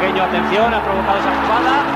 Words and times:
pequeño, 0.00 0.22
atención, 0.22 0.72
ha 0.72 0.82
provocado 0.82 1.18
esa 1.18 1.42
jugada. 1.42 1.86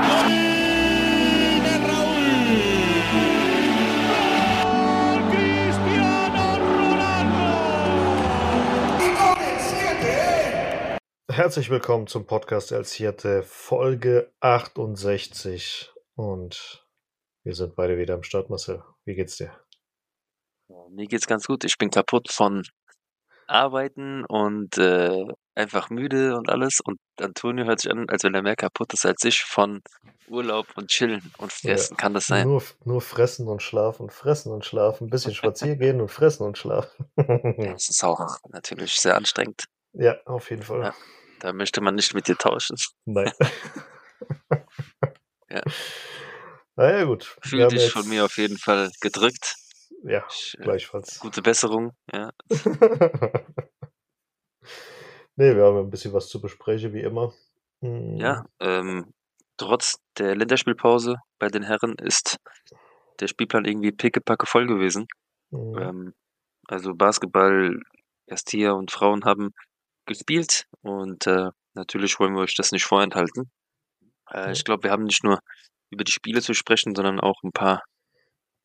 Herzlich 11.27 11.69
willkommen 11.69 12.07
zum 12.07 12.25
Podcast 12.25 12.71
als 12.71 12.93
Hirte, 12.93 13.43
Folge 13.43 14.31
68. 14.39 15.91
Und 16.15 16.87
wir 17.43 17.55
sind 17.55 17.75
beide 17.75 17.97
wieder 17.97 18.13
am 18.13 18.23
Start, 18.23 18.49
Marcel. 18.49 18.83
Wie 19.05 19.15
geht's 19.15 19.37
dir? 19.37 19.51
Mir 20.91 21.07
geht's 21.07 21.27
ganz 21.27 21.45
gut. 21.47 21.63
Ich 21.63 21.77
bin 21.77 21.89
kaputt 21.89 22.31
von 22.31 22.63
Arbeiten 23.47 24.25
und 24.25 24.77
äh, 24.77 25.25
einfach 25.55 25.89
müde 25.89 26.35
und 26.35 26.49
alles. 26.49 26.79
Und 26.83 26.99
Antonio 27.19 27.65
hört 27.65 27.81
sich 27.81 27.91
an, 27.91 28.09
als 28.09 28.23
wenn 28.23 28.33
er 28.33 28.41
mehr 28.41 28.55
kaputt 28.55 28.93
ist 28.93 29.05
als 29.05 29.23
ich 29.23 29.41
von 29.41 29.81
Urlaub 30.27 30.67
und 30.75 30.89
Chillen 30.89 31.31
und 31.37 31.51
Fressen. 31.51 31.93
Ja, 31.93 31.97
Kann 31.97 32.13
das 32.13 32.25
sein? 32.25 32.47
Nur, 32.47 32.63
nur 32.83 33.01
fressen 33.01 33.47
und 33.47 33.61
schlafen, 33.61 34.09
fressen 34.09 34.51
und 34.51 34.65
schlafen, 34.65 35.07
ein 35.07 35.09
bisschen 35.09 35.33
spazieren 35.33 35.79
gehen 35.79 36.01
und 36.01 36.09
fressen 36.09 36.45
und 36.45 36.57
schlafen. 36.57 37.05
ja, 37.17 37.25
das 37.73 37.89
ist 37.89 38.03
auch 38.03 38.39
natürlich 38.49 38.99
sehr 38.99 39.15
anstrengend. 39.15 39.65
Ja, 39.93 40.17
auf 40.25 40.49
jeden 40.49 40.63
Fall. 40.63 40.81
Ja. 40.81 40.93
Da 41.39 41.53
möchte 41.53 41.81
man 41.81 41.95
nicht 41.95 42.13
mit 42.13 42.27
dir 42.27 42.37
tauschen. 42.37 42.75
Nein. 43.05 43.31
ja. 45.49 45.61
Naja, 46.75 47.03
gut. 47.05 47.37
Fühl 47.41 47.67
dich 47.67 47.83
jetzt... 47.83 47.91
von 47.91 48.07
mir 48.09 48.25
auf 48.25 48.37
jeden 48.37 48.57
Fall 48.57 48.89
gedrückt. 48.99 49.55
Ja, 50.05 50.25
äh, 50.57 50.61
gleichfalls. 50.61 51.19
Gute 51.21 51.41
Besserung, 51.41 51.93
ja. 52.11 52.31
nee, 55.35 55.55
wir 55.55 55.63
haben 55.63 55.79
ein 55.79 55.89
bisschen 55.89 56.13
was 56.13 56.29
zu 56.29 56.39
besprechen, 56.39 56.93
wie 56.93 57.01
immer. 57.01 57.33
Mhm. 57.81 58.17
Ja, 58.17 58.45
ähm, 58.59 59.13
trotz 59.57 59.95
der 60.17 60.35
Länderspielpause 60.35 61.17
bei 61.39 61.47
den 61.47 61.63
Herren 61.63 61.95
ist 61.95 62.37
der 63.19 63.27
Spielplan 63.27 63.65
irgendwie 63.65 63.91
pickepacke 63.91 64.45
voll 64.45 64.67
gewesen. 64.67 65.07
Mhm. 65.49 65.77
Ähm, 65.79 66.13
also 66.67 66.93
Basketball, 66.93 67.79
erst 68.27 68.51
hier 68.51 68.75
und 68.75 68.91
Frauen 68.91 69.25
haben 69.25 69.53
gespielt 70.05 70.67
und 70.81 71.25
äh, 71.25 71.49
natürlich 71.73 72.19
wollen 72.19 72.33
wir 72.33 72.41
euch 72.41 72.55
das 72.55 72.71
nicht 72.71 72.85
vorenthalten. 72.85 73.49
Äh, 74.29 74.51
ich 74.51 74.63
glaube, 74.63 74.83
wir 74.83 74.91
haben 74.91 75.05
nicht 75.05 75.23
nur 75.23 75.39
über 75.89 76.03
die 76.03 76.11
Spiele 76.11 76.41
zu 76.41 76.53
sprechen, 76.53 76.93
sondern 76.95 77.19
auch 77.19 77.41
ein 77.43 77.51
paar 77.51 77.83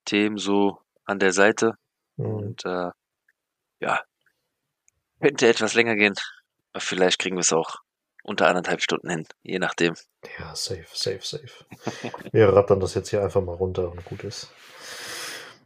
Themen 0.05 0.37
so 0.37 0.79
an 1.11 1.19
der 1.19 1.33
Seite. 1.33 1.75
Mhm. 2.17 2.27
Und 2.27 2.65
äh, 2.65 2.91
ja, 3.81 4.01
könnte 5.21 5.49
etwas 5.49 5.75
länger 5.75 5.97
gehen, 5.97 6.15
aber 6.73 6.81
vielleicht 6.81 7.19
kriegen 7.19 7.37
wir 7.37 7.41
es 7.41 7.53
auch 7.53 7.77
unter 8.23 8.47
anderthalb 8.49 8.81
Stunden 8.83 9.09
hin, 9.09 9.27
je 9.43 9.59
nachdem. 9.59 9.95
Ja, 10.39 10.55
safe, 10.55 10.87
safe, 10.93 11.21
safe. 11.23 11.65
wir 12.33 12.53
rattern 12.53 12.81
das 12.81 12.95
jetzt 12.95 13.11
hier 13.11 13.23
einfach 13.23 13.43
mal 13.43 13.55
runter 13.55 13.91
und 13.91 14.05
gut 14.05 14.25
ist. 14.25 14.53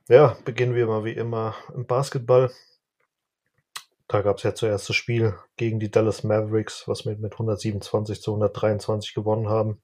Ja, 0.08 0.36
beginnen 0.44 0.74
wir 0.74 0.86
mal 0.86 1.04
wie 1.04 1.12
immer 1.12 1.56
im 1.74 1.86
Basketball. 1.86 2.52
Da 4.06 4.20
gab 4.20 4.36
es 4.36 4.42
ja 4.42 4.54
zuerst 4.54 4.88
das 4.88 4.96
Spiel 4.96 5.34
gegen 5.56 5.80
die 5.80 5.90
Dallas 5.90 6.24
Mavericks, 6.24 6.86
was 6.86 7.06
wir 7.06 7.16
mit 7.16 7.32
127 7.32 8.20
zu 8.20 8.32
123 8.32 9.14
gewonnen 9.14 9.48
haben. 9.48 9.82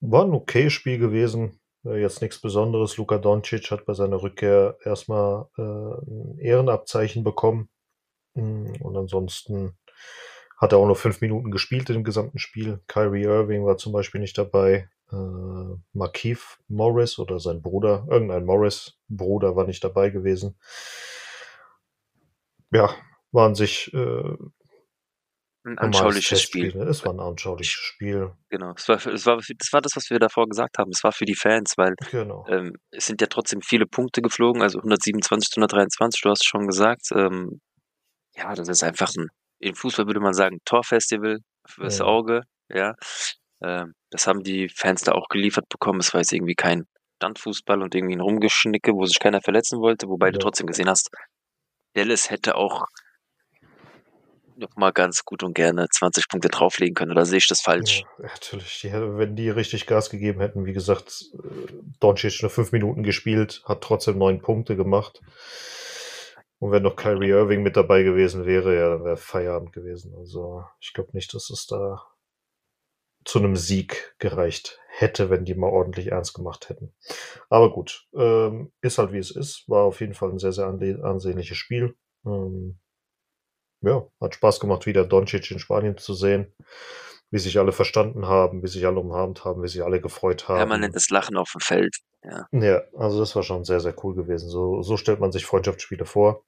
War 0.00 0.24
ein 0.24 0.32
okay 0.32 0.70
Spiel 0.70 0.98
gewesen. 0.98 1.59
Äh, 1.84 2.00
jetzt 2.00 2.22
nichts 2.22 2.40
Besonderes. 2.40 2.96
Luka 2.96 3.18
Doncic 3.18 3.70
hat 3.70 3.86
bei 3.86 3.94
seiner 3.94 4.22
Rückkehr 4.22 4.76
erstmal 4.84 5.46
äh, 5.58 5.62
ein 5.62 6.38
Ehrenabzeichen 6.38 7.24
bekommen. 7.24 7.68
Mm, 8.34 8.72
und 8.80 8.96
ansonsten 8.96 9.76
hat 10.58 10.72
er 10.72 10.78
auch 10.78 10.86
nur 10.86 10.96
fünf 10.96 11.20
Minuten 11.20 11.50
gespielt 11.50 11.88
im 11.90 12.04
gesamten 12.04 12.38
Spiel. 12.38 12.80
Kyrie 12.86 13.24
Irving 13.24 13.64
war 13.64 13.78
zum 13.78 13.92
Beispiel 13.92 14.20
nicht 14.20 14.36
dabei. 14.36 14.88
Äh, 15.12 15.76
Markeith 15.92 16.58
Morris 16.68 17.18
oder 17.18 17.40
sein 17.40 17.62
Bruder, 17.62 18.06
irgendein 18.10 18.44
Morris-Bruder 18.44 19.56
war 19.56 19.66
nicht 19.66 19.82
dabei 19.82 20.10
gewesen 20.10 20.56
ja, 22.72 22.90
waren 23.32 23.54
sich 23.54 23.92
äh, 23.94 24.36
ein 25.64 25.78
anschauliches 25.78 26.40
Spiel. 26.40 26.74
Ne? 26.74 26.84
Es 26.84 27.04
war 27.04 27.12
ein 27.12 27.20
anschauliches 27.20 27.72
Spiel. 27.72 28.32
Genau, 28.48 28.72
es 28.76 28.88
war, 28.88 28.96
es, 28.96 29.26
war, 29.26 29.38
es 29.38 29.72
war 29.72 29.80
das, 29.82 29.92
was 29.94 30.08
wir 30.08 30.18
davor 30.18 30.48
gesagt 30.48 30.78
haben. 30.78 30.90
Es 30.90 31.04
war 31.04 31.12
für 31.12 31.26
die 31.26 31.34
Fans, 31.34 31.74
weil 31.76 31.94
genau. 32.10 32.46
ähm, 32.48 32.72
es 32.90 33.06
sind 33.06 33.20
ja 33.20 33.26
trotzdem 33.26 33.60
viele 33.60 33.86
Punkte 33.86 34.22
geflogen, 34.22 34.62
also 34.62 34.78
127 34.78 35.50
zu 35.50 35.60
123, 35.60 36.20
du 36.22 36.30
hast 36.30 36.42
es 36.42 36.46
schon 36.46 36.66
gesagt. 36.66 37.08
Ähm, 37.14 37.60
ja, 38.36 38.54
das 38.54 38.68
ist 38.68 38.82
einfach 38.82 39.10
ein, 39.16 39.28
im 39.58 39.74
Fußball 39.74 40.06
würde 40.06 40.20
man 40.20 40.32
sagen, 40.32 40.58
Torfestival 40.64 41.38
fürs 41.66 41.98
ja. 41.98 42.04
Auge. 42.06 42.42
Ja, 42.72 42.94
ähm, 43.62 43.92
das 44.10 44.26
haben 44.26 44.42
die 44.42 44.68
Fans 44.68 45.02
da 45.02 45.12
auch 45.12 45.28
geliefert 45.28 45.68
bekommen. 45.68 46.00
Es 46.00 46.14
war 46.14 46.20
jetzt 46.20 46.32
irgendwie 46.32 46.54
kein 46.54 46.84
Standfußball 47.16 47.82
und 47.82 47.94
irgendwie 47.94 48.16
ein 48.16 48.22
Rumgeschnicke, 48.22 48.92
wo 48.92 49.04
sich 49.04 49.18
keiner 49.18 49.42
verletzen 49.42 49.78
wollte, 49.80 50.08
wobei 50.08 50.26
ja. 50.28 50.32
du 50.32 50.38
trotzdem 50.38 50.66
gesehen 50.66 50.88
hast, 50.88 51.10
Dallas 51.94 52.30
hätte 52.30 52.54
auch 52.54 52.86
noch 54.60 54.76
mal 54.76 54.92
ganz 54.92 55.24
gut 55.24 55.42
und 55.42 55.54
gerne 55.54 55.88
20 55.88 56.28
Punkte 56.28 56.48
drauflegen 56.48 56.94
können, 56.94 57.10
oder 57.10 57.26
sehe 57.26 57.38
ich 57.38 57.48
das 57.48 57.60
falsch? 57.60 58.04
Ja, 58.18 58.28
natürlich. 58.28 58.80
Die, 58.80 58.92
wenn 58.92 59.34
die 59.34 59.50
richtig 59.50 59.86
Gas 59.86 60.10
gegeben 60.10 60.40
hätten, 60.40 60.64
wie 60.66 60.72
gesagt, 60.72 61.24
äh, 61.34 61.72
Doncic 61.98 62.42
nur 62.42 62.50
fünf 62.50 62.72
Minuten 62.72 63.02
gespielt, 63.02 63.62
hat 63.64 63.80
trotzdem 63.82 64.18
neun 64.18 64.40
Punkte 64.40 64.76
gemacht. 64.76 65.20
Und 66.58 66.72
wenn 66.72 66.82
noch 66.82 66.96
Kyrie 66.96 67.30
Irving 67.30 67.62
mit 67.62 67.76
dabei 67.76 68.02
gewesen 68.02 68.44
wäre, 68.44 68.76
ja, 68.76 68.90
dann 68.90 69.04
wäre 69.04 69.16
Feierabend 69.16 69.72
gewesen. 69.72 70.14
Also 70.16 70.64
ich 70.78 70.92
glaube 70.92 71.10
nicht, 71.14 71.32
dass 71.32 71.48
es 71.48 71.66
da 71.66 72.02
zu 73.24 73.38
einem 73.38 73.56
Sieg 73.56 74.14
gereicht 74.18 74.78
hätte, 74.88 75.30
wenn 75.30 75.44
die 75.44 75.54
mal 75.54 75.70
ordentlich 75.70 76.08
ernst 76.08 76.34
gemacht 76.34 76.68
hätten. 76.68 76.92
Aber 77.48 77.72
gut, 77.72 78.06
ähm, 78.14 78.72
ist 78.82 78.98
halt 78.98 79.12
wie 79.12 79.18
es 79.18 79.30
ist. 79.30 79.68
War 79.68 79.84
auf 79.84 80.00
jeden 80.00 80.14
Fall 80.14 80.30
ein 80.30 80.38
sehr, 80.38 80.52
sehr 80.52 80.66
ansehnliches 80.66 81.56
Spiel. 81.56 81.96
Ähm, 82.26 82.78
ja, 83.82 84.06
hat 84.20 84.34
Spaß 84.34 84.60
gemacht, 84.60 84.86
wieder 84.86 85.04
Doncic 85.04 85.50
in 85.50 85.58
Spanien 85.58 85.96
zu 85.96 86.14
sehen. 86.14 86.52
Wie 87.32 87.38
sich 87.38 87.58
alle 87.60 87.70
verstanden 87.70 88.26
haben, 88.26 88.62
wie 88.62 88.66
sich 88.66 88.84
alle 88.86 88.98
umarmt 88.98 89.44
haben, 89.44 89.62
wie 89.62 89.68
sich 89.68 89.84
alle 89.84 90.00
gefreut 90.00 90.48
haben. 90.48 90.58
Permanentes 90.58 91.10
Lachen 91.10 91.36
auf 91.36 91.52
dem 91.52 91.60
Feld. 91.60 91.98
Ja. 92.24 92.48
ja, 92.50 92.82
also 92.96 93.20
das 93.20 93.36
war 93.36 93.44
schon 93.44 93.64
sehr, 93.64 93.80
sehr 93.80 93.94
cool 94.02 94.14
gewesen. 94.14 94.48
So, 94.48 94.82
so 94.82 94.96
stellt 94.96 95.20
man 95.20 95.30
sich 95.30 95.46
Freundschaftsspiele 95.46 96.04
vor. 96.04 96.44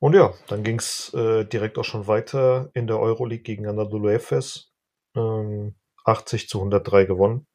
Und 0.00 0.14
ja, 0.14 0.34
dann 0.48 0.64
ging 0.64 0.78
es 0.78 1.14
äh, 1.14 1.44
direkt 1.44 1.78
auch 1.78 1.84
schon 1.84 2.06
weiter 2.06 2.70
in 2.74 2.86
der 2.86 2.98
Euroleague 2.98 3.42
gegen 3.42 3.66
Anadolu 3.66 4.08
Efes. 4.08 4.72
Ähm, 5.14 5.76
80 6.04 6.48
zu 6.48 6.58
103 6.58 7.04
gewonnen. 7.04 7.46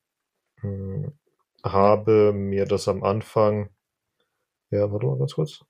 Hm, 0.62 1.12
habe 1.63 2.34
mir 2.34 2.66
das 2.66 2.88
am 2.88 3.03
Anfang. 3.03 3.69
Ja, 4.69 4.91
warte 4.91 5.07
mal 5.07 5.17
ganz 5.17 5.34
kurz. 5.34 5.66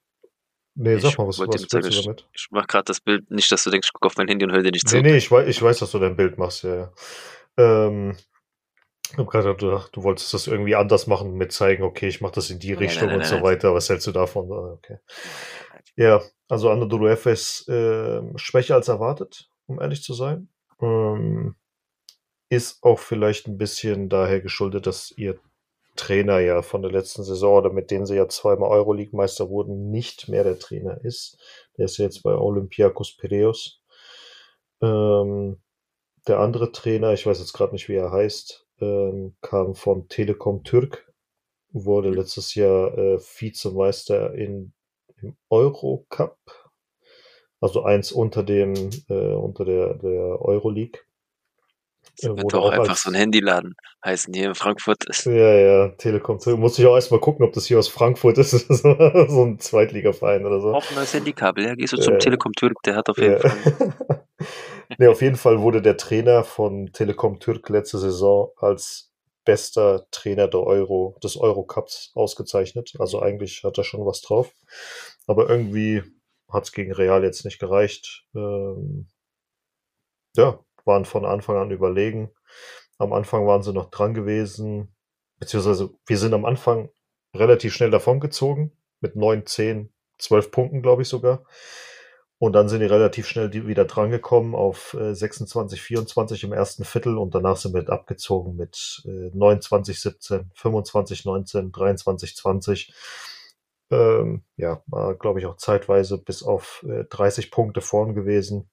Nee, 0.76 0.98
sag 0.98 1.12
ich 1.12 1.18
mal, 1.18 1.28
was, 1.28 1.40
was 1.40 1.48
willst 1.48 1.72
sagen, 1.72 1.90
du 1.90 2.02
damit? 2.02 2.28
Ich, 2.34 2.44
ich 2.44 2.48
mach 2.52 2.68
gerade 2.68 2.84
das 2.84 3.00
Bild, 3.00 3.32
nicht, 3.32 3.50
dass 3.52 3.64
du 3.64 3.70
denkst, 3.70 3.88
ich 3.88 3.94
guck 3.94 4.06
auf 4.06 4.18
mein 4.18 4.28
Handy 4.28 4.44
und 4.46 4.52
höre 4.52 4.62
dir 4.62 4.72
nicht 4.72 4.88
zu. 4.88 4.98
Nee, 4.98 5.04
nee, 5.04 5.18
ich 5.18 5.32
weiß, 5.32 5.48
ich 5.48 5.62
weiß, 5.62 5.80
dass 5.80 5.92
du 5.92 6.00
dein 6.00 6.18
Bild 6.18 6.38
machst, 6.38 6.64
ja. 6.64 6.76
ja. 6.76 7.88
Ähm, 7.88 8.18
ich 9.12 9.18
habe 9.18 9.30
gerade 9.30 9.56
gedacht, 9.56 9.96
du 9.96 10.04
wolltest 10.04 10.34
das 10.34 10.48
irgendwie 10.48 10.76
anders 10.76 11.08
machen, 11.08 11.36
mit 11.36 11.54
zeigen, 11.54 11.84
okay, 11.84 12.08
ich 12.08 12.20
mache 12.20 12.34
das 12.34 12.50
in 12.50 12.60
die 12.60 12.72
nein, 12.72 12.80
Richtung 12.80 13.08
nein, 13.08 13.20
nein, 13.20 13.32
und 13.32 13.38
so 13.38 13.44
weiter. 13.44 13.74
Was 13.74 13.88
hältst 13.88 14.08
du 14.08 14.12
davon? 14.12 14.52
Ah, 14.52 14.74
okay. 14.74 14.98
Ja, 15.96 16.22
also 16.50 16.70
Anadolu 16.70 17.08
Efes 17.08 17.66
äh, 17.70 18.22
schwächer 18.36 18.76
als 18.76 18.90
erwartet, 18.90 19.50
um 19.68 19.80
ehrlich 19.80 20.04
zu 20.04 20.14
sein. 20.14 20.50
Ähm, 20.82 21.56
ist 22.50 22.84
auch 22.84 23.00
vielleicht 23.00 23.48
ein 23.48 23.58
bisschen 23.58 24.10
daher 24.10 24.42
geschuldet, 24.42 24.88
dass 24.88 25.14
ihr 25.16 25.40
Trainer 25.96 26.40
ja 26.40 26.62
von 26.62 26.82
der 26.82 26.92
letzten 26.92 27.24
Saison 27.24 27.58
oder 27.58 27.72
mit 27.72 27.92
denen 27.92 28.06
sie 28.06 28.16
ja 28.16 28.28
zweimal 28.28 28.70
Euroleague-Meister 28.70 29.50
wurden, 29.50 29.90
nicht 29.92 30.28
mehr 30.28 30.44
der 30.44 30.60
Trainer 30.60 31.04
ist. 31.04 31.38
Der 31.78 31.86
ist 31.86 31.98
jetzt 31.98 32.24
bei 32.24 32.34
Olympiakos 32.34 33.18
Piraeus. 33.18 33.82
Ähm, 34.82 35.62
der 36.28 36.40
andere 36.40 36.72
Trainer, 36.72 37.14
ich 37.14 37.26
weiß 37.26 37.40
jetzt 37.40 37.54
gerade 37.54 37.74
nicht, 37.74 37.88
wie 37.90 37.96
er 37.96 38.12
heißt, 38.12 38.66
ähm, 38.82 39.36
kam 39.42 39.76
von 39.76 40.08
Telekom 40.08 40.64
Türk, 40.64 41.12
wurde 41.72 42.10
letztes 42.10 42.56
Jahr 42.56 42.98
äh, 42.98 43.20
Vizemeister 43.20 44.34
in, 44.34 44.74
im 45.22 45.36
Eurocup, 45.50 46.38
also 47.62 47.84
eins 47.84 48.12
unter 48.12 48.44
dem 48.44 48.74
äh, 49.10 49.34
unter 49.34 49.66
der 49.66 49.96
der 49.96 50.42
Euroleague. 50.42 51.00
Das 52.22 52.36
könnte 52.36 52.58
auch, 52.58 52.66
auch 52.66 52.72
einfach 52.72 52.96
so 52.96 53.10
ein 53.10 53.16
Handyladen 53.16 53.76
heißen, 54.04 54.34
hier 54.34 54.50
in 54.50 54.56
Frankfurt 54.56 55.04
ist. 55.06 55.26
Ja, 55.36 55.54
ja, 55.54 55.88
Telekom. 55.90 56.40
Muss 56.58 56.80
ich 56.80 56.86
auch 56.86 56.96
erstmal 56.96 57.20
gucken, 57.20 57.46
ob 57.46 57.54
das 57.54 57.66
hier 57.66 57.78
aus 57.78 57.88
Frankfurt 57.88 58.38
ist. 58.38 58.52
so 58.68 59.46
ein 59.46 59.60
Zweitligaverein 59.60 60.46
oder 60.46 60.62
so. 60.62 60.74
Auch 60.74 60.90
ein 60.90 60.96
neues 60.96 61.14
Handykabel, 61.14 61.66
ja. 61.66 61.76
Gehst 61.76 61.94
du 61.94 61.98
zum 61.98 62.16
äh, 62.16 62.18
Telekom 62.20 62.54
Türk, 62.54 62.82
der 62.86 62.96
hat 62.96 63.10
auf 63.10 63.18
jeden 63.18 63.34
ja. 63.34 63.40
Fall. 63.40 63.94
nee, 64.98 65.08
auf 65.08 65.22
jeden 65.22 65.36
Fall 65.36 65.62
wurde 65.62 65.82
der 65.82 65.98
Trainer 65.98 66.44
von 66.44 66.92
Telekom 66.94 67.40
Türk 67.40 67.68
letzte 67.70 67.98
Saison 67.98 68.52
als 68.58 69.12
bester 69.44 70.08
Trainer 70.12 70.48
der 70.48 70.62
Euro, 70.62 71.18
des 71.24 71.38
Euro-Cups 71.38 72.12
ausgezeichnet. 72.16 72.94
Also 73.00 73.22
eigentlich 73.22 73.64
hat 73.64 73.78
er 73.78 73.84
schon 73.84 74.06
was 74.06 74.22
drauf. 74.22 74.54
Aber 75.28 75.50
irgendwie 75.50 76.04
hat 76.50 76.64
es 76.64 76.72
gegen 76.72 76.94
Real 76.94 77.24
jetzt 77.24 77.46
nicht 77.46 77.60
gereicht. 77.60 78.26
Ähm, 78.36 79.08
ja, 80.36 80.60
waren 80.86 81.06
von 81.06 81.26
Anfang 81.26 81.58
an 81.58 81.72
überlegen. 81.72 82.32
Am 82.98 83.14
Anfang 83.14 83.46
waren 83.46 83.64
sie 83.64 83.74
noch 83.74 83.90
dran 83.90 84.14
gewesen, 84.14 84.96
beziehungsweise 85.40 85.90
wir 86.06 86.18
sind 86.18 86.34
am 86.34 86.46
Anfang 86.46 86.90
relativ 87.36 87.74
schnell 87.74 87.92
davongezogen 87.92 88.72
mit 89.02 89.16
9, 89.16 89.46
10, 89.46 89.94
12 90.18 90.52
Punkten, 90.52 90.82
glaube 90.82 91.02
ich 91.02 91.10
sogar. 91.10 91.44
Und 92.38 92.54
dann 92.54 92.68
sind 92.68 92.82
die 92.82 92.86
relativ 92.86 93.28
schnell 93.28 93.54
wieder 93.54 93.86
drangekommen 93.86 94.56
auf 94.56 94.94
äh, 94.94 95.16
26, 95.16 95.82
24 95.82 96.44
im 96.44 96.54
ersten 96.54 96.84
Viertel 96.84 97.18
und 97.18 97.34
danach 97.34 97.56
sind 97.56 97.74
wir 97.74 97.90
abgezogen 97.90 98.58
mit 98.58 99.04
äh, 99.06 99.32
29, 99.34 100.00
17, 100.00 100.52
25, 100.54 101.26
19, 101.26 101.72
23, 101.72 102.36
20. 102.36 102.94
Ähm, 103.90 104.44
ja, 104.58 104.84
war, 104.88 105.16
glaube 105.16 105.40
ich, 105.40 105.46
auch 105.46 105.56
zeitweise 105.58 106.18
bis 106.18 106.44
auf 106.44 106.86
äh, 106.88 107.06
30 107.06 107.52
Punkte 107.52 107.80
vorn 107.80 108.16
gewesen. 108.16 108.70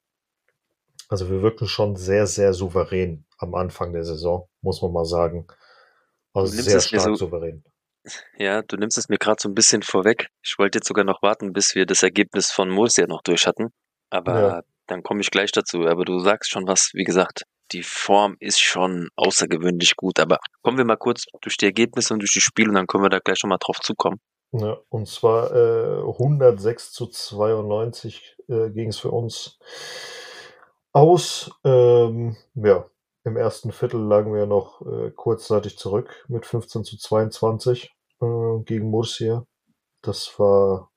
Also 1.13 1.29
wir 1.29 1.43
wirken 1.43 1.67
schon 1.67 1.95
sehr, 1.95 2.27
sehr 2.27 2.55
souverän 2.55 3.27
am 3.37 3.55
Anfang 3.55 3.93
der 3.93 4.03
Saison, 4.03 4.49
muss 4.63 4.81
man 4.81 4.95
mal 4.95 5.05
sagen. 5.05 5.47
Also 6.33 6.47
sehr 6.47 6.81
stark 6.81 7.03
so, 7.03 7.15
souverän. 7.15 7.63
Ja, 8.39 8.63
du 8.63 8.79
nimmst 8.79 8.97
es 8.97 9.11
mir 9.11 9.19
gerade 9.19 9.37
so 9.39 9.51
ein 9.51 9.55
bisschen 9.55 9.83
vorweg. 9.83 10.29
Ich 10.43 10.59
wollte 10.59 10.79
jetzt 10.79 10.89
sogar 10.89 11.05
noch 11.05 11.21
warten, 11.21 11.53
bis 11.53 11.75
wir 11.75 11.85
das 11.85 12.03
Ergebnis 12.03 12.51
von 12.51 12.71
Murcia 12.71 13.07
noch 13.07 13.21
durch 13.21 13.47
hatten. 13.47 13.75
Aber 14.09 14.41
ja. 14.41 14.63
dann 14.87 15.03
komme 15.03 15.21
ich 15.21 15.31
gleich 15.31 15.53
dazu. 15.53 15.87
Aber 15.87 16.07
du 16.07 16.19
sagst 16.19 16.51
schon 16.51 16.67
was, 16.67 16.93
wie 16.95 17.05
gesagt, 17.05 17.43
die 17.73 17.83
Form 17.83 18.37
ist 18.41 18.61
schon 18.61 19.11
außergewöhnlich 19.17 19.97
gut. 19.97 20.19
Aber 20.19 20.39
kommen 20.63 20.79
wir 20.79 20.87
mal 20.87 20.97
kurz 20.97 21.27
durch 21.43 21.59
die 21.59 21.67
Ergebnisse 21.67 22.15
und 22.15 22.21
durch 22.21 22.33
die 22.33 22.41
Spiele 22.41 22.71
und 22.71 22.77
dann 22.77 22.87
können 22.87 23.05
wir 23.05 23.11
da 23.11 23.19
gleich 23.19 23.43
nochmal 23.43 23.59
drauf 23.61 23.81
zukommen. 23.81 24.19
Ja, 24.53 24.79
und 24.89 25.07
zwar 25.09 25.55
äh, 25.55 26.01
106 26.09 26.93
zu 26.93 27.07
92 27.07 28.37
äh, 28.49 28.71
ging 28.71 28.89
es 28.89 28.99
für 28.99 29.11
uns 29.11 29.59
aus. 30.93 31.51
Ähm, 31.65 32.37
ja, 32.55 32.87
im 33.25 33.37
ersten 33.37 33.73
Viertel 33.73 34.01
lagen 34.01 34.35
wir 34.35 34.47
noch 34.47 34.83
äh, 34.83 35.11
kurzzeitig 35.11 35.79
zurück 35.79 36.25
mit 36.29 36.47
15 36.47 36.85
zu 36.85 36.99
22 36.99 37.95
äh, 38.21 38.59
gegen 38.65 38.91
Murcia. 38.91 39.47
Das 40.03 40.39
war 40.39 40.91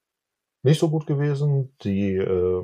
nicht 0.63 0.79
so 0.79 0.89
gut 0.89 1.05
gewesen. 1.05 1.75
Die 1.83 2.15
äh, 2.15 2.63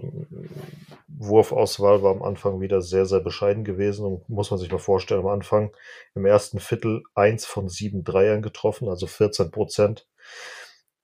Wurfauswahl 1.07 2.01
war 2.01 2.11
am 2.11 2.23
Anfang 2.23 2.59
wieder 2.59 2.81
sehr, 2.81 3.05
sehr 3.05 3.19
bescheiden 3.19 3.63
gewesen. 3.63 4.05
Und 4.05 4.27
muss 4.27 4.49
man 4.49 4.59
sich 4.59 4.71
mal 4.71 4.79
vorstellen, 4.79 5.21
am 5.21 5.27
Anfang 5.27 5.71
im 6.15 6.25
ersten 6.25 6.59
Viertel 6.59 7.03
eins 7.13 7.45
von 7.45 7.69
sieben 7.69 8.03
Dreiern 8.03 8.41
getroffen, 8.41 8.89
also 8.89 9.05
14 9.05 9.51
Prozent. 9.51 10.07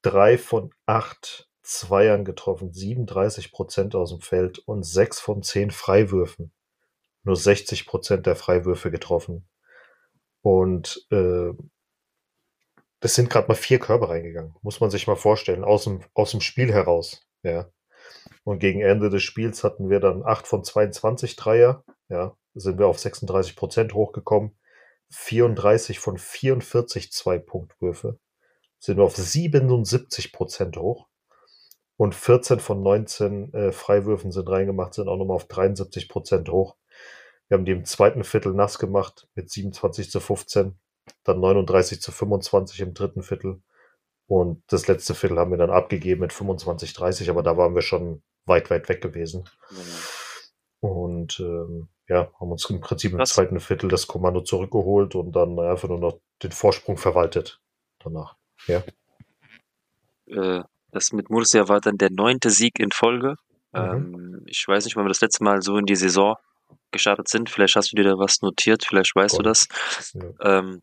Drei 0.02 0.40
von 0.40 0.72
acht 0.88 1.48
Zweiern 1.68 2.26
getroffen, 2.26 2.72
37 2.72 3.52
Prozent 3.52 3.96
aus 3.96 4.12
dem 4.12 4.22
Feld 4.22 4.60
und 4.60 4.84
sechs 4.84 5.20
von 5.20 5.44
zehn 5.44 5.72
Freiwürfen 5.72 6.52
nur 7.28 7.36
60 7.36 7.86
Prozent 7.86 8.26
der 8.26 8.36
Freiwürfe 8.36 8.90
getroffen. 8.90 9.48
Und 10.42 11.06
äh, 11.12 11.52
das 13.00 13.14
sind 13.14 13.30
gerade 13.30 13.50
mal 13.50 13.56
vier 13.56 13.80
Körbe 13.80 14.10
reingegangen. 14.10 14.56
Muss 14.62 14.80
man 14.80 14.90
sich 14.90 15.06
mal 15.06 15.16
vorstellen, 15.16 15.64
aus 15.64 15.84
dem, 15.84 16.04
aus 16.14 16.32
dem 16.32 16.42
Spiel 16.42 16.74
heraus. 16.74 17.28
Ja. 17.44 17.70
Und 18.44 18.60
gegen 18.60 18.82
Ende 18.82 19.10
des 19.10 19.22
Spiels 19.24 19.64
hatten 19.64 19.90
wir 19.90 20.00
dann 20.00 20.24
8 20.26 20.48
von 20.48 20.64
22 20.64 21.36
Dreier. 21.36 21.84
Ja, 22.10 22.36
sind 22.56 22.80
wir 22.80 22.88
auf 22.88 22.98
36 22.98 23.56
Prozent 23.56 23.94
hochgekommen. 23.94 24.58
34 25.10 26.00
von 26.00 26.18
44 26.18 27.12
Zwei-Punktwürfe. 27.12 28.20
Sind 28.80 28.98
wir 28.98 29.04
auf 29.04 29.16
77 29.16 30.32
Prozent 30.32 30.78
hoch. 30.78 31.08
Und 31.98 32.14
14 32.14 32.60
von 32.60 32.84
19 32.84 33.54
äh, 33.54 33.72
Freiwürfen 33.72 34.32
sind 34.32 34.50
reingemacht, 34.50 34.94
sind 34.94 35.08
auch 35.08 35.18
nochmal 35.18 35.36
auf 35.36 35.48
73 35.48 36.08
Prozent 36.08 36.50
hoch. 36.50 36.76
Wir 37.48 37.58
haben 37.58 37.66
die 37.66 37.72
im 37.72 37.86
zweiten 37.86 38.24
Viertel 38.24 38.54
nass 38.54 38.78
gemacht 38.78 39.28
mit 39.34 39.50
27 39.50 40.12
zu 40.12 40.20
15, 40.20 40.78
dann 41.24 41.40
39 41.40 42.02
zu 42.02 42.12
25 42.12 42.82
im 42.82 42.94
dritten 42.94 43.24
Viertel. 43.24 43.62
Und 44.28 44.62
das 44.68 44.88
letzte 44.88 45.16
Viertel 45.16 45.40
haben 45.40 45.52
wir 45.52 45.58
dann 45.58 45.72
abgegeben 45.72 46.22
mit 46.22 46.34
25, 46.34 46.94
30, 46.94 47.30
aber 47.30 47.42
da 47.42 47.58
waren 47.58 47.74
wir 47.74 47.82
schon 47.82 48.22
weit, 48.46 48.70
weit 48.70 48.90
weg 48.90 49.02
gewesen. 49.02 49.50
Mhm. 49.72 50.88
Und 50.90 51.40
ähm, 51.40 51.88
ja, 52.08 52.32
haben 52.40 52.52
uns 52.52 52.70
im 52.70 52.82
Prinzip 52.82 53.14
im 53.14 53.20
Was? 53.20 53.30
zweiten 53.30 53.60
Viertel 53.60 53.90
das 53.90 54.06
Kommando 54.08 54.42
zurückgeholt 54.42 55.16
und 55.16 55.32
dann 55.32 55.58
einfach 55.60 55.88
nur 55.88 56.00
noch 56.00 56.20
den 56.44 56.52
Vorsprung 56.52 56.98
verwaltet 56.98 57.62
danach. 58.00 58.36
Ja. 58.68 58.84
Äh, 60.28 60.64
das 60.92 61.12
mit 61.12 61.30
Murcia 61.30 61.68
war 61.68 61.82
dann 61.82 61.98
der 61.98 62.10
neunte 62.12 62.50
Sieg 62.50 62.80
in 62.80 62.92
Folge. 62.92 63.36
Mhm. 63.74 63.80
Ähm, 63.80 64.44
ich 64.46 64.64
weiß 64.68 64.86
nicht, 64.86 64.96
wann 64.96 65.06
wir 65.06 65.10
das 65.10 65.22
letzte 65.22 65.44
Mal 65.44 65.62
so 65.62 65.78
in 65.78 65.86
die 65.86 65.96
Saison 65.96 66.36
gestartet 66.92 67.28
sind. 67.28 67.50
Vielleicht 67.50 67.76
hast 67.76 67.92
du 67.92 67.96
dir 67.96 68.04
da 68.04 68.18
was 68.18 68.42
notiert, 68.42 68.86
vielleicht 68.86 69.16
weißt 69.16 69.36
Voll. 69.36 69.44
du 69.44 69.50
das. 69.50 69.68
Ja. 70.14 70.60
Ähm, 70.60 70.82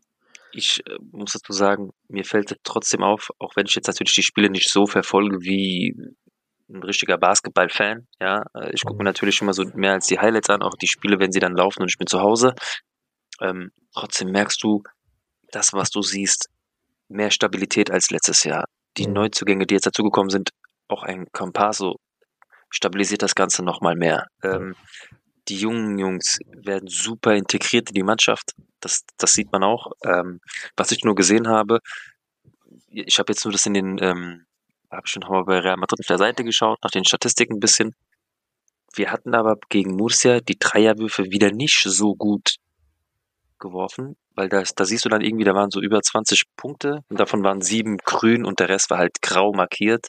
ich 0.51 0.81
äh, 0.87 0.97
muss 1.11 1.33
dazu 1.33 1.51
sagen, 1.51 1.91
mir 2.07 2.23
fällt 2.23 2.55
trotzdem 2.63 3.03
auf, 3.03 3.29
auch 3.39 3.55
wenn 3.55 3.65
ich 3.65 3.75
jetzt 3.75 3.87
natürlich 3.87 4.15
die 4.15 4.23
Spiele 4.23 4.49
nicht 4.49 4.69
so 4.69 4.85
verfolge 4.85 5.41
wie 5.41 5.93
ein 6.69 6.81
richtiger 6.81 7.17
Basketball-Fan, 7.17 8.07
ja, 8.19 8.43
äh, 8.55 8.71
ich 8.73 8.81
gucke 8.83 8.97
mir 8.97 9.03
mhm. 9.03 9.09
natürlich 9.09 9.41
immer 9.41 9.53
so 9.53 9.65
mehr 9.75 9.93
als 9.93 10.07
die 10.07 10.19
Highlights 10.19 10.49
an, 10.49 10.63
auch 10.63 10.75
die 10.75 10.87
Spiele, 10.87 11.19
wenn 11.19 11.31
sie 11.31 11.39
dann 11.39 11.55
laufen 11.55 11.81
und 11.81 11.89
ich 11.89 11.97
bin 11.97 12.07
zu 12.07 12.21
Hause. 12.21 12.53
Ähm, 13.41 13.71
trotzdem 13.93 14.31
merkst 14.31 14.63
du, 14.63 14.81
das, 15.51 15.73
was 15.73 15.89
du 15.89 16.01
siehst, 16.01 16.49
mehr 17.07 17.31
Stabilität 17.31 17.91
als 17.91 18.09
letztes 18.09 18.43
Jahr. 18.43 18.65
Die. 18.97 19.07
Neuzugänge, 19.07 19.65
die 19.65 19.75
jetzt 19.75 19.87
dazugekommen 19.87 20.29
sind, 20.29 20.51
auch 20.87 21.03
ein 21.03 21.27
Campaso 21.31 21.97
stabilisiert 22.69 23.21
das 23.21 23.35
Ganze 23.35 23.63
nochmal 23.63 23.95
mehr. 23.95 24.27
Ähm, 24.43 24.75
die 25.47 25.57
jungen 25.57 25.97
Jungs 25.99 26.39
werden 26.47 26.87
super 26.87 27.35
integriert 27.35 27.89
in 27.89 27.93
die 27.93 28.03
Mannschaft. 28.03 28.53
Das, 28.79 29.03
das 29.17 29.33
sieht 29.33 29.51
man 29.51 29.63
auch. 29.63 29.91
Ähm, 30.03 30.39
was 30.75 30.91
ich 30.91 31.03
nur 31.03 31.15
gesehen 31.15 31.47
habe, 31.47 31.79
ich 32.87 33.19
habe 33.19 33.31
jetzt 33.31 33.45
nur 33.45 33.51
das 33.51 33.65
in 33.65 33.73
den, 33.73 33.97
ähm, 34.01 34.45
habe 34.91 35.07
schon 35.07 35.23
mal 35.27 35.43
bei 35.43 35.59
Real 35.59 35.77
Madrid 35.77 35.99
auf 35.99 36.07
der 36.07 36.17
Seite 36.17 36.43
geschaut, 36.43 36.79
nach 36.83 36.91
den 36.91 37.05
Statistiken 37.05 37.55
ein 37.55 37.59
bisschen. 37.59 37.95
Wir 38.95 39.11
hatten 39.11 39.35
aber 39.35 39.57
gegen 39.69 39.95
Murcia 39.95 40.39
die 40.39 40.57
Dreierwürfe 40.57 41.25
wieder 41.25 41.51
nicht 41.51 41.83
so 41.85 42.15
gut 42.15 42.55
geworfen, 43.59 44.15
weil 44.35 44.49
das, 44.49 44.75
da 44.75 44.85
siehst 44.85 45.05
du 45.05 45.09
dann 45.09 45.21
irgendwie, 45.21 45.45
da 45.45 45.53
waren 45.53 45.71
so 45.71 45.81
über 45.81 46.01
20 46.01 46.43
Punkte 46.55 47.01
und 47.09 47.19
davon 47.19 47.43
waren 47.43 47.61
sieben 47.61 47.97
grün 47.97 48.45
und 48.45 48.59
der 48.59 48.69
Rest 48.69 48.89
war 48.89 48.97
halt 48.97 49.21
grau 49.21 49.53
markiert. 49.53 50.07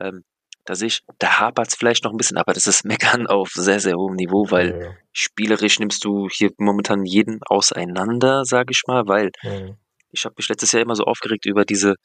Ähm, 0.00 0.24
da 0.64 0.74
sehe 0.76 0.88
ich, 0.88 1.02
da 1.18 1.40
hapert 1.40 1.68
es 1.68 1.74
vielleicht 1.74 2.04
noch 2.04 2.12
ein 2.12 2.16
bisschen, 2.16 2.36
aber 2.36 2.52
das 2.52 2.66
ist 2.66 2.84
Meckern 2.84 3.26
auf 3.26 3.50
sehr, 3.50 3.80
sehr 3.80 3.96
hohem 3.96 4.14
Niveau, 4.14 4.50
weil 4.50 4.70
ja, 4.70 4.84
ja. 4.84 4.96
spielerisch 5.12 5.78
nimmst 5.80 6.04
du 6.04 6.28
hier 6.28 6.50
momentan 6.58 7.04
jeden 7.04 7.40
auseinander, 7.46 8.44
sage 8.44 8.70
ich 8.70 8.82
mal, 8.86 9.06
weil 9.06 9.30
ja. 9.42 9.76
ich 10.10 10.24
habe 10.24 10.34
mich 10.38 10.48
letztes 10.48 10.72
Jahr 10.72 10.82
immer 10.82 10.94
so 10.94 11.04
aufgeregt 11.04 11.46
über 11.46 11.64
diese, 11.64 11.96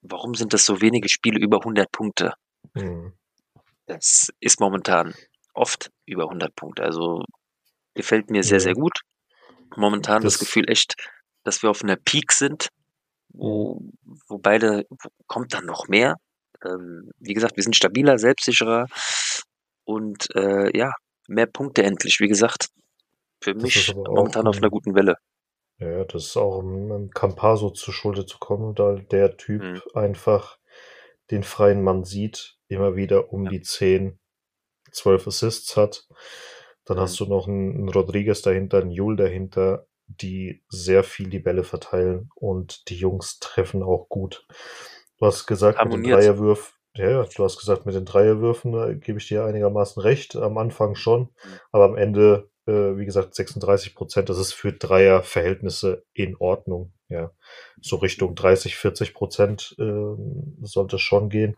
warum 0.00 0.34
sind 0.34 0.54
das 0.54 0.64
so 0.64 0.80
wenige 0.80 1.08
Spiele 1.08 1.38
über 1.38 1.58
100 1.58 1.90
Punkte? 1.92 2.32
Das 3.86 4.30
ist 4.40 4.60
momentan 4.60 5.14
oft 5.52 5.90
über 6.06 6.24
100 6.24 6.54
Punkte, 6.54 6.82
also 6.82 7.24
gefällt 7.94 8.30
mir 8.30 8.42
sehr, 8.42 8.60
sehr 8.60 8.74
gut. 8.74 9.00
Momentan 9.76 10.22
das, 10.22 10.34
das 10.34 10.40
Gefühl 10.40 10.70
echt, 10.70 10.94
dass 11.44 11.62
wir 11.62 11.70
auf 11.70 11.82
einer 11.82 11.96
Peak 11.96 12.32
sind, 12.32 12.68
wo, 13.28 13.80
wo 14.28 14.38
beide, 14.38 14.86
kommt 15.26 15.54
dann 15.54 15.66
noch 15.66 15.88
mehr, 15.88 16.16
ähm, 16.64 17.10
wie 17.18 17.34
gesagt, 17.34 17.56
wir 17.56 17.62
sind 17.62 17.76
stabiler, 17.76 18.18
selbstsicherer 18.18 18.86
und 19.84 20.26
äh, 20.34 20.76
ja, 20.76 20.92
mehr 21.28 21.46
Punkte 21.46 21.82
endlich. 21.82 22.20
Wie 22.20 22.28
gesagt, 22.28 22.68
für 23.42 23.54
mich 23.54 23.94
momentan 23.94 24.46
auf 24.46 24.58
einer 24.58 24.70
guten 24.70 24.94
Welle. 24.94 25.16
Ja, 25.78 26.04
das 26.04 26.26
ist 26.26 26.36
auch 26.36 26.58
um 26.58 27.10
Campaso 27.10 27.70
zur 27.70 27.94
Schulde 27.94 28.26
zu 28.26 28.38
kommen, 28.38 28.74
da 28.74 28.96
der 28.96 29.36
Typ 29.38 29.62
mhm. 29.62 29.80
einfach 29.94 30.58
den 31.30 31.42
freien 31.42 31.82
Mann 31.82 32.04
sieht, 32.04 32.58
immer 32.68 32.96
wieder 32.96 33.32
um 33.32 33.44
ja. 33.44 33.50
die 33.50 33.62
10, 33.62 34.18
12 34.92 35.26
Assists 35.28 35.76
hat. 35.76 36.06
Dann 36.84 36.96
mhm. 36.96 37.02
hast 37.02 37.20
du 37.20 37.26
noch 37.26 37.46
einen, 37.48 37.74
einen 37.76 37.88
Rodriguez 37.88 38.42
dahinter, 38.42 38.78
einen 38.78 38.90
Jul 38.90 39.16
dahinter, 39.16 39.86
die 40.06 40.62
sehr 40.68 41.04
viel 41.04 41.28
die 41.28 41.38
Bälle 41.38 41.64
verteilen 41.64 42.30
und 42.34 42.88
die 42.88 42.96
Jungs 42.96 43.38
treffen 43.38 43.82
auch 43.82 44.08
gut. 44.08 44.46
Du 45.18 45.26
hast 45.26 45.46
gesagt, 45.46 45.82
mit 45.84 45.92
den 45.92 46.02
Dreierwürfen, 46.02 46.74
ja, 46.96 47.22
du 47.24 47.44
hast 47.44 47.58
gesagt, 47.58 47.86
mit 47.86 47.94
den 47.94 48.04
Dreierwürfen 48.04 48.72
da 48.72 48.92
gebe 48.92 49.18
ich 49.18 49.28
dir 49.28 49.44
einigermaßen 49.44 50.02
recht. 50.02 50.34
Am 50.36 50.58
Anfang 50.58 50.94
schon, 50.94 51.22
mhm. 51.22 51.28
aber 51.72 51.84
am 51.84 51.96
Ende, 51.96 52.50
äh, 52.66 52.96
wie 52.96 53.04
gesagt, 53.04 53.34
36 53.34 53.94
Prozent, 53.94 54.28
das 54.28 54.38
ist 54.38 54.52
für 54.52 54.72
Dreierverhältnisse 54.72 56.04
in 56.12 56.36
Ordnung. 56.36 56.92
Ja, 57.08 57.32
so 57.80 57.96
Richtung 57.96 58.34
30, 58.34 58.76
40 58.76 59.14
Prozent 59.14 59.74
äh, 59.78 60.14
sollte 60.62 60.96
es 60.96 61.02
schon 61.02 61.28
gehen. 61.28 61.56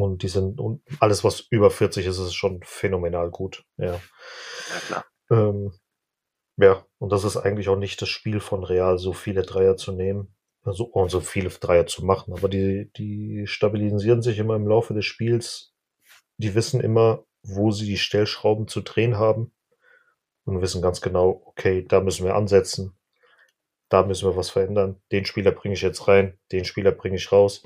Und 0.00 0.22
die 0.22 0.28
sind, 0.28 0.60
und 0.60 0.82
alles, 0.98 1.24
was 1.24 1.40
über 1.50 1.70
40 1.70 2.06
ist, 2.06 2.18
ist 2.18 2.34
schon 2.34 2.60
phänomenal 2.62 3.30
gut. 3.30 3.64
Ja, 3.76 3.92
ja 3.94 4.00
klar. 4.86 5.04
Ähm, 5.30 5.72
ja, 6.56 6.84
und 6.98 7.12
das 7.12 7.24
ist 7.24 7.36
eigentlich 7.36 7.68
auch 7.68 7.76
nicht 7.76 8.00
das 8.02 8.08
Spiel 8.08 8.40
von 8.40 8.64
Real, 8.64 8.98
so 8.98 9.12
viele 9.12 9.42
Dreier 9.42 9.76
zu 9.76 9.92
nehmen 9.92 10.34
so, 10.64 10.90
oh, 10.92 11.08
so 11.08 11.20
viele 11.20 11.50
Dreier 11.50 11.86
zu 11.86 12.04
machen. 12.04 12.34
Aber 12.34 12.48
die, 12.48 12.90
die 12.96 13.46
stabilisieren 13.46 14.22
sich 14.22 14.38
immer 14.38 14.56
im 14.56 14.66
Laufe 14.66 14.94
des 14.94 15.06
Spiels. 15.06 15.74
Die 16.36 16.54
wissen 16.54 16.80
immer, 16.80 17.24
wo 17.42 17.70
sie 17.70 17.86
die 17.86 17.98
Stellschrauben 17.98 18.68
zu 18.68 18.80
drehen 18.80 19.16
haben. 19.18 19.52
und 20.44 20.60
wissen 20.62 20.82
ganz 20.82 21.00
genau, 21.00 21.42
okay, 21.46 21.84
da 21.86 22.00
müssen 22.00 22.24
wir 22.24 22.34
ansetzen, 22.34 22.96
da 23.88 24.04
müssen 24.04 24.28
wir 24.28 24.36
was 24.36 24.50
verändern. 24.50 25.00
Den 25.12 25.24
Spieler 25.24 25.52
bringe 25.52 25.74
ich 25.74 25.82
jetzt 25.82 26.08
rein, 26.08 26.38
den 26.52 26.64
Spieler 26.64 26.92
bringe 26.92 27.16
ich 27.16 27.30
raus. 27.30 27.62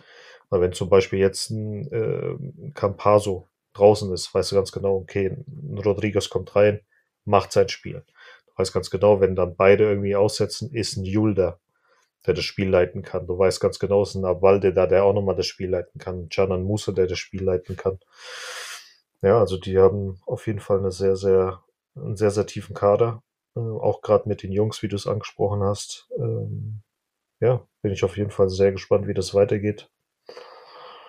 Weil 0.51 0.61
wenn 0.61 0.73
zum 0.73 0.89
Beispiel 0.89 1.19
jetzt 1.19 1.51
ein 1.51 1.91
äh, 1.93 2.71
Campaso 2.75 3.49
draußen 3.73 4.13
ist, 4.13 4.33
weißt 4.33 4.53
du 4.53 4.57
ganz 4.57 4.73
genau, 4.73 4.97
okay, 4.97 5.37
ein 5.47 5.79
Rodriguez 5.79 6.29
kommt 6.31 6.55
rein, 6.57 6.81
macht 7.25 7.53
sein 7.53 7.69
Spiel. 7.69 8.05
Du 8.47 8.53
weißt 8.57 8.73
ganz 8.73 8.91
genau, 8.91 9.21
wenn 9.21 9.37
dann 9.37 9.57
beide 9.57 9.85
irgendwie 9.85 10.17
aussetzen, 10.17 10.73
ist 10.73 10.97
ein 10.97 11.05
Julda, 11.05 11.59
der 12.27 12.35
das 12.35 12.45
Spiel 12.45 12.69
leiten 12.69 13.03
kann. 13.03 13.27
Du 13.27 13.39
weißt 13.39 13.61
ganz 13.61 13.79
genau, 13.79 14.03
ist 14.03 14.15
ein 14.15 14.25
Abalde 14.25 14.73
da, 14.73 14.87
der 14.87 15.05
auch 15.05 15.13
nochmal 15.13 15.37
das 15.37 15.47
Spiel 15.47 15.71
leiten 15.71 15.99
kann. 15.99 16.29
Canan 16.29 16.63
Musa, 16.63 16.93
der 16.93 17.07
das 17.07 17.19
Spiel 17.19 17.43
leiten 17.43 17.77
kann. 17.77 17.99
Ja, 19.23 19.41
also 19.41 19.57
die 19.57 19.79
haben 19.79 20.21
auf 20.27 20.47
jeden 20.47 20.61
Fall 20.61 20.79
eine 20.79 20.93
sehr, 20.93 21.17
sehr, 21.17 21.63
einen 21.97 22.17
sehr, 22.17 22.31
sehr 22.31 22.47
tiefen 22.47 22.75
Kader. 22.75 23.23
Äh, 23.57 23.61
auch 23.61 24.03
gerade 24.03 24.29
mit 24.29 24.43
den 24.43 24.53
Jungs, 24.53 24.83
wie 24.83 24.89
du 24.89 24.97
es 24.97 25.07
angesprochen 25.07 25.63
hast. 25.63 26.09
Ähm, 26.19 26.83
ja, 27.41 27.67
bin 27.83 27.93
ich 27.93 28.05
auf 28.05 28.17
jeden 28.17 28.31
Fall 28.31 28.49
sehr 28.49 28.73
gespannt, 28.73 29.07
wie 29.07 29.15
das 29.15 29.35
weitergeht. 29.35 29.89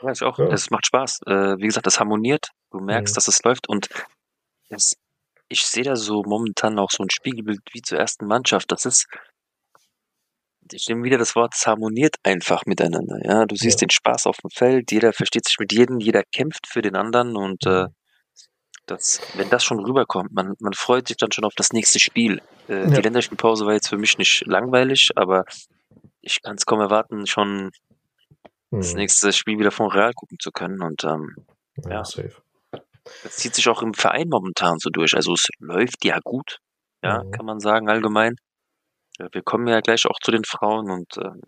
Ja, 0.02 0.12
ich 0.12 0.22
auch. 0.24 0.38
Ja. 0.40 0.48
Es 0.48 0.70
macht 0.70 0.86
Spaß. 0.86 1.22
Äh, 1.26 1.58
wie 1.58 1.66
gesagt, 1.66 1.88
das 1.88 2.00
harmoniert. 2.00 2.50
Du 2.72 2.80
merkst, 2.80 3.14
mhm. 3.14 3.16
dass 3.16 3.28
es 3.28 3.44
läuft 3.44 3.70
und 3.70 3.90
das, 4.70 4.96
ich 5.50 5.66
sehe 5.66 5.84
da 5.84 5.96
so 5.96 6.24
momentan 6.24 6.80
auch 6.80 6.90
so 6.92 7.04
ein 7.04 7.10
Spiegelbild 7.10 7.62
wie 7.72 7.82
zur 7.82 8.00
ersten 8.00 8.26
Mannschaft. 8.26 8.72
Das 8.72 8.86
ist, 8.86 9.08
ich 10.72 10.88
nehme 10.90 11.04
wieder 11.04 11.18
das 11.18 11.36
Wort, 11.36 11.54
es 11.56 11.68
harmoniert 11.68 12.16
einfach 12.24 12.66
miteinander. 12.66 13.18
Ja, 13.24 13.46
du 13.46 13.56
siehst 13.56 13.82
ja. 13.82 13.86
den 13.86 13.92
Spaß 13.92 14.28
auf 14.28 14.38
dem 14.38 14.50
Feld, 14.50 14.92
jeder 14.92 15.14
versteht 15.14 15.46
sich 15.46 15.58
mit 15.60 15.72
jedem, 15.72 16.00
jeder 16.00 16.24
kämpft 16.24 16.68
für 16.68 16.82
den 16.82 16.96
anderen 16.96 17.38
und 17.38 17.66
äh, 17.66 17.84
mhm. 17.84 17.94
das, 18.88 19.22
wenn 19.36 19.50
das 19.50 19.64
schon 19.64 19.80
rüberkommt, 19.80 20.34
man, 20.34 20.56
man 20.60 20.74
freut 20.74 21.08
sich 21.08 21.18
dann 21.18 21.32
schon 21.32 21.46
auf 21.46 21.54
das 21.56 21.72
nächste 21.72 22.00
Spiel. 22.00 22.42
Äh, 22.68 22.82
ja. 22.82 22.88
Die 22.88 23.02
Länderspielpause 23.02 23.66
war 23.66 23.74
jetzt 23.74 23.90
für 23.90 23.98
mich 23.98 24.18
nicht 24.18 24.46
langweilig, 24.48 25.12
aber 25.16 25.46
ich 26.22 26.42
kann 26.42 26.56
es 26.56 26.66
kaum 26.66 26.80
erwarten, 26.80 27.28
schon 27.28 27.72
das 28.72 28.94
mhm. 28.94 29.00
nächste 29.00 29.32
Spiel 29.34 29.60
wieder 29.60 29.72
von 29.72 29.92
Real 29.92 30.14
gucken 30.14 30.38
zu 30.40 30.52
können. 30.52 30.82
Und 30.82 31.04
ähm, 31.04 31.36
ja, 31.84 31.92
ja, 31.92 32.06
safe. 32.06 32.42
Das 33.24 33.38
zieht 33.38 33.54
sich 33.54 33.68
auch 33.70 33.82
im 33.82 33.94
Verein 33.94 34.28
momentan 34.30 34.80
so 34.80 34.90
durch. 34.90 35.14
Also 35.16 35.34
es 35.34 35.48
läuft 35.60 36.04
ja 36.04 36.20
gut, 36.24 36.58
ja, 37.04 37.24
mhm. 37.24 37.32
kann 37.32 37.46
man 37.46 37.60
sagen, 37.60 37.90
allgemein. 37.90 38.36
Wir 39.32 39.44
kommen 39.44 39.68
ja 39.68 39.80
gleich 39.80 40.06
auch 40.08 40.20
zu 40.22 40.32
den 40.32 40.44
Frauen 40.44 40.92
und 40.92 41.18
ähm, 41.18 41.40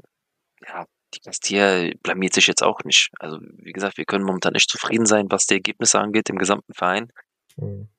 ja, 0.66 0.86
die 1.14 1.20
Castilla 1.20 1.92
blamiert 2.02 2.34
sich 2.34 2.48
jetzt 2.48 2.64
auch 2.64 2.80
nicht. 2.86 3.10
Also 3.20 3.40
wie 3.42 3.74
gesagt, 3.74 3.98
wir 3.98 4.06
können 4.06 4.24
momentan 4.24 4.54
nicht 4.54 4.70
zufrieden 4.70 5.06
sein, 5.06 5.28
was 5.30 5.46
die 5.46 5.56
Ergebnisse 5.56 6.00
angeht 6.00 6.30
im 6.30 6.38
gesamten 6.38 6.74
Verein. 6.74 7.12
Mhm. 7.58 7.90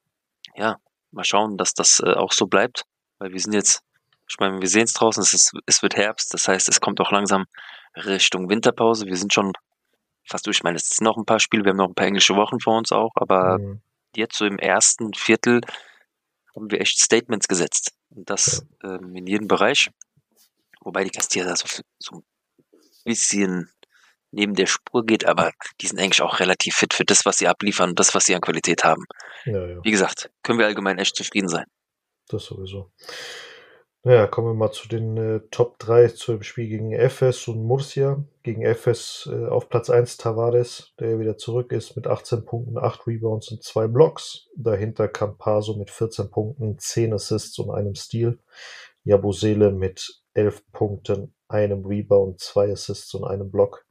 Ja, 0.54 0.76
mal 1.10 1.24
schauen, 1.24 1.56
dass 1.56 1.74
das 1.74 2.00
äh, 2.00 2.12
auch 2.12 2.32
so 2.32 2.46
bleibt, 2.46 2.84
weil 3.18 3.32
wir 3.32 3.40
sind 3.40 3.52
jetzt, 3.52 3.82
ich 4.28 4.36
meine, 4.38 4.60
wir 4.60 4.68
sehen 4.68 4.84
es 4.84 4.94
draußen, 4.94 5.22
es, 5.22 5.32
ist, 5.32 5.52
es 5.66 5.82
wird 5.82 5.96
Herbst, 5.96 6.32
das 6.32 6.48
heißt, 6.48 6.68
es 6.68 6.80
kommt 6.80 7.00
auch 7.00 7.10
langsam 7.10 7.44
Richtung 7.96 8.48
Winterpause. 8.48 9.06
Wir 9.06 9.16
sind 9.16 9.32
schon 9.32 9.52
fast 10.24 10.46
durch. 10.46 10.58
Ich 10.58 10.62
meine, 10.62 10.76
es 10.76 10.88
sind 10.88 11.04
noch 11.04 11.16
ein 11.16 11.24
paar 11.24 11.40
Spiele, 11.40 11.64
wir 11.64 11.70
haben 11.70 11.76
noch 11.76 11.88
ein 11.88 11.94
paar 11.94 12.06
englische 12.06 12.36
Wochen 12.36 12.60
vor 12.60 12.78
uns 12.78 12.92
auch, 12.92 13.12
aber 13.16 13.58
mhm. 13.58 13.80
jetzt 14.14 14.36
so 14.36 14.46
im 14.46 14.58
ersten 14.58 15.14
Viertel 15.14 15.60
haben 16.54 16.70
wir 16.70 16.80
echt 16.80 16.98
Statements 16.98 17.48
gesetzt. 17.48 17.92
Und 18.10 18.28
das 18.30 18.66
ja. 18.82 18.96
ähm, 18.96 19.14
in 19.14 19.26
jedem 19.26 19.48
Bereich. 19.48 19.90
Wobei 20.80 21.04
die 21.04 21.10
Castilla 21.10 21.46
da 21.46 21.56
so, 21.56 21.66
so 21.98 22.16
ein 22.16 22.24
bisschen 23.04 23.70
neben 24.30 24.54
der 24.54 24.66
Spur 24.66 25.04
geht, 25.04 25.24
aber 25.24 25.52
die 25.80 25.86
sind 25.86 25.98
eigentlich 25.98 26.22
auch 26.22 26.40
relativ 26.40 26.74
fit 26.76 26.94
für 26.94 27.04
das, 27.04 27.24
was 27.24 27.38
sie 27.38 27.48
abliefern 27.48 27.90
und 27.90 27.98
das, 27.98 28.14
was 28.14 28.26
sie 28.26 28.34
an 28.34 28.40
Qualität 28.40 28.84
haben. 28.84 29.04
Ja, 29.44 29.66
ja. 29.66 29.80
Wie 29.82 29.90
gesagt, 29.90 30.30
können 30.42 30.58
wir 30.58 30.66
allgemein 30.66 30.98
echt 30.98 31.16
zufrieden 31.16 31.48
sein. 31.48 31.64
Das 32.28 32.44
sowieso. 32.44 32.92
Naja, 34.08 34.26
kommen 34.26 34.46
wir 34.46 34.54
mal 34.54 34.72
zu 34.72 34.88
den 34.88 35.18
äh, 35.18 35.40
Top 35.50 35.78
3 35.80 36.08
zu 36.08 36.32
dem 36.32 36.42
Spiel 36.42 36.66
gegen 36.66 36.92
Efes 36.92 37.46
und 37.46 37.62
Murcia. 37.62 38.24
Gegen 38.42 38.62
Efes 38.62 39.28
äh, 39.30 39.48
auf 39.48 39.68
Platz 39.68 39.90
1 39.90 40.16
Tavares, 40.16 40.94
der 40.98 41.20
wieder 41.20 41.36
zurück 41.36 41.72
ist 41.72 41.94
mit 41.94 42.06
18 42.06 42.46
Punkten, 42.46 42.78
8 42.78 43.06
Rebounds 43.06 43.50
und 43.50 43.62
2 43.62 43.86
Blocks. 43.88 44.48
Dahinter 44.56 45.08
Campaso 45.08 45.76
mit 45.76 45.90
14 45.90 46.30
Punkten, 46.30 46.78
10 46.78 47.12
Assists 47.12 47.58
und 47.58 47.70
einem 47.70 47.94
Steal. 47.94 48.38
Jabusele 49.04 49.72
mit 49.72 50.22
11 50.32 50.62
Punkten, 50.72 51.34
einem 51.46 51.84
Rebound, 51.84 52.40
2 52.40 52.72
Assists 52.72 53.12
und 53.12 53.24
einem 53.24 53.50
Block. 53.50 53.84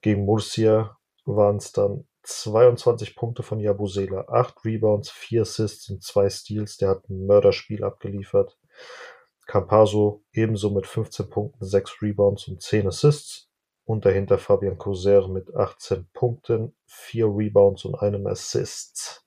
Gegen 0.00 0.24
Murcia 0.24 0.96
waren 1.26 1.58
es 1.58 1.70
dann 1.70 2.06
22 2.22 3.14
Punkte 3.14 3.42
von 3.42 3.60
Jabusele, 3.60 4.26
8 4.26 4.64
Rebounds, 4.64 5.10
4 5.10 5.42
Assists 5.42 5.90
und 5.90 6.02
2 6.02 6.30
Steals. 6.30 6.78
Der 6.78 6.88
hat 6.88 7.10
ein 7.10 7.26
Mörderspiel 7.26 7.84
abgeliefert. 7.84 8.56
Campazzo 9.46 10.24
ebenso 10.32 10.70
mit 10.70 10.86
15 10.86 11.28
Punkten, 11.28 11.64
6 11.64 12.02
Rebounds 12.02 12.48
und 12.48 12.62
10 12.62 12.88
Assists. 12.88 13.50
Und 13.86 14.06
dahinter 14.06 14.38
Fabian 14.38 14.78
Coser 14.78 15.28
mit 15.28 15.54
18 15.54 16.08
Punkten, 16.14 16.74
4 16.86 17.26
Rebounds 17.26 17.84
und 17.84 17.96
einem 17.96 18.26
Assist. 18.26 19.26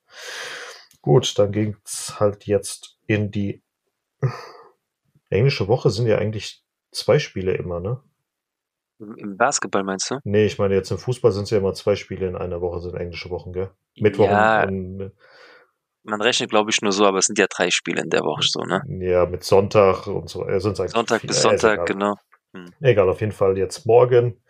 Gut, 1.02 1.38
dann 1.38 1.52
ging 1.52 1.78
es 1.86 2.20
halt 2.20 2.48
jetzt 2.48 2.98
in 3.06 3.30
die 3.30 3.62
englische 5.30 5.68
Woche 5.68 5.90
sind 5.90 6.08
ja 6.08 6.18
eigentlich 6.18 6.64
zwei 6.92 7.20
Spiele 7.20 7.54
immer, 7.54 7.80
ne? 7.80 8.02
Im 9.00 9.38
Basketball 9.38 9.84
meinst 9.84 10.10
du? 10.10 10.20
Nee, 10.24 10.46
ich 10.46 10.58
meine 10.58 10.74
jetzt 10.74 10.90
im 10.90 10.98
Fußball 10.98 11.32
sind 11.32 11.44
es 11.44 11.52
ja 11.52 11.60
immer 11.60 11.74
zwei 11.74 11.96
Spiele 11.96 12.28
in 12.28 12.36
einer 12.36 12.62
Woche, 12.62 12.82
sind 12.82 12.96
englische 12.96 13.30
Wochen, 13.30 13.54
gell? 13.54 13.70
Mittwoch 13.96 14.26
ja, 14.26 14.64
und, 14.64 15.12
man 16.08 16.22
rechnet, 16.22 16.50
glaube 16.50 16.72
ich, 16.72 16.82
nur 16.82 16.92
so, 16.92 17.06
aber 17.06 17.20
es 17.20 17.26
sind 17.26 17.38
ja 17.38 17.48
drei 17.50 17.70
Spiele 17.70 18.02
in 18.02 18.10
der 18.10 18.22
Woche 18.22 18.44
so, 18.44 18.62
ne? 18.62 18.82
Ja, 19.00 19.26
mit 19.26 19.44
Sonntag 19.44 20.08
und 20.08 20.30
so. 20.30 20.48
Äh, 20.48 20.60
Sonntag 20.60 21.22
bis 21.22 21.42
Sonntag, 21.42 21.86
genau. 21.86 22.16
Hm. 22.54 22.74
Egal, 22.82 23.10
auf 23.10 23.22
jeden 23.22 23.34
Fall 23.34 23.58
jetzt 23.58 23.86
morgen. 23.86 24.42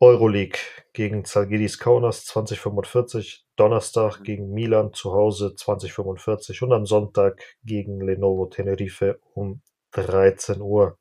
Euroleague 0.00 0.58
gegen 0.94 1.26
Zalgiris 1.26 1.78
Kaunas 1.78 2.24
2045, 2.24 3.44
Donnerstag 3.56 4.20
mhm. 4.20 4.24
gegen 4.24 4.50
Milan 4.50 4.92
zu 4.94 5.12
Hause 5.12 5.54
2045 5.54 6.62
und 6.62 6.72
am 6.72 6.86
Sonntag 6.86 7.42
gegen 7.64 8.00
Lenovo 8.00 8.46
Tenerife 8.46 9.20
um 9.34 9.60
13 9.92 10.62
Uhr. 10.62 10.98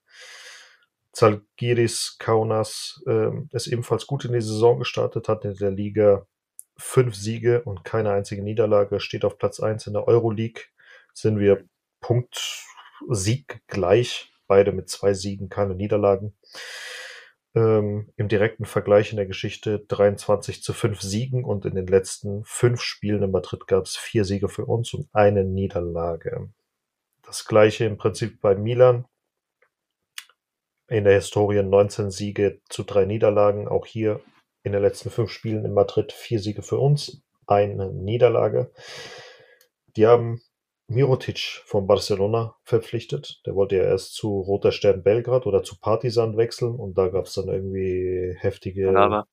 Zalgiris 1.14 2.18
Kaunas 2.20 3.02
äh, 3.08 3.32
ist 3.52 3.68
ebenfalls 3.68 4.06
gut 4.06 4.26
in 4.26 4.34
die 4.34 4.42
Saison 4.42 4.80
gestartet, 4.80 5.30
hat 5.30 5.46
in 5.46 5.56
der 5.56 5.72
Liga 5.72 6.26
fünf 6.80 7.16
Siege 7.16 7.62
und 7.64 7.84
keine 7.84 8.12
einzige 8.12 8.42
Niederlage, 8.42 9.00
steht 9.00 9.26
auf 9.26 9.38
Platz 9.38 9.60
1 9.60 9.88
in 9.88 9.94
der 9.94 10.08
Euroleague. 10.08 10.64
Sind 11.14 11.40
wir 11.40 11.66
Punkt-Sieg 12.02 13.62
gleich, 13.68 14.32
beide 14.48 14.72
mit 14.72 14.90
zwei 14.90 15.14
Siegen, 15.14 15.50
keine 15.50 15.76
Niederlagen. 15.76 16.34
Ähm, 17.56 18.12
Im 18.16 18.28
direkten 18.28 18.66
Vergleich 18.66 19.12
in 19.12 19.18
der 19.18 19.26
Geschichte 19.26 19.80
23 19.80 20.62
zu 20.64 20.74
5 20.74 21.02
Siegen 21.02 21.44
und 21.44 21.66
in 21.66 21.76
den 21.76 21.88
letzten 21.88 22.44
fünf 22.46 22.82
Spielen 22.82 23.24
in 23.24 23.32
Madrid 23.32 23.68
gab 23.68 23.86
es 23.86 23.98
vier 23.98 24.24
Siege 24.24 24.50
für 24.50 24.66
uns 24.66 24.94
und 24.94 25.10
eine 25.14 25.44
Niederlage. 25.44 26.50
Das 27.24 27.46
gleiche 27.46 27.86
im 27.86 27.98
Prinzip 27.98 28.40
bei 28.40 28.56
Milan. 28.56 29.06
In 30.88 31.04
der 31.04 31.14
Historie 31.14 31.62
19 31.62 32.10
Siege 32.10 32.62
zu 32.70 32.84
drei 32.84 33.06
Niederlagen. 33.06 33.68
Auch 33.68 33.86
hier 33.86 34.22
in 34.64 34.72
den 34.72 34.82
letzten 34.82 35.10
fünf 35.10 35.32
Spielen 35.32 35.66
in 35.66 35.74
Madrid 35.74 36.12
vier 36.12 36.40
Siege 36.40 36.62
für 36.62 36.78
uns, 36.78 37.22
eine 37.48 37.92
Niederlage. 37.92 38.72
Die 39.96 40.06
haben 40.06 40.42
Mirotic 40.88 41.62
von 41.66 41.88
Barcelona 41.88 42.56
verpflichtet. 42.64 43.42
Der 43.46 43.56
wollte 43.56 43.78
ja 43.78 43.84
erst 43.84 44.16
zu 44.16 44.40
Roter 44.40 44.72
Stern 44.72 45.04
Belgrad 45.04 45.46
oder 45.46 45.64
zu 45.64 45.80
Partisan 45.80 46.36
wechseln 46.36 46.76
und 46.76 46.98
da 46.98 47.10
gab 47.10 47.26
es 47.26 47.34
dann 47.36 47.48
irgendwie 47.48 48.36
heftige 48.40 48.96
Aber. 48.98 49.28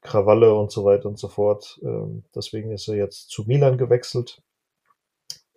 Krawalle 0.00 0.54
und 0.54 0.70
so 0.70 0.84
weiter 0.84 1.08
und 1.08 1.18
so 1.18 1.28
fort. 1.28 1.80
Ähm, 1.82 2.24
deswegen 2.34 2.72
ist 2.72 2.88
er 2.88 2.96
jetzt 2.96 3.30
zu 3.30 3.44
Milan 3.44 3.78
gewechselt. 3.78 4.42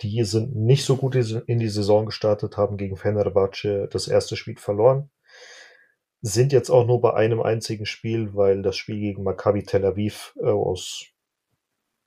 Die 0.01 0.23
sind 0.23 0.55
nicht 0.55 0.85
so 0.85 0.95
gut 0.95 1.15
in 1.15 1.59
die 1.59 1.69
Saison 1.69 2.05
gestartet, 2.05 2.55
haben 2.55 2.77
gegen 2.77 2.97
Fenerbahce 2.97 3.89
das 3.91 4.07
erste 4.07 4.35
Spiel 4.35 4.57
verloren 4.57 5.09
sind 6.21 6.51
jetzt 6.51 6.69
auch 6.69 6.85
nur 6.85 7.01
bei 7.01 7.13
einem 7.13 7.41
einzigen 7.41 7.85
Spiel, 7.85 8.35
weil 8.35 8.61
das 8.61 8.75
Spiel 8.75 8.99
gegen 8.99 9.23
Maccabi 9.23 9.63
Tel 9.63 9.85
Aviv 9.85 10.33
äh, 10.41 10.47
aus 10.47 11.05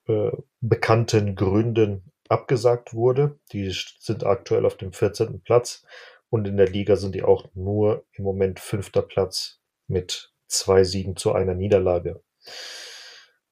äh, 0.06 0.30
bekannten 0.60 1.36
Gründen 1.36 2.12
abgesagt 2.28 2.94
wurde. 2.94 3.38
Die 3.52 3.72
sind 3.98 4.24
aktuell 4.24 4.64
auf 4.66 4.76
dem 4.76 4.92
14. 4.92 5.42
Platz 5.42 5.84
und 6.28 6.46
in 6.46 6.56
der 6.56 6.68
Liga 6.68 6.96
sind 6.96 7.14
die 7.14 7.22
auch 7.22 7.46
nur 7.54 8.04
im 8.12 8.24
Moment 8.24 8.60
fünfter 8.60 9.02
Platz 9.02 9.60
mit 9.86 10.32
zwei 10.46 10.84
Siegen 10.84 11.16
zu 11.16 11.32
einer 11.32 11.54
Niederlage. 11.54 12.22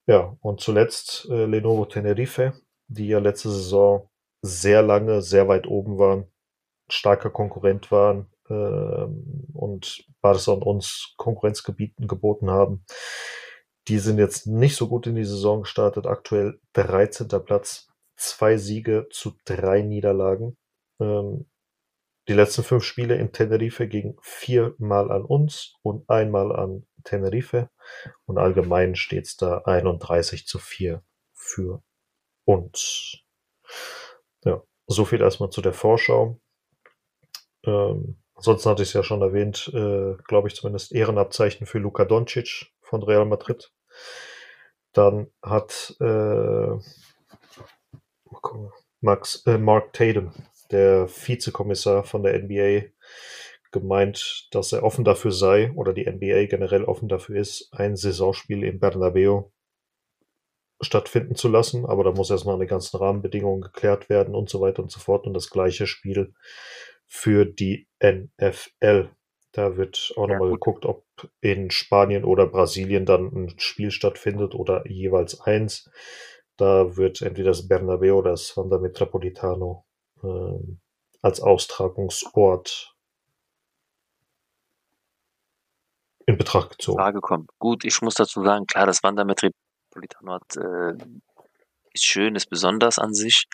Ja, 0.07 0.37
und 0.41 0.61
zuletzt 0.61 1.27
äh, 1.31 1.45
Lenovo 1.45 1.85
Tenerife, 1.85 2.55
die 2.87 3.09
ja 3.09 3.19
letzte 3.19 3.51
Saison 3.51 4.09
sehr 4.41 4.83
lange, 4.83 5.23
sehr 5.23 5.49
weit 5.49 5.67
oben 5.67 5.99
waren, 5.99 6.27
starker 6.89 7.31
Konkurrent 7.31 7.91
waren, 7.91 8.27
ähm, 8.51 9.47
und 9.53 10.05
Barca 10.21 10.53
und 10.53 10.63
uns 10.63 11.15
Konkurrenzgebieten 11.17 12.09
geboten 12.09 12.51
haben. 12.51 12.85
Die 13.89 13.99
sind 13.99 14.19
jetzt 14.19 14.47
nicht 14.47 14.77
so 14.77 14.89
gut 14.89 15.07
in 15.07 15.15
die 15.15 15.25
Saison 15.25 15.63
gestartet. 15.63 16.07
Aktuell 16.07 16.61
13. 16.75 17.29
Platz, 17.45 17.89
zwei 18.17 18.57
Siege 18.57 19.09
zu 19.11 19.33
drei 19.45 19.83
Niederlagen. 19.83 20.57
Ähm, 21.01 21.47
die 22.29 22.35
letzten 22.35 22.63
fünf 22.63 22.85
Spiele 22.85 23.17
in 23.17 23.33
Tenerife 23.33 23.89
gingen 23.89 24.19
viermal 24.21 25.11
an 25.11 25.25
uns 25.25 25.77
und 25.81 26.09
einmal 26.11 26.55
an 26.55 26.87
Tenerife. 27.03 27.71
Und 28.27 28.37
allgemein 28.37 28.97
steht 28.97 29.25
es 29.25 29.37
da 29.39 29.63
31 29.65 30.47
zu 30.47 30.59
4 30.59 31.03
für 31.33 31.83
uns. 32.45 33.23
Ja, 34.45 34.63
so 34.87 35.07
viel 35.07 35.23
erstmal 35.23 35.49
zu 35.49 35.63
der 35.63 35.73
Vorschau. 35.73 36.39
Ähm, 37.65 38.19
ansonsten 38.39 38.71
hatte 38.71 38.83
ich 38.83 38.89
es 38.91 38.95
ja 38.95 39.03
schon 39.03 39.21
erwähnt, 39.21 39.71
äh, 39.75 40.17
glaube 40.27 40.49
ich 40.49 40.55
zumindest 40.55 40.93
Ehrenabzeichen 40.93 41.67
für 41.67 41.79
Luka 41.79 42.05
Doncic 42.05 42.73
von 42.81 43.03
Real 43.03 43.27
Madrid. 43.27 43.71
Dann 44.93 45.31
hat 45.43 45.95
äh, 46.01 46.79
Max, 49.01 49.43
äh, 49.47 49.59
Mark 49.59 49.93
Tatum 49.93 50.33
der 50.71 51.09
Vizekommissar 51.09 52.05
von 52.05 52.23
der 52.23 52.39
NBA 52.39 52.89
gemeint, 53.71 54.49
dass 54.51 54.73
er 54.73 54.83
offen 54.83 55.05
dafür 55.05 55.33
sei 55.33 55.73
oder 55.73 55.93
die 55.93 56.11
NBA 56.11 56.47
generell 56.47 56.85
offen 56.85 57.09
dafür 57.09 57.37
ist, 57.37 57.69
ein 57.73 57.97
Saisonspiel 57.97 58.65
im 58.65 58.79
Bernabeu 58.79 59.45
stattfinden 60.81 61.35
zu 61.35 61.49
lassen, 61.49 61.87
aber 61.87 62.05
da 62.05 62.13
muss 62.13 62.31
erstmal 62.31 62.55
eine 62.55 62.67
ganzen 62.67 62.97
Rahmenbedingungen 62.99 63.63
geklärt 63.63 64.09
werden 64.09 64.35
und 64.35 64.49
so 64.49 64.61
weiter 64.61 64.83
und 64.83 64.91
so 64.91 65.01
fort 65.01 65.27
und 65.27 65.35
das 65.35 65.51
gleiche 65.51 65.87
Spiel 65.87 66.35
für 67.09 67.45
die 67.45 67.89
NFL. 68.03 69.11
Da 69.53 69.77
wird 69.77 70.13
auch 70.17 70.29
ja, 70.29 70.35
nochmal 70.35 70.53
geguckt, 70.53 70.85
ob 70.85 71.05
in 71.41 71.71
Spanien 71.71 72.25
oder 72.25 72.47
Brasilien 72.47 73.07
dann 73.07 73.33
ein 73.33 73.59
Spiel 73.59 73.91
stattfindet 73.91 74.55
oder 74.55 74.87
jeweils 74.87 75.41
eins. 75.41 75.91
Da 76.57 76.97
wird 76.97 77.23
entweder 77.23 77.51
das 77.51 77.67
Bernabeu 77.67 78.15
oder 78.15 78.33
das 78.33 78.57
Wanda 78.57 78.79
Metropolitano 78.79 79.87
äh, 80.23 80.77
als 81.23 81.41
Austragungsort 81.41 82.95
in 86.27 86.37
Betracht 86.37 86.71
gezogen. 86.71 86.99
Frage 86.99 87.21
kommt. 87.21 87.51
Gut, 87.59 87.85
ich 87.85 88.03
muss 88.03 88.15
dazu 88.15 88.45
sagen, 88.45 88.67
klar, 88.67 88.87
das 88.87 89.03
Wandermetropolitano 89.03 90.35
hat, 90.35 90.57
äh, 90.57 90.93
ist 91.95 92.05
schön, 92.05 92.37
ist 92.37 92.51
besonders 92.51 92.99
an 92.99 93.15
sich, 93.15 93.47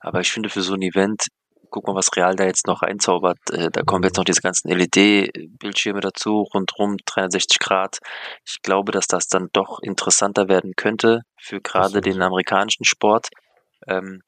aber 0.00 0.20
ich 0.20 0.32
finde 0.32 0.48
für 0.48 0.62
so 0.62 0.72
ein 0.72 0.82
Event, 0.82 1.26
guck 1.72 1.86
mal, 1.88 1.96
was 1.96 2.14
Real 2.16 2.36
da 2.36 2.44
jetzt 2.44 2.66
noch 2.68 2.82
einzaubert, 2.82 3.38
äh, 3.50 3.70
da 3.70 3.82
kommen 3.82 4.04
jetzt 4.04 4.16
noch 4.16 4.24
diese 4.24 4.42
ganzen 4.42 4.68
LED-Bildschirme 4.68 6.00
dazu, 6.00 6.42
rundrum 6.54 6.98
360 7.04 7.58
Grad. 7.58 7.98
Ich 8.46 8.62
glaube, 8.62 8.92
dass 8.92 9.08
das 9.08 9.26
dann 9.26 9.48
doch 9.52 9.80
interessanter 9.80 10.48
werden 10.48 10.74
könnte 10.76 11.22
für 11.36 11.60
gerade 11.60 12.00
den 12.00 12.22
amerikanischen 12.22 12.84
Sport. 12.84 13.28
Ähm, 13.88 14.22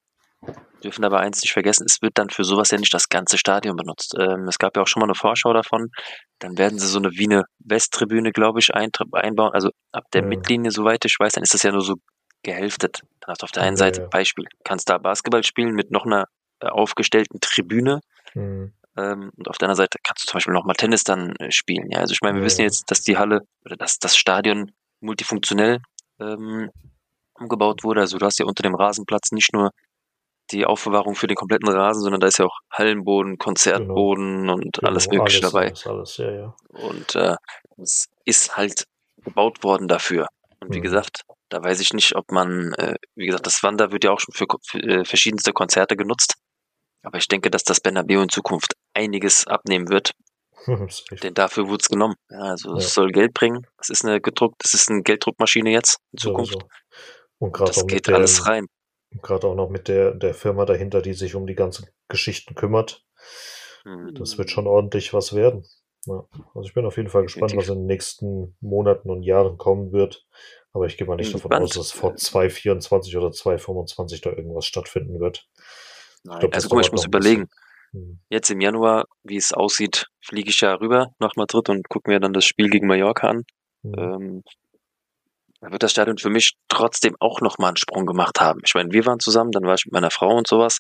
dürfen 0.83 1.05
aber 1.05 1.21
eins 1.21 1.43
nicht 1.43 1.53
vergessen, 1.53 1.87
es 1.89 2.03
wird 2.03 2.19
dann 2.19 2.29
für 2.31 2.45
sowas 2.45 2.71
ja 2.71 2.79
nicht 2.79 2.93
das 2.93 3.09
ganze 3.09 3.39
Stadion 3.39 3.77
benutzt. 3.77 4.15
Ähm, 4.19 4.47
es 4.49 4.59
gab 4.59 4.77
ja 4.77 4.83
auch 4.83 4.87
schon 4.87 5.01
mal 5.01 5.07
eine 5.07 5.15
Vorschau 5.15 5.53
davon. 5.53 5.91
Dann 6.39 6.59
werden 6.59 6.79
sie 6.79 6.87
so 6.87 6.99
eine 6.99 7.13
Wiener 7.13 7.45
Westtribüne, 7.59 8.33
glaube 8.33 8.61
ich, 8.61 8.75
ein, 8.75 8.91
einbauen. 9.13 9.53
Also 9.53 9.71
ab 9.93 10.05
der 10.13 10.23
ja. 10.23 10.29
Mittellinie, 10.29 10.71
soweit 10.71 11.05
ich 11.05 11.17
weiß, 11.19 11.35
dann 11.35 11.43
ist 11.43 11.55
das 11.55 11.63
ja 11.63 11.73
nur 11.73 11.83
so 11.83 11.95
gehälftet. 12.43 13.01
Dann 13.21 13.33
hast 13.33 13.43
du 13.43 13.45
auf 13.45 13.53
der 13.53 13.63
einen 13.63 13.77
Seite, 13.77 14.03
ja. 14.03 14.09
Beispiel, 14.09 14.45
kannst 14.65 14.89
da 14.89 14.99
Basketball 14.99 15.43
spielen 15.43 15.75
mit 15.75 15.91
noch 15.91 16.05
einer 16.05 16.27
aufgestellten 16.73 17.41
Tribüne. 17.41 18.01
Mhm. 18.35 18.73
Ähm, 18.97 19.31
und 19.37 19.49
auf 19.49 19.59
der 19.59 19.69
anderen 19.69 19.85
Seite 19.85 19.99
kannst 20.03 20.25
du 20.25 20.31
zum 20.31 20.37
Beispiel 20.39 20.55
noch 20.55 20.65
mal 20.65 20.75
Tennis 20.75 21.03
dann 21.03 21.35
äh, 21.37 21.51
spielen. 21.51 21.91
Ja, 21.91 21.99
also 21.99 22.13
ich 22.13 22.21
meine, 22.23 22.39
wir 22.39 22.45
wissen 22.45 22.63
jetzt, 22.63 22.91
dass 22.91 23.01
die 23.01 23.19
Halle 23.19 23.41
oder 23.65 23.77
dass 23.77 23.99
das 23.99 24.17
Stadion 24.17 24.71
multifunktionell 25.01 25.81
ähm, 26.21 26.71
umgebaut 27.35 27.83
wurde. 27.83 28.01
Also 28.01 28.19
du 28.19 28.27
hast 28.27 28.39
ja 28.39 28.47
unter 28.47 28.63
dem 28.63 28.75
Rasenplatz 28.75 29.33
nicht 29.33 29.53
nur 29.53 29.71
die 30.51 30.67
Aufbewahrung 30.67 31.15
für 31.15 31.27
den 31.27 31.37
kompletten 31.37 31.69
Rasen, 31.69 32.03
sondern 32.03 32.21
da 32.21 32.27
ist 32.27 32.39
ja 32.39 32.45
auch 32.45 32.59
Hallenboden, 32.71 33.39
Konzertboden 33.39 34.43
genau. 34.43 34.55
und 34.55 34.73
genau, 34.75 34.89
alles 34.89 35.09
Mögliche 35.09 35.41
alles, 35.41 35.53
dabei. 35.53 35.67
Alles, 35.67 35.87
alles, 35.87 36.17
ja, 36.19 36.31
ja. 36.31 36.55
Und 36.69 37.15
äh, 37.15 37.37
es 37.79 38.09
ist 38.25 38.57
halt 38.57 38.85
gebaut 39.17 39.65
worden 39.65 39.89
dafür. 39.89 40.29
Und 40.61 40.75
wie 40.75 40.79
mhm. 40.79 40.83
gesagt, 40.83 41.23
da 41.49 41.63
weiß 41.63 41.81
ich 41.81 41.93
nicht, 41.93 42.15
ob 42.15 42.31
man, 42.31 42.73
äh, 42.75 42.97
wie 43.15 43.27
gesagt, 43.27 43.47
das 43.47 43.63
Wander 43.63 43.91
wird 43.91 44.05
ja 44.05 44.13
auch 44.13 44.21
schon 44.21 44.35
für, 44.35 44.47
für 44.63 44.79
äh, 44.79 45.05
verschiedenste 45.05 45.53
Konzerte 45.53 45.97
genutzt. 45.97 46.35
Aber 47.05 47.19
ich 47.19 47.29
denke, 47.29 47.51
dass 47.51 47.65
das 47.65 47.81
Bernabeu 47.81 48.23
in 48.23 48.29
Zukunft 48.29 48.75
einiges 48.95 49.47
abnehmen 49.47 49.89
wird. 49.89 50.13
Denn 51.23 51.35
dafür 51.35 51.69
wurde 51.69 51.83
es 51.83 51.89
genommen. 51.89 52.15
Ja, 52.31 52.39
also 52.39 52.71
ja. 52.71 52.77
es 52.77 52.95
soll 52.95 53.13
Geld 53.13 53.35
bringen. 53.35 53.67
Es 53.79 53.91
ist 53.91 54.05
eine 54.05 54.21
gedruckt, 54.21 54.63
es 54.65 54.75
ist 54.75 54.91
eine 54.91 55.03
Gelddruckmaschine 55.03 55.71
jetzt 55.71 55.99
in 56.13 56.19
Zukunft. 56.19 56.57
Und 57.39 57.61
das 57.61 57.87
geht 57.87 58.09
alles 58.09 58.47
rein. 58.47 58.67
Gerade 59.23 59.47
auch 59.47 59.55
noch 59.55 59.69
mit 59.69 59.89
der, 59.89 60.13
der 60.13 60.35
Firma 60.35 60.65
dahinter, 60.65 61.03
die 61.03 61.13
sich 61.13 61.35
um 61.35 61.47
die 61.47 61.55
ganzen 61.55 61.87
Geschichten 62.09 62.55
kümmert. 62.55 63.05
Mhm. 63.85 64.15
Das 64.15 64.39
wird 64.39 64.51
schon 64.51 64.67
ordentlich 64.67 65.13
was 65.13 65.35
werden. 65.35 65.65
Ja. 66.07 66.27
Also 66.55 66.69
ich 66.69 66.75
bin 66.75 66.85
auf 66.87 66.97
jeden 66.97 67.09
Fall 67.09 67.23
gespannt, 67.23 67.53
Definitiv. 67.53 67.71
was 67.71 67.77
in 67.77 67.83
den 67.83 67.87
nächsten 67.87 68.57
Monaten 68.61 69.11
und 69.11 69.23
Jahren 69.23 69.57
kommen 69.57 69.93
wird. 69.93 70.27
Aber 70.73 70.87
ich 70.87 70.97
gehe 70.97 71.07
mal 71.07 71.17
nicht 71.17 71.33
davon 71.33 71.53
aus, 71.53 71.71
dass 71.71 71.93
vor 71.93 72.17
2024 72.17 73.17
oder 73.17 73.31
2025 73.31 74.21
da 74.21 74.31
irgendwas 74.31 74.67
stattfinden 74.67 75.21
wird. 75.21 75.49
Nein, 76.25 76.41
glaub, 76.41 76.55
also 76.55 76.69
guck 76.69 76.77
mal, 76.77 76.85
ich 76.85 76.93
muss 76.93 77.05
überlegen. 77.05 77.49
Hm. 77.93 78.19
Jetzt 78.29 78.51
im 78.51 78.61
Januar, 78.61 79.05
wie 79.23 79.37
es 79.37 79.53
aussieht, 79.53 80.07
fliege 80.21 80.51
ich 80.51 80.61
ja 80.61 80.75
rüber 80.75 81.13
nach 81.19 81.37
Madrid 81.37 81.69
und 81.69 81.89
gucke 81.89 82.11
mir 82.11 82.21
dann 82.21 82.33
das 82.33 82.45
Spiel 82.45 82.69
gegen 82.69 82.87
Mallorca 82.87 83.29
an. 83.29 83.45
Mhm. 83.83 83.95
Ähm, 83.99 84.43
da 85.61 85.71
wird 85.71 85.83
das 85.83 85.93
Stadion 85.93 86.19
für 86.19 86.31
mich 86.31 86.57
trotzdem 86.69 87.17
auch 87.21 87.41
nochmal 87.41 87.69
einen 87.69 87.77
Sprung 87.77 88.05
gemacht 88.05 88.41
haben. 88.41 88.61
Ich 88.67 88.75
meine, 88.75 88.93
wir 88.93 89.07
waren 89.07 89.21
zusammen, 89.21 89.51
dann 89.51 89.65
war 89.65 89.75
ich 89.75 89.87
mit 89.87 89.93
meiner 89.93 90.11
Frau 90.11 90.37
und 90.37 90.47
sowas. 90.47 90.79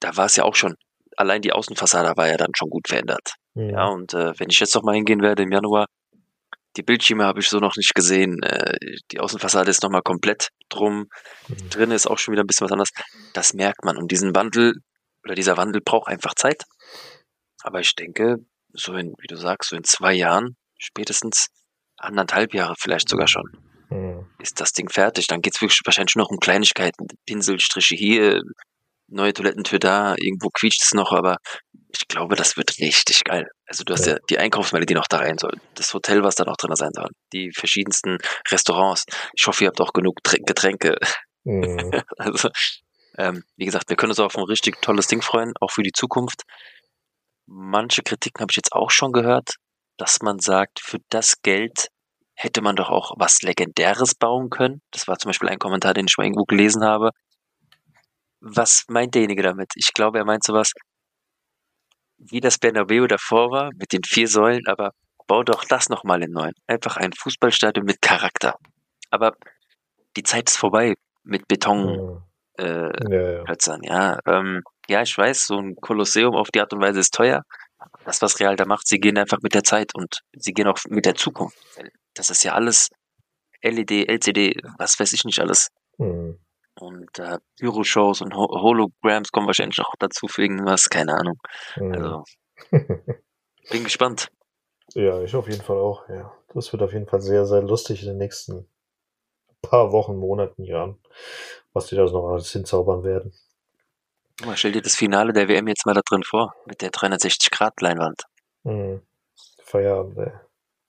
Da 0.00 0.16
war 0.16 0.26
es 0.26 0.36
ja 0.36 0.44
auch 0.44 0.54
schon, 0.54 0.74
allein 1.16 1.42
die 1.42 1.52
Außenfassade 1.52 2.16
war 2.16 2.28
ja 2.28 2.36
dann 2.36 2.52
schon 2.54 2.70
gut 2.70 2.88
verändert. 2.88 3.34
Mhm. 3.54 3.70
Ja, 3.70 3.86
und 3.86 4.14
äh, 4.14 4.38
wenn 4.38 4.50
ich 4.50 4.60
jetzt 4.60 4.74
nochmal 4.74 4.94
hingehen 4.94 5.22
werde 5.22 5.42
im 5.42 5.50
Januar, 5.50 5.86
die 6.76 6.82
Bildschirme 6.82 7.24
habe 7.24 7.40
ich 7.40 7.48
so 7.48 7.58
noch 7.58 7.76
nicht 7.76 7.94
gesehen. 7.94 8.42
Äh, 8.42 8.76
die 9.12 9.20
Außenfassade 9.20 9.70
ist 9.70 9.82
nochmal 9.82 10.02
komplett 10.02 10.50
drum. 10.68 11.06
Mhm. 11.48 11.70
Drin 11.70 11.90
ist 11.90 12.06
auch 12.06 12.18
schon 12.18 12.32
wieder 12.32 12.44
ein 12.44 12.46
bisschen 12.46 12.66
was 12.66 12.72
anderes. 12.72 12.90
Das 13.32 13.54
merkt 13.54 13.84
man. 13.84 13.96
Und 13.96 14.10
diesen 14.10 14.34
Wandel, 14.34 14.74
oder 15.24 15.34
dieser 15.34 15.56
Wandel 15.56 15.80
braucht 15.82 16.08
einfach 16.08 16.34
Zeit. 16.34 16.64
Aber 17.62 17.80
ich 17.80 17.94
denke, 17.94 18.36
so 18.72 18.94
in, 18.94 19.14
wie 19.18 19.26
du 19.26 19.36
sagst, 19.36 19.70
so 19.70 19.76
in 19.76 19.84
zwei 19.84 20.12
Jahren, 20.12 20.56
spätestens 20.78 21.48
anderthalb 21.96 22.54
Jahre 22.54 22.74
vielleicht 22.78 23.08
sogar 23.08 23.26
schon, 23.26 23.50
Mhm. 23.90 24.26
Ist 24.40 24.60
das 24.60 24.72
Ding 24.72 24.88
fertig? 24.88 25.26
Dann 25.26 25.40
geht's 25.40 25.60
wirklich 25.60 25.80
wahrscheinlich 25.84 26.16
noch 26.16 26.30
um 26.30 26.38
Kleinigkeiten. 26.38 27.06
Pinselstriche 27.26 27.94
hier, 27.94 28.42
neue 29.08 29.32
Toilettentür 29.32 29.78
da, 29.78 30.14
irgendwo 30.18 30.48
quietscht 30.50 30.82
es 30.82 30.92
noch, 30.92 31.12
aber 31.12 31.36
ich 31.96 32.08
glaube, 32.08 32.36
das 32.36 32.56
wird 32.56 32.78
richtig 32.78 33.24
geil. 33.24 33.48
Also 33.66 33.84
du 33.84 33.92
hast 33.92 34.06
ja, 34.06 34.14
ja 34.14 34.18
die 34.28 34.38
Einkaufsmeile, 34.38 34.86
die 34.86 34.94
noch 34.94 35.06
da 35.06 35.18
rein 35.18 35.38
soll, 35.38 35.58
das 35.74 35.92
Hotel, 35.94 36.22
was 36.22 36.34
da 36.34 36.44
noch 36.44 36.56
drin 36.56 36.74
sein 36.76 36.92
soll, 36.94 37.08
die 37.32 37.52
verschiedensten 37.52 38.18
Restaurants. 38.50 39.04
Ich 39.34 39.46
hoffe, 39.46 39.64
ihr 39.64 39.68
habt 39.68 39.80
auch 39.80 39.92
genug 39.92 40.20
Getränke. 40.22 40.96
Mhm. 41.44 41.90
also, 42.18 42.50
ähm, 43.18 43.44
wie 43.56 43.64
gesagt, 43.64 43.88
wir 43.88 43.96
können 43.96 44.10
uns 44.10 44.20
auf 44.20 44.36
ein 44.36 44.44
richtig 44.44 44.80
tolles 44.82 45.06
Ding 45.06 45.22
freuen, 45.22 45.52
auch 45.60 45.70
für 45.70 45.82
die 45.82 45.92
Zukunft. 45.92 46.42
Manche 47.46 48.02
Kritiken 48.02 48.42
habe 48.42 48.50
ich 48.50 48.56
jetzt 48.56 48.72
auch 48.72 48.90
schon 48.90 49.12
gehört, 49.12 49.56
dass 49.96 50.20
man 50.20 50.38
sagt, 50.38 50.80
für 50.80 50.98
das 51.08 51.40
Geld 51.42 51.88
hätte 52.34 52.60
man 52.60 52.76
doch 52.76 52.90
auch 52.90 53.12
was 53.16 53.42
Legendäres 53.42 54.14
bauen 54.14 54.50
können. 54.50 54.82
Das 54.90 55.08
war 55.08 55.18
zum 55.18 55.30
Beispiel 55.30 55.48
ein 55.48 55.58
Kommentar, 55.58 55.94
den 55.94 56.06
ich 56.06 56.18
mal 56.18 56.24
irgendwo 56.24 56.44
gelesen 56.44 56.84
habe. 56.84 57.10
Was 58.40 58.84
meint 58.88 59.14
derjenige 59.14 59.42
damit? 59.42 59.72
Ich 59.76 59.94
glaube, 59.94 60.18
er 60.18 60.26
meint 60.26 60.44
sowas, 60.44 60.72
wie 62.18 62.40
das 62.40 62.58
Bernabeu 62.58 63.06
davor 63.06 63.50
war, 63.50 63.70
mit 63.76 63.92
den 63.92 64.02
vier 64.04 64.28
Säulen, 64.28 64.66
aber 64.66 64.92
bau 65.26 65.42
doch 65.42 65.64
das 65.64 65.88
nochmal 65.88 66.22
in 66.22 66.30
neuen. 66.30 66.54
Einfach 66.66 66.96
ein 66.96 67.12
Fußballstadion 67.12 67.84
mit 67.84 68.00
Charakter. 68.00 68.54
Aber 69.10 69.36
die 70.16 70.22
Zeit 70.22 70.48
ist 70.48 70.56
vorbei 70.56 70.94
mit 71.24 71.48
Beton. 71.48 72.22
Äh, 72.58 72.90
ja, 73.10 73.44
ja. 73.44 73.78
ja, 73.82 74.18
ähm, 74.26 74.62
ja, 74.88 75.02
ich 75.02 75.16
weiß, 75.16 75.46
so 75.46 75.58
ein 75.58 75.76
Kolosseum 75.76 76.34
auf 76.34 76.48
die 76.50 76.60
Art 76.60 76.72
und 76.72 76.80
Weise 76.80 77.00
ist 77.00 77.12
teuer. 77.12 77.42
Das, 78.04 78.22
was 78.22 78.40
Real 78.40 78.56
da 78.56 78.64
macht, 78.64 78.86
sie 78.86 78.98
gehen 78.98 79.18
einfach 79.18 79.38
mit 79.42 79.54
der 79.54 79.62
Zeit 79.62 79.94
und 79.94 80.20
sie 80.34 80.52
gehen 80.52 80.66
auch 80.66 80.78
mit 80.88 81.04
der 81.04 81.16
Zukunft. 81.16 81.58
Das 82.14 82.30
ist 82.30 82.42
ja 82.44 82.54
alles 82.54 82.88
LED, 83.62 84.08
LCD, 84.08 84.56
was 84.78 84.98
weiß 84.98 85.12
ich 85.12 85.24
nicht 85.24 85.40
alles. 85.40 85.68
Mhm. 85.98 86.38
Und 86.78 87.18
äh, 87.18 87.38
Pyro-Shows 87.58 88.20
und 88.20 88.34
Ho 88.34 88.48
Holograms 88.48 89.32
kommen 89.32 89.46
wahrscheinlich 89.46 89.78
noch 89.78 89.94
dazu 89.98 90.28
für 90.28 90.42
irgendwas, 90.42 90.88
keine 90.88 91.14
Ahnung. 91.14 91.38
Mhm. 91.76 91.92
Also, 91.94 92.24
bin 93.70 93.84
gespannt. 93.84 94.28
Ja, 94.94 95.22
ich 95.22 95.34
auf 95.34 95.48
jeden 95.48 95.62
Fall 95.62 95.78
auch, 95.78 96.08
ja. 96.08 96.32
Das 96.54 96.72
wird 96.72 96.82
auf 96.82 96.92
jeden 96.92 97.06
Fall 97.06 97.20
sehr, 97.20 97.46
sehr 97.46 97.62
lustig 97.62 98.02
in 98.02 98.08
den 98.08 98.18
nächsten 98.18 98.68
paar 99.62 99.92
Wochen, 99.92 100.16
Monaten, 100.16 100.64
Jahren, 100.64 100.98
was 101.72 101.86
die 101.86 101.96
da 101.96 102.04
noch 102.04 102.30
alles 102.30 102.50
hinzaubern 102.52 103.04
werden. 103.04 103.32
Mal 104.44 104.56
stell 104.56 104.72
dir 104.72 104.82
das 104.82 104.94
Finale 104.94 105.32
der 105.32 105.48
WM 105.48 105.66
jetzt 105.68 105.86
mal 105.86 105.94
da 105.94 106.02
drin 106.02 106.22
vor, 106.22 106.54
mit 106.66 106.82
der 106.82 106.90
360-Grad-Leinwand. 106.90 108.22
Mhm. 108.64 109.02
Feierabend, 109.64 110.18
ey. 110.18 110.32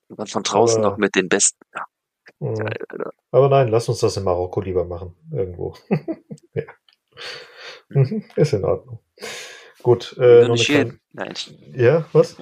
Und 0.10 0.20
dann 0.20 0.28
von 0.28 0.44
draußen 0.44 0.84
aber, 0.84 0.92
noch 0.92 0.98
mit 0.98 1.16
den 1.16 1.30
Besten. 1.30 1.60
Ja. 1.74 1.86
Mhm. 2.40 2.70
Aber 3.32 3.50
nein, 3.50 3.68
lass 3.70 3.90
uns 3.90 4.00
das 4.00 4.18
in 4.18 4.24
Marokko 4.24 4.62
lieber 4.62 4.86
machen. 4.86 5.16
Irgendwo. 5.32 5.76
ja. 6.54 6.64
Mhm, 7.90 8.26
ist 8.36 8.54
in 8.54 8.66
Ordnung. 8.66 9.00
Gut, 9.82 10.16
äh, 10.20 10.48
noch 10.48 10.70
eine 10.70 11.00
Nein. 11.14 11.34
Ja, 11.74 12.06
was? 12.12 12.38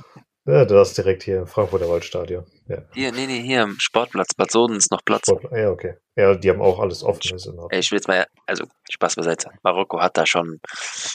Ja, 0.48 0.64
du 0.64 0.78
hast 0.78 0.96
direkt 0.96 1.24
hier 1.24 1.40
im 1.40 1.48
Frankfurter 1.48 1.90
Waldstadion. 1.90 2.46
Ja. 2.68 2.84
Hier, 2.94 3.12
nee, 3.12 3.26
nee, 3.26 3.42
hier 3.42 3.64
am 3.64 3.78
Sportplatz. 3.80 4.36
Bad 4.36 4.52
Soden 4.52 4.76
ist 4.76 4.92
noch 4.92 5.04
Platz. 5.04 5.26
Sport, 5.26 5.52
ja, 5.52 5.72
okay. 5.72 5.96
Ja, 6.16 6.36
die 6.36 6.50
haben 6.52 6.62
auch 6.62 6.80
alles 6.80 7.04
offen. 7.04 7.22
Ey, 7.70 7.80
ich 7.80 7.92
will 7.92 7.98
jetzt 7.98 8.08
mal, 8.08 8.28
also 8.46 8.66
Spaß 8.92 9.16
beiseite. 9.16 9.50
Marokko 9.64 10.00
hat 10.00 10.18
da 10.18 10.26
schon, 10.28 10.60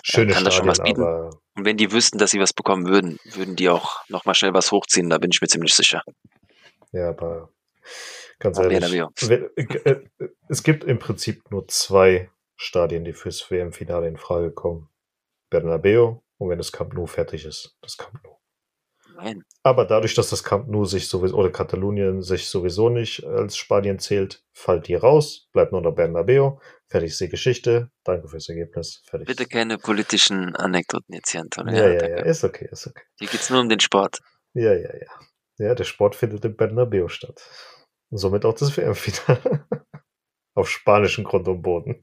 Schöne 0.03 0.33
kann 0.33 0.45
da 0.45 0.51
schon 0.51 0.67
was 0.67 0.81
bieten. 0.81 1.03
Und 1.03 1.65
wenn 1.65 1.77
die 1.77 1.93
wüssten, 1.93 2.19
dass 2.19 2.33
sie 2.33 2.41
was 2.41 2.53
bekommen 2.53 2.89
würden, 2.89 3.19
würden 3.25 3.55
die 3.55 3.69
auch 3.69 4.01
nochmal 4.09 4.35
schnell 4.35 4.53
was 4.53 4.73
hochziehen, 4.73 5.09
da 5.09 5.19
bin 5.19 5.31
ich 5.33 5.41
mir 5.41 5.49
ziemlich 5.49 5.75
sicher. 5.75 6.03
Ja, 6.91 7.11
aber 7.11 7.51
ganz 8.41 8.59
aber 8.59 8.71
ehrlich, 8.71 9.01
äh, 9.31 10.01
es 10.49 10.65
gibt 10.65 10.83
im 10.83 10.99
Prinzip 10.99 11.51
nur 11.51 11.69
zwei 11.69 12.31
Stadien, 12.57 13.05
die 13.05 13.13
fürs 13.13 13.51
WM-Finale 13.51 14.09
in 14.09 14.17
Frage 14.17 14.51
kommen. 14.51 14.89
Bernabeu 15.51 16.17
und 16.39 16.49
wenn 16.49 16.59
das 16.59 16.73
Camp 16.73 16.95
Nou 16.95 17.07
fertig 17.07 17.45
ist, 17.45 17.77
das 17.83 17.97
Camp 17.97 18.23
Nou. 18.25 18.37
Nein. 19.17 19.43
Aber 19.63 19.85
dadurch, 19.85 20.15
dass 20.15 20.31
das 20.31 20.43
Camp 20.43 20.69
Nou 20.69 20.85
sich 20.85 21.09
sowieso, 21.09 21.37
oder 21.37 21.51
Katalonien 21.51 22.23
sich 22.23 22.49
sowieso 22.49 22.89
nicht 22.89 23.25
als 23.25 23.57
Spanien 23.57 23.99
zählt, 23.99 24.45
fällt 24.53 24.89
die 24.89 24.95
raus, 24.95 25.49
bleibt 25.53 25.73
nur 25.73 25.83
noch 25.83 25.95
Bernabeu. 25.95 26.57
Fertig 26.89 27.11
ist 27.11 27.21
die 27.21 27.29
Geschichte. 27.29 27.91
Danke 28.05 28.29
fürs 28.29 28.49
Ergebnis. 28.49 29.03
Fertig. 29.07 29.27
Bitte 29.27 29.47
keine 29.47 29.79
politischen 29.79 30.57
Anekdoten 30.57 31.15
jetzt 31.15 31.31
hier, 31.31 31.43
Antonio. 31.43 31.75
Ja, 31.75 31.89
ja, 31.89 32.03
ja, 32.03 32.09
ja, 32.09 32.25
ist 32.25 32.45
okay, 32.45 32.69
ist 32.71 32.87
okay. 32.87 33.03
Hier 33.19 33.29
geht's 33.29 33.51
nur 33.51 33.61
um 33.61 33.69
den 33.69 33.81
Sport. 33.81 34.21
Ja, 34.55 34.73
ja, 34.73 34.95
ja. 34.95 35.11
Ja, 35.59 35.75
der 35.75 35.85
Sport 35.85 36.15
findet 36.15 36.45
in 36.45 36.57
Bernabeu 36.57 37.09
statt. 37.09 37.43
Und 38.11 38.19
somit 38.19 38.45
auch 38.45 38.55
das 38.55 38.77
WM-Finale. 38.77 39.67
Auf 40.55 40.69
spanischem 40.69 41.25
Grund 41.25 41.47
und 41.49 41.63
Boden. 41.63 42.03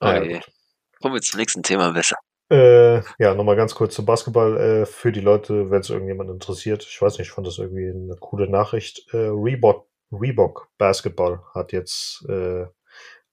Okay. 0.00 0.40
Ah, 0.42 1.00
Kommen 1.00 1.14
wir 1.14 1.22
zum 1.22 1.38
nächsten 1.38 1.62
Thema 1.62 1.92
besser. 1.92 2.16
Äh, 2.50 3.02
ja, 3.18 3.34
nochmal 3.34 3.56
ganz 3.56 3.74
kurz 3.74 3.94
zum 3.94 4.06
Basketball. 4.06 4.56
Äh, 4.56 4.86
für 4.86 5.12
die 5.12 5.20
Leute, 5.20 5.70
wenn 5.70 5.80
es 5.80 5.90
irgendjemand 5.90 6.30
interessiert. 6.30 6.82
Ich 6.88 7.00
weiß 7.00 7.18
nicht, 7.18 7.28
ich 7.28 7.32
fand 7.32 7.46
das 7.46 7.58
irgendwie 7.58 7.88
eine 7.88 8.16
coole 8.18 8.48
Nachricht. 8.48 9.06
Äh, 9.12 9.28
Reebok, 9.30 9.86
Reebok 10.10 10.70
Basketball 10.78 11.42
hat 11.54 11.72
jetzt 11.72 12.24
äh, 12.28 12.66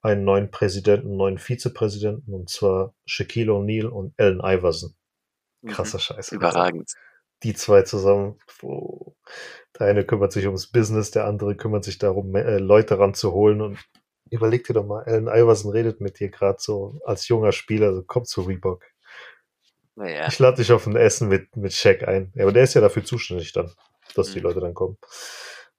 einen 0.02 0.24
neuen 0.26 0.52
Präsidenten, 0.52 1.08
einen 1.08 1.18
neuen 1.18 1.38
Vizepräsidenten, 1.38 2.34
und 2.34 2.50
zwar 2.50 2.94
Shaquille 3.06 3.52
O'Neal 3.52 3.88
und 3.88 4.14
Allen 4.20 4.42
Iverson. 4.44 4.94
Mhm. 5.62 5.70
Krasser 5.70 5.98
mhm. 5.98 6.02
Scheiß. 6.02 6.32
Überragend. 6.32 6.92
Die 7.44 7.54
zwei 7.54 7.82
zusammen. 7.84 8.38
Oh. 8.62 9.16
Der 9.80 9.88
eine 9.88 10.06
kümmert 10.06 10.32
sich 10.32 10.46
ums 10.46 10.68
Business, 10.68 11.12
der 11.12 11.26
andere 11.26 11.56
kümmert 11.56 11.84
sich 11.84 11.98
darum, 11.98 12.36
äh, 12.36 12.60
Leute 12.60 12.98
ranzuholen 12.98 13.62
und 13.62 13.80
überleg 14.30 14.66
dir 14.66 14.74
doch 14.74 14.86
mal, 14.86 15.04
Allen 15.04 15.28
Iverson 15.28 15.72
redet 15.72 16.02
mit 16.02 16.20
dir 16.20 16.30
gerade 16.30 16.58
so 16.60 17.00
als 17.06 17.28
junger 17.28 17.52
Spieler, 17.52 17.94
so 17.94 18.04
komm 18.06 18.26
zu 18.26 18.42
Reebok. 18.42 18.84
Naja. 19.96 20.28
Ich 20.28 20.40
lade 20.40 20.58
dich 20.58 20.72
auf 20.72 20.88
ein 20.88 20.96
Essen 20.96 21.30
mit, 21.30 21.56
mit 21.56 21.74
Shaq 21.74 22.04
ein. 22.08 22.32
Ja, 22.36 22.44
aber 22.44 22.52
der 22.52 22.64
ist 22.64 22.74
ja 22.74 22.82
dafür 22.82 23.04
zuständig 23.04 23.54
dann, 23.54 23.72
dass 24.14 24.30
mhm. 24.30 24.34
die 24.34 24.40
Leute 24.42 24.60
dann 24.60 24.74
kommen. 24.74 24.98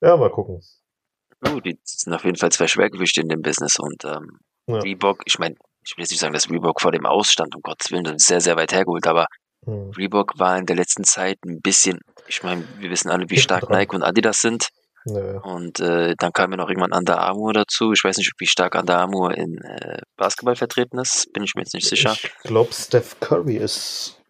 Ja, 0.01 0.17
mal 0.17 0.31
gucken. 0.31 0.63
Oh, 1.47 1.61
die 1.61 1.79
sind 1.85 2.15
auf 2.15 2.25
jeden 2.25 2.37
Fall 2.37 2.51
zwei 2.51 2.67
Schwergewichte 2.67 3.21
in 3.21 3.29
dem 3.29 3.43
Business 3.43 3.79
und 3.79 4.05
ähm, 4.05 4.41
ja. 4.67 4.79
Reebok, 4.79 5.23
ich 5.27 5.39
meine, 5.39 5.55
ich 5.85 5.97
will 5.97 6.03
jetzt 6.03 6.11
nicht 6.11 6.21
sagen, 6.21 6.33
dass 6.33 6.51
Reebok 6.51 6.81
vor 6.81 6.93
dem 6.93 7.07
Ausstand, 7.07 7.55
um 7.55 7.63
Gottes 7.63 7.91
Willen, 7.91 8.05
das 8.05 8.17
ist 8.17 8.27
sehr, 8.27 8.41
sehr 8.41 8.57
weit 8.57 8.73
hergeholt, 8.73 9.07
aber 9.07 9.27
mhm. 9.67 9.91
Reebok 9.91 10.39
war 10.39 10.59
in 10.59 10.67
der 10.67 10.77
letzten 10.77 11.05
Zeit 11.05 11.39
ein 11.45 11.61
bisschen, 11.61 12.01
ich 12.27 12.43
meine, 12.43 12.65
wir 12.79 12.91
wissen 12.91 13.11
alle, 13.11 13.29
wie 13.29 13.39
stark 13.39 13.71
Nike 13.71 13.95
und 13.95 14.03
Adidas 14.03 14.41
sind. 14.41 14.69
Ja. 15.07 15.39
Und 15.41 15.79
äh, 15.79 16.17
dann 16.19 16.33
kam 16.33 16.51
ja 16.51 16.57
noch 16.57 16.69
irgendwann 16.69 16.93
Under 16.93 17.21
Armour 17.21 17.53
dazu. 17.53 17.93
Ich 17.93 18.03
weiß 18.03 18.17
nicht, 18.17 18.33
wie 18.39 18.47
stark 18.47 18.75
Under 18.75 18.99
Armour 18.99 19.35
in 19.37 19.59
äh, 19.59 19.99
Basketball 20.17 20.57
vertreten 20.57 20.99
ist. 20.99 21.33
Bin 21.33 21.45
ich 21.45 21.55
mir 21.55 21.63
jetzt 21.63 21.75
nicht 21.75 21.89
sicher. 21.89 22.13
Ich 22.13 22.33
glaube, 22.43 22.73
Steph 22.73 23.21
Curry 23.21 23.57
ist 23.57 24.21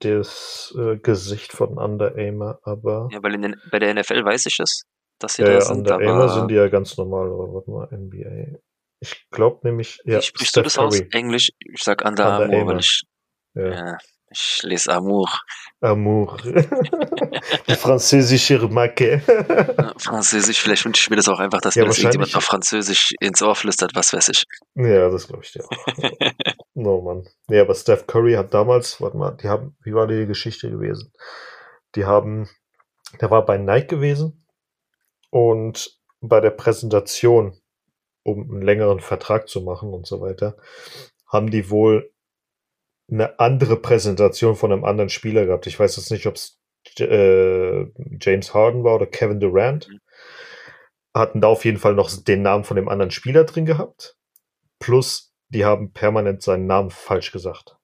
das 0.00 0.74
äh, 0.78 0.96
Gesicht 0.98 1.52
von 1.52 1.78
Under 1.78 2.14
Armour, 2.16 2.58
aber. 2.64 3.08
Ja, 3.12 3.22
weil 3.22 3.32
den, 3.38 3.56
bei 3.70 3.78
der 3.78 3.94
NFL 3.94 4.24
weiß 4.24 4.44
ich 4.46 4.58
es, 4.60 4.82
dass 5.18 5.34
sie 5.34 5.42
ja, 5.42 5.54
da 5.54 5.60
sind. 5.62 5.78
Under 5.78 5.94
aber... 5.94 6.06
Armour 6.06 6.28
sind 6.28 6.48
die 6.50 6.54
ja 6.54 6.68
ganz 6.68 6.96
normal, 6.98 7.26
aber 7.26 7.54
warte 7.54 7.70
mal, 7.70 7.88
NBA. 7.90 8.58
Ich 9.00 9.26
glaube 9.30 9.60
nämlich, 9.66 10.00
ja. 10.04 10.18
Wie 10.18 10.22
sprichst 10.22 10.50
Steph 10.50 10.62
du 10.62 10.66
das 10.66 10.74
Curry. 10.76 10.86
aus? 10.86 11.00
Englisch? 11.12 11.50
Ich 11.60 11.82
sag 11.82 12.04
Under, 12.04 12.40
Under 12.40 12.44
Armour, 12.44 12.66
weil 12.66 12.80
ich. 12.80 13.02
Ja. 13.54 13.72
ja. 13.72 13.98
Ich 14.36 14.62
lese 14.64 14.92
Amour. 14.92 15.28
Amour. 15.80 16.36
Die 17.68 17.74
französische 17.76 18.60
Remarque. 18.60 19.20
Französisch, 19.98 20.60
vielleicht 20.60 20.84
wünsche 20.84 21.02
ich 21.02 21.10
mir 21.10 21.16
das 21.16 21.28
auch 21.28 21.38
einfach, 21.38 21.60
dass 21.60 21.76
ja, 21.76 21.82
mir 21.82 21.88
das 21.88 21.98
irgendjemand 21.98 22.34
auf 22.34 22.42
Französisch 22.42 23.14
ins 23.20 23.40
Ohr 23.42 23.54
flüstert, 23.54 23.94
was 23.94 24.12
weiß 24.12 24.28
ich. 24.30 24.44
Ja, 24.74 25.08
das 25.08 25.28
glaube 25.28 25.44
ich 25.44 25.52
dir 25.52 25.64
auch. 25.64 26.32
no, 26.74 27.00
Mann. 27.00 27.28
Nee, 27.46 27.60
aber 27.60 27.76
Steph 27.76 28.08
Curry 28.08 28.32
hat 28.34 28.52
damals, 28.52 29.00
warte 29.00 29.16
mal, 29.16 29.36
die 29.36 29.48
haben, 29.48 29.76
wie 29.84 29.94
war 29.94 30.08
die 30.08 30.26
Geschichte 30.26 30.68
gewesen? 30.68 31.12
Die 31.94 32.04
haben, 32.04 32.48
der 33.20 33.30
war 33.30 33.44
bei 33.44 33.56
Nike 33.56 33.86
gewesen 33.86 34.44
und 35.30 35.96
bei 36.20 36.40
der 36.40 36.50
Präsentation, 36.50 37.56
um 38.24 38.50
einen 38.50 38.62
längeren 38.62 38.98
Vertrag 38.98 39.48
zu 39.48 39.60
machen 39.60 39.92
und 39.92 40.08
so 40.08 40.20
weiter, 40.20 40.56
haben 41.28 41.50
die 41.50 41.70
wohl 41.70 42.10
eine 43.10 43.38
andere 43.38 43.76
Präsentation 43.76 44.56
von 44.56 44.72
einem 44.72 44.84
anderen 44.84 45.10
Spieler 45.10 45.46
gehabt. 45.46 45.66
Ich 45.66 45.78
weiß 45.78 45.96
jetzt 45.96 46.10
nicht, 46.10 46.26
ob 46.26 46.34
es 46.34 46.60
äh, 46.98 47.86
James 48.20 48.54
Harden 48.54 48.84
war 48.84 48.96
oder 48.96 49.06
Kevin 49.06 49.40
Durant. 49.40 49.88
Mhm. 49.88 50.00
Hatten 51.14 51.40
da 51.40 51.48
auf 51.48 51.64
jeden 51.64 51.78
Fall 51.78 51.94
noch 51.94 52.10
den 52.10 52.42
Namen 52.42 52.64
von 52.64 52.76
dem 52.76 52.88
anderen 52.88 53.10
Spieler 53.10 53.44
drin 53.44 53.66
gehabt. 53.66 54.16
Plus, 54.80 55.32
die 55.48 55.64
haben 55.64 55.92
permanent 55.92 56.42
seinen 56.42 56.66
Namen 56.66 56.90
falsch 56.90 57.30
gesagt. 57.30 57.76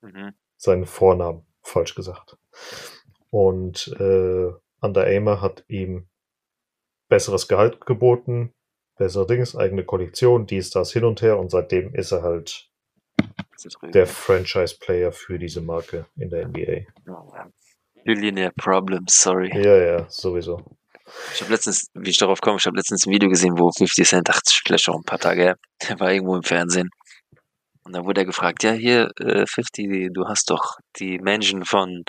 Mhm. 0.00 0.34
Seinen 0.56 0.86
Vornamen 0.86 1.46
falsch 1.62 1.94
gesagt. 1.94 2.36
Und 3.30 3.88
äh, 3.98 4.52
Under 4.80 5.04
Aimer 5.04 5.40
hat 5.40 5.64
ihm 5.68 6.08
besseres 7.08 7.48
Gehalt 7.48 7.84
geboten, 7.84 8.54
bessere 8.96 9.26
Dings, 9.26 9.56
eigene 9.56 9.84
Kollektion, 9.84 10.46
dies, 10.46 10.70
das 10.70 10.92
hin 10.92 11.04
und 11.04 11.22
her 11.22 11.38
und 11.38 11.50
seitdem 11.50 11.94
ist 11.94 12.12
er 12.12 12.22
halt 12.22 12.67
der 13.92 14.06
Franchise-Player 14.06 15.12
für 15.12 15.38
diese 15.38 15.60
Marke 15.60 16.06
in 16.16 16.30
der 16.30 16.48
NBA. 16.48 16.86
Billionaire 18.04 18.52
Problems, 18.56 19.20
sorry. 19.20 19.50
Ja, 19.54 19.76
ja, 19.76 20.06
sowieso. 20.08 20.62
Ich 21.34 21.40
habe 21.40 21.52
letztens, 21.52 21.88
wie 21.94 22.10
ich 22.10 22.18
darauf 22.18 22.40
komme, 22.40 22.58
ich 22.58 22.66
habe 22.66 22.76
letztens 22.76 23.06
ein 23.06 23.12
Video 23.12 23.28
gesehen, 23.28 23.58
wo 23.58 23.70
50 23.70 24.06
Cent, 24.06 24.30
ach, 24.30 24.40
vielleicht 24.46 24.84
schon 24.84 24.96
ein 24.96 25.04
paar 25.04 25.18
Tage 25.18 25.42
her, 25.42 25.56
der 25.88 25.98
war 26.00 26.12
irgendwo 26.12 26.36
im 26.36 26.42
Fernsehen. 26.42 26.90
Und 27.84 27.94
da 27.94 28.04
wurde 28.04 28.20
er 28.20 28.26
gefragt, 28.26 28.62
ja, 28.62 28.72
hier, 28.72 29.10
äh, 29.18 29.46
50, 29.46 30.10
du 30.12 30.26
hast 30.26 30.50
doch 30.50 30.76
die 30.98 31.18
Mansion 31.18 31.64
von 31.64 32.04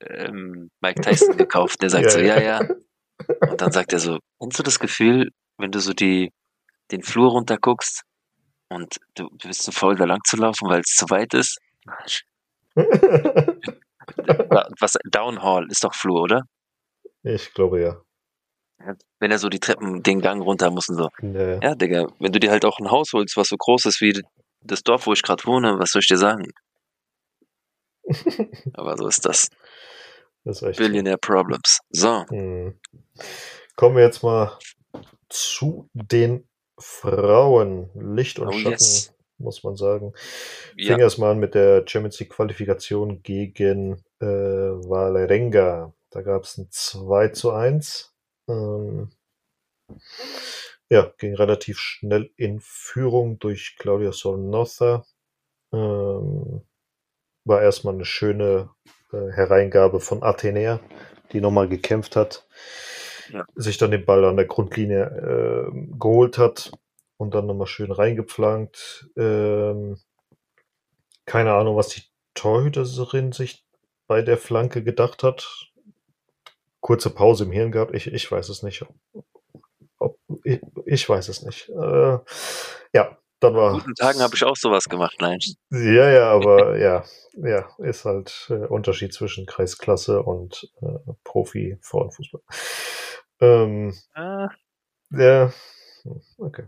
ähm, 0.00 0.70
Mike 0.80 1.00
Tyson 1.00 1.36
gekauft. 1.36 1.82
Der 1.82 1.90
sagt 1.90 2.04
ja, 2.04 2.10
so, 2.10 2.20
ja, 2.20 2.40
ja. 2.40 2.60
Und 3.48 3.60
dann 3.60 3.72
sagt 3.72 3.92
er 3.92 3.98
so, 3.98 4.18
kennst 4.40 4.58
du 4.60 4.62
das 4.62 4.78
Gefühl, 4.78 5.30
wenn 5.58 5.72
du 5.72 5.80
so 5.80 5.92
die, 5.92 6.30
den 6.92 7.02
Flur 7.02 7.30
runter 7.30 7.58
guckst 7.58 8.04
und 8.74 8.96
du, 9.14 9.28
du 9.30 9.48
bist 9.48 9.62
zu 9.62 9.72
faul, 9.72 9.96
da 9.96 10.04
lang 10.04 10.20
zu 10.24 10.36
laufen, 10.36 10.68
weil 10.68 10.80
es 10.80 10.94
zu 10.94 11.08
weit 11.10 11.34
ist. 11.34 11.58
Was, 14.80 14.98
Downhall 15.04 15.70
ist 15.70 15.84
doch 15.84 15.94
Flur, 15.94 16.22
oder? 16.22 16.42
Ich 17.22 17.54
glaube 17.54 17.80
ja. 17.80 18.00
Wenn 19.18 19.30
er 19.30 19.38
so 19.38 19.48
die 19.48 19.60
Treppen, 19.60 20.02
den 20.02 20.20
Gang 20.20 20.42
runter 20.42 20.70
muss 20.70 20.88
und 20.88 20.96
so. 20.96 21.08
Nee. 21.20 21.58
Ja, 21.62 21.74
Digga, 21.74 22.08
wenn 22.18 22.32
du 22.32 22.40
dir 22.40 22.50
halt 22.50 22.64
auch 22.64 22.78
ein 22.78 22.90
Haus 22.90 23.12
holst, 23.12 23.36
was 23.36 23.48
so 23.48 23.56
groß 23.56 23.86
ist 23.86 24.00
wie 24.00 24.20
das 24.60 24.82
Dorf, 24.82 25.06
wo 25.06 25.12
ich 25.12 25.22
gerade 25.22 25.44
wohne, 25.44 25.78
was 25.78 25.92
soll 25.92 26.00
ich 26.00 26.08
dir 26.08 26.18
sagen? 26.18 26.50
Aber 28.74 28.96
so 28.98 29.06
ist 29.06 29.24
das. 29.24 29.48
das 30.44 30.60
ist 30.60 30.76
Billionaire 30.76 31.18
Problems. 31.18 31.78
So. 31.90 32.26
Hm. 32.28 32.78
Kommen 33.76 33.96
wir 33.96 34.04
jetzt 34.04 34.22
mal 34.22 34.58
zu 35.28 35.88
den 35.94 36.46
Frauen, 36.78 37.90
Licht 37.94 38.38
und 38.38 38.48
oh, 38.48 38.52
Schatten, 38.52 38.70
yes. 38.70 39.14
muss 39.38 39.62
man 39.62 39.76
sagen. 39.76 40.12
Ja. 40.76 40.92
Fing 40.92 41.00
erstmal 41.00 41.32
an 41.32 41.38
mit 41.38 41.54
der 41.54 41.84
Champions 41.86 42.18
League 42.20 42.30
Qualifikation 42.30 43.22
gegen 43.22 44.04
äh, 44.20 44.26
Valerenga. 44.26 45.92
Da 46.10 46.22
gab 46.22 46.44
es 46.44 46.58
ein 46.58 46.68
2 46.70 47.28
zu 47.28 47.52
1. 47.52 48.14
Ähm, 48.48 49.10
ja, 50.90 51.12
ging 51.18 51.34
relativ 51.34 51.78
schnell 51.78 52.30
in 52.36 52.60
Führung 52.60 53.38
durch 53.38 53.76
Claudia 53.78 54.12
Solnotha. 54.12 55.04
Ähm, 55.72 56.62
war 57.44 57.62
erstmal 57.62 57.94
eine 57.94 58.04
schöne 58.04 58.70
äh, 59.12 59.30
Hereingabe 59.32 60.00
von 60.00 60.22
Athenea, 60.22 60.80
die 61.32 61.40
nochmal 61.40 61.68
gekämpft 61.68 62.16
hat 62.16 62.46
ja. 63.30 63.46
sich 63.54 63.78
dann 63.78 63.90
den 63.90 64.04
Ball 64.04 64.24
an 64.24 64.36
der 64.36 64.46
Grundlinie 64.46 65.04
äh, 65.04 65.96
geholt 65.98 66.38
hat 66.38 66.72
und 67.16 67.34
dann 67.34 67.46
nochmal 67.46 67.66
schön 67.66 67.92
reingepflankt. 67.92 69.08
Ähm, 69.16 69.98
keine 71.26 71.54
Ahnung, 71.54 71.76
was 71.76 71.88
die 71.88 72.02
Torhüterin 72.34 73.32
sich 73.32 73.64
bei 74.06 74.22
der 74.22 74.38
Flanke 74.38 74.82
gedacht 74.82 75.22
hat. 75.22 75.70
Kurze 76.80 77.10
Pause 77.10 77.44
im 77.44 77.52
Hirn 77.52 77.72
gehabt. 77.72 77.94
Ich, 77.94 78.06
ich 78.06 78.30
weiß 78.30 78.48
es 78.50 78.62
nicht. 78.62 78.84
Ob, 79.98 80.18
ich, 80.42 80.60
ich, 80.84 81.08
weiß 81.08 81.28
es 81.28 81.42
nicht. 81.42 81.70
Äh, 81.70 82.18
ja, 82.92 83.18
dann 83.40 83.54
war. 83.54 83.72
guten 83.72 83.94
Tagen 83.94 84.20
habe 84.20 84.34
ich 84.34 84.44
auch 84.44 84.56
sowas 84.56 84.84
gemacht, 84.84 85.16
nein. 85.20 85.38
Ja, 85.70 86.10
ja, 86.10 86.30
aber 86.30 86.78
ja, 86.78 87.04
ja, 87.34 87.68
ist 87.78 88.04
halt 88.04 88.46
äh, 88.50 88.66
Unterschied 88.66 89.12
zwischen 89.12 89.46
Kreisklasse 89.46 90.22
und 90.22 90.70
äh, 90.82 91.12
Profi 91.24 91.78
Frauenfußball. 91.80 92.42
Ähm, 93.40 93.94
ah. 94.14 94.48
Ja, 95.10 95.52
okay. 96.38 96.66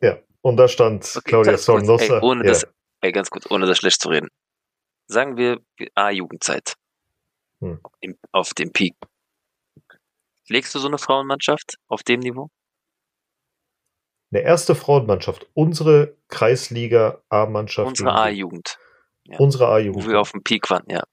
Ja, 0.00 0.18
und 0.42 0.56
da 0.56 0.68
stand 0.68 1.04
okay, 1.04 1.20
Claudia 1.24 1.56
Sornosa. 1.56 2.20
Ohne 2.20 2.44
ja. 2.44 2.50
das, 2.50 2.66
ey, 3.00 3.12
ganz 3.12 3.30
kurz, 3.30 3.50
ohne 3.50 3.66
das 3.66 3.78
schlecht 3.78 4.00
zu 4.00 4.08
reden. 4.08 4.28
Sagen 5.06 5.36
wir 5.36 5.58
A-Jugendzeit. 5.94 6.74
Hm. 7.60 7.80
Auf 8.32 8.54
dem 8.54 8.72
Peak. 8.72 8.94
Legst 10.48 10.74
du 10.74 10.78
so 10.78 10.88
eine 10.88 10.98
Frauenmannschaft 10.98 11.76
auf 11.88 12.02
dem 12.02 12.20
Niveau? 12.20 12.50
Eine 14.34 14.42
erste 14.42 14.74
Frauenmannschaft, 14.74 15.46
unsere 15.54 16.16
Kreisliga 16.26 17.22
A-Mannschaft. 17.28 17.86
Unsere 17.86 18.14
A-Jugend. 18.14 18.80
Ja. 19.28 19.38
Unsere 19.38 19.68
A-Jugend. 19.68 20.04
Wo 20.04 20.08
wir 20.10 20.20
auf 20.20 20.32
dem 20.32 20.42
Peak 20.42 20.68
waren, 20.70 20.82
ja. 20.88 21.04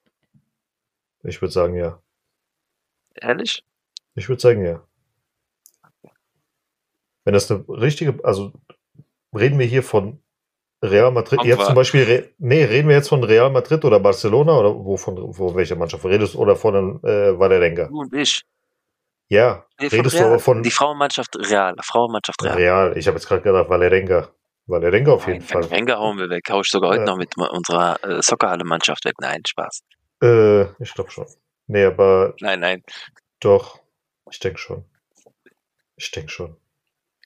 Ich 1.22 1.40
würde 1.40 1.52
sagen, 1.52 1.76
ja. 1.76 2.02
Ehrlich? 3.14 3.64
Ich 4.16 4.28
würde 4.28 4.42
sagen, 4.42 4.66
ja. 4.66 4.84
Wenn 7.24 7.36
das 7.36 7.52
eine 7.52 7.64
richtige, 7.70 8.20
also 8.26 8.54
reden 9.38 9.60
wir 9.60 9.68
hier 9.68 9.84
von 9.84 10.24
Real 10.84 11.12
Madrid, 11.12 11.44
jetzt 11.44 11.64
zum 11.64 11.76
Beispiel, 11.76 12.34
nee, 12.40 12.64
reden 12.64 12.90
wir 12.90 12.96
jetzt 12.96 13.10
von 13.10 13.24
Real 13.24 13.52
Madrid 13.52 13.86
oder 13.86 14.00
Barcelona 14.00 14.58
oder 14.58 14.74
wo 14.84 14.98
von 14.98 15.16
wo 15.38 15.54
welcher 15.54 15.76
Mannschaft 15.76 16.04
redest 16.06 16.36
oder 16.36 16.56
von 16.56 17.04
äh, 17.04 17.38
Valerenga? 17.38 17.86
Du 17.86 18.00
und 18.00 18.16
ich. 18.16 18.42
Ja, 19.32 19.66
nee, 19.80 19.88
redest 19.88 20.16
Real, 20.16 20.26
du 20.26 20.30
aber 20.32 20.40
von 20.40 20.62
die 20.62 20.72
Frauenmannschaft 20.72 21.38
Real, 21.38 21.74
Frauenmannschaft 21.82 22.44
Real. 22.44 22.58
Real, 22.58 22.98
ich 22.98 23.08
habe 23.08 23.16
jetzt 23.16 23.28
gerade 23.30 23.42
gedacht 23.42 23.70
Valerenga. 23.70 24.30
Valerenga 24.66 25.14
auf 25.14 25.26
jeden 25.26 25.40
Nein, 25.40 25.48
Fall. 25.48 25.64
Valerenga 25.64 25.96
hauen 26.00 26.18
wir 26.18 26.30
weg. 26.30 26.44
Hau 26.50 26.60
ich 26.60 26.68
sogar 26.68 26.90
heute 26.90 27.04
ja. 27.04 27.06
noch 27.06 27.16
mit 27.16 27.38
unserer 27.38 27.98
äh, 28.04 28.22
Soccerhalle-Mannschaft 28.22 29.06
weg. 29.06 29.14
Nein, 29.22 29.42
Spaß. 29.48 29.84
Äh, 30.22 30.64
ich 30.84 30.94
glaube 30.94 31.12
schon. 31.12 31.28
Nee, 31.68 31.86
aber. 31.86 32.36
Nein, 32.42 32.60
nein. 32.60 32.84
Doch, 33.40 33.80
ich 34.30 34.40
denke 34.40 34.60
schon. 34.60 34.84
Ich 35.96 36.12
denke 36.12 36.30
schon. 36.30 36.58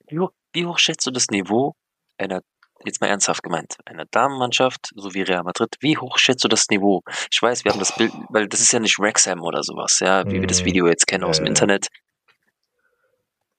Wie 0.08 0.20
hoch, 0.20 0.32
wie 0.54 0.68
hoch 0.68 0.78
schätzt 0.78 1.08
du 1.08 1.12
das 1.12 1.30
Niveau 1.32 1.74
einer 2.20 2.42
jetzt 2.86 3.02
mal 3.02 3.08
ernsthaft 3.08 3.44
gemeint, 3.44 3.78
einer 3.86 4.06
Damenmannschaft, 4.06 4.92
so 4.96 5.14
wie 5.14 5.22
Real 5.22 5.44
Madrid, 5.44 5.76
wie 5.80 5.98
hoch 5.98 6.18
schätzt 6.18 6.44
du 6.44 6.48
das 6.48 6.68
Niveau? 6.70 7.02
Ich 7.32 7.42
weiß, 7.42 7.64
wir 7.64 7.72
haben 7.72 7.80
das 7.80 7.96
Bild, 7.96 8.12
weil 8.30 8.48
das 8.48 8.62
ist 8.62 8.72
ja 8.72 8.80
nicht 8.80 9.00
Wrexham 9.00 9.42
oder 9.42 9.64
sowas, 9.64 10.00
ja, 10.00 10.26
wie 10.28 10.42
wir 10.42 10.48
das. 10.48 10.66
Video 10.66 10.88
jetzt 10.88 11.06
kennen 11.06 11.24
aus 11.24 11.38
dem 11.38 11.46
Internet. 11.46 11.88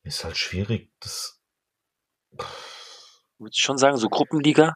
Ist 0.03 0.25
halt 0.25 0.37
schwierig, 0.37 0.91
das. 1.01 1.41
Würde 3.39 3.53
ich 3.53 3.63
schon 3.63 3.79
sagen, 3.79 3.97
so 3.97 4.09
Gruppenliga? 4.09 4.75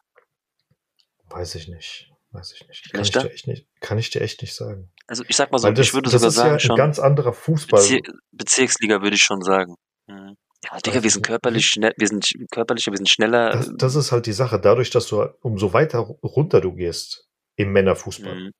Weiß 1.25 1.55
ich 1.55 1.67
nicht. 1.67 2.11
Weiß 2.31 2.53
ich 2.53 2.67
nicht. 2.67 2.91
Kann 2.91 3.01
ich, 3.01 3.11
dir 3.11 3.31
echt 3.31 3.47
nicht. 3.47 3.67
kann 3.81 3.97
ich 3.97 4.09
dir 4.09 4.21
echt 4.21 4.41
nicht 4.41 4.55
sagen. 4.55 4.91
Also 5.07 5.23
ich 5.27 5.35
sag 5.35 5.51
mal 5.51 5.57
so, 5.57 5.69
das, 5.69 5.87
ich 5.87 5.93
würde 5.93 6.09
sogar 6.09 6.31
sagen, 6.31 6.53
ja 6.53 6.59
schon. 6.59 6.77
ganz 6.77 6.99
anderer 6.99 7.33
Fußball. 7.33 7.81
Bezir 7.81 8.01
Bezirksliga 8.31 9.01
würde 9.01 9.15
ich 9.15 9.23
schon 9.23 9.41
sagen. 9.41 9.75
Mhm. 10.07 10.37
Ja, 10.63 10.77
Digga, 10.79 11.01
wir 11.01 11.09
sind 11.09 11.25
körperlich 11.25 11.65
schnell, 11.65 11.93
wir 11.97 12.07
sind 12.07 12.31
körperlicher, 12.51 12.91
wir 12.91 12.97
sind 12.97 13.09
schneller. 13.09 13.51
Das, 13.51 13.71
das, 13.75 13.95
ist 13.95 14.11
halt 14.11 14.27
die 14.27 14.33
Sache. 14.33 14.59
Dadurch, 14.59 14.91
dass 14.91 15.07
du 15.07 15.23
umso 15.41 15.73
weiter 15.73 15.99
runter 15.99 16.61
du 16.61 16.73
gehst 16.73 17.27
im 17.55 17.71
Männerfußball, 17.71 18.35
mhm. 18.35 18.51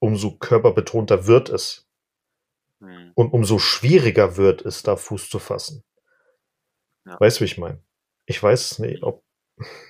umso 0.00 0.36
körperbetonter 0.38 1.26
wird 1.26 1.50
es. 1.50 1.86
Mhm. 2.80 3.12
Und 3.14 3.32
umso 3.32 3.58
schwieriger 3.58 4.36
wird 4.36 4.64
es, 4.64 4.82
da 4.82 4.96
Fuß 4.96 5.28
zu 5.28 5.38
fassen. 5.38 5.84
Ja. 7.06 7.20
Weißt 7.20 7.38
du, 7.38 7.40
wie 7.42 7.46
ich 7.46 7.58
meine? 7.58 7.82
Ich 8.26 8.42
weiß 8.42 8.78
nicht, 8.80 9.02
ob 9.02 9.22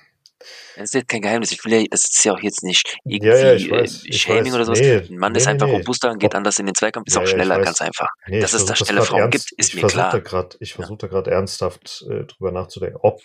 das 0.75 0.85
ist 0.85 0.93
jetzt 0.93 1.07
kein 1.09 1.21
Geheimnis. 1.21 1.51
Ich 1.51 1.63
will 1.65 1.73
ja, 1.73 1.83
das 1.89 2.03
ist 2.03 2.23
ja 2.23 2.33
auch 2.33 2.39
jetzt 2.39 2.63
nicht 2.63 2.97
irgendwie 3.03 3.27
ja, 3.27 3.37
ja, 3.37 3.53
ich 3.53 3.69
weiß, 3.69 4.03
ich 4.05 4.21
Shaming 4.21 4.45
weiß. 4.45 4.53
oder 4.53 4.65
sowas. 4.65 4.79
Nee, 4.79 4.97
ein 4.97 5.17
Mann 5.17 5.31
nee, 5.31 5.39
ist 5.39 5.47
einfach 5.47 5.67
nee, 5.67 5.77
robuster 5.77 6.11
und 6.11 6.19
geht 6.19 6.35
anders 6.35 6.59
in 6.59 6.65
den 6.65 6.75
Zweikampf, 6.75 7.07
ist 7.07 7.15
ja, 7.15 7.21
auch 7.21 7.27
schneller, 7.27 7.59
ganz 7.59 7.81
einfach. 7.81 8.07
Dass 8.27 8.53
es 8.53 8.65
da 8.65 8.75
schnelle 8.75 9.01
Frauen 9.01 9.21
ernst, 9.21 9.49
gibt, 9.49 9.59
ist 9.59 9.75
mir 9.75 9.87
klar. 9.87 10.19
Grad, 10.21 10.57
ich 10.59 10.73
versuche 10.73 10.97
da 10.97 11.07
gerade 11.07 11.31
ernsthaft 11.31 12.05
äh, 12.09 12.25
drüber 12.25 12.51
nachzudenken, 12.51 12.99
ob 13.01 13.21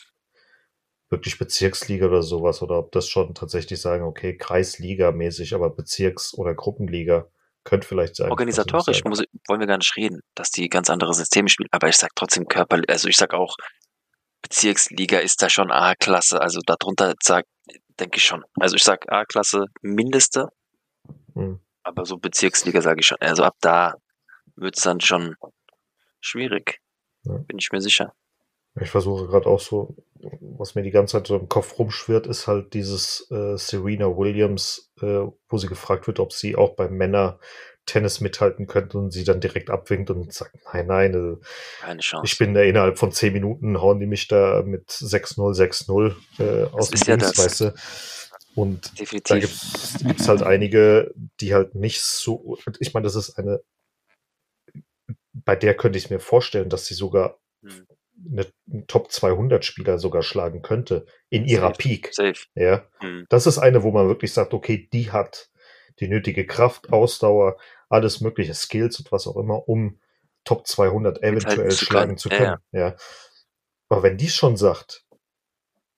wirklich 1.11 1.39
Bezirksliga 1.39 2.07
oder 2.07 2.23
sowas 2.23 2.63
oder 2.63 2.79
ob 2.79 2.91
das 2.93 3.09
schon 3.09 3.35
tatsächlich 3.35 3.81
sagen, 3.81 4.05
okay, 4.05 4.37
Kreisliga-mäßig, 4.37 5.55
aber 5.55 5.71
Bezirks- 5.71 6.35
oder 6.35 6.55
Gruppenliga 6.55 7.29
könnte 7.65 7.87
vielleicht 7.87 8.17
sein. 8.17 8.31
Organisatorisch 8.31 9.05
muss, 9.05 9.23
wollen 9.47 9.61
wir 9.61 9.67
gar 9.67 9.77
nicht 9.77 9.97
reden, 9.97 10.21
dass 10.35 10.51
die 10.51 10.69
ganz 10.69 10.91
andere 10.91 11.15
Systeme 11.15 11.49
spielen, 11.49 11.69
aber 11.71 11.89
ich 11.89 11.97
sag 11.97 12.11
trotzdem 12.17 12.49
körperlich, 12.49 12.89
also 12.89 13.09
ich 13.09 13.17
sag 13.17 13.35
auch, 13.35 13.57
Bezirksliga 14.43 15.19
ist 15.19 15.43
da 15.43 15.49
schon 15.49 15.71
A-Klasse. 15.71 16.41
Also 16.41 16.61
darunter 16.67 17.15
sag, 17.23 17.47
denke 17.99 18.19
ich 18.19 18.25
schon. 18.25 18.45
Also 18.59 18.77
ich 18.77 18.85
sag 18.85 19.11
A-Klasse 19.11 19.67
mindeste. 19.81 20.49
Hm. 21.35 21.61
Aber 21.83 22.05
so 22.05 22.19
Bezirksliga 22.19 22.83
sage 22.83 23.01
ich 23.01 23.07
schon. 23.07 23.19
Also 23.21 23.45
ab 23.45 23.57
da 23.61 23.95
wird 24.57 24.77
es 24.77 24.83
dann 24.83 25.01
schon 25.01 25.37
schwierig. 26.21 26.81
Ja. 27.25 27.39
Bin 27.39 27.59
ich 27.59 27.71
mir 27.73 27.81
sicher. 27.81 28.13
Ich 28.81 28.91
versuche 28.91 29.27
gerade 29.27 29.47
auch 29.47 29.61
so, 29.61 29.95
was 30.41 30.75
mir 30.75 30.83
die 30.83 30.91
ganze 30.91 31.19
Zeit 31.19 31.27
so 31.27 31.37
im 31.37 31.49
Kopf 31.49 31.79
rumschwirrt, 31.79 32.27
ist 32.27 32.47
halt 32.47 32.73
dieses 32.73 33.31
äh, 33.31 33.57
Serena 33.59 34.07
Williams, 34.07 34.91
äh, 35.03 35.27
wo 35.49 35.59
sie 35.59 35.67
gefragt 35.67 36.07
wird, 36.07 36.21
ob 36.21 36.33
sie 36.33 36.57
auch 36.57 36.75
beim 36.75 36.95
Männer 36.97 37.39
Tennis 37.87 38.21
mithalten 38.21 38.67
könnte 38.67 38.99
und 38.99 39.11
sie 39.11 39.25
dann 39.25 39.41
direkt 39.41 39.71
abwinkt 39.71 40.11
und 40.11 40.33
sagt, 40.33 40.57
nein, 40.73 40.87
nein, 40.87 41.15
also 41.15 41.41
keine 41.81 42.01
Chance. 42.01 42.25
Ich 42.27 42.39
bin 42.39 42.55
da 42.55 42.63
innerhalb 42.63 42.99
von 42.99 43.13
zehn 43.13 43.33
Minuten, 43.33 43.81
hauen 43.81 43.99
die 43.99 44.07
mich 44.07 44.29
da 44.29 44.63
mit 44.63 44.89
6-0, 44.89 45.55
6-0 45.55 46.15
äh, 46.39 46.71
aus 46.73 46.91
dem 46.91 47.21
ja 47.21 47.27
weißt 47.27 47.61
du. 47.61 47.75
Und 48.55 48.99
Definitiv. 49.01 49.29
da 49.29 50.07
gibt 50.07 50.21
es 50.21 50.29
halt 50.29 50.43
einige, 50.43 51.13
die 51.41 51.55
halt 51.55 51.75
nicht 51.75 52.03
so, 52.03 52.59
ich 52.81 52.93
meine, 52.93 53.05
das 53.05 53.17
ist 53.17 53.39
eine, 53.39 53.63
bei 55.33 55.57
der 55.57 55.75
könnte 55.75 55.99
ich 55.99 56.11
mir 56.11 56.21
vorstellen, 56.21 56.69
dass 56.69 56.85
sie 56.85 56.95
sogar 56.95 57.39
hm. 57.63 57.87
eine, 58.31 58.47
einen 58.71 58.87
Top 58.87 59.11
200 59.11 59.65
Spieler 59.65 59.99
sogar 59.99 60.23
schlagen 60.23 60.61
könnte 60.61 61.07
in 61.31 61.47
ihrer 61.47 61.69
Safe. 61.69 61.79
Peak. 61.79 62.11
Safe. 62.13 62.45
Ja. 62.55 62.87
Hm. 63.01 63.25
Das 63.31 63.47
ist 63.47 63.59
eine, 63.59 63.83
wo 63.83 63.91
man 63.91 64.09
wirklich 64.09 64.33
sagt, 64.33 64.53
okay, 64.53 64.89
die 64.93 65.11
hat 65.11 65.51
die 66.01 66.09
nötige 66.09 66.47
Kraft, 66.47 66.93
Ausdauer, 66.93 67.57
alles 67.89 68.21
mögliche, 68.21 68.55
Skills 68.55 68.99
und 68.99 69.13
was 69.13 69.27
auch 69.27 69.37
immer, 69.37 69.69
um 69.69 69.99
Top 70.45 70.67
200 70.67 71.23
eventuell 71.23 71.71
zu 71.71 71.85
schlagen 71.85 72.17
zu 72.17 72.29
können. 72.29 72.57
Ja, 72.73 72.79
ja. 72.79 72.97
Aber 73.89 74.03
wenn 74.03 74.17
die 74.17 74.29
schon 74.29 74.57
sagt, 74.57 75.05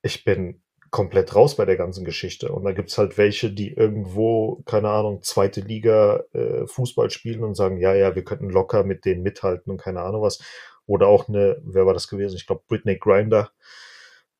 ich 0.02 0.24
bin 0.24 0.62
komplett 0.90 1.34
raus 1.34 1.56
bei 1.56 1.64
der 1.64 1.76
ganzen 1.76 2.04
Geschichte 2.04 2.52
und 2.52 2.62
da 2.64 2.72
gibt's 2.72 2.98
halt 2.98 3.18
welche, 3.18 3.50
die 3.52 3.72
irgendwo, 3.72 4.62
keine 4.64 4.90
Ahnung, 4.90 5.22
zweite 5.22 5.60
Liga 5.60 6.22
äh, 6.32 6.66
Fußball 6.66 7.10
spielen 7.10 7.42
und 7.42 7.56
sagen, 7.56 7.78
ja, 7.78 7.94
ja, 7.94 8.14
wir 8.14 8.22
könnten 8.22 8.48
locker 8.48 8.84
mit 8.84 9.04
denen 9.04 9.22
mithalten 9.22 9.72
und 9.72 9.80
keine 9.80 10.02
Ahnung 10.02 10.22
was. 10.22 10.40
Oder 10.86 11.08
auch 11.08 11.28
eine, 11.28 11.60
wer 11.64 11.86
war 11.86 11.94
das 11.94 12.06
gewesen? 12.06 12.36
Ich 12.36 12.46
glaube, 12.46 12.62
Britney 12.68 12.96
Grinder 12.96 13.50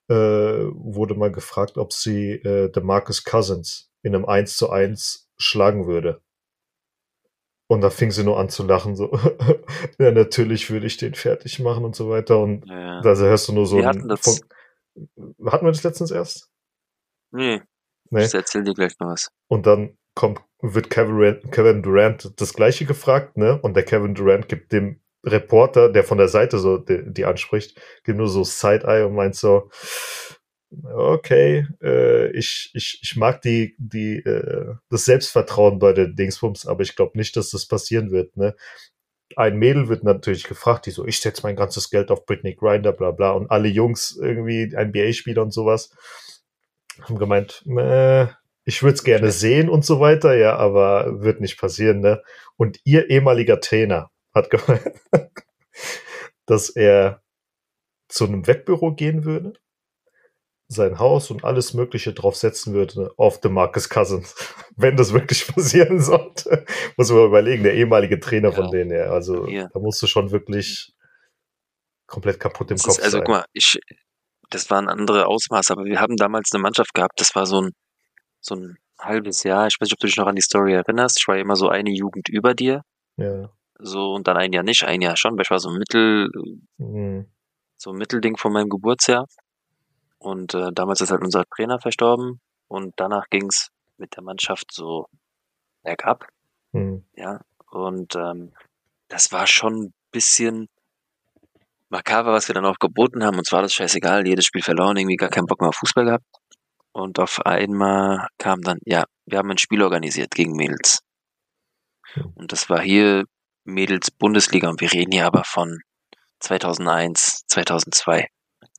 äh, 0.09 0.15
wurde 0.15 1.15
mal 1.15 1.33
gefragt, 1.33 1.77
ob 1.77 1.93
sie 1.93 2.33
äh, 2.33 2.71
Marcus 2.81 3.25
Cousins 3.25 3.91
in 4.03 4.15
einem 4.15 4.25
1 4.25 4.57
zu 4.57 4.71
1 4.71 5.24
schlagen 5.37 5.87
würde. 5.87 6.21
Und 7.67 7.81
da 7.81 7.91
fing 7.91 8.11
sie 8.11 8.25
nur 8.25 8.39
an 8.39 8.51
zu 8.51 8.63
lachen, 8.65 8.95
so, 8.95 9.11
ja, 9.99 10.11
natürlich 10.11 10.71
würde 10.71 10.87
ich 10.87 10.97
den 10.99 11.15
fertig 11.15 11.61
machen 11.61 11.85
und 11.85 11.97
so 11.97 12.11
weiter. 12.11 12.39
Und 12.39 12.67
ja. 12.69 13.01
da 13.01 13.15
hörst 13.15 13.49
du 13.49 13.53
nur 13.53 13.67
so 13.67 13.79
wir 13.79 13.87
hatten, 13.87 14.07
das 14.09 14.21
von, 14.21 15.51
hatten 15.51 15.65
wir 15.65 15.73
das 15.73 15.83
letztens 15.83 16.11
erst? 16.11 16.51
Nee. 17.31 17.63
nee. 18.11 18.25
Ich 18.25 18.35
erzähl 18.35 18.65
dir 18.65 18.75
gleich 18.75 18.99
noch 19.01 19.09
was. 19.09 19.31
Und 19.49 19.67
dann 19.67 19.97
kommt, 20.15 20.41
wird 20.61 20.91
Kevin, 20.91 21.41
Kevin 21.51 21.83
Durant 21.83 22.33
das 22.41 22.53
gleiche 22.53 22.85
gefragt, 22.85 23.37
ne? 23.37 23.59
Und 23.61 23.75
der 23.75 23.85
Kevin 23.85 24.15
Durant 24.15 24.49
gibt 24.49 24.73
dem 24.73 25.01
Reporter, 25.25 25.91
der 25.91 26.05
von 26.05 26.19
der 26.19 26.29
Seite 26.29 26.59
so 26.59 26.77
die, 26.79 27.03
die 27.07 27.25
anspricht, 27.25 27.81
gibt 28.05 28.19
nur 28.19 28.29
so 28.29 28.45
Side-Eye 28.45 29.07
und 29.07 29.15
meint 29.15 29.35
so, 29.35 29.71
okay, 30.83 31.67
äh, 31.83 32.31
ich, 32.33 32.71
ich, 32.75 32.99
ich 33.03 33.17
mag 33.17 33.43
die, 33.43 33.75
die, 33.79 34.17
äh, 34.19 34.75
das 34.91 35.05
Selbstvertrauen 35.05 35.79
bei 35.79 35.93
den 35.93 36.17
Dingsbums, 36.17 36.67
aber 36.67 36.83
ich 36.83 36.97
glaube 36.97 37.17
nicht, 37.19 37.37
dass 37.37 37.51
das 37.51 37.67
passieren 37.67 38.11
wird. 38.11 38.37
Ne? 38.37 38.55
Ein 39.37 39.59
Mädel 39.59 39.89
wird 39.89 40.05
natürlich 40.05 40.45
gefragt, 40.45 40.87
die 40.87 40.91
so, 40.91 41.07
ich 41.07 41.21
setze 41.21 41.43
mein 41.43 41.57
ganzes 41.57 41.91
Geld 41.91 42.11
auf 42.11 42.27
Britney 42.27 42.55
Grinder, 42.55 42.93
bla 42.93 43.11
bla. 43.11 43.33
Und 43.33 43.51
alle 43.51 43.69
Jungs, 43.69 44.17
irgendwie 44.21 44.67
NBA-Spieler 44.75 45.43
und 45.43 45.53
sowas, 45.53 45.91
haben 47.03 47.19
gemeint, 47.19 47.65
äh, 47.67 48.27
ich 48.65 48.83
würde 48.83 48.95
es 48.95 49.05
gerne 49.05 49.31
sehen 49.31 49.69
und 49.69 49.85
so 49.85 50.01
weiter, 50.01 50.35
ja, 50.37 50.57
aber 50.57 51.23
wird 51.23 51.41
nicht 51.41 51.59
passieren, 51.59 52.01
ne? 52.01 52.23
Und 52.57 52.81
ihr 52.85 53.11
ehemaliger 53.11 53.61
Trainer 53.61 54.11
hat 54.35 54.51
gemeint, 54.51 55.01
dass 56.47 56.71
er 56.71 57.23
zu 58.09 58.27
einem 58.27 58.47
Wettbüro 58.47 58.95
gehen 58.95 59.25
würde 59.25 59.55
sein 60.75 60.99
Haus 60.99 61.31
und 61.31 61.45
alles 61.45 61.73
Mögliche 61.75 62.13
drauf 62.13 62.37
setzen 62.37 62.75
würde 62.75 63.13
auf 63.17 63.41
The 63.43 63.49
Marcus 63.49 63.89
Cousins, 63.89 64.35
wenn 64.77 64.97
das 64.97 65.13
wirklich 65.13 65.47
passieren 65.55 66.01
sollte. 66.01 66.67
Muss 66.97 67.11
man 67.11 67.27
überlegen, 67.27 67.63
der 67.63 67.75
ehemalige 67.75 68.21
Trainer 68.21 68.51
ja. 68.51 68.55
von 68.55 68.71
denen, 68.71 68.91
ja. 68.91 69.05
Also 69.05 69.47
ja. 69.49 69.69
da 69.73 69.79
musst 69.81 70.03
du 70.03 70.07
schon 70.07 70.31
wirklich 70.31 70.93
komplett 72.07 72.39
kaputt 72.39 72.71
im 72.71 72.77
das 72.77 72.85
Kopf 72.85 72.99
ist, 72.99 73.05
also, 73.05 73.19
sein. 73.19 73.25
guck 73.25 73.35
mal, 73.37 73.45
ich, 73.53 73.79
das 74.51 74.71
waren 74.71 74.89
andere 74.89 75.27
Ausmaße, 75.27 75.73
aber 75.73 75.85
wir 75.85 76.01
haben 76.01 76.17
damals 76.17 76.51
eine 76.53 76.63
Mannschaft 76.63 76.93
gehabt, 76.93 77.21
das 77.21 77.35
war 77.35 77.47
so 77.47 77.63
ein, 77.63 77.71
so 78.41 78.57
ein 78.57 78.77
halbes 79.01 79.43
Jahr. 79.43 79.67
Ich 79.67 79.77
weiß 79.81 79.87
nicht, 79.87 79.95
ob 79.95 79.99
du 79.99 80.07
dich 80.07 80.17
noch 80.17 80.27
an 80.27 80.37
die 80.37 80.43
Story 80.43 80.75
erinnerst. 80.75 81.19
Ich 81.21 81.29
war 81.29 81.37
immer 81.37 81.57
so 81.57 81.69
eine 81.69 81.91
Jugend 81.91 82.29
über 82.29 82.55
dir. 82.55 82.83
Ja. 83.17 83.51
So, 83.79 84.13
und 84.13 84.29
dann 84.29 84.37
ein 84.37 84.53
Jahr 84.53 84.63
nicht, 84.63 84.85
ein 84.85 85.01
Jahr 85.01 85.17
schon, 85.17 85.33
weil 85.37 85.43
ich 85.43 85.51
war 85.51 85.59
so 85.59 85.71
ein 85.71 85.79
Mittel, 85.79 86.29
Mhm. 86.79 87.27
so 87.77 87.91
ein 87.91 87.97
Mittelding 87.97 88.37
von 88.37 88.53
meinem 88.53 88.69
Geburtsjahr. 88.69 89.27
Und 90.25 90.55
äh, 90.55 90.73
damals 90.73 91.03
ist 91.03 91.11
halt 91.11 91.21
unser 91.21 91.45
Trainer 91.45 91.79
verstorben 91.79 92.41
und 92.67 92.95
danach 92.97 93.29
ging's 93.29 93.69
mit 93.99 94.17
der 94.17 94.23
Mannschaft 94.23 94.73
so 94.73 95.07
bergab. 95.83 96.27
Mhm. 96.73 97.05
Ja, 97.15 97.43
und 97.71 98.17
ähm, 98.17 98.55
das 99.09 99.33
war 99.33 99.47
schon 99.47 99.75
ein 99.75 99.95
bisschen 100.13 100.71
makaber, 101.91 102.33
was 102.33 102.49
wir 102.49 102.55
dann 102.55 102.65
auch 102.65 102.79
geboten 102.79 103.23
haben. 103.23 103.37
Und 103.37 103.47
zwar 103.47 103.61
das 103.61 103.75
scheißegal, 103.75 104.27
jedes 104.27 104.47
Spiel 104.47 104.63
verloren, 104.63 104.97
irgendwie 104.97 105.17
gar 105.17 105.29
keinen 105.29 105.45
Bock 105.45 105.61
mehr 105.61 105.69
auf 105.69 105.77
Fußball 105.77 106.07
gehabt. 106.07 106.25
Und 106.93 107.19
auf 107.19 107.45
einmal 107.45 108.29
kam 108.39 108.63
dann, 108.63 108.79
ja, 108.87 109.05
wir 109.27 109.37
haben 109.37 109.51
ein 109.51 109.59
Spiel 109.59 109.83
organisiert 109.83 110.31
gegen 110.31 110.57
Mädels. 110.57 111.01
Und 112.35 112.51
das 112.51 112.71
war 112.71 112.81
hier 112.81 113.25
Mädels 113.65 114.11
Bundesliga 114.11 114.71
und 114.71 114.81
wir 114.81 114.91
reden 114.91 115.13
hier 115.13 115.27
aber 115.27 115.45
von 115.45 115.81
2001, 116.41 117.45
2002. 117.49 118.29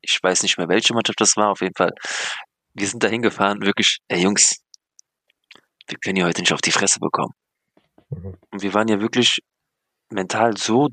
Ich 0.08 0.20
weiß 0.22 0.44
nicht 0.44 0.58
mehr, 0.58 0.70
welche 0.70 0.94
Mannschaft 0.94 1.20
das 1.22 1.36
war, 1.38 1.50
auf 1.50 1.62
jeden 1.62 1.76
Fall. 1.76 1.94
Wir 2.74 2.88
sind 2.88 3.04
da 3.04 3.08
hingefahren, 3.08 3.62
wirklich, 3.62 4.00
ey 4.08 4.22
Jungs, 4.22 4.58
wir 5.88 5.98
können 6.00 6.18
hier 6.18 6.26
heute 6.26 6.42
nicht 6.42 6.54
auf 6.54 6.62
die 6.62 6.72
Fresse 6.72 7.00
bekommen. 7.00 7.34
Mhm. 8.10 8.38
Und 8.52 8.62
wir 8.62 8.74
waren 8.74 8.88
ja 8.88 9.00
wirklich 9.00 9.40
mental 10.10 10.58
so 10.58 10.90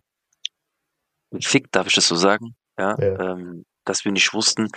gefickt, 1.31 1.75
darf 1.75 1.87
ich 1.87 1.94
das 1.94 2.07
so 2.09 2.16
sagen, 2.16 2.55
ja, 2.79 2.96
Ja. 2.98 3.33
ähm, 3.33 3.64
dass 3.85 4.05
wir 4.05 4.12
nicht 4.12 4.33
wussten, 4.33 4.68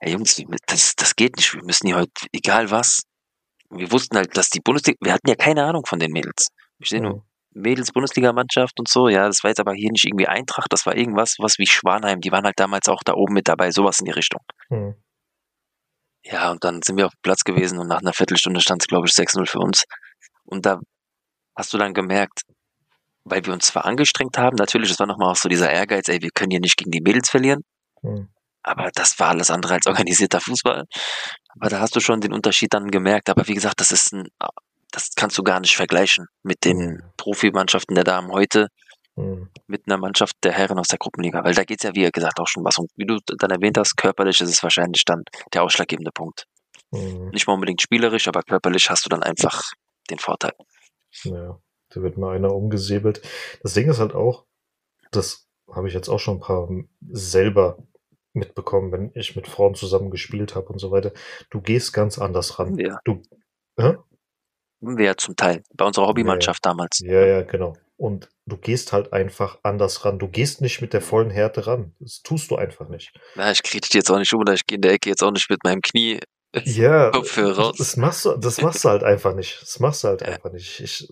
ey 0.00 0.12
Jungs, 0.12 0.40
das, 0.66 0.94
das 0.96 1.16
geht 1.16 1.36
nicht, 1.36 1.54
wir 1.54 1.62
müssen 1.64 1.86
hier 1.86 1.96
heute, 1.96 2.26
egal 2.32 2.70
was. 2.70 3.02
Wir 3.70 3.90
wussten 3.90 4.16
halt, 4.16 4.36
dass 4.36 4.50
die 4.50 4.60
Bundesliga, 4.60 4.98
wir 5.02 5.12
hatten 5.12 5.28
ja 5.28 5.34
keine 5.34 5.64
Ahnung 5.64 5.84
von 5.86 5.98
den 5.98 6.12
Mädels. 6.12 6.48
Wir 6.78 6.86
stehen 6.86 7.02
nur. 7.02 7.24
Mädels-Bundesliga-Mannschaft 7.54 8.78
und 8.78 8.88
so, 8.88 9.08
ja, 9.08 9.26
das 9.26 9.42
war 9.42 9.50
jetzt 9.50 9.60
aber 9.60 9.72
hier 9.72 9.90
nicht 9.90 10.04
irgendwie 10.04 10.26
Eintracht, 10.28 10.72
das 10.72 10.86
war 10.86 10.96
irgendwas, 10.96 11.36
was 11.38 11.58
wie 11.58 11.66
Schwanheim, 11.66 12.20
die 12.20 12.32
waren 12.32 12.44
halt 12.44 12.58
damals 12.58 12.88
auch 12.88 13.02
da 13.04 13.14
oben 13.14 13.34
mit 13.34 13.48
dabei, 13.48 13.70
sowas 13.70 14.00
in 14.00 14.06
die 14.06 14.12
Richtung. 14.12 14.40
Mhm. 14.68 14.94
Ja, 16.24 16.50
und 16.50 16.64
dann 16.64 16.82
sind 16.82 16.96
wir 16.96 17.06
auf 17.06 17.12
dem 17.12 17.22
Platz 17.22 17.44
gewesen 17.44 17.78
und 17.78 17.86
nach 17.86 18.00
einer 18.00 18.12
Viertelstunde 18.14 18.60
stand 18.60 18.82
es, 18.82 18.88
glaube 18.88 19.06
ich, 19.06 19.12
6-0 19.12 19.46
für 19.46 19.58
uns. 19.58 19.84
Und 20.44 20.64
da 20.66 20.80
hast 21.56 21.72
du 21.72 21.78
dann 21.78 21.92
gemerkt, 21.94 22.42
weil 23.24 23.44
wir 23.44 23.52
uns 23.52 23.66
zwar 23.66 23.84
angestrengt 23.84 24.38
haben, 24.38 24.56
natürlich, 24.56 24.90
es 24.90 24.98
war 24.98 25.06
nochmal 25.06 25.30
auch 25.30 25.36
so 25.36 25.48
dieser 25.48 25.70
Ehrgeiz, 25.70 26.08
ey, 26.08 26.20
wir 26.22 26.30
können 26.34 26.50
hier 26.50 26.60
nicht 26.60 26.76
gegen 26.76 26.90
die 26.90 27.00
Mädels 27.00 27.30
verlieren, 27.30 27.62
Mhm. 28.02 28.28
aber 28.62 28.90
das 28.94 29.18
war 29.18 29.28
alles 29.30 29.50
andere 29.50 29.74
als 29.74 29.86
organisierter 29.86 30.40
Fußball. 30.40 30.84
Aber 31.58 31.70
da 31.70 31.80
hast 31.80 31.94
du 31.96 32.00
schon 32.00 32.20
den 32.20 32.32
Unterschied 32.32 32.74
dann 32.74 32.90
gemerkt. 32.90 33.30
Aber 33.30 33.46
wie 33.46 33.54
gesagt, 33.54 33.80
das 33.80 33.92
ist 33.92 34.12
ein, 34.12 34.28
das 34.94 35.10
kannst 35.16 35.36
du 35.36 35.42
gar 35.42 35.60
nicht 35.60 35.76
vergleichen 35.76 36.26
mit 36.42 36.64
den 36.64 36.78
Mhm. 36.78 37.02
Profimannschaften 37.16 37.94
der 37.94 38.04
Damen 38.04 38.30
heute, 38.30 38.68
Mhm. 39.16 39.50
mit 39.66 39.82
einer 39.86 39.96
Mannschaft 39.96 40.36
der 40.44 40.52
Herren 40.52 40.78
aus 40.78 40.88
der 40.88 40.98
Gruppenliga. 40.98 41.42
Weil 41.44 41.54
da 41.54 41.64
geht's 41.64 41.82
ja, 41.82 41.94
wie 41.94 42.08
gesagt, 42.10 42.38
auch 42.40 42.46
schon 42.48 42.64
was. 42.64 42.78
Und 42.78 42.90
wie 42.96 43.06
du 43.06 43.18
dann 43.38 43.50
erwähnt 43.50 43.76
hast, 43.78 43.96
körperlich 43.96 44.40
ist 44.40 44.50
es 44.50 44.62
wahrscheinlich 44.62 45.04
dann 45.04 45.24
der 45.52 45.62
ausschlaggebende 45.64 46.12
Punkt. 46.12 46.46
Mhm. 46.92 47.30
Nicht 47.30 47.46
mal 47.46 47.54
unbedingt 47.54 47.82
spielerisch, 47.82 48.28
aber 48.28 48.42
körperlich 48.42 48.88
hast 48.90 49.04
du 49.04 49.08
dann 49.08 49.22
einfach 49.22 49.62
den 50.10 50.18
Vorteil. 50.18 50.52
Ja, 51.24 51.58
da 51.90 52.02
wird 52.02 52.16
mal 52.18 52.36
einer 52.36 52.52
umgesäbelt. 52.54 53.22
Das 53.62 53.74
Ding 53.74 53.88
ist 53.88 53.98
halt 53.98 54.14
auch, 54.14 54.44
das 55.10 55.46
habe 55.72 55.88
ich 55.88 55.94
jetzt 55.94 56.08
auch 56.08 56.18
schon 56.20 56.36
ein 56.36 56.40
paar 56.40 56.68
selber 57.10 57.78
mitbekommen, 58.32 58.92
wenn 58.92 59.10
ich 59.14 59.36
mit 59.36 59.46
Frauen 59.48 59.74
zusammen 59.74 60.10
gespielt 60.10 60.54
habe 60.54 60.66
und 60.66 60.78
so 60.78 60.90
weiter. 60.90 61.12
Du 61.50 61.60
gehst 61.60 61.92
ganz 61.92 62.18
anders 62.18 62.58
ran. 62.58 62.76
Ja. 62.78 62.98
Du, 63.04 63.22
hä? 64.92 64.96
Wir 64.98 65.04
ja 65.06 65.16
zum 65.16 65.36
Teil. 65.36 65.62
Bei 65.74 65.84
unserer 65.84 66.06
Hobbymannschaft 66.06 66.64
damals. 66.64 66.98
Ja, 67.00 67.24
ja, 67.24 67.42
genau. 67.42 67.74
Und 67.96 68.28
du 68.46 68.56
gehst 68.56 68.92
halt 68.92 69.12
einfach 69.12 69.58
anders 69.62 70.04
ran. 70.04 70.18
Du 70.18 70.28
gehst 70.28 70.60
nicht 70.60 70.80
mit 70.80 70.92
der 70.92 71.00
vollen 71.00 71.30
Härte 71.30 71.66
ran. 71.66 71.94
Das 72.00 72.22
tust 72.22 72.50
du 72.50 72.56
einfach 72.56 72.88
nicht. 72.88 73.12
Ja, 73.36 73.50
ich 73.52 73.62
kriege 73.62 73.82
dich 73.82 73.92
jetzt 73.94 74.10
auch 74.10 74.18
nicht 74.18 74.32
um, 74.34 74.40
oder 74.40 74.52
ich 74.54 74.66
gehe 74.66 74.76
in 74.76 74.82
der 74.82 74.92
Ecke 74.92 75.08
jetzt 75.08 75.22
auch 75.22 75.30
nicht 75.30 75.48
mit 75.48 75.62
meinem 75.64 75.80
Knie. 75.80 76.20
Ja, 76.64 77.08
raus. 77.38 77.76
das 77.78 77.96
machst 77.96 78.24
du, 78.24 78.36
das 78.36 78.60
machst 78.60 78.84
du 78.84 78.88
halt 78.88 79.02
einfach 79.04 79.34
nicht. 79.34 79.62
Das 79.62 79.78
machst 79.80 80.04
du 80.04 80.08
halt 80.08 80.22
Ja. 80.22 80.28
einfach 80.28 80.52
nicht. 80.52 80.80
Ich, 80.80 81.08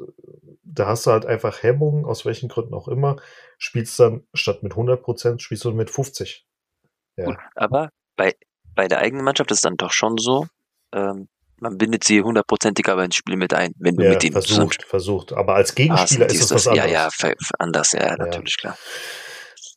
da 0.64 0.86
hast 0.86 1.06
du 1.06 1.10
halt 1.12 1.24
einfach 1.26 1.62
Hemmungen, 1.62 2.04
aus 2.04 2.24
welchen 2.24 2.48
Gründen 2.48 2.74
auch 2.74 2.88
immer. 2.88 3.16
Spielst 3.58 3.98
dann 4.00 4.26
statt 4.34 4.62
mit 4.62 4.72
100 4.72 5.02
Prozent, 5.02 5.42
spielst 5.42 5.64
du 5.64 5.72
mit 5.72 5.90
50. 5.90 6.44
Ja. 7.16 7.26
Gut, 7.26 7.36
aber 7.54 7.90
bei, 8.16 8.34
bei 8.74 8.88
der 8.88 8.98
eigenen 8.98 9.24
Mannschaft 9.24 9.50
ist 9.50 9.64
dann 9.64 9.76
doch 9.76 9.92
schon 9.92 10.16
so, 10.18 10.46
ähm, 10.94 11.28
man 11.62 11.78
bindet 11.78 12.04
sie 12.04 12.20
hundertprozentig 12.22 12.88
aber 12.88 13.04
ins 13.04 13.14
Spiel 13.16 13.36
mit 13.36 13.54
ein, 13.54 13.72
wenn 13.78 13.96
du 13.96 14.02
Ja, 14.04 14.10
mit 14.10 14.24
ihnen 14.24 14.34
zusammen 14.42 14.68
versucht, 14.70 14.82
versucht. 14.84 15.32
Aber 15.32 15.54
als 15.54 15.70
Ah, 15.70 15.74
Gegenspieler 15.76 16.26
dies, 16.26 16.38
ist 16.40 16.42
es 16.44 16.48
das, 16.50 16.66
was 16.66 16.76
ja, 16.76 16.82
anderes. 16.84 16.92
ja, 16.92 17.08
ver, 17.10 17.34
anders, 17.58 17.92
ja, 17.92 18.02
ja, 18.06 18.16
natürlich, 18.16 18.56
klar. 18.58 18.76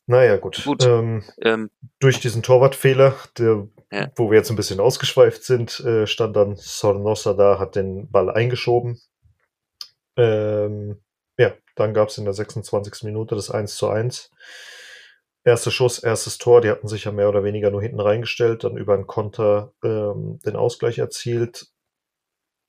Naja, 0.08 0.36
gut. 0.36 0.62
Gut. 0.64 0.84
Ähm, 0.84 1.24
Ähm, 1.42 1.70
durch 1.98 2.20
diesen 2.20 2.42
Torwartfehler, 2.42 3.16
der, 3.38 3.68
Ja. 3.90 4.08
wo 4.16 4.30
wir 4.30 4.38
jetzt 4.38 4.50
ein 4.50 4.56
bisschen 4.56 4.78
ausgeschweift 4.80 5.42
sind, 5.42 5.80
äh, 5.80 6.06
stand 6.06 6.36
dann 6.36 6.56
Sornosa 6.56 7.32
da, 7.34 7.58
hat 7.58 7.74
den 7.76 8.08
Ball 8.10 8.30
eingeschoben. 8.30 9.00
Ähm, 10.16 11.02
ja, 11.38 11.54
dann 11.74 11.92
gab 11.94 12.08
es 12.08 12.18
in 12.18 12.24
der 12.24 12.34
26. 12.34 13.02
Minute 13.04 13.34
das 13.34 13.50
1 13.50 13.76
zu 13.76 13.88
1. 13.88 14.30
Erster 15.44 15.70
Schuss, 15.70 15.98
erstes 16.00 16.38
Tor, 16.38 16.60
die 16.60 16.70
hatten 16.70 16.88
sich 16.88 17.04
ja 17.04 17.12
mehr 17.12 17.28
oder 17.28 17.44
weniger 17.44 17.70
nur 17.70 17.82
hinten 17.82 18.00
reingestellt, 18.00 18.64
dann 18.64 18.76
über 18.76 18.94
einen 18.94 19.06
Konter 19.06 19.72
ähm, 19.84 20.40
den 20.44 20.56
Ausgleich 20.56 20.98
erzielt. 20.98 21.66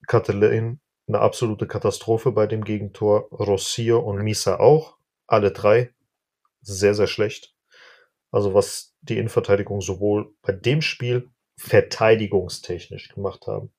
Catalin, 0.08 0.80
eine 1.08 1.20
absolute 1.20 1.68
Katastrophe 1.68 2.32
bei 2.32 2.48
dem 2.48 2.64
Gegentor. 2.64 3.30
Rossio 3.32 4.00
und 4.00 4.24
Misa 4.24 4.60
auch. 4.60 4.98
Alle 5.28 5.52
drei 5.52 5.94
sehr, 6.62 6.94
sehr 6.94 7.08
schlecht. 7.08 7.54
Also 8.32 8.54
was 8.54 8.96
die 9.02 9.18
Innenverteidigung 9.18 9.82
sowohl 9.82 10.34
bei 10.42 10.54
dem 10.54 10.82
Spiel 10.82 11.30
verteidigungstechnisch 11.58 13.10
gemacht 13.10 13.48
haben 13.48 13.72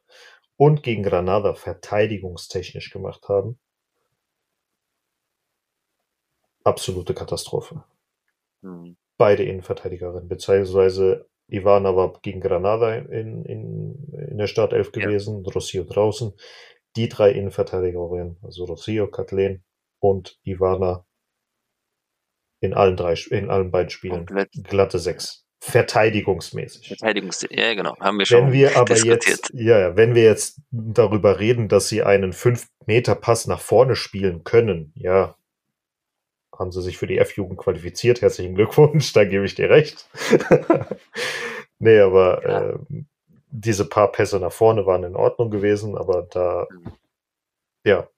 und 0.57 0.83
gegen 0.83 1.03
Granada 1.03 1.55
verteidigungstechnisch 1.55 2.91
gemacht 2.91 3.29
haben. 3.29 3.59
Absolute 6.65 7.15
Katastrophe. 7.15 7.85
hm, 8.63 8.97
Beide 9.17 9.45
Innenverteidigerinnen, 9.45 10.29
beziehungsweise 10.29 11.27
Ivana 11.49 11.97
war 11.97 12.13
gegen 12.23 12.41
Granada 12.41 12.95
in, 12.95 13.45
in, 13.45 14.13
in 14.31 14.39
der 14.39 14.47
Startelf 14.47 14.91
Ja. 14.95 15.07
gewesen, 15.07 15.45
Rossio 15.47 15.85
draußen. 15.85 16.33
Die 16.97 17.09
drei 17.09 17.31
Innenverteidigerinnen, 17.33 18.39
also 18.43 18.65
Rossio, 18.65 19.09
Kathleen 19.09 19.63
und 20.01 20.39
Ivana 20.45 21.05
in 22.61 22.75
allen 22.75 22.97
drei, 22.97 23.15
in 23.31 23.51
allen 23.51 23.71
beiden 23.71 23.91
Spielen 23.91 24.27
komplett 24.27 24.51
glatte 24.65 24.99
sechs. 24.99 25.45
Verteidigungsmäßig. 25.61 26.89
Verteidigungs... 26.89 27.47
Ja, 27.51 27.75
genau, 27.75 27.97
haben 27.99 28.19
wir 28.19 28.27
schon 28.27 28.47
Wenn 28.47 28.53
wir 28.53 28.77
aber 28.77 28.95
diskutiert. 28.95 29.27
jetzt, 29.27 29.51
ja, 29.55 29.79
ja, 29.79 29.97
wenn 29.97 30.15
wir 30.15 30.23
jetzt 30.23 30.61
darüber 30.71 31.41
reden, 31.41 31.69
dass 31.69 31.89
sie 31.89 32.03
einen 32.03 32.33
5-Meter-Pass 32.33 33.49
nach 33.49 33.61
vorne 33.61 33.97
spielen 33.97 34.45
können, 34.45 34.93
ja, 34.95 35.37
haben 36.59 36.73
sie 36.73 36.83
sich 36.83 36.99
für 36.99 37.07
die 37.07 37.19
F-Jugend 37.19 37.59
qualifiziert. 37.59 38.21
Herzlichen 38.21 38.55
Glückwunsch, 38.55 39.13
da 39.13 39.25
gebe 39.25 39.45
ich 39.45 39.55
dir 39.55 39.71
recht. 39.71 40.09
nee, 41.79 42.01
aber 42.01 42.43
Ja. 42.47 42.71
ähm, 42.71 43.07
diese 43.51 43.89
paar 43.89 44.13
Pässe 44.13 44.39
nach 44.41 44.53
vorne 44.53 44.85
waren 44.87 45.05
in 45.05 45.17
Ordnung 45.17 45.51
gewesen, 45.51 45.97
aber 45.97 46.23
da, 46.31 46.67
ja, 47.85 48.09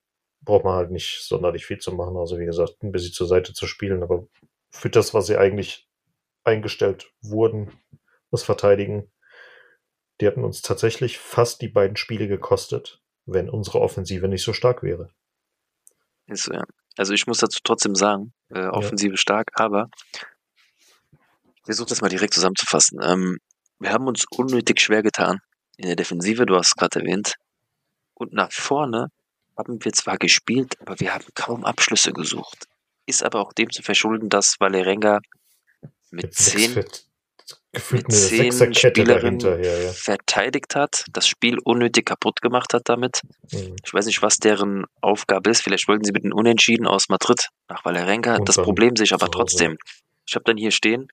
braucht 0.42 0.64
man 0.64 0.74
halt 0.74 0.90
nicht 0.90 1.20
sonderlich 1.22 1.66
viel 1.66 1.78
zu 1.78 1.92
machen. 1.92 2.16
Also 2.16 2.38
wie 2.38 2.46
gesagt, 2.46 2.82
ein 2.82 2.92
bisschen 2.92 3.12
zur 3.12 3.26
Seite 3.28 3.52
zu 3.52 3.66
spielen, 3.66 4.02
aber 4.02 4.26
für 4.70 4.90
das, 4.90 5.14
was 5.14 5.26
sie 5.26 5.36
eigentlich 5.36 5.88
eingestellt 6.44 7.12
wurden, 7.22 7.70
das 8.30 8.42
Verteidigen, 8.42 9.10
die 10.20 10.26
hatten 10.26 10.44
uns 10.44 10.62
tatsächlich 10.62 11.18
fast 11.18 11.62
die 11.62 11.68
beiden 11.68 11.96
Spiele 11.96 12.26
gekostet, 12.28 13.00
wenn 13.26 13.48
unsere 13.48 13.80
Offensive 13.80 14.28
nicht 14.28 14.42
so 14.42 14.52
stark 14.52 14.82
wäre. 14.82 15.10
Ist 16.26 16.44
so, 16.44 16.54
ja. 16.54 16.64
Also 16.96 17.12
ich 17.12 17.26
muss 17.26 17.38
dazu 17.38 17.60
trotzdem 17.62 17.94
sagen, 17.94 18.32
äh, 18.50 18.66
Offensive 18.66 19.16
stark, 19.16 19.50
aber 19.54 19.88
ich 21.54 21.62
versuche 21.64 21.88
das 21.88 22.00
mal 22.00 22.08
direkt 22.08 22.34
zusammenzufassen. 22.34 23.00
Ähm, 23.02 23.38
wir 23.78 23.92
haben 23.92 24.06
uns 24.06 24.24
unnötig 24.30 24.80
schwer 24.80 25.02
getan 25.02 25.40
in 25.76 25.86
der 25.86 25.96
Defensive, 25.96 26.46
du 26.46 26.56
hast 26.56 26.68
es 26.68 26.74
gerade 26.74 27.00
erwähnt. 27.00 27.34
Und 28.14 28.32
nach 28.32 28.52
vorne 28.52 29.10
haben 29.56 29.82
wir 29.84 29.92
zwar 29.92 30.18
gespielt, 30.18 30.78
aber 30.80 31.00
wir 31.00 31.14
haben 31.14 31.24
kaum 31.34 31.64
Abschlüsse 31.64 32.12
gesucht. 32.12 32.66
Ist 33.06 33.22
aber 33.22 33.40
auch 33.40 33.52
dem 33.52 33.70
zu 33.70 33.82
verschulden, 33.82 34.28
dass 34.28 34.56
Valerenga 34.58 35.20
mit 36.10 36.34
sechs 36.34 36.52
zehn, 36.52 36.72
Fit- 36.72 37.06
gefühlt 37.72 38.08
mit 38.08 38.16
eine 38.16 38.26
zehn 38.26 38.52
Sechserkette 38.52 39.02
Spielerinnen 39.02 39.38
dahinter, 39.38 39.64
ja, 39.64 39.78
ja. 39.78 39.92
verteidigt 39.92 40.74
hat, 40.74 41.04
das 41.12 41.28
Spiel 41.28 41.58
unnötig 41.58 42.06
kaputt 42.06 42.40
gemacht 42.40 42.74
hat 42.74 42.82
damit. 42.86 43.20
Mhm. 43.52 43.76
Ich 43.84 43.94
weiß 43.94 44.06
nicht, 44.06 44.22
was 44.22 44.38
deren 44.38 44.86
Aufgabe 45.00 45.50
ist. 45.50 45.62
Vielleicht 45.62 45.88
wollten 45.88 46.04
sie 46.04 46.12
mit 46.12 46.24
einem 46.24 46.34
Unentschieden 46.34 46.86
aus 46.86 47.08
Madrid 47.08 47.48
nach 47.68 47.84
Valerenga. 47.84 48.36
Und 48.36 48.48
Das 48.48 48.56
Problem 48.56 48.96
sehe 48.96 49.04
ich 49.04 49.14
aber 49.14 49.30
trotzdem. 49.30 49.76
Ich 50.26 50.34
habe 50.34 50.44
dann 50.44 50.56
hier 50.56 50.70
stehen, 50.70 51.08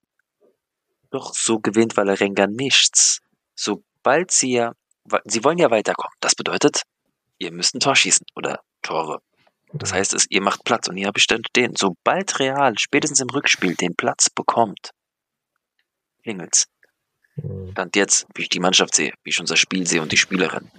Doch 1.11 1.33
so 1.33 1.59
gewinnt 1.59 1.95
Valerenga 1.95 2.47
nichts. 2.47 3.19
Sobald 3.55 4.31
sie 4.31 4.53
ja, 4.53 4.73
sie 5.25 5.43
wollen 5.43 5.57
ja 5.57 5.71
weiterkommen. 5.71 6.15
Das 6.19 6.35
bedeutet, 6.35 6.81
ihr 7.39 7.51
müsst 7.51 7.75
ein 7.75 7.79
Tor 7.79 7.95
schießen 7.95 8.25
oder 8.35 8.61
Tore. 8.81 9.19
Das 9.73 9.93
heißt, 9.93 10.13
es, 10.13 10.25
ihr 10.29 10.41
macht 10.41 10.63
Platz 10.63 10.87
und 10.87 10.97
hier 10.97 11.07
habe 11.07 11.19
ich 11.19 11.27
dann 11.27 11.41
den. 11.55 11.75
Sobald 11.75 12.39
Real 12.39 12.73
spätestens 12.77 13.19
im 13.19 13.29
Rückspiel 13.29 13.75
den 13.75 13.95
Platz 13.95 14.29
bekommt, 14.29 14.91
klingelt's. 16.27 16.67
Mhm. 17.37 17.71
Stand 17.71 17.95
jetzt, 17.95 18.27
wie 18.35 18.41
ich 18.43 18.49
die 18.49 18.59
Mannschaft 18.59 18.93
sehe, 18.93 19.13
wie 19.23 19.29
ich 19.29 19.39
unser 19.39 19.55
Spiel 19.55 19.87
sehe 19.87 20.01
und 20.01 20.11
die 20.11 20.17
Spielerin. 20.17 20.69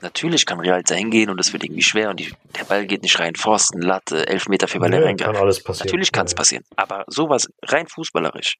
Natürlich 0.00 0.46
kann 0.46 0.60
Real 0.60 0.82
dahin 0.82 1.10
gehen 1.10 1.30
und 1.30 1.38
es 1.38 1.52
wird 1.52 1.64
irgendwie 1.64 1.82
schwer 1.82 2.10
und 2.10 2.20
die, 2.20 2.32
der 2.58 2.64
Ball 2.64 2.86
geht 2.86 3.02
nicht 3.02 3.18
rein. 3.18 3.34
Pfosten, 3.34 3.80
Latte, 3.80 4.26
elf 4.26 4.46
Meter 4.48 4.68
für 4.68 4.80
Valerenga. 4.80 5.24
Ja, 5.24 5.32
kann 5.32 5.42
alles 5.42 5.62
passieren. 5.62 5.86
Natürlich 5.86 6.12
kann 6.12 6.26
es 6.26 6.32
ja. 6.32 6.36
passieren. 6.36 6.64
Aber 6.76 7.04
sowas 7.08 7.48
rein 7.62 7.86
fußballerisch. 7.86 8.56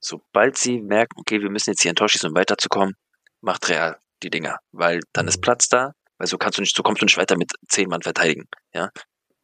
Sobald 0.00 0.56
sie 0.56 0.80
merken, 0.80 1.14
okay, 1.20 1.40
wir 1.40 1.50
müssen 1.50 1.70
jetzt 1.70 1.82
hier 1.82 1.92
ein 1.92 1.96
Tor 1.96 2.08
schießen, 2.08 2.30
um 2.30 2.36
weiterzukommen, 2.36 2.94
macht 3.40 3.68
Real 3.68 3.98
die 4.22 4.30
Dinger. 4.30 4.58
Weil 4.72 5.00
dann 5.12 5.26
mhm. 5.26 5.30
ist 5.30 5.40
Platz 5.40 5.68
da, 5.68 5.92
weil 6.18 6.28
so 6.28 6.38
kannst 6.38 6.58
du 6.58 6.62
nicht, 6.62 6.74
so 6.74 6.82
kommst 6.82 7.02
du 7.02 7.06
nicht 7.06 7.16
weiter 7.16 7.36
mit 7.36 7.50
zehn 7.68 7.88
Mann 7.88 8.02
verteidigen. 8.02 8.48
Ja. 8.72 8.90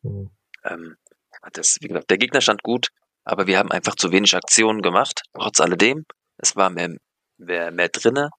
Mhm. 0.03 0.31
Ähm, 0.65 0.97
das, 1.53 1.79
wie 1.81 1.89
gesagt, 1.89 2.09
der 2.09 2.19
Gegner 2.19 2.41
stand 2.41 2.63
gut, 2.63 2.89
aber 3.25 3.47
wir 3.47 3.59
haben 3.59 3.71
einfach 3.71 3.97
zu 3.97 4.13
wenig 4.13 4.35
Aktionen 4.35 4.83
gemacht. 4.83 5.23
Trotz 5.35 5.61
alledem, 5.61 6.05
es 6.39 6.57
war 6.57 6.71
mehr, 6.71 6.95
mehr, 7.39 7.71
mehr 7.71 7.89
drinne, 7.89 8.31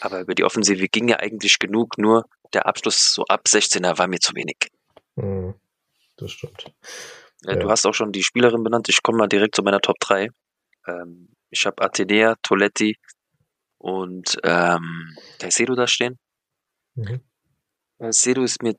aber 0.00 0.20
über 0.20 0.34
die 0.34 0.44
Offensive 0.44 0.88
ging 0.88 1.08
ja 1.08 1.16
eigentlich 1.18 1.58
genug, 1.58 1.98
nur 1.98 2.24
der 2.52 2.66
Abschluss 2.66 3.12
so 3.12 3.24
ab 3.24 3.42
16er 3.46 3.98
war 3.98 4.06
mir 4.06 4.20
zu 4.20 4.34
wenig. 4.34 4.68
Mhm. 5.16 5.54
Das 6.16 6.32
stimmt. 6.32 6.72
Ja, 7.42 7.52
ja. 7.52 7.58
Du 7.58 7.70
hast 7.70 7.86
auch 7.86 7.92
schon 7.94 8.12
die 8.12 8.22
Spielerin 8.22 8.62
benannt. 8.62 8.88
Ich 8.88 9.02
komme 9.02 9.18
mal 9.18 9.28
direkt 9.28 9.56
zu 9.56 9.62
meiner 9.62 9.80
Top 9.80 9.96
3. 10.00 10.28
Ähm, 10.86 11.28
ich 11.50 11.66
habe 11.66 11.82
Athenea, 11.82 12.36
Toletti 12.42 12.96
und 13.78 14.38
ähm, 14.42 15.16
Caicedo 15.38 15.74
da 15.74 15.86
stehen. 15.86 16.18
Mhm. 16.94 17.20
Caicedo 17.98 18.42
ist 18.42 18.62
mir 18.62 18.74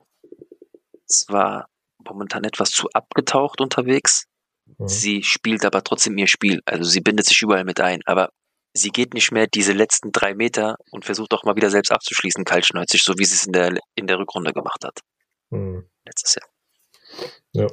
zwar 1.06 1.68
momentan 1.98 2.44
etwas 2.44 2.70
zu 2.70 2.88
abgetaucht 2.92 3.60
unterwegs. 3.60 4.26
Mhm. 4.78 4.88
Sie 4.88 5.22
spielt 5.22 5.64
aber 5.64 5.82
trotzdem 5.82 6.18
ihr 6.18 6.26
Spiel. 6.26 6.60
Also 6.64 6.84
sie 6.84 7.00
bindet 7.00 7.26
sich 7.26 7.40
überall 7.42 7.64
mit 7.64 7.80
ein. 7.80 8.00
Aber 8.06 8.30
sie 8.74 8.90
geht 8.90 9.14
nicht 9.14 9.32
mehr 9.32 9.46
diese 9.46 9.72
letzten 9.72 10.12
drei 10.12 10.34
Meter 10.34 10.76
und 10.90 11.04
versucht 11.04 11.32
auch 11.32 11.44
mal 11.44 11.56
wieder 11.56 11.70
selbst 11.70 11.90
abzuschließen, 11.90 12.44
kaltschneuzig, 12.44 13.02
so 13.02 13.14
wie 13.18 13.24
sie 13.24 13.34
es 13.34 13.46
in 13.46 13.52
der, 13.52 13.78
in 13.94 14.06
der 14.06 14.18
Rückrunde 14.18 14.52
gemacht 14.52 14.84
hat. 14.84 15.00
Mhm. 15.50 15.88
Letztes 16.04 16.36
Jahr. 16.36 16.48
Ja. 17.52 17.66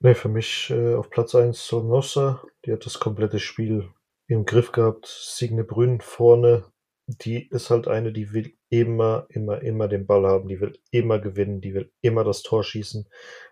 Nee, 0.00 0.14
für 0.14 0.28
mich 0.28 0.70
äh, 0.70 0.94
auf 0.94 1.10
Platz 1.10 1.34
1 1.34 1.66
Sonossa. 1.66 2.42
Die 2.64 2.72
hat 2.72 2.86
das 2.86 2.98
komplette 2.98 3.38
Spiel 3.38 3.90
im 4.26 4.44
Griff 4.44 4.72
gehabt. 4.72 5.06
Signe 5.06 5.64
Brünn 5.64 6.00
vorne. 6.00 6.64
Die 7.06 7.48
ist 7.48 7.70
halt 7.70 7.88
eine, 7.88 8.12
die 8.12 8.32
will 8.32 8.56
immer, 8.72 9.26
immer, 9.28 9.60
immer 9.60 9.86
den 9.86 10.06
Ball 10.06 10.26
haben. 10.26 10.48
Die 10.48 10.58
will 10.58 10.78
immer 10.90 11.18
gewinnen. 11.18 11.60
Die 11.60 11.74
will 11.74 11.92
immer 12.00 12.24
das 12.24 12.42
Tor 12.42 12.64
schießen. 12.64 13.06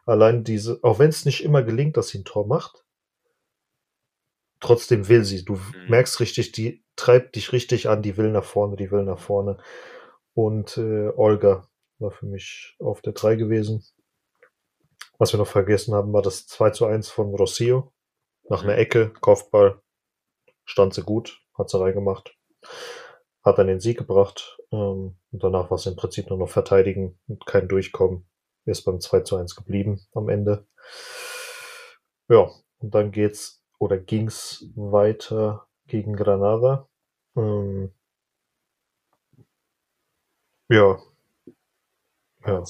Allein 0.06 0.44
diese, 0.44 0.80
auch 0.82 0.98
wenn 0.98 1.10
es 1.10 1.26
nicht 1.26 1.44
immer 1.44 1.62
gelingt, 1.62 1.98
dass 1.98 2.08
sie 2.08 2.20
ein 2.20 2.24
Tor 2.24 2.46
macht, 2.46 2.86
trotzdem 4.60 5.08
will 5.08 5.24
sie. 5.24 5.44
Du 5.44 5.56
mhm. 5.56 5.90
merkst 5.90 6.20
richtig, 6.20 6.52
die 6.52 6.82
treibt 6.96 7.36
dich 7.36 7.52
richtig 7.52 7.86
an, 7.86 8.00
die 8.00 8.16
will 8.16 8.30
nach 8.30 8.44
vorne, 8.44 8.76
die 8.76 8.90
will 8.90 9.04
nach 9.04 9.18
vorne. 9.18 9.58
Und 10.32 10.78
äh, 10.78 11.10
Olga 11.14 11.68
war 11.98 12.12
für 12.12 12.24
mich 12.24 12.76
auf 12.78 13.02
der 13.02 13.12
3 13.12 13.36
gewesen. 13.36 13.84
Was 15.18 15.34
wir 15.34 15.38
noch 15.38 15.46
vergessen 15.46 15.94
haben, 15.94 16.14
war 16.14 16.22
das 16.22 16.46
2 16.46 16.70
zu 16.70 16.86
1 16.86 17.10
von 17.10 17.34
Rossio. 17.34 17.92
Nach 18.48 18.62
einer 18.62 18.72
mhm. 18.72 18.78
Ecke, 18.78 19.12
Kopfball, 19.20 19.82
stand 20.64 20.94
sie 20.94 21.02
gut, 21.02 21.42
hat 21.58 21.68
sie 21.68 21.78
reingemacht. 21.78 22.34
Hat 23.42 23.58
dann 23.58 23.66
den 23.66 23.80
Sieg 23.80 23.98
gebracht. 23.98 24.58
Ähm, 24.72 25.16
und 25.32 25.44
danach 25.44 25.70
war 25.70 25.76
es 25.76 25.86
im 25.86 25.96
Prinzip 25.96 26.28
nur 26.28 26.38
noch 26.38 26.50
verteidigen 26.50 27.18
und 27.26 27.46
kein 27.46 27.68
Durchkommen. 27.68 28.26
Ist 28.66 28.84
beim 28.84 29.00
2 29.00 29.20
zu 29.20 29.36
1 29.36 29.56
geblieben 29.56 30.00
am 30.14 30.28
Ende. 30.28 30.66
Ja, 32.28 32.50
und 32.78 32.94
dann 32.94 33.10
geht's 33.10 33.62
oder 33.78 33.96
ging's 33.98 34.66
weiter 34.76 35.66
gegen 35.86 36.14
Granada. 36.14 36.88
Ähm, 37.36 37.92
ja. 40.68 40.98
ja. 42.46 42.62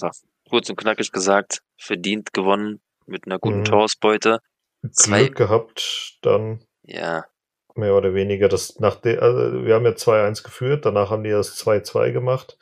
Kurz 0.49 0.71
und 0.71 0.77
knackig 0.77 1.13
gesagt, 1.13 1.63
verdient 1.77 2.33
gewonnen 2.33 2.81
mit 3.07 3.27
einer 3.27 3.39
guten 3.39 3.59
mhm. 3.61 3.65
Torausbeute. 3.65 4.41
Glück 4.83 5.37
gehabt, 5.37 6.19
dann. 6.23 6.65
Ja. 6.83 7.25
Mehr 7.75 7.95
oder 7.95 8.15
weniger. 8.15 8.49
Das 8.49 8.79
nach 8.79 8.97
der, 8.97 9.23
also 9.23 9.65
wir 9.65 9.75
haben 9.75 9.85
ja 9.85 9.93
2-1 9.93 10.43
geführt, 10.45 10.85
danach 10.85 11.11
haben 11.11 11.25
die 11.25 11.31
das 11.31 11.57
2-2 11.57 12.13
gemacht. 12.13 12.59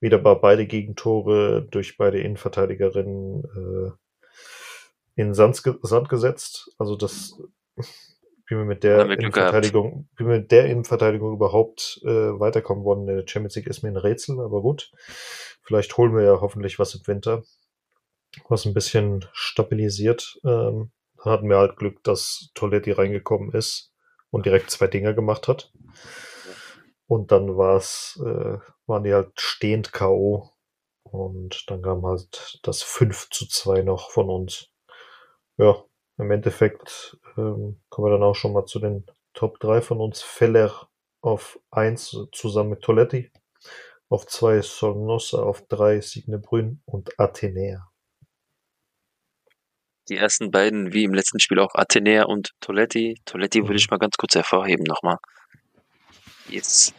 Wieder 0.00 0.18
bei 0.18 0.34
beide 0.34 0.66
Gegentore 0.66 1.66
durch 1.70 1.96
beide 1.96 2.20
Innenverteidigerinnen 2.20 3.44
äh, 3.44 5.20
in 5.20 5.34
Sand, 5.34 5.62
Sand 5.82 6.08
gesetzt. 6.08 6.70
Also 6.78 6.96
das 6.96 7.40
wie 8.48 8.56
wir 8.56 8.64
mit 8.64 8.82
der 8.82 9.10
Innenverteidigung, 9.10 10.08
wie 10.16 10.24
wir 10.24 10.38
mit 10.38 10.50
der 10.50 10.66
Innenverteidigung 10.66 11.34
überhaupt 11.34 12.00
äh, 12.04 12.08
weiterkommen 12.08 12.84
wollen 12.84 13.06
in 13.06 13.16
der 13.16 13.26
Champions 13.26 13.56
League 13.56 13.66
ist 13.66 13.82
mir 13.82 13.90
ein 13.90 13.96
Rätsel, 13.96 14.40
aber 14.40 14.62
gut. 14.62 14.90
Vielleicht 15.62 15.96
holen 15.98 16.16
wir 16.16 16.24
ja 16.24 16.40
hoffentlich 16.40 16.78
was 16.78 16.94
im 16.94 17.06
Winter, 17.06 17.42
was 18.48 18.64
ein 18.64 18.72
bisschen 18.72 19.26
stabilisiert. 19.32 20.40
Ähm, 20.44 20.90
hatten 21.18 21.50
wir 21.50 21.58
halt 21.58 21.76
Glück, 21.76 22.02
dass 22.04 22.50
Toletti 22.54 22.92
reingekommen 22.92 23.52
ist 23.52 23.92
und 24.30 24.46
direkt 24.46 24.70
zwei 24.70 24.86
Dinger 24.86 25.14
gemacht 25.14 25.48
hat. 25.48 25.72
Und 27.06 27.32
dann 27.32 27.56
war's, 27.56 28.20
äh, 28.24 28.58
waren 28.86 29.04
die 29.04 29.14
halt 29.14 29.40
stehend 29.40 29.92
K.O. 29.92 30.50
Und 31.02 31.70
dann 31.70 31.82
kam 31.82 32.04
halt 32.04 32.60
das 32.62 32.82
5 32.82 33.30
zu 33.30 33.48
2 33.48 33.82
noch 33.82 34.10
von 34.10 34.28
uns. 34.28 34.68
Ja, 35.56 35.82
im 36.18 36.30
Endeffekt 36.30 37.18
ähm, 37.36 37.80
kommen 37.88 38.06
wir 38.06 38.10
dann 38.10 38.22
auch 38.22 38.34
schon 38.34 38.52
mal 38.52 38.66
zu 38.66 38.78
den 38.78 39.06
Top 39.32 39.58
3 39.60 39.80
von 39.80 40.00
uns. 40.00 40.20
Feller 40.20 40.88
auf 41.22 41.58
1 41.70 42.28
zusammen 42.32 42.70
mit 42.70 42.82
Toletti. 42.82 43.30
Auf 44.10 44.26
2 44.26 44.60
Sornosa, 44.62 45.42
auf 45.42 45.66
3 45.68 46.00
Signe 46.00 46.38
Brünn 46.38 46.82
und 46.84 47.18
Athenea. 47.18 47.90
Die 50.08 50.16
ersten 50.16 50.50
beiden, 50.50 50.92
wie 50.92 51.04
im 51.04 51.12
letzten 51.12 51.38
Spiel 51.38 51.58
auch 51.58 51.74
Athenea 51.74 52.24
und 52.24 52.52
Toletti. 52.60 53.20
Toletti 53.24 53.60
mhm. 53.60 53.68
würde 53.68 53.76
ich 53.76 53.90
mal 53.90 53.98
ganz 53.98 54.16
kurz 54.16 54.34
hervorheben 54.34 54.84
nochmal. 54.84 55.16
Jetzt 56.48 56.94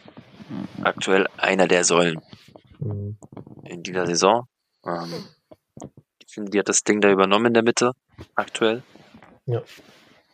aktuell 0.82 1.26
einer 1.36 1.66
der 1.66 1.84
Säulen 1.84 2.20
mhm. 2.78 3.18
in 3.64 3.82
dieser 3.82 4.06
Saison. 4.06 4.46
Ähm, 4.86 5.24
ich 6.24 6.34
finde, 6.34 6.50
die 6.50 6.58
hat 6.58 6.68
das 6.68 6.84
Ding 6.84 7.00
da 7.00 7.10
übernommen 7.10 7.46
in 7.46 7.54
der 7.54 7.64
Mitte 7.64 7.92
aktuell. 8.36 8.82
Ja. 9.46 9.62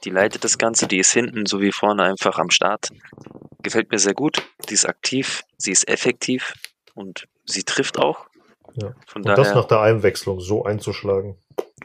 Die 0.04 0.10
leitet 0.10 0.44
das 0.44 0.58
Ganze, 0.58 0.86
die 0.86 0.98
ist 0.98 1.12
hinten 1.12 1.46
sowie 1.46 1.72
vorne 1.72 2.02
einfach 2.02 2.38
am 2.38 2.50
Start. 2.50 2.90
Gefällt 3.62 3.90
mir 3.90 3.98
sehr 3.98 4.14
gut. 4.14 4.42
Sie 4.68 4.74
ist 4.74 4.86
aktiv, 4.86 5.42
sie 5.56 5.72
ist 5.72 5.88
effektiv 5.88 6.52
und 6.94 7.26
sie 7.46 7.62
trifft 7.62 7.98
auch. 7.98 8.26
Ja. 8.74 8.92
Von 9.06 9.22
und 9.22 9.28
daher, 9.28 9.36
das 9.36 9.54
nach 9.54 9.64
der 9.64 9.80
Einwechslung 9.80 10.40
so 10.40 10.64
einzuschlagen. 10.64 11.38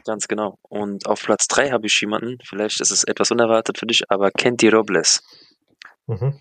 Ganz 0.04 0.28
genau. 0.28 0.58
Und 0.62 1.06
auf 1.06 1.22
Platz 1.22 1.46
3 1.48 1.70
habe 1.70 1.86
ich 1.86 2.00
jemanden, 2.00 2.38
vielleicht 2.44 2.80
ist 2.80 2.90
es 2.90 3.04
etwas 3.04 3.30
unerwartet 3.30 3.78
für 3.78 3.86
dich, 3.86 4.02
aber 4.08 4.30
Kenti 4.30 4.68
Robles. 4.68 5.22
Mhm. 6.06 6.40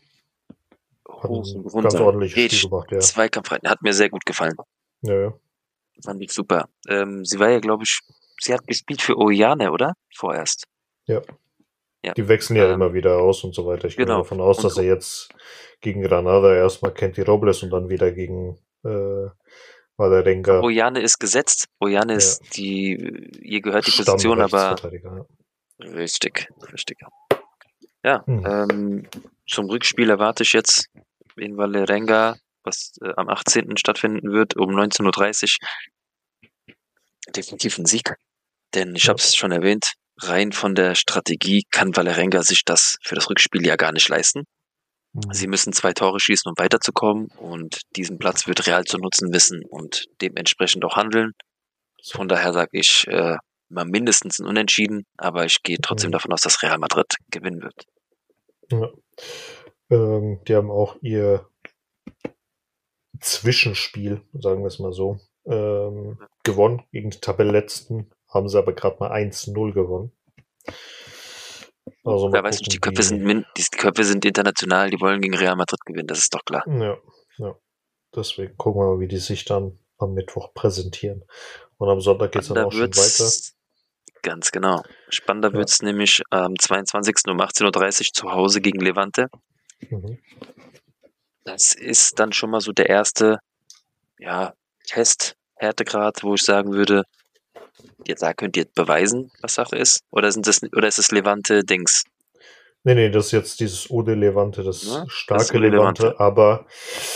Hoch 1.07 1.73
ganz 1.73 1.95
ordentlich 1.95 2.31
Spiel 2.31 2.69
gemacht, 2.69 2.91
ja. 2.91 2.99
Zweikampfreiten, 2.99 3.69
hat 3.69 3.81
mir 3.81 3.93
sehr 3.93 4.09
gut 4.09 4.25
gefallen. 4.25 4.55
Ja, 5.01 5.13
ja. 5.13 5.33
Fand 6.03 6.21
ich 6.21 6.31
super. 6.31 6.67
Ähm, 6.87 7.23
sie 7.25 7.39
war 7.39 7.49
ja, 7.49 7.59
glaube 7.59 7.83
ich, 7.83 7.99
sie 8.39 8.53
hat 8.53 8.65
gespielt 8.65 9.01
für 9.01 9.17
Oyane, 9.17 9.71
oder? 9.71 9.93
Vorerst. 10.15 10.65
Ja. 11.05 11.21
ja. 12.03 12.13
Die 12.13 12.27
wechseln 12.27 12.55
ja 12.55 12.67
ähm, 12.67 12.75
immer 12.75 12.93
wieder 12.93 13.17
aus 13.17 13.43
und 13.43 13.53
so 13.53 13.67
weiter. 13.67 13.87
Ich 13.87 13.97
genau. 13.97 14.15
gehe 14.15 14.23
davon 14.23 14.41
aus, 14.41 14.57
dass 14.57 14.77
er 14.77 14.85
jetzt 14.85 15.29
gegen 15.81 16.01
Granada 16.01 16.55
erstmal 16.55 16.93
kennt 16.93 17.17
die 17.17 17.21
Robles 17.21 17.61
und 17.61 17.71
dann 17.71 17.89
wieder 17.89 18.11
gegen 18.11 18.57
äh, 18.83 19.27
Valerenga. 20.01 20.61
Ojane 20.61 20.99
ist 20.99 21.19
gesetzt. 21.19 21.67
Ojane 21.79 22.13
ja. 22.13 22.17
ist 22.17 22.41
die, 22.57 22.95
ihr 23.41 23.61
gehört 23.61 23.87
die 23.87 23.91
Position, 23.91 24.41
aber. 24.41 24.75
Ja. 24.81 25.25
Richtig, 25.79 26.49
richtig. 26.73 26.97
Ja, 28.03 28.25
hm. 28.25 28.45
ähm, 28.45 29.07
zum 29.47 29.69
Rückspiel 29.69 30.09
erwarte 30.09 30.43
ich 30.43 30.53
jetzt 30.53 30.89
in 31.37 31.55
Valerenga, 31.57 32.35
was 32.63 32.93
äh, 33.01 33.13
am 33.15 33.29
18. 33.29 33.77
stattfinden 33.77 34.31
wird, 34.31 34.57
um 34.57 34.71
19.30 34.71 35.57
Uhr. 35.59 36.75
Definitiv 37.35 37.77
ein 37.77 37.85
Sieg. 37.85 38.15
Denn 38.73 38.95
ich 38.95 39.07
habe 39.07 39.19
es 39.19 39.35
schon 39.35 39.51
erwähnt, 39.51 39.93
rein 40.19 40.51
von 40.51 40.75
der 40.75 40.95
Strategie 40.95 41.63
kann 41.71 41.95
Valerenga 41.95 42.41
sich 42.43 42.63
das 42.65 42.97
für 43.03 43.15
das 43.15 43.29
Rückspiel 43.29 43.65
ja 43.65 43.75
gar 43.75 43.91
nicht 43.91 44.09
leisten. 44.09 44.45
Mhm. 45.13 45.33
Sie 45.33 45.47
müssen 45.47 45.73
zwei 45.73 45.93
Tore 45.93 46.19
schießen, 46.19 46.49
um 46.49 46.57
weiterzukommen 46.57 47.27
und 47.37 47.81
diesen 47.95 48.17
Platz 48.17 48.47
wird 48.47 48.67
Real 48.67 48.85
zu 48.85 48.97
nutzen 48.97 49.33
wissen 49.33 49.63
und 49.69 50.05
dementsprechend 50.21 50.85
auch 50.85 50.95
handeln. 50.95 51.33
Von 52.03 52.27
daher 52.27 52.53
sage 52.53 52.69
ich 52.73 53.07
äh, 53.07 53.37
mal 53.69 53.85
mindestens 53.85 54.39
ein 54.39 54.47
Unentschieden, 54.47 55.05
aber 55.17 55.45
ich 55.45 55.63
gehe 55.63 55.77
trotzdem 55.81 56.09
mhm. 56.09 56.13
davon 56.13 56.33
aus, 56.33 56.41
dass 56.41 56.61
Real 56.63 56.77
Madrid 56.77 57.15
gewinnen 57.29 57.61
wird. 57.61 57.85
Ja. 58.71 58.89
Ähm, 59.89 60.39
die 60.47 60.55
haben 60.55 60.71
auch 60.71 60.95
ihr 61.01 61.47
Zwischenspiel, 63.19 64.21
sagen 64.33 64.61
wir 64.61 64.67
es 64.67 64.79
mal 64.79 64.93
so, 64.93 65.19
ähm, 65.45 66.19
gewonnen 66.43 66.83
gegen 66.91 67.11
die 67.11 67.19
Tabellenletzten, 67.19 68.11
haben 68.27 68.49
sie 68.49 68.57
aber 68.57 68.73
gerade 68.73 68.97
mal 68.99 69.11
1-0 69.11 69.73
gewonnen. 69.73 70.11
Also 72.03 72.33
ja, 72.33 72.43
weißt 72.43 72.65
du, 72.65 72.69
die 72.69 72.79
Köpfe, 72.79 73.03
sind, 73.03 73.45
die 73.57 73.77
Köpfe 73.77 74.03
sind 74.03 74.25
international, 74.25 74.89
die 74.89 74.99
wollen 74.99 75.21
gegen 75.21 75.35
Real 75.35 75.55
Madrid 75.55 75.79
gewinnen, 75.85 76.07
das 76.07 76.19
ist 76.19 76.33
doch 76.33 76.43
klar. 76.43 76.63
Ja, 76.67 76.97
ja. 77.37 77.55
Deswegen 78.15 78.57
gucken 78.57 78.81
wir 78.81 78.95
mal, 78.95 78.99
wie 78.99 79.07
die 79.07 79.19
sich 79.19 79.45
dann 79.45 79.77
am 79.97 80.13
Mittwoch 80.13 80.53
präsentieren. 80.53 81.23
Und 81.77 81.89
am 81.89 82.01
Sonntag 82.01 82.31
geht 82.31 82.41
es 82.41 82.47
dann 82.49 82.65
auch 82.65 82.71
schon 82.71 82.81
weiter. 82.81 83.31
Ganz 84.23 84.51
genau. 84.51 84.83
Spannender 85.09 85.49
ja. 85.49 85.55
wird 85.55 85.69
es 85.69 85.81
nämlich 85.81 86.21
am 86.29 86.57
22. 86.57 87.15
um 87.27 87.39
18.30 87.39 87.65
Uhr 87.65 88.13
zu 88.13 88.31
Hause 88.31 88.61
gegen 88.61 88.79
Levante. 88.79 89.27
Mhm. 89.89 90.19
Das 91.43 91.73
ist 91.73 92.19
dann 92.19 92.33
schon 92.33 92.51
mal 92.51 92.61
so 92.61 92.71
der 92.71 92.89
erste 92.89 93.39
ja, 94.19 94.53
Test, 94.85 95.35
Härtegrad, 95.55 96.23
wo 96.23 96.35
ich 96.35 96.43
sagen 96.43 96.73
würde, 96.73 97.03
da 98.19 98.33
könnt 98.33 98.57
ihr 98.57 98.65
beweisen, 98.65 99.31
was 99.41 99.55
Sache 99.55 99.77
ist? 99.77 100.01
Oder 100.11 100.31
sind 100.31 100.47
das 100.47 100.61
oder 100.75 100.87
ist 100.87 100.99
es 100.99 101.11
Levante 101.11 101.63
Dings? 101.63 102.03
Nee, 102.83 102.95
nee, 102.95 103.09
das 103.09 103.27
ist 103.27 103.31
jetzt 103.31 103.59
dieses 103.59 103.91
Ode 103.91 104.15
Levante, 104.15 104.63
das 104.63 104.83
ja, 104.83 105.05
starke 105.07 105.43
das 105.43 105.51
Levante, 105.53 106.03
Levante, 106.03 106.19
aber 106.19 106.65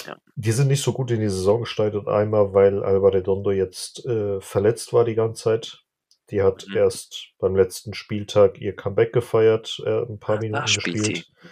ja. 0.06 0.16
die 0.36 0.52
sind 0.52 0.68
nicht 0.68 0.84
so 0.84 0.94
gut 0.94 1.10
in 1.10 1.22
die 1.22 1.30
Saison 1.30 1.62
gestartet. 1.62 2.08
Einmal, 2.08 2.54
weil 2.54 2.84
Alba 2.84 3.10
Redondo 3.10 3.52
jetzt 3.52 4.06
äh, 4.06 4.40
verletzt 4.42 4.94
war 4.94 5.06
die 5.06 5.16
ganze 5.16 5.44
Zeit. 5.44 5.82
Die 6.30 6.44
hat 6.44 6.66
mhm. 6.70 6.78
erst 6.78 7.30
beim 7.40 7.56
letzten 7.56 7.94
Spieltag 7.94 8.60
ihr 8.60 8.76
Comeback 8.76 9.12
gefeiert, 9.12 9.82
äh, 9.86 10.04
ein 10.04 10.20
paar 10.20 10.40
Minuten 10.40 10.62
Ach, 10.62 10.66
gespielt. 10.66 11.26
Mhm. 11.42 11.50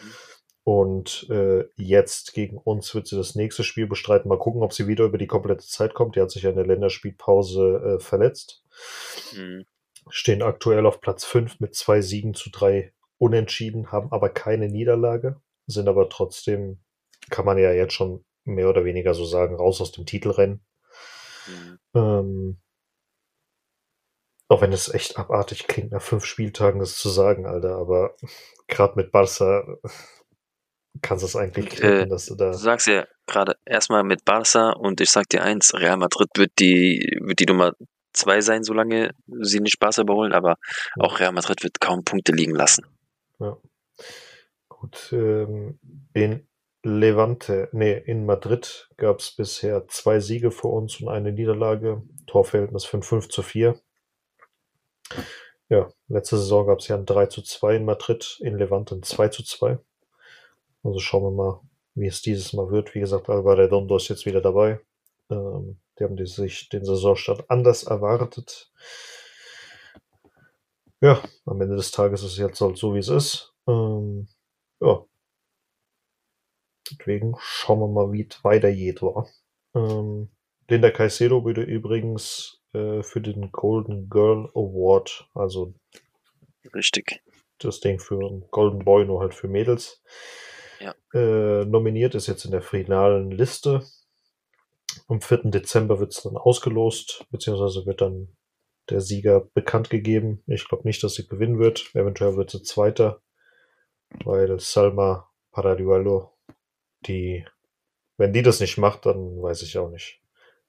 Und 0.65 1.27
äh, 1.29 1.65
jetzt 1.75 2.33
gegen 2.33 2.57
uns 2.57 2.95
wird 2.95 3.07
sie 3.07 3.17
das 3.17 3.35
nächste 3.35 3.63
Spiel 3.63 3.85
bestreiten. 3.85 4.29
Mal 4.29 4.39
gucken, 4.39 4.63
ob 4.63 4.71
sie 4.71 4.87
wieder 4.87 5.03
über 5.03 5.17
die 5.17 5.27
komplette 5.27 5.65
Zeit 5.65 5.93
kommt. 5.93 6.15
Die 6.15 6.21
hat 6.21 6.31
sich 6.31 6.43
ja 6.43 6.51
in 6.51 6.55
der 6.55 6.65
Länderspielpause 6.65 7.97
äh, 7.97 7.99
verletzt. 7.99 8.63
Mhm. 9.35 9.65
Stehen 10.09 10.41
aktuell 10.41 10.85
auf 10.85 11.01
Platz 11.01 11.25
5 11.25 11.59
mit 11.59 11.75
zwei 11.75 12.01
Siegen 12.01 12.33
zu 12.33 12.49
drei 12.49 12.93
Unentschieden, 13.17 13.91
haben 13.91 14.11
aber 14.11 14.29
keine 14.29 14.67
Niederlage, 14.67 15.39
sind 15.65 15.87
aber 15.87 16.09
trotzdem, 16.09 16.79
kann 17.29 17.45
man 17.45 17.57
ja 17.57 17.71
jetzt 17.71 17.93
schon 17.93 18.25
mehr 18.43 18.69
oder 18.69 18.83
weniger 18.83 19.13
so 19.13 19.23
sagen, 19.25 19.55
raus 19.55 19.79
aus 19.79 19.91
dem 19.91 20.05
Titelrennen. 20.05 20.65
Mhm. 21.47 21.79
Ähm, 21.93 22.57
auch 24.49 24.61
wenn 24.61 24.73
es 24.73 24.93
echt 24.93 25.17
abartig 25.17 25.67
klingt, 25.67 25.91
nach 25.91 26.01
fünf 26.01 26.25
Spieltagen 26.25 26.79
das 26.79 26.97
zu 26.97 27.09
sagen, 27.09 27.45
Alter, 27.45 27.77
aber 27.77 28.15
gerade 28.67 28.95
mit 28.95 29.11
Barca 29.11 29.65
kannst 31.01 31.23
du 31.23 31.27
es 31.27 31.35
eigentlich 31.35 31.69
kriegen, 31.69 31.93
äh, 31.93 32.07
dass 32.07 32.27
du 32.27 32.35
da. 32.35 32.51
Du 32.51 32.57
sagst 32.57 32.87
ja 32.87 33.05
gerade 33.25 33.55
erstmal 33.65 34.03
mit 34.03 34.25
Barca 34.25 34.71
und 34.71 35.01
ich 35.01 35.09
sag 35.09 35.29
dir 35.29 35.43
eins, 35.43 35.73
Real 35.73 35.97
Madrid 35.97 36.29
wird 36.35 36.51
die, 36.59 37.17
wird 37.21 37.39
die 37.39 37.45
Nummer 37.45 37.73
zwei 38.13 38.41
sein, 38.41 38.63
solange 38.63 39.11
sie 39.41 39.59
nicht 39.59 39.79
Barca 39.79 40.01
überholen, 40.01 40.33
aber 40.33 40.57
auch 40.99 41.19
Real 41.19 41.31
Madrid 41.31 41.63
wird 41.63 41.79
kaum 41.79 42.03
Punkte 42.03 42.31
liegen 42.31 42.55
lassen. 42.55 42.85
Ja. 43.39 43.57
Gut, 44.69 45.09
ähm, 45.11 45.79
in 46.13 46.47
Levante, 46.83 47.69
nee, 47.71 47.93
in 47.93 48.25
Madrid 48.25 48.89
gab 48.97 49.19
es 49.19 49.31
bisher 49.31 49.87
zwei 49.87 50.19
Siege 50.19 50.51
für 50.51 50.67
uns 50.67 50.99
und 50.99 51.07
eine 51.07 51.31
Niederlage. 51.31 52.03
Torverhältnis 52.27 52.83
von 52.83 53.03
5 53.03 53.29
zu 53.29 53.41
4. 53.41 53.79
Ja, 55.69 55.89
letzte 56.07 56.37
Saison 56.37 56.67
gab 56.67 56.79
es 56.79 56.89
ja 56.89 56.97
ein 56.97 57.05
3 57.05 57.27
zu 57.27 57.41
2 57.41 57.77
in 57.77 57.85
Madrid, 57.85 58.37
in 58.41 58.57
Levante 58.57 58.95
ein 58.95 59.03
2 59.03 59.29
zu 59.29 59.43
2. 59.43 59.79
Also 60.83 60.99
schauen 60.99 61.23
wir 61.23 61.31
mal, 61.31 61.61
wie 61.95 62.07
es 62.07 62.21
dieses 62.21 62.53
Mal 62.53 62.69
wird. 62.69 62.93
Wie 62.93 62.99
gesagt, 62.99 63.29
Alba 63.29 63.53
Redondo 63.53 63.95
ist 63.95 64.09
jetzt 64.09 64.25
wieder 64.25 64.41
dabei. 64.41 64.79
Ähm, 65.29 65.79
die 65.97 66.03
haben 66.03 66.15
die 66.15 66.25
sich 66.25 66.69
den 66.69 66.83
Saisonstart 66.83 67.49
anders 67.49 67.83
erwartet. 67.83 68.71
Ja, 71.01 71.21
am 71.45 71.61
Ende 71.61 71.75
des 71.75 71.91
Tages 71.91 72.23
ist 72.23 72.33
es 72.33 72.37
jetzt 72.37 72.61
halt 72.61 72.77
so, 72.77 72.93
wie 72.93 72.99
es 72.99 73.09
ist. 73.09 73.53
Ähm, 73.67 74.27
ja. 74.79 75.05
Deswegen 76.89 77.35
schauen 77.39 77.79
wir 77.79 77.87
mal, 77.87 78.11
wie 78.11 78.27
es 78.29 78.43
weitergeht 78.43 79.01
war. 79.01 79.27
Ähm, 79.75 80.29
Linda 80.69 80.91
Caicedo 80.91 81.43
würde 81.45 81.63
übrigens 81.63 82.61
äh, 82.73 83.03
für 83.03 83.21
den 83.21 83.51
Golden 83.51 84.09
Girl 84.09 84.49
Award, 84.55 85.29
also 85.33 85.73
richtig, 86.73 87.21
das 87.59 87.79
Ding 87.79 87.99
für 87.99 88.17
Golden 88.51 88.79
Boy, 88.79 89.05
nur 89.05 89.21
halt 89.21 89.33
für 89.33 89.47
Mädels, 89.47 90.01
äh, 91.13 91.65
nominiert 91.65 92.15
ist 92.15 92.27
jetzt 92.27 92.45
in 92.45 92.51
der 92.51 92.61
finalen 92.61 93.31
Liste. 93.31 93.83
Am 95.07 95.21
4. 95.21 95.49
Dezember 95.51 95.99
wird 95.99 96.11
es 96.11 96.23
dann 96.23 96.37
ausgelost, 96.37 97.25
beziehungsweise 97.31 97.85
wird 97.85 98.01
dann 98.01 98.35
der 98.89 99.01
Sieger 99.01 99.41
bekannt 99.53 99.89
gegeben. 99.89 100.43
Ich 100.47 100.67
glaube 100.67 100.87
nicht, 100.87 101.03
dass 101.03 101.15
sie 101.15 101.27
gewinnen 101.27 101.59
wird. 101.59 101.91
Eventuell 101.93 102.35
wird 102.35 102.51
sie 102.51 102.63
Zweiter, 102.63 103.21
weil 104.23 104.59
Salma 104.59 105.29
Paradiuelo, 105.51 106.31
die, 107.05 107.45
wenn 108.17 108.33
die 108.33 108.41
das 108.41 108.59
nicht 108.59 108.77
macht, 108.77 109.05
dann 109.05 109.41
weiß 109.41 109.61
ich 109.63 109.77
auch 109.77 109.89
nicht, 109.89 110.21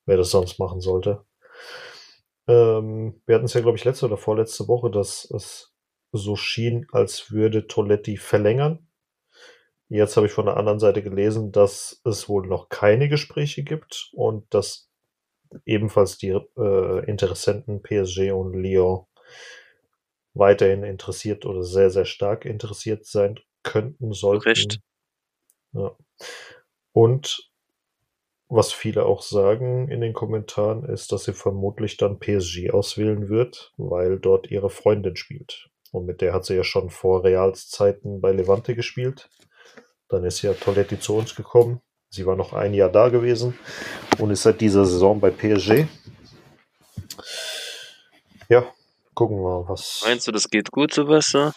wer 0.07 0.17
das 0.17 0.31
sonst 0.31 0.59
machen 0.59 0.81
sollte. 0.81 1.25
Ähm, 2.47 3.21
wir 3.27 3.37
hatten 3.37 3.47
es 3.47 3.55
ja, 3.55 3.63
glaube 3.63 3.79
ich, 3.79 3.85
letzte 3.85 4.07
oder 4.07 4.19
vorletzte 4.19 4.69
Woche, 4.69 4.91
dass 4.91 5.31
es 5.31 5.75
so 6.13 6.37
schien, 6.37 6.87
als 6.93 7.33
würde 7.33 7.67
Toletti 7.67 8.17
verlängern. 8.17 8.87
Jetzt 9.95 10.17
habe 10.17 10.27
ich 10.27 10.33
von 10.33 10.47
der 10.47 10.57
anderen 10.57 10.81
Seite 10.81 11.05
gelesen, 11.05 11.53
dass 11.53 12.01
es 12.05 12.29
wohl 12.29 12.49
noch 12.49 12.69
keine 12.69 13.09
Gespräche 13.09 13.63
gibt 13.63 14.11
und 14.13 14.53
dass 14.53 14.91
ebenfalls 15.67 16.19
die 16.19 16.31
äh, 16.31 17.05
Interessenten 17.09 17.81
PSG 17.81 18.33
und 18.33 18.55
Lyon 18.55 19.07
weiterhin 20.33 20.83
interessiert 20.83 21.47
oder 21.47 21.63
sehr, 21.63 21.91
sehr 21.91 22.07
stark 22.07 22.45
interessiert 22.45 23.07
sein 23.07 23.39
könnten, 23.63 24.13
sollten. 24.13 24.49
Recht. 24.49 24.81
Ja. 25.75 25.97
Und 26.91 27.53
was 28.49 28.73
viele 28.73 29.07
auch 29.07 29.23
sagen 29.23 29.89
in 29.91 30.01
den 30.01 30.13
Kommentaren, 30.13 30.85
ist, 30.87 31.13
dass 31.13 31.23
sie 31.23 31.35
vermutlich 31.35 31.99
dann 31.99 32.19
PSG 32.19 32.73
auswählen 32.73 33.29
wird, 33.29 33.73
weil 33.77 34.19
dort 34.19 34.51
ihre 34.51 34.71
Freundin 34.71 35.15
spielt. 35.15 35.71
Und 35.93 36.05
mit 36.05 36.21
der 36.21 36.33
hat 36.33 36.47
sie 36.47 36.57
ja 36.57 36.65
schon 36.65 36.91
vor 36.91 37.23
Reals 37.23 37.69
Zeiten 37.69 38.21
bei 38.21 38.33
Levante 38.33 38.75
gespielt. 38.75 39.31
Dann 40.15 40.23
ist 40.23 40.43
ja 40.43 40.55
Toletti 40.55 41.01
zu 41.01 41.17
uns 41.17 41.35
gekommen. 41.35 41.81
Sie 42.09 42.25
war 42.25 42.37
noch 42.37 42.53
ein 42.53 42.73
Jahr 42.73 42.89
da 42.89 43.09
gewesen 43.09 43.59
und 44.21 44.31
ist 44.31 44.43
seit 44.43 44.61
dieser 44.61 44.85
Saison 44.85 45.19
bei 45.19 45.31
PSG. 45.31 45.89
Ja, 48.49 48.65
gucken 49.15 49.39
wir 49.39 49.43
mal, 49.43 49.69
was. 49.69 50.03
Meinst 50.05 50.29
du, 50.29 50.31
das 50.31 50.49
geht 50.49 50.71
gut, 50.71 50.95
Silvester? 50.95 51.53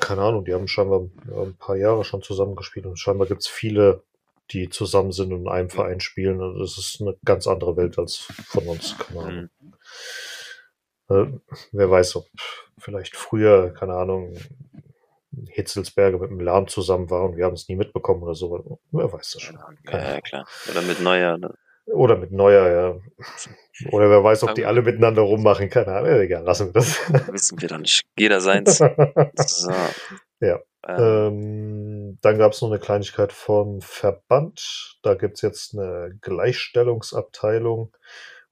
Keine 0.00 0.20
Ahnung, 0.20 0.44
die 0.44 0.52
haben 0.52 0.68
scheinbar 0.68 1.08
ein 1.28 1.56
paar 1.56 1.76
Jahre 1.76 2.04
schon 2.04 2.20
zusammengespielt 2.20 2.84
und 2.84 2.98
scheinbar 2.98 3.26
gibt 3.26 3.40
es 3.40 3.46
viele, 3.46 4.02
die 4.50 4.68
zusammen 4.68 5.12
sind 5.12 5.32
und 5.32 5.42
in 5.42 5.48
einem 5.48 5.70
Verein 5.70 6.00
spielen. 6.00 6.42
Und 6.42 6.58
das 6.58 6.76
ist 6.76 7.00
eine 7.00 7.16
ganz 7.24 7.46
andere 7.46 7.78
Welt 7.78 7.98
als 7.98 8.16
von 8.16 8.66
uns. 8.66 8.98
Keine 8.98 9.20
Ahnung. 9.20 9.48
Mhm. 9.60 9.72
Äh, 11.08 11.38
wer 11.72 11.90
weiß, 11.90 12.16
ob 12.16 12.26
vielleicht 12.78 13.16
früher, 13.16 13.72
keine 13.72 13.94
Ahnung, 13.94 14.36
Hitzelsberger 15.48 16.18
mit 16.18 16.30
dem 16.30 16.40
Lahm 16.40 16.68
zusammen 16.68 17.10
war 17.10 17.24
und 17.24 17.36
wir 17.36 17.44
haben 17.44 17.54
es 17.54 17.68
nie 17.68 17.76
mitbekommen 17.76 18.22
oder 18.22 18.34
so. 18.34 18.80
Wer 18.90 19.12
weiß 19.12 19.32
das 19.32 19.42
schon. 19.42 19.58
Ja, 19.90 20.14
ja, 20.14 20.20
klar. 20.20 20.46
Oder 20.70 20.82
mit 20.82 21.00
Neuer. 21.00 21.38
Ne? 21.38 21.54
Oder 21.86 22.16
mit 22.16 22.32
Neuer, 22.32 22.68
ja. 22.68 23.90
Oder 23.92 24.10
wer 24.10 24.24
weiß, 24.24 24.42
ob 24.42 24.54
die 24.54 24.64
alle 24.64 24.82
miteinander 24.82 25.22
rummachen. 25.22 25.70
Keine 25.70 25.88
Ahnung. 25.88 26.20
Egal, 26.20 26.42
lassen 26.42 26.68
wir 26.68 26.72
das. 26.72 26.98
Wissen 27.32 27.60
wir 27.60 27.68
doch 27.68 27.78
nicht. 27.78 28.02
Jeder 28.18 28.40
seins. 28.40 28.78
so. 29.36 29.70
Ja. 30.40 30.58
Ähm. 30.88 30.98
Ähm, 30.98 32.18
dann 32.22 32.38
gab 32.38 32.52
es 32.52 32.60
noch 32.60 32.70
eine 32.70 32.80
Kleinigkeit 32.80 33.32
vom 33.32 33.80
Verband. 33.80 34.98
Da 35.02 35.14
gibt 35.14 35.36
es 35.36 35.42
jetzt 35.42 35.74
eine 35.76 36.16
Gleichstellungsabteilung. 36.20 37.94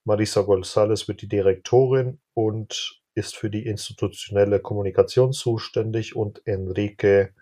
Marisa 0.04 0.42
González 0.42 1.08
wird 1.08 1.22
die 1.22 1.28
Direktorin 1.28 2.20
und 2.34 3.02
ist 3.14 3.36
für 3.36 3.50
die 3.50 3.66
institutionelle 3.66 4.60
Kommunikation 4.60 5.32
zuständig 5.32 6.16
und 6.16 6.46
Enrique 6.46 7.32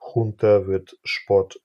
Junta 0.00 0.66
wird 0.66 0.98
Sport 1.04 1.60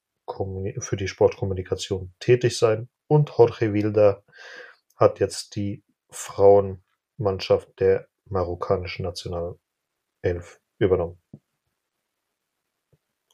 für 0.80 0.96
die 0.96 1.10
Sportkommunikation 1.10 2.14
tätig 2.20 2.58
sein 2.58 2.88
und 3.08 3.30
Jorge 3.38 3.74
Wilda 3.74 4.24
hat 4.96 5.20
jetzt 5.20 5.56
die 5.58 5.84
Frauenmannschaft 6.10 7.80
der 7.82 8.08
marokkanischen 8.26 9.04
Nationalelf 9.04 10.62
übernommen. 10.78 11.22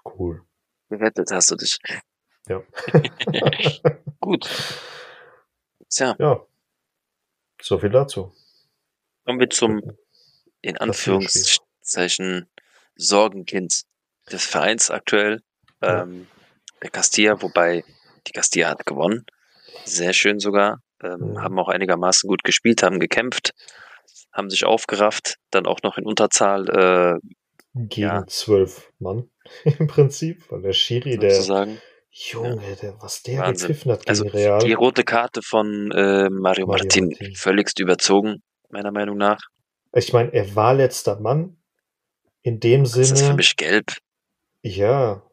Cool. 0.04 0.44
Gerettet 0.90 1.30
hast 1.32 1.52
du 1.52 1.56
dich. 1.56 1.78
Ja. 2.48 2.64
Gut. 4.20 4.50
Tja. 5.90 6.16
Ja. 6.18 6.46
So 7.62 7.78
viel 7.78 7.90
dazu. 7.90 8.34
Kommen 9.26 9.40
wir 9.40 9.50
zum 9.50 9.82
in 10.62 10.78
Anführungszeichen 10.78 12.48
Sorgenkind 12.96 13.84
des 14.32 14.46
Vereins 14.46 14.90
aktuell. 14.92 15.42
Ähm, 15.82 16.28
der 16.82 16.90
Castilla, 16.90 17.42
wobei 17.42 17.84
die 18.28 18.32
Castilla 18.32 18.70
hat 18.70 18.86
gewonnen. 18.86 19.26
Sehr 19.86 20.14
schön 20.14 20.40
sogar. 20.40 20.82
Ähm. 21.04 21.40
Haben 21.42 21.60
auch 21.60 21.70
einigermaßen 21.70 22.28
gut 22.28 22.44
gespielt, 22.44 22.84
haben 22.84 23.00
gekämpft, 23.00 23.52
haben 24.34 24.50
sich 24.50 24.66
aufgerafft, 24.66 25.36
dann 25.52 25.66
auch 25.66 25.82
noch 25.84 25.98
in 25.98 26.06
Unterzahl. 26.06 26.70
Äh, 26.70 27.20
Gegen 27.74 28.02
ja. 28.02 28.26
zwölf 28.28 28.92
Mann 28.98 29.30
im 29.64 29.88
Prinzip, 29.88 30.50
weil 30.50 30.62
der 30.62 30.74
Schiri, 30.74 31.14
sozusagen. 31.14 31.74
der 31.74 31.82
Junge, 32.10 32.68
ja. 32.68 32.76
der, 32.76 33.02
was 33.02 33.22
der 33.22 33.40
Wahnsinn. 33.40 33.68
gepfiffen 33.68 33.92
hat 33.92 34.00
gegen 34.00 34.10
also, 34.10 34.26
Real. 34.26 34.60
Die 34.60 34.74
rote 34.74 35.04
Karte 35.04 35.42
von 35.44 35.92
äh, 35.92 36.30
Mario, 36.30 36.32
Mario 36.32 36.68
Martin, 36.68 37.10
Martin, 37.10 37.36
völligst 37.36 37.80
überzogen, 37.80 38.42
meiner 38.70 38.92
Meinung 38.92 39.18
nach. 39.18 39.40
Ich 39.98 40.14
meine, 40.14 40.34
er 40.34 40.56
war 40.56 40.74
letzter 40.74 41.20
Mann. 41.20 41.58
In 42.42 42.60
dem 42.60 42.86
Sinne. 42.86 43.10
Das 43.10 43.22
ist 43.22 43.28
für 43.28 43.34
mich 43.34 43.56
gelb. 43.58 43.94
Ja. 44.62 45.24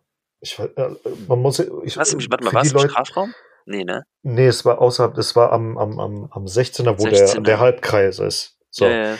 Ich, 0.40 0.58
äh, 0.58 0.90
man 1.28 1.40
muss. 1.40 1.58
Ich, 1.58 1.96
Was, 1.96 2.14
warte 2.14 2.44
mal, 2.44 2.52
war 2.52 2.62
es 2.62 2.72
im 2.72 2.78
Strafraum? 2.78 3.34
Nee, 3.66 3.84
ne? 3.84 4.04
Nee, 4.22 4.46
es 4.46 4.64
war 4.64 4.80
außerhalb, 4.80 5.16
es 5.16 5.34
war 5.36 5.52
am, 5.52 5.78
am, 5.78 5.98
am, 5.98 6.28
am 6.30 6.44
16er, 6.44 6.98
wo 6.98 7.04
16er. 7.04 7.32
Der, 7.34 7.40
der 7.40 7.60
Halbkreis 7.60 8.18
ist. 8.18 8.58
So. 8.70 8.84
Ja, 8.84 9.12
ja. 9.12 9.18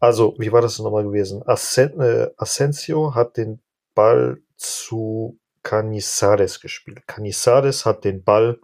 Also, 0.00 0.34
wie 0.38 0.52
war 0.52 0.60
das 0.60 0.76
denn 0.76 0.84
nochmal 0.84 1.04
gewesen? 1.04 1.42
Asen, 1.46 2.00
äh, 2.00 2.30
Asensio 2.36 3.14
hat 3.14 3.36
den 3.36 3.60
Ball 3.94 4.38
zu 4.56 5.38
Canizares 5.62 6.60
gespielt. 6.60 7.06
Canizares 7.06 7.84
hat 7.84 8.04
den 8.04 8.22
Ball 8.22 8.60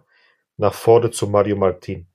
nach 0.57 0.73
vorne 0.73 1.11
zu 1.11 1.27
Mario 1.27 1.55
Martin. 1.55 2.07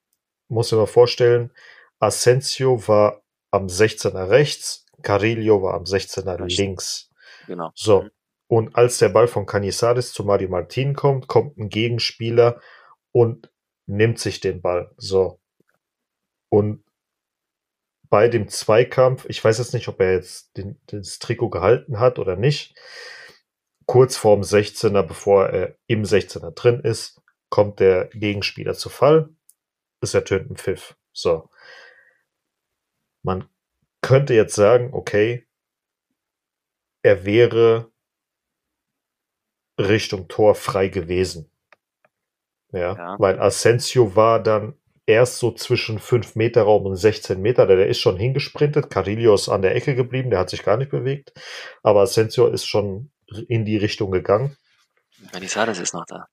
Muss 0.49 0.71
ich 0.71 0.79
mal 0.79 0.87
vorstellen, 0.87 1.51
Asensio 1.99 2.87
war 2.89 3.23
am 3.57 3.67
16er 3.67 4.31
rechts, 4.31 4.87
Carillo 5.03 5.63
war 5.63 5.75
am 5.75 5.85
16er 5.85 6.41
Recht. 6.41 6.59
links. 6.59 7.11
Genau. 7.47 7.71
So. 7.75 8.03
Mhm. 8.03 8.11
Und 8.49 8.77
als 8.77 8.99
der 8.99 9.09
Ball 9.09 9.27
von 9.27 9.47
Canizares 9.47 10.13
zu 10.13 10.25
Mario 10.25 10.49
Martin 10.49 10.95
kommt, 10.95 11.27
kommt 11.27 11.57
ein 11.59 11.69
Gegenspieler 11.69 12.61
und 13.13 13.51
nimmt 13.87 14.19
sich 14.19 14.41
den 14.41 14.63
Ball. 14.63 14.93
So. 14.97 15.41
Und 16.49 16.85
bei 18.09 18.29
dem 18.29 18.49
Zweikampf, 18.49 19.27
ich 19.29 19.43
weiß 19.43 19.59
jetzt 19.59 19.75
nicht, 19.75 19.89
ob 19.89 20.01
er 20.01 20.13
jetzt 20.13 20.57
den, 20.57 20.81
das 20.87 21.19
Trikot 21.19 21.51
gehalten 21.51 21.99
hat 21.99 22.19
oder 22.19 22.37
nicht, 22.37 22.77
kurz 23.87 24.17
vorm 24.17 24.43
16er, 24.43 25.03
bevor 25.03 25.49
er 25.49 25.77
im 25.87 26.05
16er 26.05 26.53
drin 26.53 26.81
ist, 26.81 27.21
kommt 27.49 27.81
der 27.81 28.07
Gegenspieler 28.09 28.75
zu 28.75 28.89
Fall. 28.89 29.31
Es 30.01 30.15
ertönt 30.15 30.51
ein 30.51 30.57
Pfiff. 30.57 30.97
So. 31.13 31.51
Man 33.27 33.49
könnte 34.03 34.35
jetzt 34.35 34.55
sagen, 34.55 34.91
okay, 34.93 35.49
er 37.03 37.25
wäre 37.25 37.91
Richtung 39.79 40.29
Tor 40.29 40.55
frei 40.55 40.87
gewesen. 40.89 41.51
Ja, 42.73 42.95
ja. 42.95 43.17
weil 43.19 43.41
Asensio 43.41 44.15
war 44.15 44.41
dann 44.41 44.75
erst 45.07 45.39
so 45.39 45.51
zwischen 45.53 45.99
5 45.99 46.37
Meter 46.37 46.63
Raum 46.63 46.87
und 46.87 46.95
16 46.95 47.43
Meter, 47.43 47.67
der, 47.67 47.77
der 47.77 47.89
ist 47.89 47.99
schon 47.99 48.17
hingesprintet. 48.17 48.91
Carillo 48.91 49.35
ist 49.35 49.49
an 49.49 49.63
der 49.63 49.75
Ecke 49.75 49.97
geblieben, 49.97 50.31
der 50.31 50.39
hat 50.39 50.51
sich 50.51 50.63
gar 50.63 50.77
nicht 50.77 50.93
bewegt. 50.93 51.33
Aber 51.83 52.03
Asensio 52.03 52.47
ist 52.47 52.67
schon 52.67 53.11
in 53.49 53.65
die 53.65 53.77
Richtung 53.77 54.13
gegangen. 54.13 54.57
Manizales 55.33 55.81
ist 55.81 55.95
noch 55.95 56.07
da. 56.07 56.29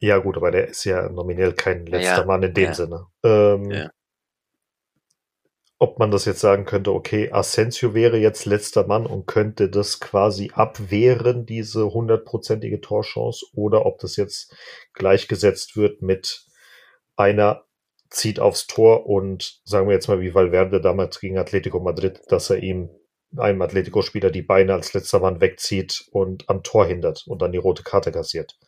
Ja, 0.00 0.18
gut, 0.18 0.36
aber 0.36 0.50
der 0.50 0.68
ist 0.68 0.84
ja 0.84 1.08
nominell 1.08 1.54
kein 1.54 1.86
letzter 1.86 2.20
ja, 2.20 2.24
Mann 2.26 2.42
in 2.42 2.52
dem 2.52 2.64
ja. 2.64 2.74
Sinne. 2.74 3.06
Ähm, 3.24 3.70
ja. 3.70 3.90
Ob 5.78 5.98
man 5.98 6.10
das 6.10 6.24
jetzt 6.24 6.40
sagen 6.40 6.64
könnte, 6.64 6.92
okay, 6.92 7.30
Asensio 7.30 7.92
wäre 7.92 8.16
jetzt 8.16 8.46
letzter 8.46 8.86
Mann 8.86 9.04
und 9.04 9.26
könnte 9.26 9.68
das 9.68 10.00
quasi 10.00 10.50
abwehren, 10.54 11.44
diese 11.44 11.92
hundertprozentige 11.92 12.80
Torchance, 12.80 13.44
oder 13.52 13.84
ob 13.84 13.98
das 13.98 14.16
jetzt 14.16 14.54
gleichgesetzt 14.94 15.76
wird 15.76 16.00
mit 16.00 16.46
einer 17.16 17.64
zieht 18.08 18.40
aufs 18.40 18.66
Tor 18.66 19.06
und 19.06 19.60
sagen 19.64 19.88
wir 19.88 19.94
jetzt 19.94 20.08
mal 20.08 20.20
wie 20.20 20.34
Valverde 20.34 20.80
damals 20.80 21.20
gegen 21.20 21.38
Atletico 21.38 21.80
Madrid, 21.80 22.20
dass 22.28 22.48
er 22.48 22.62
ihm 22.62 22.88
einem 23.36 23.60
Atletico-Spieler 23.60 24.30
die 24.30 24.42
Beine 24.42 24.72
als 24.72 24.94
letzter 24.94 25.18
Mann 25.18 25.40
wegzieht 25.40 26.06
und 26.10 26.48
am 26.48 26.62
Tor 26.62 26.86
hindert 26.86 27.24
und 27.26 27.42
dann 27.42 27.52
die 27.52 27.58
rote 27.58 27.82
Karte 27.82 28.12
kassiert. 28.12 28.58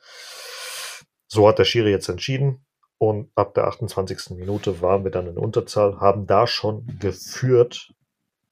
So 1.27 1.49
hat 1.49 1.59
der 1.59 1.65
Schiri 1.65 1.91
jetzt 1.91 2.09
entschieden 2.09 2.67
und 2.99 3.31
ab 3.37 3.55
der 3.55 3.69
28. 3.69 4.37
Minute 4.37 4.83
waren 4.83 5.05
wir 5.05 5.11
dann 5.11 5.29
in 5.29 5.39
Unterzahl, 5.39 6.01
haben 6.01 6.27
da 6.27 6.47
schon 6.47 6.99
geführt. 6.99 7.93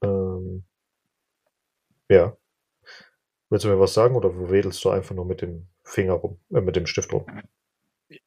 Ähm, 0.03 0.65
ja. 2.09 2.37
Willst 3.51 3.65
du 3.65 3.69
mir 3.69 3.79
was 3.79 3.95
sagen 3.95 4.17
oder 4.17 4.51
wedelst 4.51 4.85
du 4.85 4.91
einfach 4.91 5.15
nur 5.15 5.25
mit 5.25 5.43
dem 5.43 5.69
Finger 5.85 6.15
rum, 6.15 6.39
äh, 6.53 6.61
mit 6.61 6.77
dem 6.77 6.87
Stift 6.87 7.13
rum? 7.13 7.27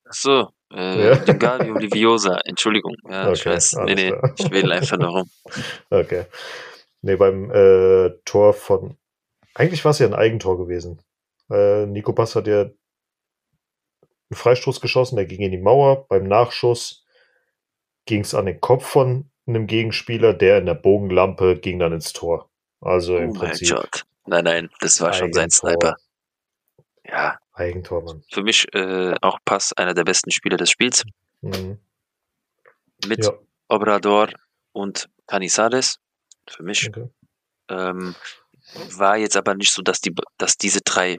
Ach 0.05 0.13
so, 0.13 0.49
äh, 0.74 1.09
ja. 1.09 1.34
Gavi 1.34 1.72
Oliviosa, 1.72 2.39
Entschuldigung. 2.45 2.95
Ja, 3.09 3.24
okay, 3.24 3.34
ich 3.34 3.45
weiß. 3.45 3.74
Nee, 3.86 3.95
nee, 3.95 4.13
ich 4.38 4.51
wedel 4.51 4.72
einfach 4.74 4.97
nur 4.97 5.09
rum. 5.09 5.30
Okay. 5.89 6.26
Nee, 7.01 7.15
beim 7.15 7.49
äh, 7.51 8.09
Tor 8.26 8.53
von. 8.53 8.97
Eigentlich 9.55 9.84
war 9.86 9.91
es 9.91 9.99
ja 9.99 10.07
ein 10.07 10.13
Eigentor 10.13 10.57
gewesen. 10.57 11.01
Äh, 11.49 11.86
Nico 11.86 12.13
Bass 12.13 12.36
hat 12.36 12.47
ja 12.47 12.70
einen 14.30 14.38
Freistoß 14.38 14.82
geschossen, 14.82 15.15
der 15.15 15.25
ging 15.25 15.41
in 15.41 15.51
die 15.51 15.57
Mauer. 15.57 16.07
Beim 16.07 16.27
Nachschuss 16.27 17.05
ging 18.05 18.21
es 18.21 18.34
an 18.34 18.45
den 18.45 18.61
Kopf 18.61 18.86
von 18.86 19.30
einem 19.47 19.67
Gegenspieler, 19.67 20.34
der 20.34 20.59
in 20.59 20.65
der 20.65 20.75
Bogenlampe 20.75 21.57
ging 21.57 21.80
dann 21.80 21.93
ins 21.93 22.13
Tor. 22.13 22.49
Also 22.82 23.17
im 23.17 23.32
oh 23.32 23.34
Prinzip. 23.34 23.67
Shot. 23.67 24.05
Nein, 24.25 24.43
nein, 24.43 24.69
das 24.80 25.01
war 25.01 25.13
schon 25.13 25.34
sein 25.34 25.49
Sniper. 25.49 25.95
Ja. 27.03 27.38
Eigentor, 27.59 28.01
Mann. 28.03 28.23
Für 28.32 28.41
mich 28.41 28.73
äh, 28.73 29.13
auch 29.21 29.38
Pass 29.43 29.73
einer 29.73 29.93
der 29.93 30.05
besten 30.05 30.32
Spieler 30.32 30.55
des 30.55 30.71
Spiels. 30.71 31.03
Mhm. 31.41 31.77
Mit 33.05 33.25
ja. 33.25 33.34
Obrador 33.67 34.30
und 34.71 35.09
Canizares 35.27 35.99
für 36.47 36.63
mich. 36.63 36.88
Okay. 36.88 37.09
Ähm, 37.69 38.15
war 38.91 39.17
jetzt 39.17 39.36
aber 39.36 39.55
nicht 39.55 39.73
so, 39.73 39.82
dass, 39.82 39.99
die, 39.99 40.13
dass 40.38 40.55
diese 40.55 40.80
drei 40.82 41.17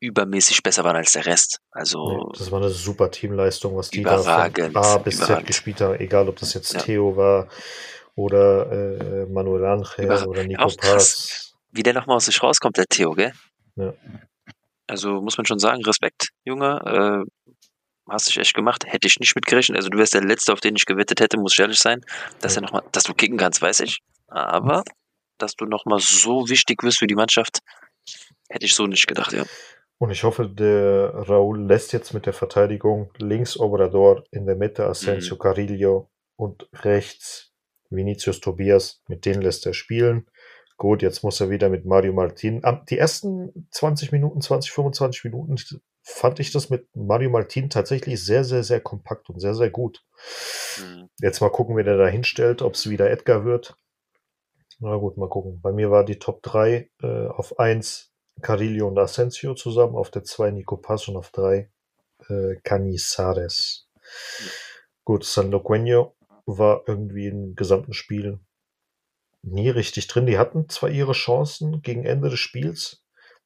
übermäßig 0.00 0.62
besser 0.62 0.84
waren 0.84 0.96
als 0.96 1.12
der 1.12 1.26
Rest. 1.26 1.58
Also 1.70 2.08
nee, 2.08 2.38
das 2.38 2.50
war 2.50 2.60
eine 2.60 2.70
super 2.70 3.10
Teamleistung, 3.10 3.76
was 3.76 3.90
die 3.90 4.02
da 4.02 4.18
von 4.18 4.76
A 4.76 4.98
bis 4.98 5.18
Z 5.18 5.46
gespielt 5.46 5.80
haben, 5.80 5.98
egal 5.98 6.28
ob 6.28 6.36
das 6.36 6.54
jetzt 6.54 6.74
ja. 6.74 6.80
Theo 6.80 7.16
war 7.16 7.48
oder 8.14 8.70
äh, 8.72 9.26
Manuel 9.26 9.64
Angel 9.64 10.26
oder 10.26 10.44
Nico 10.44 10.68
Paz. 10.76 11.54
Wie 11.70 11.82
der 11.82 11.94
nochmal 11.94 12.16
aus 12.16 12.26
sich 12.26 12.42
rauskommt, 12.42 12.76
der 12.76 12.86
Theo, 12.86 13.12
gell? 13.12 13.32
Ja. 13.76 13.92
Also 14.86 15.20
muss 15.20 15.36
man 15.36 15.46
schon 15.46 15.58
sagen, 15.58 15.84
Respekt, 15.84 16.28
Junge. 16.44 17.26
Äh, 17.26 17.30
hast 18.08 18.28
dich 18.28 18.38
echt 18.38 18.54
gemacht. 18.54 18.84
Hätte 18.86 19.08
ich 19.08 19.18
nicht 19.18 19.34
mitgerechnet. 19.34 19.76
Also 19.76 19.88
du 19.88 19.98
wärst 19.98 20.14
der 20.14 20.22
Letzte, 20.22 20.52
auf 20.52 20.60
den 20.60 20.76
ich 20.76 20.86
gewettet 20.86 21.20
hätte, 21.20 21.38
muss 21.38 21.52
ich 21.54 21.60
ehrlich 21.60 21.78
sein. 21.78 22.00
Dass 22.40 22.54
ja. 22.54 22.60
er 22.60 22.62
noch 22.62 22.72
mal, 22.72 22.82
dass 22.92 23.04
du 23.04 23.14
kicken 23.14 23.36
kannst, 23.36 23.60
weiß 23.60 23.80
ich. 23.80 23.98
Aber 24.28 24.84
dass 25.38 25.54
du 25.54 25.66
nochmal 25.66 26.00
so 26.00 26.48
wichtig 26.48 26.82
wirst 26.82 26.98
für 26.98 27.06
die 27.06 27.14
Mannschaft, 27.14 27.58
hätte 28.48 28.64
ich 28.64 28.74
so 28.74 28.86
nicht 28.86 29.06
gedacht, 29.06 29.32
ja. 29.32 29.44
Und 29.98 30.10
ich 30.10 30.24
hoffe, 30.24 30.48
der 30.48 31.14
Raúl 31.14 31.66
lässt 31.66 31.92
jetzt 31.92 32.12
mit 32.12 32.26
der 32.26 32.34
Verteidigung 32.34 33.10
links 33.16 33.58
Obrador, 33.58 34.24
in 34.30 34.46
der 34.46 34.56
Mitte 34.56 34.86
Asensio 34.86 35.36
mhm. 35.36 35.38
Carillo 35.38 36.10
und 36.36 36.68
rechts 36.74 37.54
Vinicius 37.88 38.40
Tobias. 38.40 39.02
Mit 39.08 39.24
denen 39.24 39.40
lässt 39.40 39.64
er 39.64 39.72
spielen. 39.72 40.26
Gut, 40.76 41.00
jetzt 41.00 41.22
muss 41.22 41.40
er 41.40 41.48
wieder 41.48 41.70
mit 41.70 41.86
Mario 41.86 42.12
Martin. 42.12 42.60
Die 42.90 42.98
ersten 42.98 43.68
20 43.70 44.12
Minuten, 44.12 44.42
20, 44.42 44.70
25 44.72 45.24
Minuten 45.24 45.56
fand 46.02 46.38
ich 46.38 46.52
das 46.52 46.68
mit 46.68 46.86
Mario 46.94 47.30
Martin 47.30 47.70
tatsächlich 47.70 48.22
sehr, 48.22 48.44
sehr, 48.44 48.62
sehr 48.62 48.80
kompakt 48.80 49.30
und 49.30 49.40
sehr, 49.40 49.54
sehr 49.54 49.70
gut. 49.70 50.04
Mhm. 50.78 51.08
Jetzt 51.22 51.40
mal 51.40 51.50
gucken, 51.50 51.78
wie 51.78 51.84
der 51.84 51.96
da 51.96 52.06
hinstellt, 52.06 52.60
ob 52.60 52.74
es 52.74 52.90
wieder 52.90 53.10
Edgar 53.10 53.46
wird. 53.46 53.78
Na 54.78 54.96
gut, 54.96 55.16
mal 55.16 55.30
gucken. 55.30 55.60
Bei 55.62 55.72
mir 55.72 55.90
war 55.90 56.04
die 56.04 56.18
Top 56.18 56.42
3 56.42 56.90
äh, 57.02 57.26
auf 57.28 57.58
1 57.58 58.12
Carillo 58.42 58.88
und 58.88 58.98
Asensio 58.98 59.54
zusammen, 59.54 59.96
auf 59.96 60.10
der 60.10 60.24
2 60.24 60.50
Nico 60.50 60.76
Pass 60.76 61.08
und 61.08 61.16
auf 61.16 61.30
3 61.30 61.70
äh, 62.28 62.56
Canizares. 62.62 63.88
Gut, 65.04 65.24
San 65.24 65.50
Loqueño 65.50 66.12
war 66.46 66.82
irgendwie 66.86 67.28
im 67.28 67.54
gesamten 67.54 67.92
Spiel 67.92 68.38
nie 69.42 69.68
richtig 69.70 70.06
drin. 70.08 70.26
Die 70.26 70.38
hatten 70.38 70.68
zwar 70.68 70.90
ihre 70.90 71.12
Chancen 71.12 71.82
gegen 71.82 72.04
Ende 72.04 72.30
des 72.30 72.40
Spiels, 72.40 73.04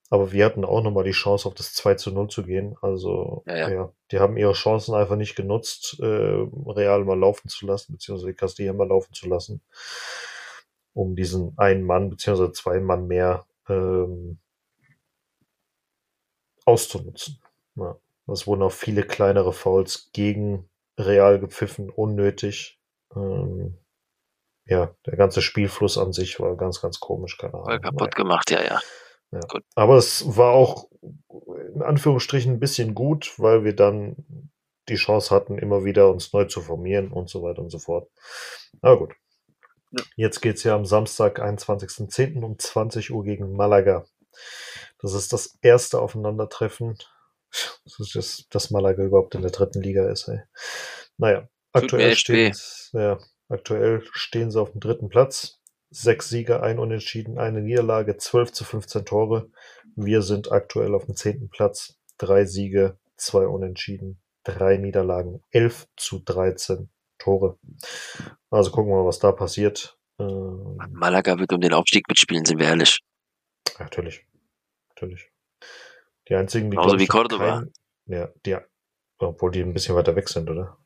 aber 0.09 0.33
wir 0.33 0.45
hatten 0.45 0.65
auch 0.65 0.83
nochmal 0.83 1.05
die 1.05 1.13
Chance, 1.13 1.47
auf 1.47 1.55
das 1.55 1.75
2 1.75 1.95
zu 1.95 2.11
0 2.11 2.29
zu 2.29 2.43
gehen. 2.43 2.77
Also, 2.83 3.45
ja, 3.47 3.57
ja. 3.57 3.71
ja, 3.71 3.93
die 4.11 4.19
haben 4.19 4.37
ihre 4.37 4.55
Chancen 4.55 4.95
einfach 4.95 5.17
nicht 5.17 5.37
genutzt, 5.37 5.99
äh, 6.01 6.05
Real 6.05 7.05
mal 7.05 7.19
laufen 7.19 7.49
zu 7.49 7.67
lassen, 7.67 7.93
beziehungsweise 7.93 8.35
Castilla 8.35 8.73
mal 8.73 8.89
laufen 8.89 9.15
zu 9.15 9.29
lassen, 9.29 9.61
um 10.95 11.15
diesen 11.15 11.57
einen 11.59 11.85
Mann, 11.85 12.11
beziehungsweise 12.11 12.53
zwei 12.53 12.81
Mann 12.81 13.07
mehr 13.07 13.47
ähm, 13.69 14.39
auszunutzen. 16.71 17.41
Ja. 17.77 17.97
Es 18.27 18.47
wurden 18.47 18.63
auch 18.63 18.73
viele 18.73 19.03
kleinere 19.03 19.53
Fouls 19.53 20.11
gegen 20.13 20.69
Real 20.99 21.39
gepfiffen, 21.41 21.91
unnötig. 21.91 22.81
Ähm, 23.15 23.77
ja, 24.67 24.95
der 25.07 25.17
ganze 25.17 25.43
Spielfluss 25.43 25.99
an 25.99 26.13
sich 26.13 26.39
war 26.39 26.57
ganz, 26.57 26.81
ganz 26.81 27.01
komisch, 27.01 27.39
keine 27.39 27.55
Ahnung. 27.55 27.67
Voll 27.67 27.81
kaputt 27.81 28.15
gemacht, 28.15 28.51
ja, 28.51 28.63
ja. 28.63 28.81
Ja. 29.33 29.41
Aber 29.75 29.97
es 29.97 30.37
war 30.37 30.53
auch 30.53 30.89
in 31.75 31.83
Anführungsstrichen 31.83 32.55
ein 32.55 32.61
bisschen 32.61 32.95
gut, 32.95 33.35
weil 33.39 33.65
wir 33.65 33.75
dann 33.75 34.51
die 34.89 34.97
Chance 34.97 35.35
hatten, 35.35 35.59
immer 35.59 35.85
wieder 35.85 36.11
uns 36.11 36.33
neu 36.33 36.45
zu 36.47 36.61
formieren 36.61 37.13
und 37.13 37.29
so 37.29 37.43
weiter 37.43 37.63
und 37.63 37.71
so 37.71 37.79
fort. 37.79 38.09
Na 38.83 38.95
gut. 38.95 39.13
Ja. 39.93 40.03
Jetzt 40.17 40.41
geht 40.41 40.57
es 40.57 40.65
ja 40.65 40.75
am 40.75 40.85
Samstag, 40.85 41.41
21.10. 41.41 42.43
um 42.43 42.59
20 42.59 43.13
Uhr 43.13 43.25
gegen 43.25 43.53
Malaga. 43.53 44.05
Das 45.03 45.15
ist 45.15 45.33
das 45.33 45.59
erste 45.63 46.01
Aufeinandertreffen. 46.01 46.99
Das 47.85 47.99
ist 47.99 48.15
das, 48.15 48.45
dass 48.51 48.71
Malaga 48.71 49.03
überhaupt 49.03 49.35
in 49.35 49.43
der 49.43 49.51
dritten 49.51 49.83
Liga 49.83 50.09
ist. 50.11 50.29
Ey. 50.29 50.41
Naja, 51.17 51.49
aktuell 51.73 52.15
stehen, 52.15 52.55
ja, 52.93 53.19
aktuell 53.49 54.03
stehen 54.13 54.51
sie 54.51 54.61
auf 54.61 54.73
dem 54.73 54.81
dritten 54.81 55.09
Platz. 55.09 55.61
Sechs 55.91 56.29
Siege, 56.29 56.63
ein 56.63 56.79
Unentschieden, 56.79 57.39
eine 57.39 57.61
Niederlage, 57.61 58.17
12 58.17 58.53
zu 58.53 58.65
15 58.65 59.05
Tore. 59.05 59.51
Wir 59.97 60.23
sind 60.23 60.53
aktuell 60.53 60.95
auf 60.95 61.07
dem 61.07 61.17
zehnten 61.17 61.49
Platz. 61.49 61.97
Drei 62.17 62.45
Siege, 62.45 62.97
zwei 63.17 63.47
Unentschieden, 63.47 64.21
drei 64.45 64.77
Niederlagen, 64.77 65.43
11 65.51 65.89
zu 65.97 66.21
13 66.21 66.91
Tore. 67.19 67.59
Also 68.51 68.71
gucken 68.71 68.93
wir 68.93 69.03
mal, 69.03 69.07
was 69.07 69.19
da 69.19 69.33
passiert. 69.33 69.99
Ähm, 70.21 70.79
Malaga 70.91 71.39
wird 71.39 71.53
um 71.53 71.61
den 71.61 71.73
Aufstieg 71.73 72.09
mitspielen, 72.09 72.45
sind 72.45 72.61
wir 72.61 72.67
ehrlich. 72.67 73.01
Natürlich. 73.79 74.25
Natürlich. 75.01 75.31
Die 76.29 76.35
einzigen, 76.35 76.71
die. 76.71 76.77
Genauso 76.77 76.99
wie 76.99 77.07
Cordoba. 77.07 77.61
Kein, 77.61 77.73
ja, 78.07 78.29
die, 78.45 78.57
obwohl 79.19 79.51
die 79.51 79.63
ein 79.63 79.73
bisschen 79.73 79.97
weiter 79.97 80.15
weg 80.15 80.29
sind, 80.29 80.51
oder? 80.51 80.77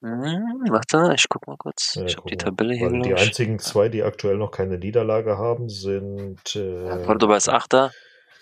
Hm, 0.00 0.68
warte, 0.70 1.12
ich 1.14 1.28
guck 1.28 1.46
mal 1.48 1.56
kurz. 1.56 1.94
Ja, 1.96 2.04
ich 2.04 2.16
habe 2.16 2.30
die 2.30 2.36
Tabelle 2.36 2.74
hier. 2.74 2.88
Die 2.90 3.14
einzigen 3.14 3.58
zwei, 3.58 3.88
die 3.88 4.04
aktuell 4.04 4.36
noch 4.36 4.52
keine 4.52 4.78
Niederlage 4.78 5.38
haben, 5.38 5.68
sind. 5.68 6.54
Äh, 6.54 6.86
ja, 6.86 6.98
Cordoba 6.98 7.36
ist 7.36 7.48
Achter 7.48 7.92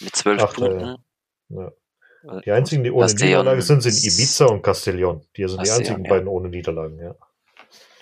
mit 0.01 0.14
zwölf 0.14 0.43
Punkten. 0.53 0.99
Ja. 1.49 1.73
Die 2.45 2.53
einzigen, 2.53 2.85
die 2.85 2.91
ohne 2.91 3.03
Castellon 3.03 3.31
Niederlage 3.31 3.62
sind, 3.62 3.83
sind 3.83 3.97
Ibiza 3.97 4.47
und 4.47 4.62
Castellon. 4.62 5.25
Die 5.37 5.49
sind 5.49 5.59
Castellon, 5.59 5.64
die 5.64 5.71
einzigen 5.71 6.05
ja. 6.05 6.11
beiden 6.11 6.29
ohne 6.29 6.49
Niederlagen, 6.49 6.99
ja. 6.99 7.14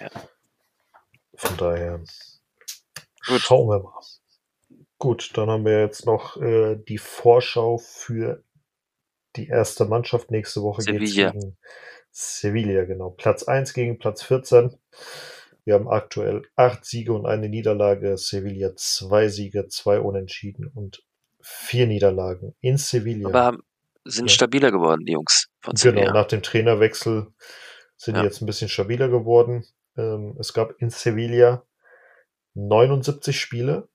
ja. 0.01 0.11
Von 1.37 1.57
daher. 1.59 2.01
Gut. 3.27 3.41
Schauen 3.41 3.69
wir 3.69 3.81
mal. 3.81 3.93
Gut, 5.05 5.33
dann 5.35 5.51
haben 5.51 5.67
wir 5.67 5.81
jetzt 5.81 6.07
noch 6.07 6.41
äh, 6.41 6.77
die 6.77 6.97
Vorschau 6.97 7.77
für 7.77 8.43
die 9.37 9.49
erste 9.49 9.85
Mannschaft. 9.85 10.31
Nächste 10.31 10.63
Woche 10.63 10.81
es 10.81 10.87
gegen 10.87 11.59
Sevilla, 12.11 12.85
genau. 12.87 13.11
Platz 13.11 13.43
1 13.43 13.75
gegen 13.75 13.99
Platz 13.99 14.23
14. 14.23 14.75
Wir 15.67 15.75
haben 15.75 15.89
aktuell 15.89 16.41
acht 16.57 16.87
Siege 16.87 17.13
und 17.13 17.27
eine 17.27 17.51
Niederlage. 17.51 18.17
Sevilla 18.17 18.75
zwei 18.77 19.29
Siege, 19.29 19.69
zwei 19.69 20.01
Unentschieden 20.01 20.69
und 20.75 21.05
vier 21.39 21.87
Niederlagen 21.87 22.55
in 22.63 22.79
Sevilla. 22.79 23.29
Aber 23.29 23.59
sind 24.07 24.31
ja. 24.31 24.35
stabiler 24.35 24.71
geworden, 24.71 25.05
die 25.05 25.13
Jungs 25.13 25.51
von 25.61 25.77
Sevilla. 25.77 26.07
Genau, 26.07 26.15
nach 26.15 26.29
dem 26.29 26.43
Trainerwechsel 26.43 27.27
sind 27.99 28.15
ja. 28.15 28.23
die 28.23 28.29
jetzt 28.29 28.41
ein 28.41 28.47
bisschen 28.47 28.71
stabiler 28.71 29.11
geworden. 29.11 29.67
Ähm, 29.99 30.35
es 30.41 30.55
gab 30.55 30.81
in 30.81 30.89
Sevilla 30.89 31.63
79 32.55 33.39
Spiele. 33.39 33.87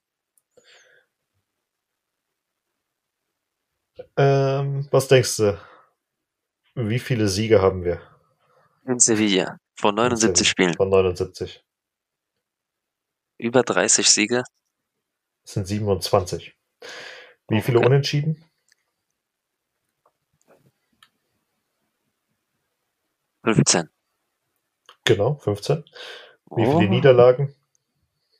Ähm, 4.17 4.87
was 4.91 5.07
denkst 5.07 5.37
du? 5.37 5.59
Wie 6.75 6.99
viele 6.99 7.27
Siege 7.27 7.61
haben 7.61 7.83
wir? 7.83 8.01
In 8.85 8.99
Sevilla. 8.99 9.57
Von 9.75 9.95
79 9.95 10.37
Sevilla. 10.37 10.49
Spielen. 10.49 10.73
Von 10.75 10.89
79. 10.89 11.63
Über 13.37 13.63
30 13.63 14.09
Siege. 14.09 14.43
Das 15.43 15.53
sind 15.53 15.67
27. 15.67 16.55
Wie 17.47 17.55
okay. 17.55 17.61
viele 17.61 17.79
Unentschieden? 17.79 18.43
15. 23.43 23.89
Genau, 25.05 25.35
15. 25.35 25.83
Wie 26.55 26.65
oh. 26.65 26.79
viele 26.79 26.89
Niederlagen? 26.89 27.55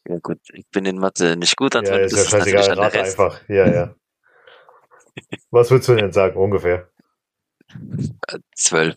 Ja 0.08 0.18
gut, 0.20 0.40
ich 0.54 0.68
bin 0.70 0.86
in 0.86 0.98
Mathe 0.98 1.36
nicht 1.38 1.56
gut. 1.56 1.76
Ja, 1.76 1.82
ist 1.82 2.16
ja 2.16 2.26
scheißegal, 2.26 2.80
rate 2.80 3.02
einfach. 3.02 3.48
Ja, 3.48 3.68
ja. 3.68 3.96
Was 5.52 5.72
würdest 5.72 5.90
du 5.90 5.96
denn 5.96 6.12
sagen, 6.12 6.38
ungefähr? 6.38 6.90
Zwölf. 8.56 8.96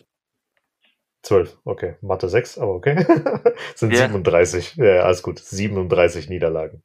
Zwölf, 1.22 1.56
okay. 1.64 1.96
Mathe 2.00 2.28
6, 2.28 2.58
aber 2.58 2.74
okay. 2.74 2.96
sind 3.76 3.92
ja. 3.92 4.08
37. 4.08 4.76
Ja, 4.76 5.02
alles 5.02 5.22
gut. 5.22 5.38
37 5.38 6.28
Niederlagen. 6.28 6.82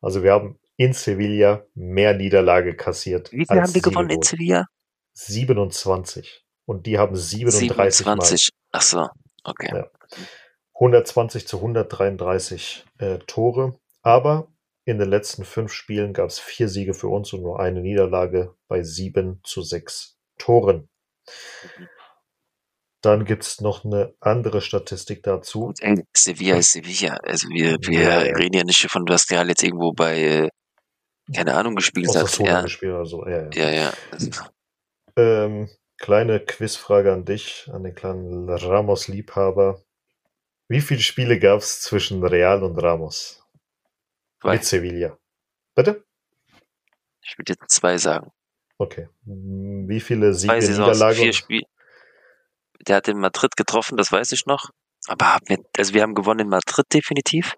Also 0.00 0.22
wir 0.22 0.32
haben 0.32 0.58
in 0.76 0.92
Sevilla 0.92 1.66
mehr 1.74 2.14
Niederlage 2.14 2.74
kassiert. 2.74 3.32
Wie 3.32 3.44
viel 3.46 3.60
haben 3.60 3.72
die 3.72 3.82
gewonnen 3.82 4.10
in 4.10 4.22
Sevilla? 4.22 4.66
27. 5.14 6.44
Und 6.64 6.86
die 6.86 6.98
haben 6.98 7.16
37 7.16 7.68
27. 7.68 8.50
Mal. 8.52 8.78
Ach 8.78 8.82
so, 8.82 9.08
okay. 9.44 9.70
Ja. 9.74 9.90
120 10.74 11.46
zu 11.46 11.56
133 11.58 12.86
äh, 12.98 13.18
Tore. 13.26 13.78
Aber 14.02 14.48
in 14.90 14.98
den 14.98 15.08
letzten 15.08 15.44
fünf 15.44 15.72
Spielen 15.72 16.12
gab 16.12 16.28
es 16.28 16.40
vier 16.40 16.68
Siege 16.68 16.94
für 16.94 17.06
uns 17.06 17.32
und 17.32 17.42
nur 17.42 17.60
eine 17.60 17.80
Niederlage 17.80 18.54
bei 18.68 18.82
sieben 18.82 19.40
zu 19.44 19.62
sechs 19.62 20.18
Toren. 20.36 20.88
Dann 23.02 23.24
gibt 23.24 23.44
es 23.44 23.60
noch 23.60 23.84
eine 23.84 24.14
andere 24.20 24.60
Statistik 24.60 25.22
dazu. 25.22 25.72
Ey, 25.78 26.02
Sevilla 26.14 26.56
ist 26.56 26.72
Sevilla. 26.72 27.14
Also 27.22 27.48
wir, 27.48 27.76
wir 27.82 28.00
ja, 28.00 28.24
ja. 28.24 28.36
reden 28.36 28.56
ja 28.56 28.64
nicht 28.64 28.84
davon, 28.84 29.06
dass 29.06 29.30
Real 29.30 29.48
jetzt 29.48 29.62
irgendwo 29.62 29.92
bei, 29.92 30.20
äh, 30.20 30.48
keine 31.34 31.54
Ahnung, 31.54 31.76
gespielt 31.76 32.14
hat. 32.14 32.38
Ja. 32.40 32.62
Gespielt 32.62 32.92
oder 32.92 33.06
so. 33.06 33.24
ja, 33.26 33.48
ja. 33.52 33.70
ja, 33.70 33.70
ja. 33.70 33.92
Ähm, 35.16 35.68
kleine 35.98 36.40
Quizfrage 36.40 37.12
an 37.12 37.24
dich, 37.24 37.70
an 37.72 37.84
den 37.84 37.94
kleinen 37.94 38.48
Ramos-Liebhaber. 38.48 39.82
Wie 40.68 40.80
viele 40.80 41.00
Spiele 41.00 41.38
gab 41.38 41.60
es 41.60 41.80
zwischen 41.80 42.24
Real 42.24 42.64
und 42.64 42.76
Ramos? 42.76 43.39
Zwei. 44.40 44.54
Mit 44.54 44.64
Sevilla. 44.64 45.18
Bitte? 45.74 46.04
Ich 47.22 47.36
würde 47.38 47.52
jetzt 47.52 47.70
zwei 47.70 47.98
sagen. 47.98 48.32
Okay. 48.78 49.08
Wie 49.24 50.00
viele 50.00 50.32
Siege, 50.32 50.54
Niederlagen? 50.54 51.18
Vier 51.18 51.32
Spiele. 51.32 51.66
Der 52.86 52.96
hat 52.96 53.08
in 53.08 53.18
Madrid 53.18 53.56
getroffen, 53.56 53.98
das 53.98 54.10
weiß 54.10 54.32
ich 54.32 54.46
noch. 54.46 54.70
Aber 55.06 55.38
wir, 55.46 55.58
also 55.76 55.92
wir 55.92 56.02
haben 56.02 56.14
gewonnen 56.14 56.40
in 56.40 56.48
Madrid 56.48 56.86
definitiv. 56.92 57.54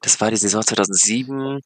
Das 0.00 0.20
war 0.20 0.30
die 0.30 0.36
Saison 0.36 0.62
2007. 0.62 1.60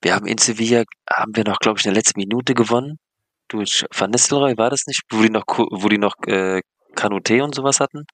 Wir 0.00 0.14
haben 0.14 0.26
in 0.26 0.38
Sevilla, 0.38 0.82
haben 1.08 1.36
wir 1.36 1.44
noch, 1.44 1.58
glaube 1.60 1.78
ich, 1.78 1.86
in 1.86 1.90
der 1.90 2.00
letzten 2.00 2.18
Minute 2.18 2.54
gewonnen. 2.54 2.98
Durch 3.46 3.84
Van 3.94 4.10
Nistelrooy 4.10 4.56
war 4.58 4.70
das 4.70 4.86
nicht? 4.86 5.02
Wo 5.10 5.22
die 5.22 5.30
noch, 5.30 5.44
wo 5.46 5.88
die 5.88 5.98
noch 5.98 6.14
äh, 6.26 6.60
Kanute 6.96 7.44
und 7.44 7.54
sowas 7.54 7.78
hatten? 7.78 8.04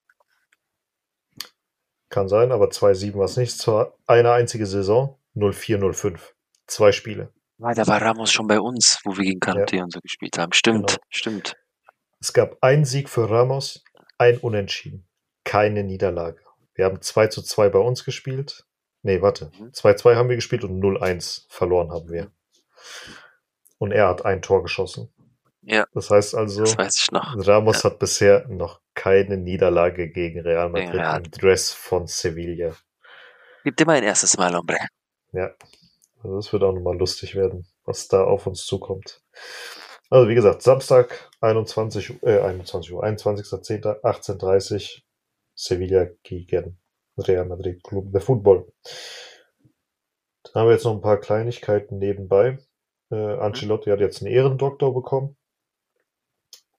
Kann 2.11 2.29
sein, 2.29 2.53
aber 2.53 2.67
2-7 2.67 3.15
war 3.15 3.25
es 3.25 3.37
nicht. 3.37 3.57
Zwar 3.57 3.95
eine 4.07 4.33
einzige 4.33 4.67
Saison, 4.67 5.19
0-4, 5.39 6.19
Zwei 6.67 6.93
Spiele. 6.93 7.33
Da 7.59 7.87
war 7.87 8.01
Ramos 8.01 8.31
schon 8.31 8.47
bei 8.47 8.61
uns, 8.61 9.01
wo 9.05 9.17
wir 9.17 9.25
gegen 9.25 9.41
Kanute 9.41 9.77
ja. 9.77 9.83
und 9.83 9.93
so 9.93 10.01
gespielt 10.01 10.39
haben. 10.39 10.53
Stimmt, 10.53 10.89
genau. 10.89 11.03
stimmt. 11.09 11.57
Es 12.21 12.33
gab 12.33 12.57
einen 12.61 12.85
Sieg 12.85 13.09
für 13.09 13.29
Ramos, 13.29 13.83
ein 14.19 14.39
Unentschieden, 14.39 15.09
keine 15.45 15.83
Niederlage. 15.83 16.41
Wir 16.75 16.85
haben 16.85 17.01
2 17.01 17.29
zu 17.29 17.43
2 17.43 17.71
bei 17.71 17.79
uns 17.79 18.05
gespielt. 18.05 18.65
Nee, 19.03 19.23
warte. 19.23 19.51
2-2 19.73 20.13
mhm. 20.13 20.17
haben 20.17 20.29
wir 20.29 20.37
gespielt 20.37 20.65
und 20.65 20.81
0-1 20.81 21.47
verloren 21.49 21.91
haben 21.91 22.11
wir. 22.11 22.31
Und 23.79 23.93
er 23.93 24.09
hat 24.09 24.25
ein 24.25 24.43
Tor 24.43 24.63
geschossen. 24.63 25.13
Ja. 25.63 25.87
Das 25.93 26.11
heißt 26.11 26.35
also, 26.35 26.65
das 26.65 27.09
Ramos 27.13 27.83
ja. 27.83 27.91
hat 27.91 27.99
bisher 27.99 28.47
noch 28.49 28.81
keine 28.95 29.37
Niederlage 29.37 30.09
gegen 30.11 30.41
Real 30.41 30.69
Madrid 30.69 30.93
gegen 30.93 31.03
Real. 31.03 31.23
im 31.25 31.31
Dress 31.31 31.73
von 31.73 32.07
Sevilla. 32.07 32.75
Gibt 33.65 33.81
immer 33.81 33.93
ein 33.93 34.03
erstes 34.05 34.37
Mal, 34.39 34.55
Hombre. 34.55 34.79
Ja. 35.33 35.55
Also 36.23 36.37
das 36.37 36.53
wird 36.53 36.63
auch 36.65 36.73
nochmal 36.73 36.97
lustig 36.97 37.35
werden, 37.35 37.67
was 37.85 38.09
da 38.09 38.25
auf 38.25 38.47
uns 38.47 38.67
zukommt. 38.67 39.23
Also 40.11 40.29
wie 40.29 40.35
gesagt, 40.35 40.63
Samstag 40.63 41.31
21, 41.41 42.23
äh, 42.23 42.41
21 42.41 42.93
Uhr, 42.93 43.05
21.10. 43.05 44.01
18.30 44.03 45.03
Sevilla 45.55 46.07
gegen 46.23 46.79
Real 47.19 47.45
Madrid 47.45 47.83
Club 47.83 48.13
de 48.13 48.21
Football. 48.21 48.73
Dann 50.45 50.55
haben 50.55 50.69
wir 50.69 50.75
jetzt 50.75 50.85
noch 50.85 50.95
ein 50.95 51.03
paar 51.03 51.21
Kleinigkeiten 51.21 51.99
nebenbei. 51.99 52.59
Äh, 53.11 53.17
Ancelotti 53.17 53.91
hat 53.91 54.01
jetzt 54.01 54.23
einen 54.23 54.33
Ehrendoktor 54.33 54.95
bekommen. 54.95 55.37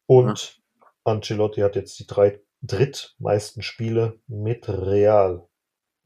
Und. 0.06 0.60
Ancelotti 1.04 1.62
hat 1.62 1.76
jetzt 1.76 1.97
die 2.00 2.08
drei 2.08 2.41
drittmeisten 2.62 3.62
Spiele 3.64 4.20
mit 4.28 4.68
Real. 4.68 5.47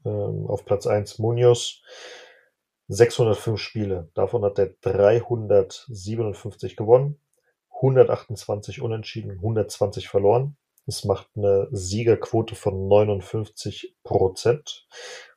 Ähm, 0.04 0.46
auf 0.46 0.64
Platz 0.64 0.86
1 0.86 1.18
Munoz, 1.18 1.82
605 2.88 3.58
Spiele. 3.58 4.10
Davon 4.14 4.44
hat 4.44 4.58
er 4.58 4.70
357 4.82 6.76
gewonnen, 6.76 7.18
128 7.76 8.82
unentschieden, 8.82 9.32
120 9.32 10.08
verloren. 10.08 10.56
Das 10.86 11.04
macht 11.04 11.28
eine 11.36 11.68
Siegerquote 11.70 12.54
von 12.54 12.88
59 12.88 13.96
Prozent 14.02 14.86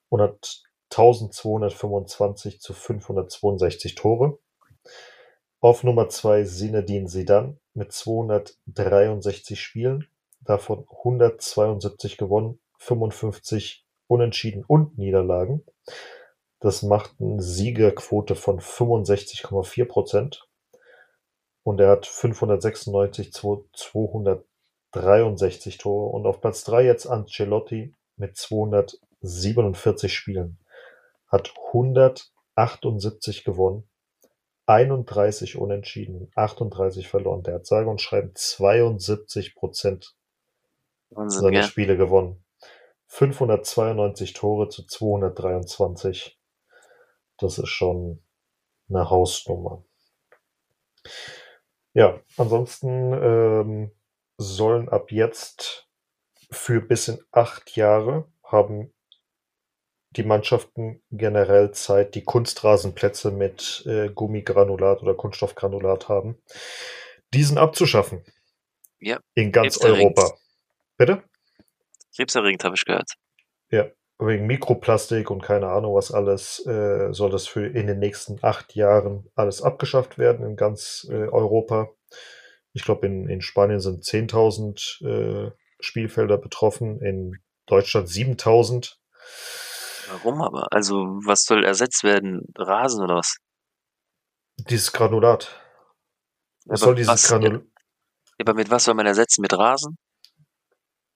und 0.09 0.21
hat 0.21 0.61
1225 0.91 2.59
zu 2.59 2.73
562 2.73 3.95
Tore. 3.95 4.39
Auf 5.59 5.83
Nummer 5.83 6.09
2 6.09 6.43
Zinedine 6.43 7.07
Zidane 7.07 7.57
mit 7.73 7.91
263 7.91 9.59
Spielen, 9.59 10.07
davon 10.41 10.85
172 10.89 12.17
gewonnen, 12.17 12.59
55 12.77 13.85
Unentschieden 14.07 14.63
und 14.65 14.97
Niederlagen. 14.97 15.65
Das 16.59 16.81
macht 16.81 17.15
eine 17.19 17.41
Siegerquote 17.41 18.35
von 18.35 18.59
65,4 18.59 19.85
Prozent. 19.85 20.47
Und 21.63 21.79
er 21.79 21.89
hat 21.89 22.05
596 22.05 23.33
zu 23.33 23.67
263 23.73 25.77
Tore. 25.77 26.15
Und 26.15 26.25
auf 26.25 26.41
Platz 26.41 26.63
3 26.63 26.85
jetzt 26.85 27.05
Ancelotti 27.05 27.93
mit 28.15 28.37
247 28.37 30.13
Spielen. 30.13 30.57
Hat 31.27 31.53
178 31.73 33.43
gewonnen, 33.43 33.87
31 34.65 35.57
unentschieden, 35.57 36.31
38 36.35 37.07
verloren. 37.07 37.43
Der 37.43 37.55
hat 37.55 37.65
sage 37.65 37.89
und 37.89 38.01
schreiben 38.01 38.31
72 38.33 39.55
Prozent 39.55 40.15
seiner 41.09 41.57
ja. 41.57 41.63
Spiele 41.63 41.97
gewonnen. 41.97 42.43
592 43.07 44.33
Tore 44.33 44.69
zu 44.69 44.85
223. 44.85 46.37
Das 47.37 47.57
ist 47.57 47.69
schon 47.69 48.21
eine 48.89 49.09
Hausnummer. 49.09 49.83
Ja, 51.93 52.19
ansonsten 52.37 53.13
ähm, 53.13 53.91
sollen 54.37 54.89
ab 54.89 55.11
jetzt 55.11 55.87
für 56.51 56.81
bis 56.81 57.07
in 57.07 57.19
acht 57.31 57.75
Jahre 57.75 58.31
haben 58.43 58.93
die 60.11 60.23
Mannschaften 60.23 61.01
generell 61.11 61.71
Zeit, 61.71 62.15
die 62.15 62.23
Kunstrasenplätze 62.23 63.31
mit 63.31 63.83
äh, 63.85 64.09
Gummigranulat 64.09 65.01
oder 65.03 65.13
Kunststoffgranulat 65.15 66.09
haben, 66.09 66.41
diesen 67.33 67.57
abzuschaffen. 67.57 68.23
Ja. 68.99 69.19
In 69.35 69.51
ganz 69.51 69.77
Europa. 69.79 70.37
Bitte? 70.97 71.23
Krebserregend 72.15 72.63
habe 72.63 72.75
ich 72.75 72.85
gehört. 72.85 73.13
Ja, 73.69 73.85
wegen 74.19 74.47
Mikroplastik 74.47 75.29
und 75.29 75.43
keine 75.43 75.67
Ahnung 75.67 75.95
was 75.95 76.11
alles, 76.11 76.65
äh, 76.65 77.13
soll 77.13 77.29
das 77.29 77.47
für 77.47 77.65
in 77.65 77.87
den 77.87 77.99
nächsten 77.99 78.39
acht 78.41 78.75
Jahren 78.75 79.29
alles 79.35 79.61
abgeschafft 79.61 80.17
werden 80.17 80.45
in 80.45 80.55
ganz 80.55 81.07
äh, 81.09 81.27
Europa. 81.27 81.89
Ich 82.73 82.83
glaube, 82.83 83.05
in, 83.07 83.29
in 83.29 83.41
Spanien 83.41 83.79
sind 83.79 84.03
10.000 84.03 85.47
äh, 85.47 85.51
Spielfelder 85.79 86.37
betroffen, 86.37 86.99
in 87.01 87.39
Deutschland 87.67 88.07
7.000. 88.07 88.95
Warum 90.09 90.41
aber? 90.41 90.67
Also, 90.71 90.95
was 91.25 91.43
soll 91.43 91.63
ersetzt 91.63 92.03
werden? 92.03 92.41
Rasen 92.55 93.03
oder 93.03 93.15
was? 93.15 93.37
Dieses 94.57 94.91
Granulat. 94.91 95.61
Was 96.65 96.81
soll 96.81 96.95
dieses 96.95 97.27
Granulat? 97.27 97.61
Ja, 97.61 98.45
aber 98.45 98.53
mit 98.53 98.71
was 98.71 98.85
soll 98.85 98.95
man 98.95 99.05
ersetzen? 99.05 99.41
Mit 99.41 99.53
Rasen? 99.53 99.97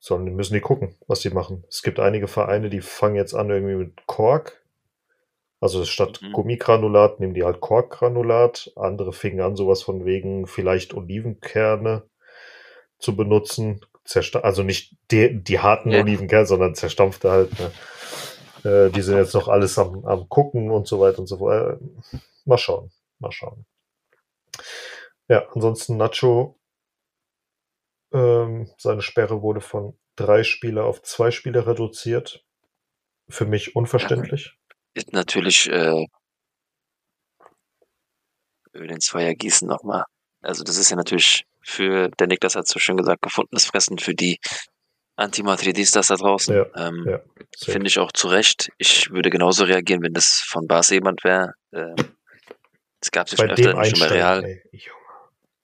Sollen, 0.04 0.24
müssen 0.34 0.54
die 0.54 0.60
gucken, 0.60 0.96
was 1.06 1.20
die 1.20 1.30
machen. 1.30 1.62
Es 1.68 1.84
gibt 1.84 2.00
einige 2.00 2.26
Vereine, 2.26 2.70
die 2.70 2.80
fangen 2.80 3.14
jetzt 3.14 3.34
an 3.34 3.50
irgendwie 3.50 3.76
mit 3.76 4.04
Kork. 4.06 4.60
Also 5.60 5.84
statt 5.84 6.18
mhm. 6.20 6.32
Gummigranulat 6.32 7.20
nehmen 7.20 7.34
die 7.34 7.44
halt 7.44 7.60
Korkgranulat. 7.60 8.72
Andere 8.74 9.12
fingen 9.12 9.40
an, 9.40 9.54
sowas 9.54 9.80
von 9.80 10.04
wegen 10.04 10.48
vielleicht 10.48 10.92
Olivenkerne 10.92 12.02
zu 12.98 13.14
benutzen. 13.14 13.86
Zersta 14.04 14.40
also 14.40 14.64
nicht 14.64 14.96
die, 15.12 15.40
die 15.40 15.60
harten 15.60 15.92
ja. 15.92 16.00
Olivenkerne, 16.00 16.46
sondern 16.46 16.74
zerstampfte 16.74 17.30
halt. 17.30 17.52
Ne? 17.60 17.70
Äh, 18.88 18.90
die 18.90 19.02
sind 19.02 19.18
jetzt 19.18 19.34
noch 19.34 19.46
alles 19.46 19.78
am, 19.78 20.04
am 20.04 20.28
gucken 20.28 20.72
und 20.72 20.88
so 20.88 20.98
weiter 20.98 21.20
und 21.20 21.28
so 21.28 21.38
fort. 21.38 21.80
Äh, 21.80 22.16
mal 22.44 22.58
schauen, 22.58 22.90
mal 23.20 23.30
schauen. 23.30 23.66
Ja, 25.28 25.46
ansonsten 25.54 25.96
Nacho 25.96 26.58
ähm, 28.12 28.70
seine 28.78 29.02
Sperre 29.02 29.42
wurde 29.42 29.60
von 29.60 29.98
drei 30.16 30.42
Spieler 30.44 30.84
auf 30.84 31.02
zwei 31.02 31.30
Spieler 31.30 31.66
reduziert. 31.66 32.44
Für 33.28 33.46
mich 33.46 33.76
unverständlich. 33.76 34.58
Ist 34.94 35.12
natürlich 35.12 35.70
äh, 35.70 36.06
über 38.72 38.86
den 38.86 39.00
Zweier 39.00 39.34
gießen 39.34 39.66
nochmal. 39.68 40.04
Also 40.40 40.64
das 40.64 40.76
ist 40.76 40.90
ja 40.90 40.96
natürlich 40.96 41.44
für, 41.62 42.08
der 42.18 42.26
Niklas 42.26 42.56
hat 42.56 42.66
so 42.66 42.78
schön 42.78 42.96
gesagt, 42.96 43.22
gefundenes 43.22 43.66
Fressen 43.66 43.98
für 43.98 44.14
die 44.14 44.38
Antimadridistas 45.16 46.08
da 46.08 46.16
draußen. 46.16 46.54
Ja, 46.54 46.66
ähm, 46.88 47.06
ja, 47.08 47.20
Finde 47.56 47.86
ich 47.86 47.98
auch 47.98 48.12
zu 48.12 48.28
Recht. 48.28 48.70
Ich 48.78 49.10
würde 49.10 49.30
genauso 49.30 49.64
reagieren, 49.64 50.02
wenn 50.02 50.14
das 50.14 50.42
von 50.46 50.66
Bas 50.66 50.90
jemand 50.90 51.22
wäre. 51.22 51.54
Ähm, 51.72 51.94
es 53.00 53.10
gab 53.10 53.26
es 53.26 53.32
ja 53.32 53.38
schon 53.38 53.50
öfter, 53.50 53.84
schon 53.84 54.00
bei 54.00 54.06
Real. 54.06 54.44
Ey, 54.44 54.62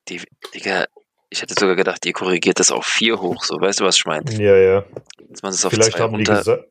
die, 0.09 0.23
Digga, 0.55 0.87
ich 1.31 1.43
hätte 1.43 1.55
sogar 1.59 1.77
gedacht, 1.77 2.05
ihr 2.07 2.13
korrigiert 2.13 2.59
das 2.59 2.71
auf 2.71 2.87
vier 2.87 3.21
hoch, 3.21 3.43
so 3.45 3.61
weißt 3.61 3.81
du, 3.81 3.85
was 3.85 3.97
ich 3.97 4.07
meine? 4.07 4.31
Ja, 4.33 4.57
ja. 4.57 4.85
vielleicht, 5.69 6.01
haben 6.01 6.19
die 6.19 6.25
gesagt, 6.25 6.65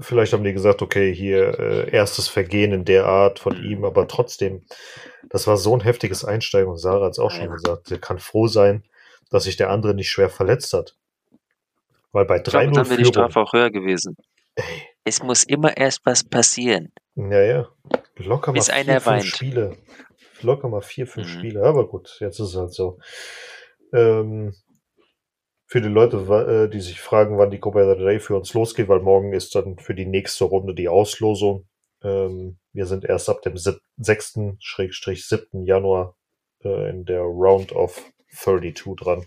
vielleicht 0.00 0.32
haben 0.32 0.44
die 0.44 0.52
gesagt, 0.52 0.82
okay, 0.82 1.14
hier 1.14 1.58
äh, 1.58 1.90
erstes 1.90 2.28
Vergehen 2.28 2.72
in 2.72 2.84
der 2.84 3.06
Art 3.06 3.38
von 3.38 3.58
mhm. 3.58 3.64
ihm, 3.64 3.84
aber 3.84 4.08
trotzdem, 4.08 4.64
das 5.28 5.46
war 5.46 5.56
so 5.56 5.74
ein 5.76 5.80
heftiges 5.80 6.24
Einsteigen 6.24 6.70
und 6.70 6.78
Sarah 6.78 7.06
hat 7.06 7.12
es 7.12 7.18
auch 7.18 7.32
ja. 7.32 7.38
schon 7.38 7.50
gesagt, 7.50 7.88
sie 7.88 7.98
kann 7.98 8.18
froh 8.18 8.48
sein, 8.48 8.84
dass 9.30 9.44
sich 9.44 9.56
der 9.56 9.70
andere 9.70 9.94
nicht 9.94 10.10
schwer 10.10 10.28
verletzt 10.28 10.72
hat. 10.72 10.96
Weil 12.12 12.24
bei 12.24 12.38
3-0 12.38 12.74
Dann 12.74 12.90
wäre 12.90 12.96
die 12.96 13.04
Strafe 13.04 13.40
auch 13.40 13.52
höher 13.52 13.70
gewesen. 13.70 14.16
Ey. 14.56 14.64
Es 15.04 15.22
muss 15.22 15.44
immer 15.44 15.76
erst 15.76 16.00
was 16.04 16.24
passieren. 16.24 16.92
Ja, 17.14 17.40
ja. 17.40 17.68
Locker 18.16 18.52
mal 18.52 18.62
vier, 18.62 19.00
fünf 19.00 19.24
Spiele. 19.24 19.76
Locker 20.42 20.68
mal 20.68 20.82
vier, 20.82 21.06
fünf 21.06 21.26
mhm. 21.28 21.38
Spiele. 21.38 21.62
Aber 21.62 21.86
gut, 21.86 22.16
jetzt 22.20 22.40
ist 22.40 22.48
es 22.48 22.56
halt 22.56 22.72
so. 22.72 22.98
Ähm, 23.92 24.54
für 25.66 25.80
die 25.80 25.88
Leute, 25.88 26.16
äh, 26.16 26.68
die 26.68 26.80
sich 26.80 27.00
fragen, 27.00 27.38
wann 27.38 27.50
die 27.50 27.60
Copa 27.60 27.84
del 27.84 28.04
Rey 28.04 28.18
für 28.18 28.36
uns 28.36 28.52
losgeht, 28.54 28.88
weil 28.88 29.00
morgen 29.00 29.32
ist 29.32 29.54
dann 29.54 29.78
für 29.78 29.94
die 29.94 30.06
nächste 30.06 30.44
Runde 30.44 30.74
die 30.74 30.88
Auslosung. 30.88 31.68
Ähm, 32.02 32.58
wir 32.72 32.86
sind 32.86 33.04
erst 33.04 33.28
ab 33.28 33.42
dem 33.42 33.54
6.-7. 33.54 35.64
Januar 35.64 36.16
äh, 36.64 36.90
in 36.90 37.04
der 37.04 37.20
Round 37.20 37.72
of 37.72 38.02
32 38.32 38.96
dran, 38.96 39.24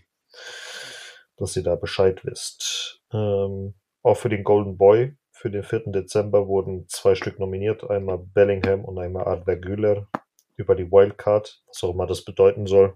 dass 1.38 1.56
ihr 1.56 1.64
da 1.64 1.76
Bescheid 1.76 2.26
wisst. 2.26 3.02
Ähm, 3.14 3.76
auch 4.02 4.18
für 4.18 4.30
den 4.30 4.44
Golden 4.44 4.78
Boy 4.78 5.16
für 5.32 5.50
den 5.50 5.64
4. 5.64 5.84
Dezember 5.88 6.48
wurden 6.48 6.88
zwei 6.88 7.16
Stück 7.16 7.40
nominiert, 7.40 7.90
einmal 7.90 8.18
Bellingham 8.18 8.86
und 8.86 8.98
einmal 8.98 9.26
Arda 9.26 9.56
Güler 9.56 10.08
über 10.56 10.76
die 10.76 10.92
Wildcard, 10.92 11.62
was 11.68 11.84
auch 11.84 11.94
immer 11.94 12.08
das 12.08 12.24
bedeuten 12.24 12.68
soll. 12.68 12.96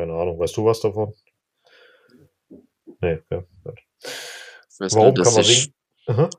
Keine 0.00 0.14
Ahnung, 0.14 0.38
weißt 0.38 0.56
du 0.56 0.64
was 0.64 0.80
davon? 0.80 1.12
Nee, 3.02 3.20
ja. 3.30 3.44
Warum 4.78 5.14
kann 5.14 5.34
man 5.34 5.44
wegen... 5.44 5.74
Aha. 6.06 6.30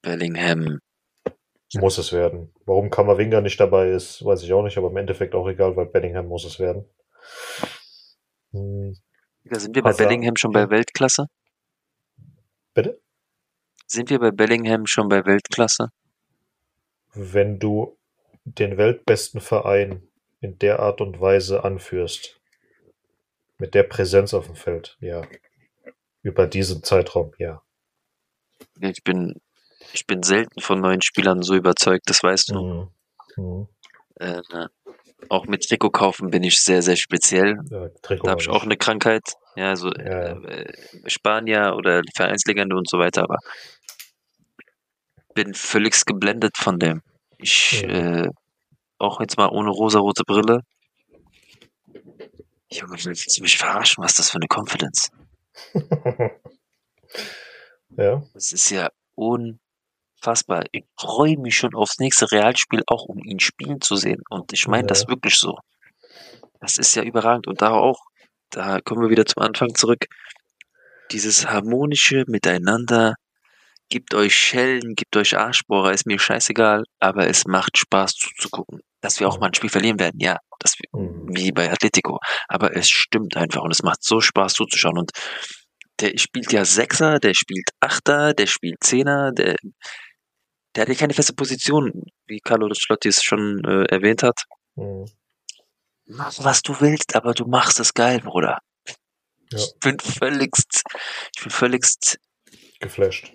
Bellingham. 0.00 0.78
Muss 1.74 1.98
es 1.98 2.14
werden. 2.14 2.54
Warum 2.64 2.88
Kammerwinger 2.88 3.42
nicht 3.42 3.60
dabei 3.60 3.90
ist, 3.90 4.24
weiß 4.24 4.42
ich 4.42 4.54
auch 4.54 4.62
nicht, 4.62 4.78
aber 4.78 4.88
im 4.88 4.96
Endeffekt 4.96 5.34
auch 5.34 5.46
egal, 5.46 5.76
weil 5.76 5.84
Bellingham 5.84 6.28
muss 6.28 6.46
es 6.46 6.58
werden. 6.58 6.88
Hm. 8.52 8.96
Sind 9.44 9.76
wir 9.76 9.82
bei 9.82 9.90
Hazard. 9.90 10.08
Bellingham 10.08 10.36
schon 10.36 10.52
bei 10.52 10.70
Weltklasse? 10.70 11.26
Bitte? 12.72 13.02
Sind 13.86 14.08
wir 14.08 14.18
bei 14.18 14.30
Bellingham 14.30 14.86
schon 14.86 15.10
bei 15.10 15.26
Weltklasse? 15.26 15.90
Wenn 17.12 17.58
du 17.58 17.98
den 18.44 18.78
weltbesten 18.78 19.42
Verein 19.42 20.08
in 20.40 20.58
der 20.58 20.80
Art 20.80 21.00
und 21.00 21.20
Weise 21.20 21.64
anführst. 21.64 22.35
Mit 23.58 23.74
der 23.74 23.84
Präsenz 23.84 24.34
auf 24.34 24.46
dem 24.46 24.56
Feld, 24.56 24.96
ja. 25.00 25.22
Über 26.22 26.46
diesen 26.46 26.82
Zeitraum, 26.82 27.32
ja. 27.38 27.62
Ich 28.80 29.02
bin, 29.02 29.40
ich 29.92 30.06
bin 30.06 30.22
selten 30.22 30.60
von 30.60 30.80
neuen 30.80 31.02
Spielern 31.02 31.42
so 31.42 31.54
überzeugt, 31.54 32.08
das 32.10 32.22
weißt 32.22 32.50
du. 32.50 32.90
Mhm. 33.36 33.42
Mhm. 33.42 33.68
Äh, 34.16 34.42
auch 35.28 35.46
mit 35.46 35.68
Trikot 35.68 35.90
kaufen 35.90 36.30
bin 36.30 36.42
ich 36.42 36.60
sehr, 36.60 36.82
sehr 36.82 36.96
speziell. 36.96 37.58
Ja, 37.70 37.88
da 38.02 38.30
habe 38.30 38.40
ich 38.40 38.48
auch 38.48 38.64
eine 38.64 38.76
Krankheit. 38.76 39.22
Ja, 39.56 39.74
so 39.74 39.90
ja. 39.90 40.32
Äh, 40.32 40.72
Spanier 41.06 41.74
oder 41.76 42.02
Vereinslegende 42.14 42.76
und 42.76 42.88
so 42.88 42.98
weiter, 42.98 43.22
aber 43.22 43.38
bin 45.34 45.54
völlig 45.54 46.04
geblendet 46.04 46.56
von 46.56 46.78
dem. 46.78 47.02
Ich 47.38 47.82
ja. 47.82 48.24
äh, 48.24 48.30
auch 48.98 49.20
jetzt 49.20 49.36
mal 49.36 49.48
ohne 49.48 49.70
rosarote 49.70 50.24
Brille. 50.26 50.60
Junge, 52.70 52.96
willst 53.04 53.38
du 53.38 53.42
mich 53.42 53.58
verarschen? 53.58 54.02
Was 54.02 54.12
ist 54.12 54.18
das 54.18 54.30
für 54.30 54.38
eine 54.38 54.48
Confidence? 54.48 55.10
ja. 57.96 58.22
Das 58.34 58.52
ist 58.52 58.70
ja 58.70 58.90
unfassbar. 59.14 60.64
Ich 60.72 60.84
freue 60.98 61.38
mich 61.38 61.56
schon 61.56 61.74
aufs 61.74 61.98
nächste 61.98 62.30
Realspiel, 62.30 62.82
auch 62.86 63.04
um 63.04 63.22
ihn 63.24 63.40
spielen 63.40 63.80
zu 63.80 63.96
sehen. 63.96 64.22
Und 64.28 64.52
ich 64.52 64.66
meine 64.66 64.84
ja. 64.84 64.88
das 64.88 65.08
wirklich 65.08 65.36
so. 65.36 65.58
Das 66.60 66.78
ist 66.78 66.94
ja 66.94 67.02
überragend. 67.02 67.46
Und 67.46 67.62
da 67.62 67.70
auch, 67.70 68.00
da 68.50 68.80
kommen 68.80 69.02
wir 69.02 69.10
wieder 69.10 69.26
zum 69.26 69.42
Anfang 69.42 69.74
zurück. 69.74 70.06
Dieses 71.12 71.46
harmonische 71.46 72.24
Miteinander, 72.26 73.14
Gebt 73.88 74.14
euch 74.14 74.34
Schellen, 74.34 74.96
gebt 74.96 75.16
euch 75.16 75.38
Arschbohrer, 75.38 75.92
ist 75.92 76.06
mir 76.06 76.18
scheißegal, 76.18 76.82
aber 76.98 77.28
es 77.28 77.44
macht 77.46 77.78
Spaß 77.78 78.14
zuzugucken. 78.14 78.80
Dass 79.00 79.20
wir 79.20 79.28
auch 79.28 79.38
mal 79.38 79.48
ein 79.48 79.54
Spiel 79.54 79.70
verlieren 79.70 79.98
werden, 80.00 80.18
ja, 80.20 80.38
das, 80.58 80.74
Mhm. 80.92 81.28
wie 81.36 81.52
bei 81.52 81.70
Atletico. 81.70 82.18
Aber 82.48 82.74
es 82.76 82.88
stimmt 82.88 83.36
einfach 83.36 83.62
und 83.62 83.70
es 83.70 83.82
macht 83.82 84.02
so 84.02 84.20
Spaß 84.20 84.54
zuzuschauen. 84.54 84.98
Und 84.98 85.10
der 86.00 86.16
spielt 86.18 86.52
ja 86.52 86.64
Sechser, 86.64 87.18
der 87.18 87.34
spielt 87.34 87.70
Achter, 87.80 88.34
der 88.34 88.46
spielt 88.46 88.82
Zehner, 88.82 89.32
der, 89.32 89.56
der 90.74 90.82
hat 90.82 90.88
ja 90.88 90.94
keine 90.94 91.14
feste 91.14 91.34
Position, 91.34 92.04
wie 92.26 92.40
Carlo 92.40 92.68
Schlotti 92.74 93.08
es 93.08 93.22
schon 93.22 93.62
äh, 93.64 93.84
erwähnt 93.94 94.22
hat. 94.22 94.42
Mhm. 94.76 95.06
Mach, 96.08 96.32
was 96.38 96.62
du 96.62 96.80
willst, 96.80 97.16
aber 97.16 97.34
du 97.34 97.46
machst 97.46 97.80
es 97.80 97.92
geil, 97.92 98.20
Bruder. 98.20 98.58
Ja. 99.52 99.58
Ich 99.58 99.72
bin 99.80 99.98
völligst, 99.98 100.82
ich 101.36 101.42
bin 101.42 101.50
völligst, 101.50 102.18
Geflasht. 102.80 103.32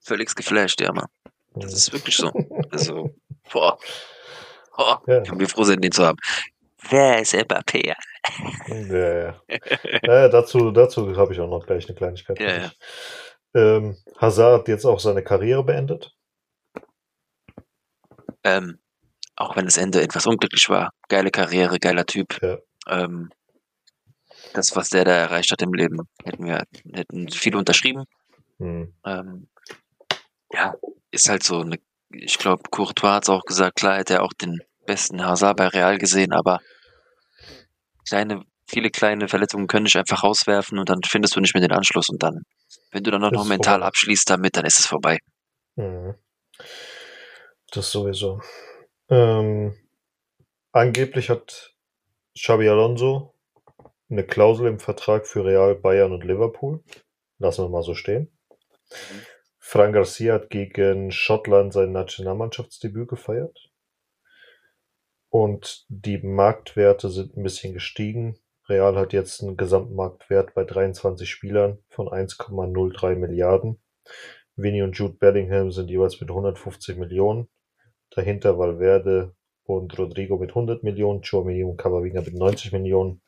völligst 0.00 0.36
geflasht, 0.36 0.80
ja, 0.80 0.92
Mann. 0.92 1.06
Mhm. 1.54 1.60
Das 1.60 1.72
ist 1.72 1.92
wirklich 1.92 2.16
so. 2.16 2.30
Also, 2.70 3.14
boah. 3.52 3.78
Boah. 4.76 5.02
Ja. 5.06 5.22
Wir 5.38 5.48
froh 5.48 5.64
sein, 5.64 5.80
den 5.80 5.92
zu 5.92 6.04
haben. 6.04 6.18
Wer 6.90 7.20
ist 7.20 7.34
Mbappé? 7.34 7.94
Ja, 8.68 9.40
ja. 10.02 10.28
dazu 10.28 10.72
dazu 10.72 11.16
habe 11.16 11.32
ich 11.32 11.38
auch 11.38 11.48
noch 11.48 11.64
gleich 11.64 11.86
eine 11.86 11.94
Kleinigkeit. 11.94 12.40
Ja. 12.40 12.72
Ähm, 13.54 13.96
Hazard 14.18 14.66
jetzt 14.66 14.84
auch 14.84 14.98
seine 14.98 15.22
Karriere 15.22 15.62
beendet. 15.62 16.12
Ähm, 18.42 18.80
auch 19.36 19.54
wenn 19.54 19.66
das 19.66 19.76
Ende 19.76 20.02
etwas 20.02 20.26
unglücklich 20.26 20.68
war. 20.68 20.90
Geile 21.08 21.30
Karriere, 21.30 21.78
geiler 21.78 22.04
Typ. 22.04 22.36
Ähm, 22.88 23.30
das, 24.54 24.74
was 24.74 24.88
der 24.88 25.04
da 25.04 25.12
erreicht 25.12 25.52
hat 25.52 25.62
im 25.62 25.72
Leben, 25.72 26.08
hätten 26.24 26.46
wir, 26.46 26.64
hätten 26.92 27.28
viele 27.28 27.58
unterschrieben. 27.58 28.04
Hm. 28.58 28.92
Ähm, 29.04 29.48
ja, 30.52 30.74
ist 31.10 31.28
halt 31.28 31.42
so 31.42 31.60
eine, 31.60 31.78
ich 32.10 32.38
glaube, 32.38 32.62
Courtois 32.70 33.14
hat 33.14 33.24
es 33.24 33.28
auch 33.28 33.44
gesagt, 33.44 33.76
klar 33.76 33.98
hätte 33.98 34.14
er 34.14 34.22
auch 34.22 34.32
den 34.32 34.60
besten 34.86 35.24
Hazard 35.24 35.56
bei 35.56 35.68
Real 35.68 35.98
gesehen, 35.98 36.32
aber 36.32 36.60
kleine, 38.08 38.42
viele 38.68 38.90
kleine 38.90 39.28
Verletzungen 39.28 39.66
können 39.66 39.86
dich 39.86 39.96
einfach 39.98 40.22
rauswerfen 40.22 40.78
und 40.78 40.88
dann 40.88 41.00
findest 41.06 41.36
du 41.36 41.40
nicht 41.40 41.54
mehr 41.54 41.60
den 41.66 41.76
Anschluss 41.76 42.08
und 42.08 42.22
dann, 42.22 42.42
wenn 42.92 43.04
du 43.04 43.10
dann 43.10 43.22
Ist 43.22 43.32
noch 43.32 43.44
mental 43.46 43.74
vorbei. 43.74 43.86
abschließt 43.86 44.28
damit, 44.30 44.56
dann 44.56 44.64
ist 44.64 44.80
es 44.80 44.86
vorbei. 44.86 45.18
Mhm. 45.76 46.14
Das 47.72 47.90
sowieso. 47.90 48.40
Ähm, 49.08 49.76
angeblich 50.72 51.30
hat 51.30 51.74
Xabi 52.38 52.68
Alonso 52.68 53.34
eine 54.08 54.24
Klausel 54.24 54.68
im 54.68 54.78
Vertrag 54.78 55.26
für 55.26 55.44
Real, 55.44 55.74
Bayern 55.74 56.12
und 56.12 56.24
Liverpool. 56.24 56.82
Lassen 57.38 57.64
wir 57.64 57.68
mal 57.68 57.82
so 57.82 57.94
stehen. 57.94 58.30
Fran 59.58 59.92
Garcia 59.92 60.34
hat 60.34 60.50
gegen 60.50 61.10
Schottland 61.10 61.72
sein 61.72 61.90
Nationalmannschaftsdebüt 61.92 63.08
gefeiert. 63.08 63.65
Und 65.28 65.84
die 65.88 66.18
Marktwerte 66.18 67.10
sind 67.10 67.36
ein 67.36 67.42
bisschen 67.42 67.74
gestiegen. 67.74 68.38
Real 68.68 68.96
hat 68.96 69.12
jetzt 69.12 69.42
einen 69.42 69.56
Gesamtmarktwert 69.56 70.54
bei 70.54 70.64
23 70.64 71.28
Spielern 71.28 71.78
von 71.88 72.08
1,03 72.08 73.16
Milliarden. 73.16 73.80
Vinny 74.56 74.82
und 74.82 74.96
Jude 74.96 75.14
Bellingham 75.14 75.70
sind 75.70 75.90
jeweils 75.90 76.20
mit 76.20 76.30
150 76.30 76.96
Millionen. 76.96 77.48
Dahinter 78.10 78.58
Valverde 78.58 79.34
und 79.64 79.96
Rodrigo 79.98 80.38
mit 80.38 80.50
100 80.50 80.82
Millionen, 80.82 81.22
Chouameni 81.22 81.64
und 81.64 81.76
Camavinga 81.76 82.22
mit 82.22 82.34
90 82.34 82.72
Millionen. 82.72 83.20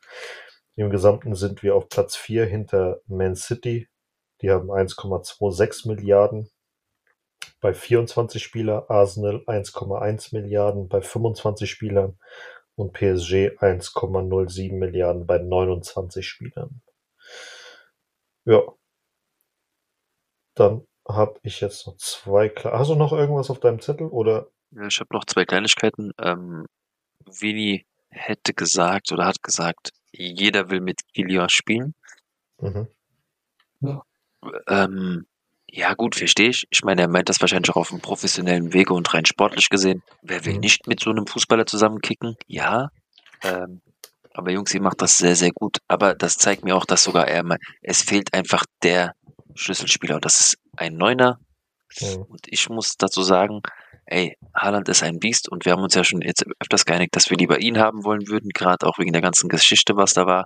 Im 0.75 0.89
Gesamten 0.89 1.35
sind 1.35 1.61
wir 1.61 1.75
auf 1.75 1.89
Platz 1.89 2.15
4 2.15 2.45
hinter 2.45 3.01
Man 3.05 3.35
City. 3.35 3.87
Die 4.41 4.49
haben 4.49 4.71
1,26 4.71 5.87
Milliarden 5.87 6.49
bei 7.61 7.73
24 7.73 8.41
Spielern, 8.41 8.83
Arsenal 8.87 9.43
1,1 9.45 10.33
Milliarden 10.35 10.87
bei 10.87 11.01
25 11.01 11.69
Spielern 11.69 12.17
und 12.75 12.93
PSG 12.93 13.57
1,07 13.59 14.73
Milliarden 14.73 15.25
bei 15.25 15.37
29 15.37 16.27
Spielern. 16.27 16.81
Ja. 18.45 18.61
Dann 20.55 20.85
habe 21.07 21.39
ich 21.43 21.61
jetzt 21.61 21.87
noch 21.87 21.97
zwei. 21.97 22.49
Kle 22.49 22.71
Hast 22.71 22.89
du 22.89 22.95
noch 22.95 23.11
irgendwas 23.13 23.49
auf 23.49 23.59
deinem 23.59 23.79
Zettel 23.79 24.07
oder? 24.07 24.49
Ja, 24.71 24.87
ich 24.87 24.99
habe 24.99 25.13
noch 25.13 25.25
zwei 25.25 25.45
Kleinigkeiten. 25.45 26.11
Ähm, 26.19 26.65
Vini 27.25 27.85
hätte 28.09 28.53
gesagt 28.53 29.11
oder 29.11 29.25
hat 29.25 29.41
gesagt, 29.43 29.91
jeder 30.11 30.69
will 30.69 30.81
mit 30.81 31.01
Kilian 31.13 31.49
spielen. 31.49 31.95
Mhm. 32.59 32.87
Ähm, 34.67 35.27
ja, 35.71 35.93
gut, 35.93 36.15
verstehe 36.15 36.49
ich. 36.49 36.67
Ich 36.69 36.83
meine, 36.83 37.03
er 37.03 37.07
meint 37.07 37.29
das 37.29 37.41
wahrscheinlich 37.41 37.69
auch 37.71 37.77
auf 37.77 37.91
einem 37.91 38.01
professionellen 38.01 38.73
Wege 38.73 38.93
und 38.93 39.13
rein 39.13 39.25
sportlich 39.25 39.69
gesehen. 39.69 40.03
Wer 40.21 40.45
will 40.45 40.55
Mhm. 40.55 40.59
nicht 40.61 40.87
mit 40.87 40.99
so 40.99 41.09
einem 41.09 41.27
Fußballer 41.27 41.65
zusammenkicken? 41.65 42.35
Ja. 42.47 42.89
Ähm, 43.43 43.81
aber 44.33 44.51
Jungs, 44.51 44.73
ihr 44.73 44.81
macht 44.81 45.01
das 45.01 45.17
sehr, 45.17 45.35
sehr 45.35 45.51
gut. 45.51 45.77
Aber 45.87 46.15
das 46.15 46.35
zeigt 46.35 46.63
mir 46.63 46.75
auch, 46.75 46.85
dass 46.85 47.03
sogar 47.03 47.27
er 47.27 47.43
es 47.81 48.01
fehlt 48.01 48.33
einfach 48.33 48.65
der 48.83 49.13
Schlüsselspieler 49.55 50.15
und 50.15 50.25
das 50.25 50.39
ist 50.39 50.57
ein 50.77 50.95
Neuner. 50.95 51.39
Mhm. 51.99 52.23
Und 52.29 52.41
ich 52.47 52.69
muss 52.69 52.95
dazu 52.97 53.21
sagen, 53.23 53.61
ey, 54.05 54.37
Haaland 54.55 54.89
ist 54.89 55.03
ein 55.03 55.19
Biest 55.19 55.49
und 55.49 55.65
wir 55.65 55.73
haben 55.73 55.83
uns 55.83 55.93
ja 55.93 56.03
schon 56.03 56.21
jetzt 56.21 56.45
öfters 56.59 56.85
geeinigt, 56.85 57.15
dass 57.15 57.29
wir 57.29 57.37
lieber 57.37 57.59
ihn 57.59 57.77
haben 57.77 58.03
wollen 58.03 58.27
würden, 58.27 58.49
gerade 58.49 58.87
auch 58.87 58.97
wegen 58.97 59.13
der 59.13 59.21
ganzen 59.21 59.49
Geschichte, 59.49 59.95
was 59.95 60.13
da 60.13 60.25
war. 60.25 60.45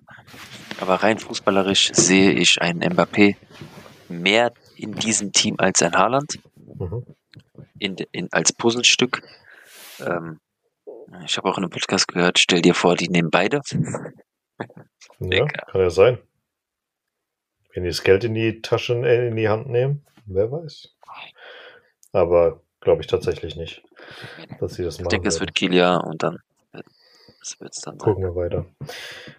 Aber 0.82 0.96
rein 0.96 1.20
fußballerisch 1.20 1.92
sehe 1.94 2.32
ich 2.32 2.62
einen 2.62 2.82
Mbappé 2.82 3.36
mehr 4.10 4.52
in 4.76 4.94
diesem 4.94 5.32
Team 5.32 5.56
als 5.58 5.82
ein 5.82 5.94
Haaland 5.96 6.40
Mhm. 6.56 7.06
in, 7.80 7.96
in, 8.12 8.28
als 8.32 8.52
Puzzlestück. 8.54 9.22
Ähm, 10.00 10.40
ich 11.26 11.38
habe 11.38 11.50
auch 11.50 11.58
in 11.58 11.64
einem 11.64 11.70
Podcast 11.70 12.08
gehört, 12.08 12.40
stell 12.40 12.62
dir 12.62 12.74
vor, 12.74 12.96
die 12.96 13.10
nehmen 13.10 13.30
beide. 13.30 13.62
Ja, 15.20 15.46
kann 15.46 15.82
ja 15.82 15.90
sein. 15.90 16.18
Wenn 17.74 17.84
die 17.84 17.90
das 17.90 18.04
Geld 18.04 18.24
in 18.24 18.34
die 18.34 18.62
Taschen, 18.62 19.04
äh, 19.04 19.28
in 19.28 19.36
die 19.36 19.50
Hand 19.50 19.68
nehmen, 19.68 20.06
wer 20.26 20.52
weiß. 20.52 20.96
Aber 22.12 22.62
glaube 22.82 23.02
ich 23.02 23.08
tatsächlich 23.08 23.56
nicht, 23.56 23.84
dass 24.60 24.76
sie 24.76 24.84
das 24.84 24.96
Ich 24.96 25.02
machen. 25.02 25.10
denke, 25.10 25.28
es 25.28 25.40
wird 25.40 25.54
Kilia 25.56 25.98
und 25.98 26.24
dann 26.24 26.40
das 26.72 27.60
wird's 27.60 27.82
dann 27.82 28.00
sein. 28.00 28.06
Gucken 28.14 28.24
wir 28.24 28.36
weiter. 28.36 28.66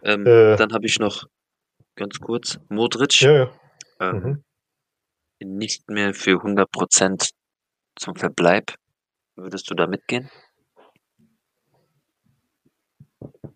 Ähm, 0.03 0.27
Äh. 0.27 0.57
dann 0.57 0.73
habe 0.73 0.85
ich 0.87 0.99
noch 0.99 1.25
ganz 1.97 2.21
kurz 2.21 2.59
Modric. 2.69 3.21
Ja, 3.23 3.33
ja. 3.33 3.51
Ähm, 4.01 4.17
Mhm. 4.17 4.45
Nicht 5.45 5.89
mehr 5.89 6.15
für 6.15 6.43
100% 6.43 7.31
zum 7.97 8.17
Verbleib. 8.17 8.75
Würdest 9.37 9.71
du 9.71 9.75
da 9.75 9.87
mitgehen? 9.87 10.31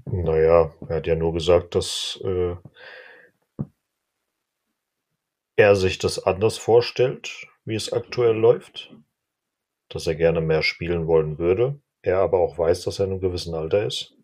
Naja, 0.06 0.72
er 0.88 0.96
hat 0.96 1.06
ja 1.06 1.14
nur 1.14 1.32
gesagt, 1.34 1.74
dass 1.74 2.18
äh, 2.24 2.56
er 5.56 5.76
sich 5.76 5.98
das 5.98 6.24
anders 6.24 6.56
vorstellt, 6.56 7.46
wie 7.64 7.74
es 7.74 7.92
aktuell 7.92 8.36
läuft. 8.36 8.94
Dass 9.88 10.06
er 10.06 10.14
gerne 10.14 10.40
mehr 10.40 10.62
spielen 10.62 11.06
wollen 11.06 11.38
würde. 11.38 11.80
Er 12.02 12.18
aber 12.18 12.38
auch 12.38 12.58
weiß, 12.58 12.84
dass 12.84 12.98
er 12.98 13.06
in 13.06 13.12
einem 13.12 13.20
gewissen 13.20 13.54
Alter 13.54 13.86
ist. 13.86 14.14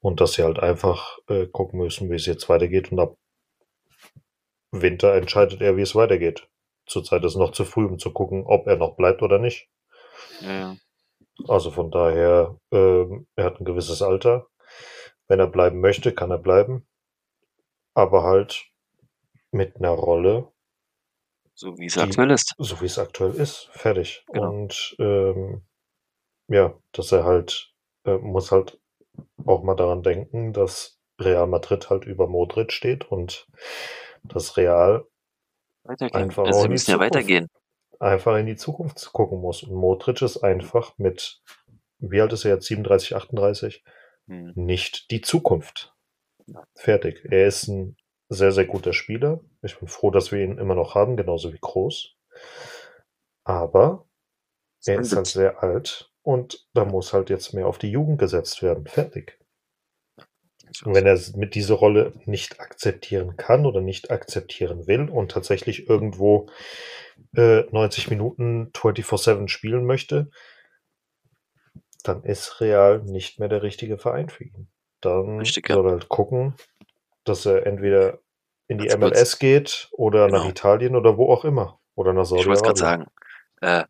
Und 0.00 0.20
dass 0.20 0.34
sie 0.34 0.42
halt 0.42 0.58
einfach 0.58 1.18
äh, 1.28 1.46
gucken 1.46 1.78
müssen, 1.78 2.10
wie 2.10 2.16
es 2.16 2.26
jetzt 2.26 2.48
weitergeht. 2.48 2.92
Und 2.92 3.00
ab 3.00 3.16
Winter 4.70 5.14
entscheidet 5.14 5.60
er, 5.60 5.76
wie 5.76 5.82
es 5.82 5.94
weitergeht. 5.94 6.48
Zurzeit 6.86 7.24
ist 7.24 7.32
es 7.32 7.38
noch 7.38 7.52
zu 7.52 7.64
früh, 7.64 7.86
um 7.86 7.98
zu 7.98 8.12
gucken, 8.12 8.44
ob 8.46 8.66
er 8.66 8.76
noch 8.76 8.96
bleibt 8.96 9.22
oder 9.22 9.38
nicht. 9.38 9.68
Ja. 10.40 10.76
Also 11.48 11.70
von 11.70 11.90
daher, 11.90 12.58
ähm, 12.70 13.26
er 13.36 13.44
hat 13.46 13.60
ein 13.60 13.64
gewisses 13.64 14.02
Alter. 14.02 14.46
Wenn 15.26 15.40
er 15.40 15.46
bleiben 15.46 15.80
möchte, 15.80 16.12
kann 16.14 16.30
er 16.30 16.38
bleiben. 16.38 16.86
Aber 17.94 18.22
halt 18.24 18.66
mit 19.50 19.76
einer 19.76 19.90
Rolle, 19.90 20.52
So 21.54 21.78
wie 21.78 21.86
es 21.86 21.94
Die- 21.94 22.00
aktuell 22.00 22.30
ist. 22.32 22.54
so 22.58 22.80
wie 22.80 22.86
es 22.86 22.98
aktuell 22.98 23.32
ist. 23.34 23.68
Fertig. 23.72 24.24
Genau. 24.32 24.50
Und 24.50 24.96
ähm, 24.98 25.62
ja, 26.48 26.74
dass 26.92 27.12
er 27.12 27.24
halt, 27.24 27.72
äh, 28.04 28.16
muss 28.18 28.50
halt 28.50 28.80
auch 29.46 29.62
mal 29.62 29.76
daran 29.76 30.02
denken, 30.02 30.52
dass 30.52 30.98
Real 31.20 31.46
Madrid 31.46 31.88
halt 31.90 32.04
über 32.06 32.26
Modric 32.26 32.72
steht 32.72 33.04
und 33.10 33.46
das 34.24 34.56
Real 34.56 35.06
Weitergehen. 35.84 36.24
Einfach 36.24 36.44
also 36.44 36.60
sie 36.60 36.66
in 36.66 36.70
die 36.70 36.72
müssen 36.72 36.90
ja 36.90 36.96
Zukunft. 36.96 37.14
weitergehen. 37.14 37.48
einfach 38.00 38.36
in 38.36 38.46
die 38.46 38.56
Zukunft 38.56 39.12
gucken 39.12 39.40
muss. 39.40 39.62
Und 39.62 39.74
Modric 39.74 40.22
ist 40.22 40.38
einfach 40.38 40.98
mit, 40.98 41.42
wie 41.98 42.20
alt 42.20 42.32
ist 42.32 42.44
er 42.44 42.54
jetzt? 42.54 42.66
37, 42.66 43.16
38? 43.16 43.84
Hm. 44.26 44.52
nicht 44.54 45.10
die 45.10 45.20
Zukunft. 45.20 45.94
Fertig. 46.74 47.26
Er 47.30 47.46
ist 47.46 47.68
ein 47.68 47.96
sehr, 48.30 48.52
sehr 48.52 48.64
guter 48.66 48.92
Spieler. 48.94 49.40
Ich 49.62 49.78
bin 49.78 49.88
froh, 49.88 50.10
dass 50.10 50.32
wir 50.32 50.42
ihn 50.42 50.58
immer 50.58 50.74
noch 50.74 50.94
haben, 50.94 51.16
genauso 51.16 51.52
wie 51.52 51.58
Groß. 51.60 52.16
Aber 53.44 54.06
er 54.86 55.00
ist 55.00 55.14
halt 55.14 55.26
sehr 55.26 55.62
alt 55.62 56.10
und 56.22 56.66
da 56.74 56.84
muss 56.84 57.12
halt 57.12 57.30
jetzt 57.30 57.52
mehr 57.52 57.66
auf 57.66 57.78
die 57.78 57.90
Jugend 57.90 58.18
gesetzt 58.18 58.62
werden. 58.62 58.86
Fertig. 58.86 59.38
Und 60.84 60.94
wenn 60.94 61.06
er 61.06 61.18
mit 61.36 61.54
dieser 61.54 61.74
Rolle 61.74 62.12
nicht 62.24 62.60
akzeptieren 62.60 63.36
kann 63.36 63.66
oder 63.66 63.80
nicht 63.80 64.10
akzeptieren 64.10 64.86
will 64.86 65.08
und 65.08 65.30
tatsächlich 65.30 65.88
irgendwo 65.88 66.48
äh, 67.36 67.62
90 67.70 68.10
Minuten 68.10 68.70
24-7 68.74 69.48
spielen 69.48 69.86
möchte, 69.86 70.30
dann 72.02 72.22
ist 72.24 72.60
Real 72.60 73.02
nicht 73.04 73.38
mehr 73.38 73.48
der 73.48 73.62
richtige 73.62 73.98
Verein 73.98 74.28
für 74.28 74.44
ihn. 74.44 74.68
Dann 75.00 75.38
Richtig, 75.38 75.68
soll 75.68 75.86
er 75.86 75.92
halt 75.92 76.08
gucken, 76.08 76.54
dass 77.24 77.46
er 77.46 77.66
entweder 77.66 78.18
in 78.68 78.78
die 78.78 78.88
MLS 78.96 79.32
kurz. 79.32 79.38
geht 79.38 79.88
oder 79.92 80.26
genau. 80.26 80.38
nach 80.38 80.48
Italien 80.48 80.96
oder 80.96 81.16
wo 81.16 81.32
auch 81.32 81.44
immer. 81.44 81.80
Oder 81.94 82.12
nach 82.12 82.24
Saudi-Arabien. 82.24 82.40
Ich 82.40 82.46
wollte 82.48 82.62
gerade 82.62 82.78
sagen, 82.78 83.06
äh, 83.60 83.84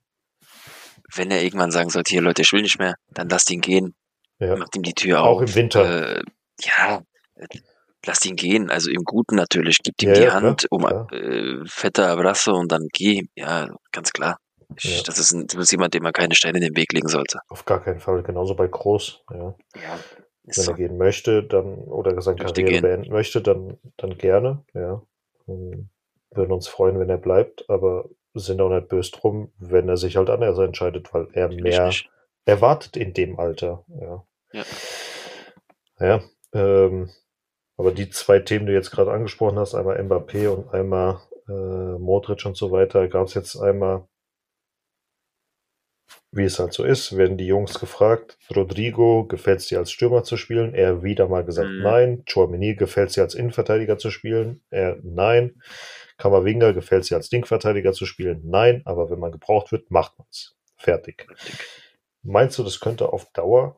wenn 1.14 1.30
er 1.30 1.42
irgendwann 1.42 1.70
sagen 1.70 1.90
sollte, 1.90 2.10
hier 2.10 2.22
Leute, 2.22 2.42
ich 2.42 2.52
will 2.52 2.62
nicht 2.62 2.78
mehr, 2.78 2.96
dann 3.08 3.28
lasst 3.28 3.50
ihn 3.50 3.60
gehen. 3.60 3.94
Ja. 4.38 4.56
Macht 4.56 4.76
ihm 4.76 4.82
die 4.82 4.94
Tür 4.94 5.22
Auch 5.22 5.26
auf. 5.26 5.36
Auch 5.36 5.40
im 5.42 5.54
Winter. 5.54 6.18
Äh, 6.18 6.22
ja, 6.60 7.02
lasst 8.06 8.26
ihn 8.26 8.36
gehen. 8.36 8.70
Also 8.70 8.90
im 8.90 9.04
Guten 9.04 9.36
natürlich. 9.36 9.78
Gibt 9.82 10.02
ihm 10.02 10.10
ja, 10.10 10.14
die 10.14 10.22
ja, 10.22 10.32
Hand, 10.32 10.66
um 10.70 10.84
äh, 10.84 11.64
fetter 11.66 12.08
Abrasso 12.08 12.54
und 12.54 12.70
dann 12.70 12.88
geh. 12.92 13.22
Ja, 13.34 13.68
ganz 13.92 14.12
klar. 14.12 14.38
Ich, 14.76 15.02
das, 15.02 15.18
ist 15.18 15.32
ein, 15.32 15.46
das 15.46 15.56
ist 15.56 15.72
jemand, 15.72 15.94
dem 15.94 16.02
man 16.02 16.12
keine 16.12 16.34
Steine 16.34 16.58
in 16.58 16.64
den 16.64 16.76
Weg 16.76 16.92
legen 16.92 17.08
sollte. 17.08 17.38
Auf 17.48 17.64
gar 17.64 17.82
keinen 17.82 18.00
Fall. 18.00 18.22
Genauso 18.22 18.54
bei 18.54 18.66
Groß. 18.66 19.24
Ja. 19.30 19.54
ja 19.76 19.98
Wenn 20.42 20.52
so. 20.52 20.72
er 20.72 20.76
gehen 20.76 20.96
möchte, 20.96 21.42
dann 21.44 21.74
oder 21.84 22.20
seine 22.22 22.38
Karriere 22.38 22.70
gehen. 22.70 22.82
beenden 22.82 23.12
möchte, 23.12 23.40
dann, 23.40 23.78
dann 23.96 24.16
gerne. 24.18 24.64
Ja. 24.72 25.02
Und 25.46 25.90
würden 26.30 26.52
uns 26.52 26.66
freuen, 26.66 26.98
wenn 26.98 27.10
er 27.10 27.18
bleibt, 27.18 27.68
aber 27.68 28.08
sind 28.34 28.60
auch 28.60 28.70
nicht 28.70 28.88
böse 28.88 29.12
drum, 29.12 29.52
wenn 29.58 29.88
er 29.88 29.96
sich 29.96 30.16
halt 30.16 30.28
anders 30.28 30.58
entscheidet, 30.58 31.14
weil 31.14 31.28
er 31.34 31.48
mehr 31.48 31.92
erwartet 32.46 32.96
in 32.96 33.12
dem 33.12 33.38
Alter. 33.38 33.84
Ja. 34.00 34.26
Ja. 34.52 34.64
ja 36.00 36.20
ähm, 36.54 37.10
aber 37.76 37.92
die 37.92 38.08
zwei 38.08 38.38
Themen, 38.38 38.66
die 38.66 38.72
du 38.72 38.78
jetzt 38.78 38.90
gerade 38.90 39.12
angesprochen 39.12 39.58
hast, 39.58 39.74
einmal 39.74 40.00
Mbappé 40.00 40.48
und 40.48 40.72
einmal 40.72 41.20
äh, 41.48 41.98
Modric 41.98 42.46
und 42.46 42.56
so 42.56 42.70
weiter, 42.70 43.08
gab 43.08 43.26
es 43.26 43.34
jetzt 43.34 43.56
einmal, 43.56 44.06
wie 46.30 46.44
es 46.44 46.58
halt 46.58 46.72
so 46.72 46.84
ist, 46.84 47.16
werden 47.16 47.36
die 47.36 47.46
Jungs 47.46 47.78
gefragt, 47.80 48.38
Rodrigo, 48.54 49.24
gefällt 49.24 49.60
es 49.60 49.66
dir 49.66 49.78
als 49.78 49.90
Stürmer 49.90 50.22
zu 50.22 50.36
spielen? 50.36 50.74
Er 50.74 51.02
wieder 51.02 51.28
mal 51.28 51.44
gesagt, 51.44 51.68
mhm. 51.68 51.82
nein. 51.82 52.24
Chouameni, 52.26 52.76
gefällt 52.76 53.08
es 53.08 53.14
dir 53.14 53.22
als 53.22 53.34
Innenverteidiger 53.34 53.98
zu 53.98 54.10
spielen? 54.10 54.62
Er, 54.70 54.98
nein. 55.02 55.60
Kammerwinger, 56.16 56.72
gefällt 56.72 57.02
es 57.02 57.08
dir 57.08 57.16
als 57.16 57.28
Dingverteidiger 57.28 57.92
zu 57.92 58.06
spielen? 58.06 58.42
Nein. 58.44 58.82
Aber 58.84 59.10
wenn 59.10 59.18
man 59.18 59.32
gebraucht 59.32 59.72
wird, 59.72 59.90
macht 59.90 60.16
man 60.18 60.26
es. 60.30 60.56
Fertig. 60.76 61.26
Meinst 62.22 62.58
du, 62.58 62.62
das 62.62 62.80
könnte 62.80 63.12
auf 63.12 63.30
Dauer 63.32 63.76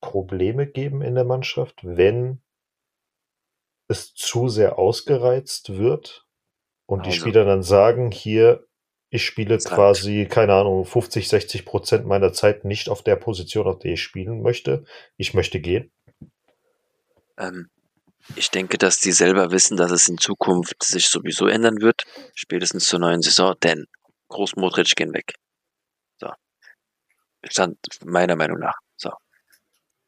Probleme 0.00 0.66
geben 0.66 1.02
in 1.02 1.14
der 1.14 1.24
Mannschaft, 1.24 1.80
wenn 1.82 2.40
es 3.88 4.14
zu 4.14 4.48
sehr 4.48 4.78
ausgereizt 4.78 5.76
wird 5.76 6.26
und 6.86 7.06
die 7.06 7.10
also, 7.10 7.20
Spieler 7.20 7.44
dann 7.44 7.62
sagen, 7.62 8.10
hier, 8.10 8.66
ich 9.10 9.24
spiele 9.24 9.56
quasi, 9.58 10.26
keine 10.26 10.54
Ahnung, 10.54 10.84
50, 10.84 11.28
60 11.28 11.64
Prozent 11.64 12.06
meiner 12.06 12.32
Zeit 12.32 12.64
nicht 12.64 12.88
auf 12.88 13.02
der 13.02 13.16
Position, 13.16 13.66
auf 13.66 13.78
der 13.78 13.94
ich 13.94 14.02
spielen 14.02 14.42
möchte. 14.42 14.84
Ich 15.16 15.32
möchte 15.32 15.60
gehen. 15.60 15.90
Ähm, 17.38 17.70
ich 18.36 18.50
denke, 18.50 18.76
dass 18.76 19.00
die 19.00 19.12
selber 19.12 19.50
wissen, 19.50 19.78
dass 19.78 19.90
es 19.90 20.08
in 20.08 20.18
Zukunft 20.18 20.82
sich 20.82 21.08
sowieso 21.08 21.46
ändern 21.46 21.80
wird, 21.80 22.04
spätestens 22.34 22.84
zur 22.84 22.98
neuen 22.98 23.22
Saison, 23.22 23.54
denn 23.62 23.86
Groß 24.28 24.56
Modric 24.56 24.94
gehen 24.94 25.14
weg. 25.14 25.34
So. 26.20 26.30
Stand 27.44 27.78
meiner 28.04 28.36
Meinung 28.36 28.58
nach. 28.58 28.78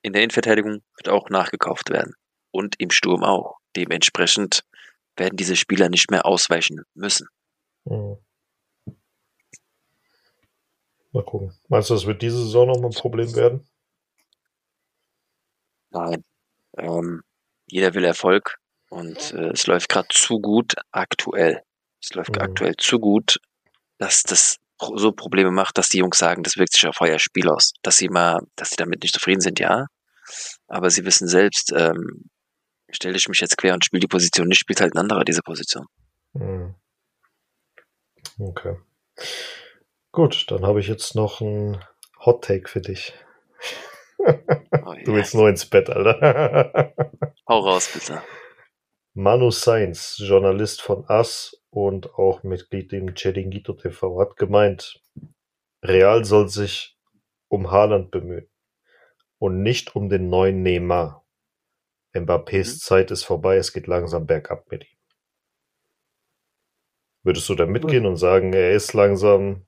In 0.02 0.12
der 0.12 0.22
Innenverteidigung 0.22 0.82
wird 0.96 1.08
auch 1.08 1.28
nachgekauft 1.30 1.90
werden. 1.90 2.14
Und 2.50 2.76
im 2.78 2.90
Sturm 2.90 3.22
auch. 3.22 3.58
Dementsprechend 3.76 4.64
werden 5.16 5.36
diese 5.36 5.56
Spieler 5.56 5.88
nicht 5.88 6.10
mehr 6.10 6.26
ausweichen 6.26 6.82
müssen. 6.94 7.28
Mhm. 7.84 8.16
Mal 11.12 11.24
gucken. 11.24 11.52
Meinst 11.68 11.90
du, 11.90 11.94
das 11.94 12.06
wird 12.06 12.22
diese 12.22 12.38
Saison 12.38 12.68
noch 12.68 12.80
mal 12.80 12.88
ein 12.88 12.94
Problem 12.94 13.34
werden? 13.34 13.68
Nein. 15.90 16.24
Ähm, 16.76 17.22
jeder 17.66 17.94
will 17.94 18.04
Erfolg 18.04 18.58
und 18.90 19.32
äh, 19.32 19.48
es 19.48 19.66
läuft 19.66 19.88
gerade 19.88 20.08
zu 20.10 20.40
gut 20.40 20.74
aktuell. 20.92 21.62
Es 22.00 22.14
läuft 22.14 22.36
mhm. 22.36 22.42
aktuell 22.42 22.76
zu 22.76 23.00
gut, 23.00 23.40
dass 23.98 24.22
das 24.22 24.56
so 24.96 25.12
Probleme 25.12 25.50
macht, 25.50 25.78
dass 25.78 25.88
die 25.88 25.98
Jungs 25.98 26.18
sagen, 26.18 26.42
das 26.42 26.56
wirkt 26.56 26.72
sich 26.72 26.86
auf 26.86 27.00
euer 27.00 27.18
Spiel 27.18 27.48
aus. 27.48 27.72
Dass 27.82 27.96
sie 27.96 28.08
mal, 28.08 28.40
dass 28.56 28.70
sie 28.70 28.76
damit 28.76 29.02
nicht 29.02 29.14
zufrieden 29.14 29.40
sind, 29.40 29.60
ja. 29.60 29.86
Aber 30.68 30.90
sie 30.90 31.04
wissen 31.04 31.28
selbst, 31.28 31.72
ähm, 31.76 32.30
stelle 32.90 33.16
ich 33.16 33.28
mich 33.28 33.40
jetzt 33.40 33.56
quer 33.56 33.74
und 33.74 33.84
spiele 33.84 34.00
die 34.00 34.06
Position 34.06 34.48
nicht, 34.48 34.60
spielt 34.60 34.80
halt 34.80 34.94
ein 34.94 34.98
anderer 34.98 35.24
diese 35.24 35.42
Position. 35.42 35.86
Hm. 36.34 36.74
Okay. 38.38 38.76
Gut, 40.12 40.46
dann 40.50 40.66
habe 40.66 40.80
ich 40.80 40.88
jetzt 40.88 41.14
noch 41.14 41.40
einen 41.40 41.84
Hot 42.24 42.44
Take 42.44 42.68
für 42.68 42.80
dich. 42.80 43.12
Oh, 44.84 44.94
du 45.04 45.14
willst 45.14 45.34
nur 45.34 45.48
ins 45.48 45.64
Bett, 45.64 45.88
Alter. 45.88 46.92
Hau 47.48 47.60
raus, 47.60 47.88
bitte. 47.92 48.22
Manu 49.14 49.50
Sainz, 49.50 50.16
Journalist 50.18 50.82
von 50.82 51.04
AS 51.08 51.59
und 51.70 52.14
auch 52.14 52.42
Mitglied 52.42 52.92
im 52.92 53.14
Chiringuito 53.14 53.72
TV, 53.74 54.20
hat 54.20 54.36
gemeint, 54.36 55.02
Real 55.82 56.24
soll 56.24 56.48
sich 56.48 56.98
um 57.48 57.70
Haaland 57.70 58.10
bemühen 58.10 58.48
und 59.38 59.62
nicht 59.62 59.96
um 59.96 60.08
den 60.08 60.28
neuen 60.28 60.62
Neymar. 60.62 61.24
Mbappés 62.12 62.74
mhm. 62.74 62.78
Zeit 62.78 63.10
ist 63.10 63.24
vorbei, 63.24 63.56
es 63.56 63.72
geht 63.72 63.86
langsam 63.86 64.26
bergab 64.26 64.70
mit 64.70 64.84
ihm. 64.84 64.98
Würdest 67.22 67.48
du 67.48 67.54
da 67.54 67.66
mitgehen 67.66 68.06
und 68.06 68.16
sagen, 68.16 68.52
er 68.52 68.72
ist 68.72 68.92
langsam 68.94 69.66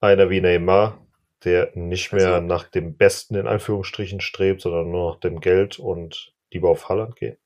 einer 0.00 0.30
wie 0.30 0.40
Neymar, 0.40 1.06
der 1.44 1.70
nicht 1.74 2.12
mehr 2.12 2.34
also, 2.34 2.46
nach 2.46 2.64
dem 2.64 2.96
Besten 2.96 3.34
in 3.34 3.46
Anführungsstrichen 3.46 4.20
strebt, 4.20 4.62
sondern 4.62 4.90
nur 4.90 5.12
nach 5.12 5.20
dem 5.20 5.40
Geld 5.40 5.78
und 5.78 6.34
lieber 6.50 6.70
auf 6.70 6.88
Holland 6.88 7.16
geht? 7.16 7.38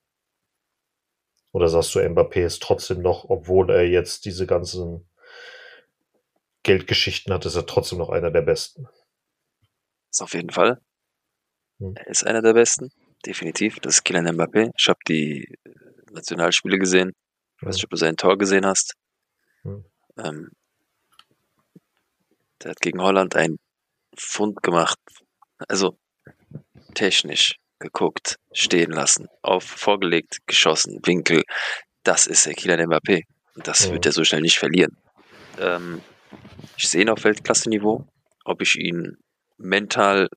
Oder 1.53 1.69
sagst 1.69 1.95
du, 1.95 2.01
Mbappé 2.01 2.45
ist 2.45 2.63
trotzdem 2.63 3.03
noch, 3.03 3.29
obwohl 3.29 3.71
er 3.71 3.87
jetzt 3.87 4.25
diese 4.25 4.47
ganzen 4.47 5.09
Geldgeschichten 6.63 7.33
hat, 7.33 7.45
ist 7.47 7.57
er 7.57 7.67
trotzdem 7.67 7.99
noch 7.99 8.11
einer 8.11 8.31
der 8.31 8.43
Besten? 8.43 8.87
Ist 10.11 10.23
auf 10.23 10.35
jeden 10.35 10.51
Fall. 10.51 10.81
Hm. 11.79 11.95
Er 11.97 12.07
ist 12.07 12.27
einer 12.27 12.43
der 12.43 12.55
Besten 12.55 12.91
definitiv. 13.27 13.81
Das 13.81 13.97
ist 13.97 14.05
Kylian 14.05 14.29
Mbappé. 14.29 14.71
Ich 14.77 14.89
habe 14.89 14.99
die 15.07 15.45
äh, 15.65 15.71
Nationalspiele 16.13 16.79
gesehen. 16.79 17.13
Ich 17.57 17.67
weiß 17.67 17.75
nicht, 17.77 17.85
ob 17.85 17.91
du 17.91 17.97
sein 17.97 18.17
Tor 18.17 18.39
gesehen 18.39 18.67
hast. 18.67 18.95
Mhm. 19.63 19.85
Ähm, 20.17 20.51
der 22.63 22.73
hat 22.73 22.81
gegen 22.81 23.01
Holland 23.01 23.37
ein 23.37 23.59
Fund 24.17 24.63
gemacht. 24.63 24.99
Also 25.69 25.99
technisch 26.95 27.60
geguckt, 27.81 28.37
stehen 28.53 28.93
lassen, 28.93 29.29
auf 29.43 29.65
vorgelegt, 29.65 30.39
geschossen, 30.47 31.01
Winkel. 31.05 31.43
Das 32.05 32.27
ist 32.27 32.47
der 32.47 32.55
Kylian 32.55 32.89
Mbappé. 32.89 33.25
Und 33.57 33.67
das 33.67 33.91
wird 33.91 34.07
er 34.07 34.13
so 34.13 34.25
schnell 34.25 34.43
nicht 34.43 34.59
verlieren. 34.59 34.97
Ähm, 35.59 36.01
ich 36.77 36.89
sehe 36.89 37.03
ihn 37.03 37.11
auf 37.11 37.25
Weltklasse-Niveau. 37.25 38.07
Ob 38.45 38.63
ich 38.63 38.77
ihn 38.77 39.17
mental 39.59 40.29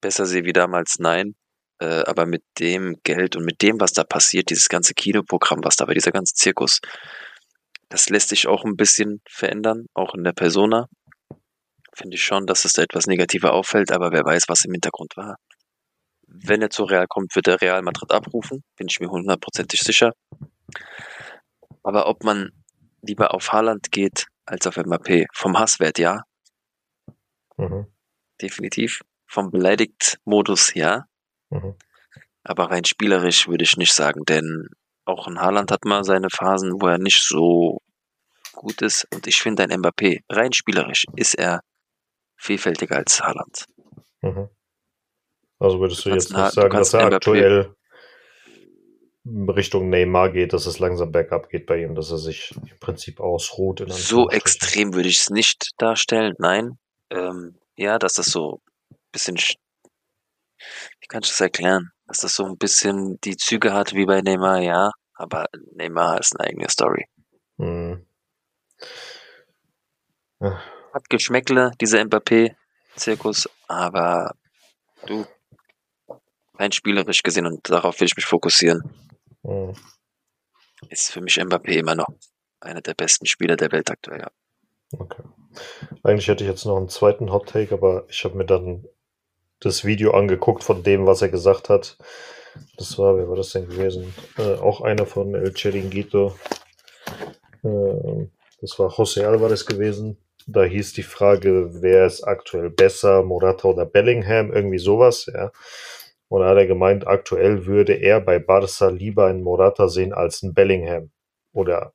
besser 0.00 0.26
sehe 0.26 0.44
wie 0.44 0.52
damals, 0.52 0.98
nein. 0.98 1.34
Äh, 1.80 2.02
aber 2.06 2.26
mit 2.26 2.42
dem 2.58 2.96
Geld 3.04 3.36
und 3.36 3.44
mit 3.44 3.62
dem, 3.62 3.80
was 3.80 3.92
da 3.92 4.04
passiert, 4.04 4.50
dieses 4.50 4.68
ganze 4.68 4.94
Kinoprogramm, 4.94 5.60
was 5.62 5.76
da 5.76 5.84
bei 5.84 5.94
dieser 5.94 6.12
ganze 6.12 6.34
Zirkus, 6.34 6.80
das 7.88 8.08
lässt 8.10 8.30
sich 8.30 8.46
auch 8.46 8.64
ein 8.64 8.76
bisschen 8.76 9.20
verändern, 9.28 9.86
auch 9.94 10.14
in 10.14 10.24
der 10.24 10.32
Persona. 10.32 10.86
Finde 11.94 12.16
ich 12.16 12.24
schon, 12.24 12.46
dass 12.46 12.64
es 12.64 12.74
da 12.74 12.82
etwas 12.82 13.06
negativer 13.06 13.52
auffällt, 13.52 13.92
aber 13.92 14.12
wer 14.12 14.24
weiß, 14.24 14.44
was 14.48 14.64
im 14.64 14.72
Hintergrund 14.72 15.16
war. 15.16 15.36
Wenn 16.28 16.62
er 16.62 16.70
zu 16.70 16.84
Real 16.84 17.06
kommt, 17.08 17.34
wird 17.34 17.48
er 17.48 17.60
Real 17.60 17.82
Madrid 17.82 18.12
abrufen, 18.12 18.62
bin 18.76 18.86
ich 18.88 19.00
mir 19.00 19.08
hundertprozentig 19.08 19.80
sicher. 19.80 20.12
Aber 21.82 22.06
ob 22.08 22.22
man 22.22 22.52
lieber 23.02 23.34
auf 23.34 23.52
Haaland 23.52 23.90
geht 23.90 24.26
als 24.44 24.66
auf 24.66 24.76
MAP, 24.76 25.26
vom 25.32 25.58
Hasswert 25.58 25.98
ja. 25.98 26.22
Mhm. 27.56 27.86
Definitiv. 28.40 29.02
Vom 29.26 29.50
Beleidigt-Modus 29.50 30.74
ja. 30.74 31.04
Mhm. 31.50 31.74
Aber 32.44 32.70
rein 32.70 32.84
spielerisch 32.84 33.48
würde 33.48 33.64
ich 33.64 33.76
nicht 33.76 33.92
sagen, 33.92 34.24
denn 34.24 34.68
auch 35.04 35.26
ein 35.26 35.40
Haaland 35.40 35.70
hat 35.70 35.84
mal 35.84 36.04
seine 36.04 36.28
Phasen, 36.30 36.80
wo 36.80 36.86
er 36.86 36.98
nicht 36.98 37.22
so 37.22 37.80
gut 38.52 38.82
ist. 38.82 39.06
Und 39.12 39.26
ich 39.26 39.40
finde 39.40 39.62
ein 39.62 39.70
Mbappé, 39.70 40.20
rein 40.28 40.52
spielerisch, 40.52 41.04
ist 41.16 41.34
er 41.34 41.60
vielfältiger 42.36 42.96
als 42.96 43.20
Haaland. 43.20 43.64
Mhm. 44.20 44.48
Also 45.58 45.80
würdest 45.80 46.04
du 46.04 46.10
jetzt 46.10 46.32
nicht 46.32 46.52
sagen, 46.52 46.76
dass 46.76 46.94
er 46.94 47.12
aktuell 47.12 47.74
Richtung 49.26 49.90
Neymar 49.90 50.30
geht, 50.30 50.52
dass 50.52 50.66
es 50.66 50.78
langsam 50.78 51.12
bergab 51.12 51.50
geht 51.50 51.66
bei 51.66 51.82
ihm, 51.82 51.94
dass 51.94 52.10
er 52.10 52.18
sich 52.18 52.54
im 52.56 52.78
Prinzip 52.80 53.20
ausruht. 53.20 53.84
so 53.88 54.30
extrem 54.30 54.94
würde 54.94 55.08
ich 55.08 55.20
es 55.20 55.30
nicht 55.30 55.72
darstellen, 55.76 56.34
nein. 56.38 56.78
Ähm, 57.10 57.56
ja, 57.76 57.98
dass 57.98 58.14
das 58.14 58.26
so 58.26 58.60
ein 58.90 58.96
bisschen 59.12 59.36
wie 59.36 61.06
kann 61.08 61.22
ich 61.22 61.28
das 61.28 61.40
erklären? 61.40 61.92
dass 62.08 62.18
das 62.18 62.34
so 62.34 62.44
ein 62.46 62.56
bisschen 62.56 63.20
die 63.20 63.36
Züge 63.36 63.72
hat 63.72 63.92
wie 63.92 64.06
bei 64.06 64.22
Neymar, 64.22 64.60
ja, 64.60 64.90
aber 65.14 65.46
Neymar 65.74 66.18
ist 66.18 66.34
eine 66.38 66.48
eigene 66.48 66.68
Story. 66.70 67.06
Mhm. 67.58 68.06
Hat 70.40 71.10
Geschmäckle, 71.10 71.72
dieser 71.80 72.02
Mbappé-Zirkus, 72.04 73.48
aber 73.68 74.34
du, 75.06 75.26
rein 76.58 76.72
spielerisch 76.72 77.22
gesehen 77.22 77.46
und 77.46 77.70
darauf 77.70 78.00
will 78.00 78.06
ich 78.06 78.16
mich 78.16 78.26
fokussieren. 78.26 78.82
Mhm. 79.42 79.74
Ist 80.90 81.10
für 81.10 81.20
mich 81.20 81.40
Mbappé 81.40 81.78
immer 81.78 81.94
noch 81.94 82.08
einer 82.60 82.80
der 82.80 82.94
besten 82.94 83.26
Spieler 83.26 83.56
der 83.56 83.72
Welt 83.72 83.90
aktuell. 83.90 84.20
Ja. 84.20 84.30
Okay. 84.98 85.22
Eigentlich 86.02 86.28
hätte 86.28 86.44
ich 86.44 86.50
jetzt 86.50 86.64
noch 86.64 86.76
einen 86.76 86.88
zweiten 86.88 87.32
Hot 87.32 87.48
Take, 87.48 87.74
aber 87.74 88.04
ich 88.08 88.24
habe 88.24 88.36
mir 88.36 88.44
dann 88.44 88.86
das 89.60 89.84
Video 89.84 90.12
angeguckt 90.12 90.62
von 90.62 90.82
dem, 90.82 91.06
was 91.06 91.22
er 91.22 91.28
gesagt 91.28 91.68
hat. 91.68 91.96
Das 92.76 92.98
war, 92.98 93.16
wer 93.16 93.28
war 93.28 93.36
das 93.36 93.50
denn 93.50 93.68
gewesen? 93.68 94.14
Äh, 94.36 94.54
auch 94.54 94.80
einer 94.80 95.06
von 95.06 95.34
El 95.34 95.52
Chiringuito. 95.52 96.36
Äh, 97.62 98.28
das 98.60 98.78
war 98.78 98.90
José 98.90 99.24
Alvarez 99.24 99.66
gewesen. 99.66 100.18
Da 100.46 100.64
hieß 100.64 100.94
die 100.94 101.02
Frage, 101.02 101.82
wer 101.82 102.06
ist 102.06 102.24
aktuell 102.24 102.70
besser, 102.70 103.22
Morata 103.22 103.68
oder 103.68 103.84
Bellingham, 103.84 104.52
irgendwie 104.52 104.78
sowas, 104.78 105.26
ja. 105.32 105.52
Und 106.28 106.42
da 106.42 106.48
hat 106.48 106.58
er 106.58 106.66
gemeint, 106.66 107.06
aktuell 107.06 107.66
würde 107.66 107.94
er 107.94 108.20
bei 108.20 108.38
Barca 108.38 108.88
lieber 108.88 109.26
einen 109.26 109.42
Morata 109.42 109.88
sehen 109.88 110.12
als 110.12 110.42
einen 110.42 110.54
Bellingham. 110.54 111.10
Oder 111.52 111.94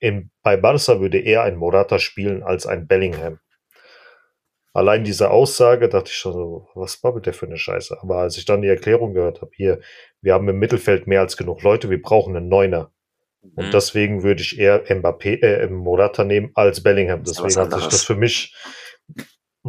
im, 0.00 0.30
bei 0.42 0.56
Barca 0.56 1.00
würde 1.00 1.18
er 1.18 1.42
einen 1.42 1.58
Morata 1.58 1.98
spielen 1.98 2.42
als 2.42 2.66
ein 2.66 2.86
Bellingham. 2.86 3.38
Allein 4.72 5.04
diese 5.04 5.30
Aussage 5.30 5.88
dachte 5.88 6.10
ich 6.10 6.18
schon 6.18 6.34
so, 6.34 6.68
was 6.74 6.98
babbelt 6.98 7.24
der 7.24 7.32
für 7.32 7.46
eine 7.46 7.56
Scheiße? 7.56 7.96
Aber 8.02 8.18
als 8.18 8.36
ich 8.36 8.44
dann 8.44 8.60
die 8.60 8.68
Erklärung 8.68 9.14
gehört 9.14 9.40
habe, 9.40 9.50
hier, 9.54 9.80
wir 10.20 10.34
haben 10.34 10.48
im 10.48 10.58
Mittelfeld 10.58 11.06
mehr 11.06 11.20
als 11.20 11.38
genug 11.38 11.62
Leute, 11.62 11.88
wir 11.88 12.00
brauchen 12.00 12.36
einen 12.36 12.48
Neuner. 12.48 12.92
Und 13.54 13.68
mhm. 13.68 13.70
deswegen 13.70 14.22
würde 14.22 14.42
ich 14.42 14.58
eher 14.58 14.84
Mbappé, 14.84 15.42
äh, 15.42 15.66
Morata 15.68 16.24
nehmen 16.24 16.50
als 16.54 16.82
Bellingham. 16.82 17.22
Deswegen 17.22 17.56
hat 17.56 17.72
sich 17.72 17.86
das 17.86 18.04
für 18.04 18.16
mich, 18.16 18.54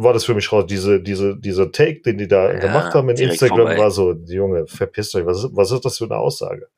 war 0.02 0.12
das 0.12 0.24
für 0.24 0.34
mich 0.34 0.50
raus. 0.52 0.66
Diese, 0.66 1.00
diese, 1.00 1.36
dieser 1.36 1.72
Take, 1.72 2.02
den 2.02 2.18
die 2.18 2.28
da 2.28 2.52
ja, 2.52 2.58
gemacht 2.58 2.94
haben 2.94 3.08
in 3.10 3.16
Instagram, 3.16 3.58
vorbei. 3.58 3.78
war 3.78 3.90
so, 3.90 4.12
Junge, 4.12 4.66
verpisst 4.66 5.14
euch, 5.14 5.26
was 5.26 5.44
ist, 5.44 5.50
was 5.56 5.70
ist 5.70 5.84
das 5.84 5.98
für 5.98 6.04
eine 6.04 6.16
Aussage? 6.16 6.68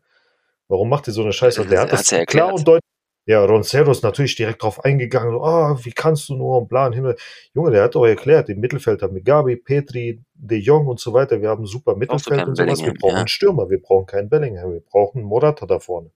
Warum 0.68 0.88
macht 0.88 1.06
ihr 1.08 1.12
so 1.12 1.22
eine 1.22 1.32
Scheiße? 1.32 1.66
Der 1.66 1.80
hat 1.80 1.92
das 1.92 2.08
klar 2.26 2.54
und 2.54 2.66
deutlich. 2.66 2.80
Ja, 3.26 3.44
Roncero 3.44 3.90
ist 3.90 4.02
natürlich 4.02 4.34
direkt 4.34 4.62
drauf 4.62 4.82
eingegangen, 4.84 5.38
ah, 5.40 5.78
wie 5.82 5.92
kannst 5.92 6.30
du 6.30 6.34
nur 6.34 6.58
und 6.58 6.68
bla 6.68 6.90
Himmel. 6.90 7.16
Junge, 7.54 7.70
der 7.70 7.84
hat 7.84 7.94
doch 7.94 8.06
erklärt, 8.06 8.48
im 8.48 8.58
Mittelfeld 8.58 9.02
haben 9.02 9.14
wir 9.14 9.22
Gabi, 9.22 9.56
Petri, 9.56 10.20
De 10.34 10.58
Jong 10.58 10.86
und 10.86 10.98
so 10.98 11.12
weiter. 11.12 11.40
Wir 11.40 11.50
haben 11.50 11.66
super 11.66 11.94
Mittelfeld 11.94 12.46
und 12.46 12.56
sowas. 12.56 12.82
Wir 12.82 12.94
brauchen 12.94 13.12
ja. 13.12 13.18
einen 13.18 13.28
Stürmer, 13.28 13.68
wir 13.68 13.80
brauchen 13.80 14.06
keinen 14.06 14.28
Bellingham, 14.30 14.72
wir 14.72 14.80
brauchen 14.80 15.22
Morata 15.22 15.66
da 15.66 15.78
vorne. 15.78 16.10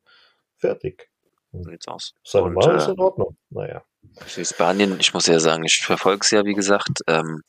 Fertig. 0.56 1.10
Sieht's 1.52 1.86
aus. 1.86 2.14
Seine 2.24 2.50
Meinung 2.50 2.76
ist 2.76 2.88
in 2.88 2.98
Ordnung. 2.98 3.36
Naja. 3.50 3.84
Für 4.26 4.44
Spanien, 4.44 4.98
ich 5.00 5.12
muss 5.12 5.26
ja 5.26 5.38
sagen, 5.40 5.64
ich 5.64 5.82
verfolge 5.82 6.20
es 6.22 6.30
ja, 6.30 6.44
wie 6.44 6.54
gesagt. 6.54 7.00
Ähm, 7.06 7.42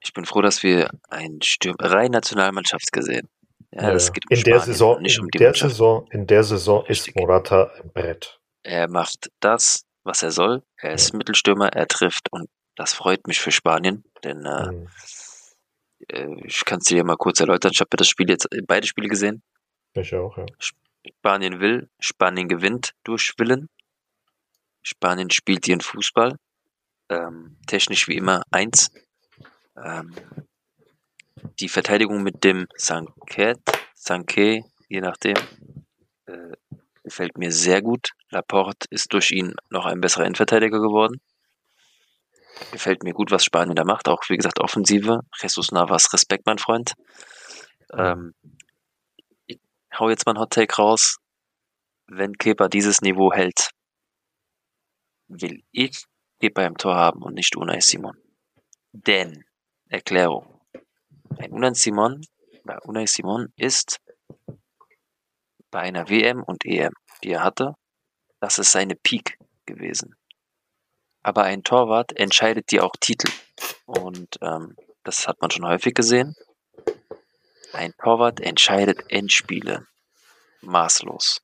ich 0.00 0.12
bin 0.12 0.24
froh, 0.24 0.42
dass 0.42 0.62
wir 0.62 0.90
ein 1.08 1.40
Stürmer, 1.42 1.76
rein 1.80 2.10
Nationalmannschaft 2.10 2.92
gesehen. 2.92 3.28
Ja, 3.72 3.92
ja. 3.92 3.92
Um 3.92 3.98
in 4.28 4.42
der 4.42 4.60
Saison, 4.60 5.02
nicht 5.02 5.18
um 5.18 5.28
die 5.28 5.38
der 5.38 5.54
Saison, 5.54 6.06
in 6.10 6.26
der 6.26 6.44
Saison 6.44 6.84
ist 6.86 7.14
Morata 7.16 7.72
ein 7.80 7.90
Brett. 7.92 8.38
Er 8.62 8.88
macht 8.88 9.30
das, 9.40 9.84
was 10.04 10.22
er 10.22 10.30
soll. 10.30 10.62
Er 10.76 10.92
ist 10.92 11.12
ja. 11.12 11.18
Mittelstürmer, 11.18 11.68
er 11.72 11.88
trifft 11.88 12.30
und 12.30 12.48
das 12.76 12.92
freut 12.92 13.26
mich 13.26 13.40
für 13.40 13.50
Spanien, 13.50 14.04
denn 14.22 14.44
äh, 14.44 14.72
mhm. 14.72 14.88
äh 16.08 16.46
ich 16.46 16.64
kann 16.64 16.78
es 16.78 16.84
dir 16.84 17.04
mal 17.04 17.16
kurz 17.16 17.40
erläutern. 17.40 17.72
Ich 17.74 17.80
habe 17.80 17.96
das 17.96 18.08
Spiel 18.08 18.28
jetzt 18.28 18.48
beide 18.66 18.86
Spiele 18.86 19.08
gesehen. 19.08 19.42
Ich 19.94 20.14
auch, 20.14 20.36
ja. 20.36 20.46
Spanien 21.18 21.60
will, 21.60 21.88
Spanien 22.00 22.48
gewinnt 22.48 22.92
durch 23.04 23.34
Willen. 23.38 23.68
Spanien 24.84 25.30
spielt 25.30 25.66
ihren 25.66 25.80
Fußball. 25.80 26.36
Ähm, 27.08 27.56
technisch 27.66 28.06
wie 28.06 28.16
immer 28.16 28.42
eins. 28.50 28.90
Ähm, 29.76 30.14
die 31.58 31.68
Verteidigung 31.68 32.22
mit 32.22 32.44
dem 32.44 32.66
Sanket, 32.76 33.60
Sanke, 33.94 34.62
je 34.88 35.00
nachdem, 35.00 35.36
äh, 36.26 36.52
gefällt 37.02 37.36
mir 37.36 37.50
sehr 37.50 37.82
gut. 37.82 38.10
Laporte 38.30 38.86
ist 38.90 39.12
durch 39.12 39.30
ihn 39.30 39.54
noch 39.70 39.86
ein 39.86 40.00
besserer 40.00 40.26
Endverteidiger 40.26 40.80
geworden. 40.80 41.20
Gefällt 42.72 43.02
mir 43.02 43.12
gut, 43.12 43.30
was 43.30 43.44
Spanien 43.44 43.74
da 43.74 43.84
macht. 43.84 44.08
Auch, 44.08 44.22
wie 44.28 44.36
gesagt, 44.36 44.60
Offensive. 44.60 45.20
Jesus 45.40 45.72
Navas, 45.72 46.12
Respekt, 46.12 46.46
mein 46.46 46.58
Freund. 46.58 46.92
Ähm, 47.92 48.34
ich 49.46 49.58
hau 49.98 50.08
jetzt 50.08 50.26
mal 50.26 50.34
ein 50.34 50.40
Hot 50.40 50.52
Take 50.52 50.76
raus. 50.76 51.16
Wenn 52.06 52.34
Kepa 52.34 52.68
dieses 52.68 53.00
Niveau 53.00 53.32
hält, 53.32 53.70
will 55.28 55.62
ich 55.72 56.04
Kepa 56.40 56.64
im 56.64 56.76
Tor 56.76 56.94
haben 56.94 57.22
und 57.22 57.34
nicht 57.34 57.56
Unai 57.56 57.80
Simon. 57.80 58.16
Denn, 58.92 59.44
Erklärung, 59.88 60.60
ein 61.38 61.52
Unai 61.52 61.74
Simon, 61.74 62.20
bei 62.64 62.78
Unai 62.80 63.06
Simon 63.06 63.52
ist 63.56 64.00
bei 65.70 65.80
einer 65.80 66.08
WM 66.08 66.42
und 66.42 66.64
EM, 66.64 66.92
die 67.22 67.30
er 67.30 67.42
hatte, 67.42 67.74
das 68.40 68.58
ist 68.58 68.72
seine 68.72 68.94
Peak 68.94 69.38
gewesen. 69.66 70.16
Aber 71.22 71.44
ein 71.44 71.62
Torwart 71.62 72.16
entscheidet 72.16 72.70
dir 72.70 72.84
auch 72.84 72.94
Titel. 73.00 73.30
Und 73.86 74.38
ähm, 74.42 74.76
das 75.02 75.26
hat 75.26 75.40
man 75.40 75.50
schon 75.50 75.66
häufig 75.66 75.94
gesehen. 75.94 76.36
Ein 77.72 77.92
Torwart 77.96 78.40
entscheidet 78.40 79.10
Endspiele. 79.10 79.86
Maßlos. 80.60 81.43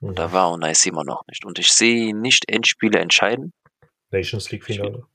Und 0.00 0.18
da 0.18 0.32
war 0.32 0.50
Unai 0.52 0.74
Simon 0.74 1.06
noch 1.06 1.26
nicht. 1.28 1.44
Und 1.44 1.58
ich 1.58 1.70
sehe 1.70 2.08
ihn 2.08 2.20
nicht 2.20 2.48
Endspiele 2.48 2.98
entscheiden. 2.98 3.52
Nations 4.10 4.50
League 4.50 4.64
Finale. 4.64 5.06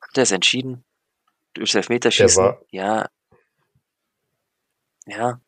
Hat 0.00 0.16
er 0.16 0.22
es 0.22 0.32
entschieden? 0.32 0.86
durchs 1.56 1.74
Elfmeterschießen. 1.74 2.42
War, 2.42 2.60
ja. 2.70 3.08
Ja. 5.06 5.40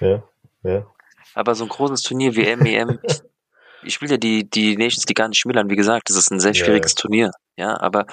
Ja, 0.00 0.22
ja. 0.62 0.86
Aber 1.34 1.54
so 1.54 1.64
ein 1.64 1.68
großes 1.68 2.02
Turnier 2.02 2.34
wie 2.34 2.56
MEM, 2.56 2.98
ich 3.82 4.00
will 4.00 4.10
ja 4.10 4.16
die, 4.16 4.48
die 4.48 4.76
Nations 4.76 5.04
die 5.04 5.14
gar 5.14 5.28
nicht 5.28 5.38
schmälern. 5.38 5.70
Wie 5.70 5.76
gesagt, 5.76 6.10
das 6.10 6.16
ist 6.16 6.30
ein 6.30 6.40
sehr 6.40 6.54
schwieriges 6.54 6.92
ja, 6.92 6.96
ja. 6.96 7.00
Turnier. 7.00 7.30
Ja, 7.56 7.80
aber 7.80 8.06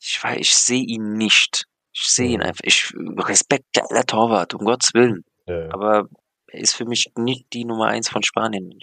ich 0.00 0.22
weiß, 0.22 0.38
ich 0.38 0.54
sehe 0.54 0.82
ihn 0.82 1.14
nicht. 1.14 1.66
Ich 1.94 2.08
sehe 2.08 2.28
ihn 2.28 2.40
mhm. 2.40 2.46
einfach. 2.46 2.64
Ich 2.64 2.92
Respekt, 2.94 3.66
geiler 3.72 4.04
Torwart, 4.04 4.54
um 4.54 4.64
Gottes 4.64 4.92
Willen. 4.94 5.24
Ja, 5.46 5.72
aber 5.72 5.96
er 5.96 6.08
ist 6.52 6.74
für 6.74 6.84
mich 6.84 7.12
nicht 7.16 7.52
die 7.52 7.64
Nummer 7.64 7.86
eins 7.86 8.08
von 8.08 8.22
Spanien. 8.22 8.78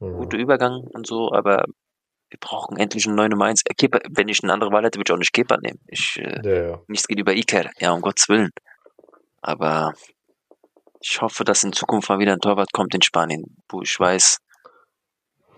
Mhm. 0.00 0.16
Guter 0.16 0.38
Übergang 0.38 0.80
und 0.92 1.06
so, 1.06 1.32
aber 1.32 1.64
wir 2.30 2.38
brauchen 2.40 2.76
endlich 2.76 3.06
einen 3.06 3.14
neuen 3.14 3.30
Nummer 3.30 3.46
1. 3.46 3.62
Äh, 3.64 3.74
Keeper, 3.74 4.00
wenn 4.10 4.28
ich 4.28 4.42
eine 4.42 4.52
andere 4.52 4.72
Wahl 4.72 4.84
hätte, 4.84 4.98
würde 4.98 5.10
ich 5.10 5.14
auch 5.14 5.18
nicht 5.18 5.32
Keeper 5.32 5.58
nehmen. 5.58 5.78
Ich, 5.86 6.18
äh, 6.18 6.40
ja, 6.42 6.68
ja. 6.68 6.82
Nichts 6.88 7.06
geht 7.06 7.20
über 7.20 7.32
Iker, 7.32 7.70
ja, 7.78 7.92
um 7.92 8.00
Gottes 8.00 8.28
Willen. 8.28 8.50
Aber 9.40 9.94
ich 11.00 11.20
hoffe, 11.20 11.44
dass 11.44 11.62
in 11.64 11.72
Zukunft 11.72 12.08
mal 12.08 12.18
wieder 12.18 12.32
ein 12.32 12.40
Torwart 12.40 12.72
kommt 12.72 12.94
in 12.94 13.02
Spanien, 13.02 13.56
wo 13.68 13.82
ich 13.82 13.94
weiß, 13.98 14.38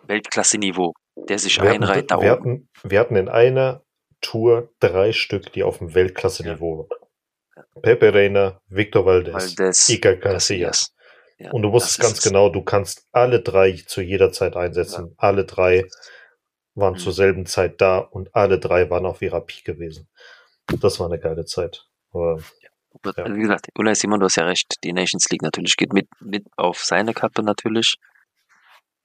Weltklasse-Niveau, 0.07 0.93
der 1.17 1.39
sich 1.39 1.61
wir 1.61 1.71
einreiht 1.71 2.11
hatten, 2.11 2.21
da 2.21 2.21
wir 2.21 2.33
oben. 2.35 2.69
Hatten, 2.75 2.91
wir 2.91 3.01
hatten 3.01 3.17
in 3.17 3.29
einer 3.29 3.83
Tour 4.21 4.71
drei 4.81 5.13
Stück, 5.13 5.53
die 5.53 5.63
auf 5.63 5.79
dem 5.79 5.95
Weltklasse-Niveau 5.95 6.79
waren. 6.79 7.01
Ja. 7.57 7.63
Pepe 7.81 8.13
Reina, 8.13 8.61
Victor 8.69 9.07
Valdez, 9.07 9.35
Valdez 9.35 9.89
Iker 9.89 10.17
Casillas. 10.17 10.95
Ja, 11.39 11.51
und 11.51 11.63
du 11.63 11.73
wusstest 11.73 12.01
ganz 12.01 12.23
genau, 12.23 12.49
du 12.49 12.63
kannst 12.63 13.07
alle 13.13 13.43
drei 13.43 13.73
zu 13.73 14.01
jeder 14.01 14.33
Zeit 14.33 14.57
einsetzen. 14.57 15.09
Ja. 15.09 15.15
Alle 15.19 15.45
drei 15.45 15.87
waren 16.75 16.95
mhm. 16.95 16.99
zur 16.99 17.13
selben 17.13 17.47
Zeit 17.47 17.81
da 17.81 17.99
und 17.99 18.35
alle 18.35 18.59
drei 18.59 18.89
waren 18.89 19.07
auf 19.07 19.21
ihrer 19.21 19.41
Peak 19.41 19.65
gewesen. 19.65 20.09
Das 20.81 20.99
war 20.99 21.07
eine 21.07 21.19
geile 21.19 21.45
Zeit. 21.45 21.87
Aber, 22.13 22.39
ja. 22.63 23.35
Wie 23.35 23.41
gesagt, 23.41 23.69
Ulay 23.79 23.95
Simon, 23.95 24.21
du 24.21 24.27
hast 24.27 24.37
ja 24.37 24.45
recht, 24.45 24.75
die 24.83 24.93
Nations 24.93 25.29
League 25.31 25.43
natürlich 25.43 25.77
geht 25.77 25.93
mit, 25.93 26.09
mit 26.21 26.47
auf 26.57 26.83
seine 26.83 27.13
Kappe 27.13 27.43
natürlich. 27.43 27.97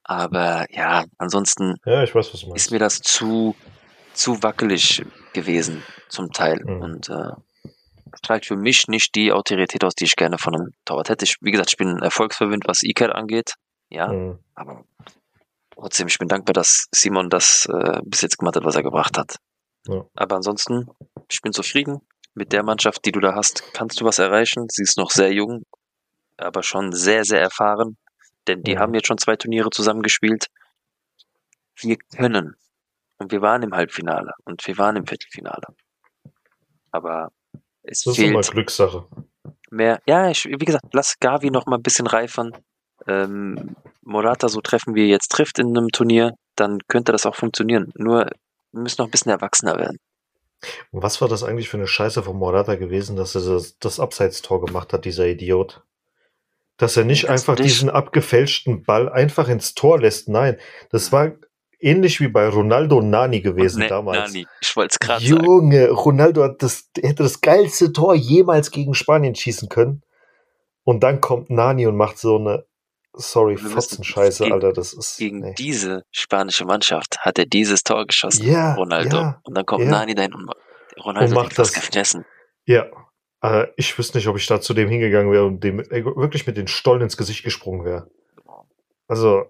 Aber 0.03 0.65
ja, 0.69 1.05
ansonsten 1.17 1.75
ja, 1.85 2.03
ich 2.03 2.15
weiß, 2.15 2.45
ist 2.55 2.71
mir 2.71 2.79
das 2.79 3.01
zu, 3.01 3.55
zu 4.13 4.41
wackelig 4.41 5.05
gewesen 5.33 5.83
zum 6.09 6.31
Teil. 6.31 6.61
Mhm. 6.63 6.81
Und 6.81 7.09
äh, 7.09 7.31
strahlt 8.15 8.45
für 8.45 8.55
mich 8.55 8.87
nicht 8.87 9.15
die 9.15 9.31
Autorität 9.31 9.83
aus, 9.83 9.95
die 9.95 10.05
ich 10.05 10.15
gerne 10.15 10.37
von 10.37 10.55
einem 10.55 10.73
Torwart 10.85 11.09
hätte. 11.09 11.25
Ich, 11.25 11.37
wie 11.41 11.51
gesagt, 11.51 11.71
ich 11.71 11.77
bin 11.77 11.99
erfolgsverwöhnt, 11.99 12.63
was 12.67 12.83
Iker 12.83 13.15
angeht. 13.15 13.55
Ja, 13.89 14.07
mhm. 14.07 14.39
aber 14.55 14.85
trotzdem, 15.71 16.07
ich 16.07 16.17
bin 16.17 16.27
dankbar, 16.27 16.53
dass 16.53 16.87
Simon 16.91 17.29
das 17.29 17.67
äh, 17.71 17.99
bis 18.05 18.21
jetzt 18.21 18.37
gemacht 18.37 18.55
hat, 18.55 18.65
was 18.65 18.75
er 18.75 18.83
gebracht 18.83 19.17
hat. 19.17 19.37
Ja. 19.87 20.05
Aber 20.15 20.35
ansonsten, 20.35 20.87
ich 21.29 21.41
bin 21.41 21.53
zufrieden 21.53 22.01
mit 22.33 22.53
der 22.53 22.63
Mannschaft, 22.63 23.03
die 23.05 23.11
du 23.11 23.19
da 23.19 23.35
hast. 23.35 23.63
Kannst 23.73 23.99
du 23.99 24.05
was 24.05 24.19
erreichen? 24.19 24.67
Sie 24.69 24.83
ist 24.83 24.97
noch 24.97 25.11
sehr 25.11 25.33
jung, 25.33 25.63
aber 26.37 26.63
schon 26.63 26.93
sehr, 26.93 27.25
sehr 27.25 27.41
erfahren. 27.41 27.97
Denn 28.47 28.63
die 28.63 28.73
ja. 28.73 28.79
haben 28.79 28.93
jetzt 28.93 29.07
schon 29.07 29.17
zwei 29.17 29.35
Turniere 29.35 29.69
zusammengespielt. 29.69 30.47
Wir 31.75 31.97
können. 32.15 32.55
Und 33.17 33.31
wir 33.31 33.41
waren 33.41 33.61
im 33.61 33.73
Halbfinale 33.73 34.33
und 34.45 34.65
wir 34.65 34.77
waren 34.77 34.95
im 34.95 35.05
Viertelfinale. 35.05 35.67
Aber 36.91 37.31
Es 37.83 38.03
Das 38.03 38.13
ist 38.13 38.15
fehlt 38.17 38.29
immer 38.31 38.41
Glückssache. 38.41 39.05
mehr. 39.69 40.01
Ja, 40.07 40.29
ich, 40.29 40.45
wie 40.45 40.57
gesagt, 40.65 40.85
lass 40.93 41.19
Gavi 41.19 41.49
noch 41.51 41.65
mal 41.65 41.77
ein 41.77 41.83
bisschen 41.83 42.07
reifern. 42.07 42.51
Ähm, 43.07 43.75
Morata 44.03 44.49
so 44.49 44.61
treffen, 44.61 44.95
wie 44.95 45.01
er 45.03 45.07
jetzt 45.07 45.29
trifft 45.31 45.59
in 45.59 45.75
einem 45.77 45.89
Turnier, 45.89 46.35
dann 46.55 46.79
könnte 46.87 47.11
das 47.11 47.25
auch 47.25 47.35
funktionieren. 47.35 47.91
Nur 47.95 48.25
wir 48.71 48.81
müssen 48.81 49.01
noch 49.01 49.07
ein 49.07 49.11
bisschen 49.11 49.31
erwachsener 49.31 49.77
werden. 49.77 49.97
Und 50.91 51.01
was 51.01 51.19
war 51.21 51.27
das 51.27 51.43
eigentlich 51.43 51.69
für 51.69 51.77
eine 51.77 51.87
Scheiße 51.87 52.21
von 52.23 52.37
Morata 52.37 52.75
gewesen, 52.75 53.15
dass 53.15 53.33
er 53.35 53.41
das, 53.41 53.77
das 53.79 53.99
Abseitstor 53.99 54.63
gemacht 54.63 54.93
hat, 54.93 55.05
dieser 55.05 55.25
Idiot? 55.27 55.81
Dass 56.77 56.97
er 56.97 57.03
nicht 57.05 57.27
Ganz 57.27 57.41
einfach 57.41 57.57
ehrlich. 57.57 57.73
diesen 57.73 57.89
abgefälschten 57.89 58.83
Ball 58.83 59.09
einfach 59.09 59.47
ins 59.49 59.73
Tor 59.73 59.99
lässt. 59.99 60.29
Nein, 60.29 60.57
das 60.91 61.11
war 61.11 61.31
ähnlich 61.81 62.19
wie 62.19 62.27
bei 62.27 62.47
Ronaldo 62.47 62.97
und 62.97 63.09
Nani 63.09 63.41
gewesen 63.41 63.79
Ne- 63.79 63.87
damals. 63.87 64.33
Nani, 64.33 64.47
ich 64.61 64.75
wollte 64.75 64.93
es 64.93 64.99
gerade 64.99 65.25
sagen. 65.25 65.43
Junge, 65.45 65.89
Ronaldo 65.89 66.43
hat 66.43 66.61
das, 66.63 66.89
hätte 67.01 67.23
das 67.23 67.41
geilste 67.41 67.91
Tor 67.91 68.15
jemals 68.15 68.71
gegen 68.71 68.93
Spanien 68.93 69.35
schießen 69.35 69.69
können. 69.69 70.03
Und 70.83 71.03
dann 71.03 71.21
kommt 71.21 71.49
Nani 71.49 71.85
und 71.87 71.95
macht 71.97 72.17
so 72.17 72.37
eine, 72.37 72.65
sorry, 73.13 73.57
Fotzenscheiße, 73.57 74.43
gegen- 74.43 74.53
Alter, 74.53 74.73
das 74.73 74.93
ist, 74.93 75.17
Gegen 75.17 75.39
nee. 75.39 75.53
diese 75.57 76.03
spanische 76.11 76.65
Mannschaft 76.65 77.19
hat 77.19 77.37
er 77.37 77.45
dieses 77.45 77.83
Tor 77.83 78.05
geschossen, 78.07 78.47
Ja, 78.47 78.73
Ronaldo. 78.75 79.15
ja, 79.17 79.41
und 79.43 79.55
dann 79.57 79.65
kommt 79.65 79.83
ja. 79.83 79.91
Nani 79.91 80.15
dahin 80.15 80.33
und 80.33 80.49
Ronaldo 81.03 81.31
Und 81.31 81.37
hat 81.37 81.43
macht 81.49 81.59
das. 81.59 81.73
gefressen. 81.73 82.25
Ja, 82.65 82.85
äh, 83.43 83.67
ich 83.75 83.97
wüsste 83.97 84.17
nicht, 84.17 84.27
ob 84.27 84.37
ich 84.37 84.47
da 84.47 84.59
zu 84.61 84.73
dem 84.73 84.89
hingegangen 84.89 85.31
wäre 85.31 85.45
und 85.45 85.63
dem 85.63 85.79
äh, 85.79 86.03
wirklich 86.05 86.47
mit 86.47 86.57
den 86.57 86.67
Stollen 86.67 87.01
ins 87.01 87.17
Gesicht 87.17 87.43
gesprungen 87.43 87.85
wäre. 87.85 88.09
Also, 89.07 89.45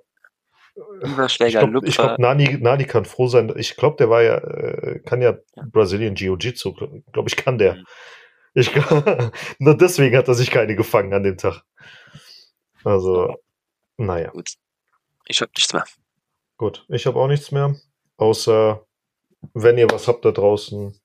ich 1.03 1.11
Überschläger, 1.11 1.59
glaube, 1.59 1.73
Lupfer. 1.73 2.15
glaub, 2.15 2.19
Nani, 2.19 2.57
Nani 2.59 2.85
kann 2.85 3.05
froh 3.05 3.27
sein. 3.27 3.51
Ich 3.57 3.75
glaube, 3.75 3.97
der 3.97 4.09
war 4.09 4.21
ja, 4.21 4.37
äh, 4.37 4.99
kann 4.99 5.21
ja 5.21 5.37
Brazilian 5.71 6.15
Jiu-Jitsu, 6.15 6.73
glaube 7.11 7.29
ich, 7.29 7.35
kann 7.35 7.57
der. 7.57 7.75
Mhm. 7.75 7.85
Ich 8.53 8.71
glaub, 8.73 9.31
nur 9.59 9.77
deswegen 9.77 10.17
hat 10.17 10.27
er 10.27 10.33
sich 10.33 10.51
keine 10.51 10.75
gefangen 10.75 11.13
an 11.13 11.23
dem 11.23 11.37
Tag. 11.37 11.63
Also, 12.83 13.35
naja, 13.97 14.29
Gut. 14.31 14.53
Ich 15.27 15.41
hab 15.41 15.49
nichts 15.55 15.71
mehr. 15.73 15.85
gut. 16.57 16.85
Ich 16.89 17.05
habe 17.05 17.19
auch 17.19 17.27
nichts 17.27 17.51
mehr, 17.51 17.75
außer 18.17 18.85
wenn 19.53 19.77
ihr 19.77 19.89
was 19.89 20.07
habt 20.07 20.25
da 20.25 20.31
draußen, 20.31 20.99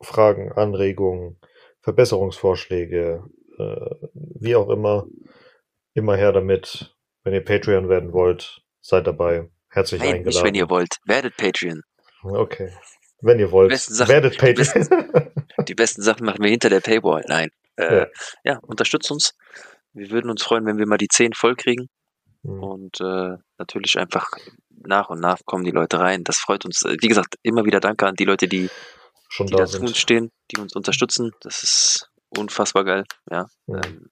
Fragen, 0.00 0.52
Anregungen, 0.52 1.38
Verbesserungsvorschläge, 1.82 3.24
äh, 3.58 3.90
wie 4.14 4.56
auch 4.56 4.68
immer, 4.70 5.06
immer 5.94 6.16
her 6.16 6.32
damit. 6.32 6.94
Wenn 7.22 7.32
ihr 7.34 7.44
Patreon 7.44 7.88
werden 7.88 8.12
wollt, 8.12 8.63
seid 8.84 9.06
dabei. 9.06 9.48
Herzlich 9.70 10.00
Nein, 10.00 10.08
eingeladen. 10.16 10.26
nicht 10.34 10.44
wenn 10.44 10.54
ihr 10.54 10.68
wollt. 10.70 10.98
Werdet 11.06 11.36
Patreon. 11.36 11.82
Okay. 12.22 12.72
Wenn 13.20 13.38
ihr 13.40 13.50
wollt, 13.50 13.70
besten 13.70 13.94
Sachen- 13.94 14.08
werdet 14.10 14.34
die 14.34 14.38
Patreon. 14.38 15.32
Die 15.68 15.74
besten 15.74 16.02
Sachen 16.02 16.26
machen 16.26 16.42
wir 16.42 16.50
hinter 16.50 16.68
der 16.68 16.80
Paywall. 16.80 17.24
Nein. 17.28 17.48
Äh, 17.76 17.98
Ja. 18.00 18.06
ja. 18.44 18.58
unterstützt 18.58 19.10
uns. 19.10 19.32
Wir 19.92 20.10
würden 20.10 20.28
uns 20.30 20.42
freuen, 20.42 20.66
wenn 20.66 20.78
wir 20.78 20.86
mal 20.86 20.98
die 20.98 21.08
10 21.08 21.32
voll 21.32 21.54
kriegen. 21.54 21.88
Hm. 22.42 22.62
Und 22.62 23.00
äh, 23.00 23.36
natürlich 23.58 23.96
einfach 23.98 24.28
nach 24.68 25.08
und 25.10 25.20
nach 25.20 25.38
kommen 25.46 25.64
die 25.64 25.70
Leute 25.70 26.00
rein. 26.00 26.24
Das 26.24 26.36
freut 26.38 26.64
uns. 26.64 26.82
Äh, 26.82 26.96
Wie 27.00 27.08
gesagt, 27.08 27.36
immer 27.42 27.64
wieder 27.64 27.80
danke 27.80 28.06
an 28.06 28.14
die 28.16 28.24
Leute, 28.24 28.48
die, 28.48 28.68
Schon 29.28 29.46
die 29.46 29.52
da 29.52 29.58
dazu 29.60 29.80
uns 29.80 29.96
stehen, 29.96 30.30
die 30.50 30.60
uns 30.60 30.74
unterstützen. 30.74 31.30
Das 31.40 31.62
ist 31.62 32.10
unfassbar 32.36 32.84
geil. 32.84 33.04
Ja. 33.30 33.46
Ja. 33.68 33.80
Ähm, 33.84 34.10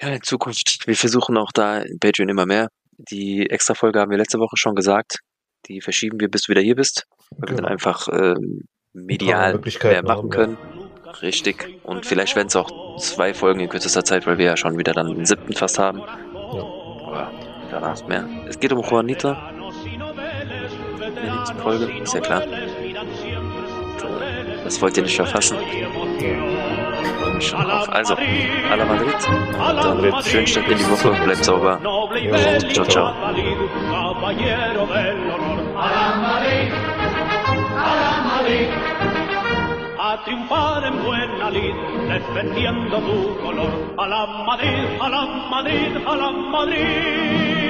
ja, 0.00 0.08
in 0.08 0.22
Zukunft, 0.22 0.86
wir 0.86 0.96
versuchen 0.96 1.36
auch 1.38 1.50
da 1.52 1.78
in 1.80 1.98
Patreon 1.98 2.28
immer 2.28 2.46
mehr. 2.46 2.68
Die 2.98 3.48
extra 3.48 3.74
Folge 3.74 4.00
haben 4.00 4.10
wir 4.10 4.18
letzte 4.18 4.38
Woche 4.38 4.56
schon 4.56 4.74
gesagt. 4.74 5.20
Die 5.66 5.80
verschieben 5.80 6.18
wir, 6.20 6.28
bis 6.28 6.42
du 6.42 6.50
wieder 6.50 6.60
hier 6.60 6.76
bist, 6.76 7.06
weil 7.30 7.48
wir 7.50 7.56
Genau. 7.56 7.62
dann 7.62 7.72
einfach 7.72 8.08
ähm, 8.12 8.64
medial 8.92 9.60
mehr 9.82 10.02
machen 10.02 10.30
können. 10.30 10.56
Richtig. 11.22 11.80
Und 11.84 12.04
vielleicht 12.06 12.36
werden 12.36 12.48
es 12.48 12.56
auch 12.56 12.96
zwei 12.98 13.32
Folgen 13.34 13.60
in 13.60 13.68
kürzester 13.68 14.04
Zeit, 14.04 14.26
weil 14.26 14.38
wir 14.38 14.46
ja 14.46 14.56
schon 14.56 14.76
wieder 14.78 14.92
dann 14.92 15.14
den 15.14 15.24
siebten 15.24 15.54
fast 15.54 15.78
haben. 15.78 16.02
Aber 16.02 17.30
danach 17.70 18.06
mehr. 18.06 18.28
Es 18.46 18.58
geht 18.58 18.72
um 18.72 18.82
Juanita. 18.82 19.52
In 19.84 21.14
der 21.14 21.34
nächsten 21.36 21.58
Folge, 21.58 21.88
ist 22.02 22.14
ja 22.14 22.20
klar. 22.20 22.42
Das 24.64 24.80
wollt 24.82 24.96
ihr 24.96 25.02
nicht 25.02 25.16
verfassen. 25.16 25.56
Freue 25.56 26.87
mich 27.38 27.48
schon 27.48 27.62
drauf. 27.64 27.88
Also, 27.90 28.14
a 28.14 28.74
la 28.74 28.84
Madrid. 28.84 29.14
Und 29.58 30.02
dann 30.02 30.22
schönen 30.22 30.46
Start 30.46 30.68
in 30.68 30.78
die 30.78 30.90
Woche. 30.90 31.10
Bleibt 31.24 31.44
sauber. 31.44 31.80
Ja, 31.82 32.58
Ciao, 32.68 32.84
ciao. 32.86 33.14
Madrid. 33.20 33.56
A 40.00 40.16
triunfar 40.24 40.84
en 40.84 41.02
buena 41.04 41.50
lid, 41.50 41.74
defendiendo 42.08 42.98
tu 42.98 43.36
color. 43.44 43.72
A 43.98 44.06
la 44.06 44.26
Madrid, 44.46 44.88
a 45.00 45.08
la 45.08 45.26
Madrid, 45.50 45.96
a 46.06 46.16
la 46.16 46.30
Madrid. 46.32 47.67